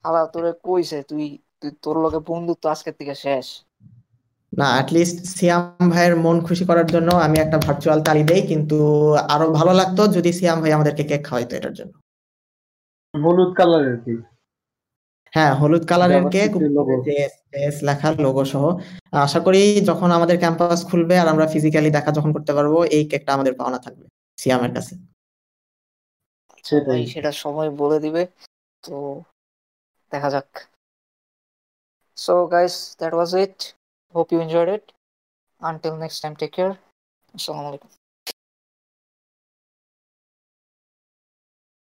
হালা 0.05 0.21
তোরে 0.33 0.51
কইছে 0.63 0.97
তুই 1.09 1.25
তুই 1.59 1.71
তোর 1.83 1.95
লগে 2.03 2.19
বন্ধুত্ব 2.29 2.63
আজকের 2.73 2.95
থেকে 2.99 3.13
শেষ। 3.17 3.47
না 4.53 4.67
অ্যাটলিস্ট 4.73 5.17
সিয়াম 5.31 5.63
ভাইয়ের 5.89 6.15
মন 6.23 6.38
খুশি 6.47 6.63
করার 6.69 6.88
জন্য 6.93 7.09
আমি 7.25 7.38
একটা 7.39 7.57
ভার্চুয়াল 7.65 7.99
তালি 8.07 8.23
দেই 8.23 8.41
কিন্তু 8.51 8.77
আরও 9.34 9.47
ভালো 9.59 9.71
লাগতো 9.80 10.01
যদি 10.15 10.30
সিয়াম 10.39 10.57
ভাই 10.61 10.71
আমাদেরকে 10.73 11.03
কেক 11.09 11.21
খাওয়াইতো 11.25 11.53
এটার 11.55 11.73
জন্য। 11.73 11.93
হলুদ 13.13 13.51
কালারের 13.57 13.97
কেক 14.05 14.19
হ্যাঁ 15.34 15.51
হলুদ 15.59 15.84
কালারের 15.89 16.23
কেক 16.34 16.51
এস 17.59 17.75
লেখা 17.88 18.09
লোগো 18.25 18.43
সহ। 18.45 18.63
আশা 19.25 19.39
করি 19.45 19.61
যখন 19.89 20.09
আমাদের 20.17 20.38
ক্যাম্পাস 20.39 20.80
খুলবে 20.89 21.15
আর 21.19 21.27
আমরা 21.27 21.45
ফিজিক্যালি 21.53 21.89
দেখা 21.97 22.11
যখন 22.17 22.31
করতে 22.35 22.51
পারব 22.57 22.73
এই 22.95 23.03
কেকটা 23.11 23.31
আমাদের 23.34 23.53
পাওনা 23.59 23.80
থাকবে 23.85 24.05
সিয়ামের 24.38 24.71
কাছে। 24.77 24.93
সেটাই। 26.65 27.01
সেটা 27.13 27.31
সময় 27.43 27.69
বলে 27.81 27.97
দিবে 27.99 28.21
তো 28.84 28.95
দেখা 30.11 30.30
যাক। 30.30 30.49
So 32.17 32.34
guys 32.53 32.75
that 32.99 33.13
was 33.15 33.31
it 33.43 33.57
Hope 34.14 34.31
you 34.31 34.40
enjoyed 34.40 34.69
it. 34.69 34.91
Until 35.60 35.98
next 35.98 36.19
time, 36.22 36.35
take 36.35 36.53
care. 36.53 36.77
Assalamualaikum. 37.35 37.90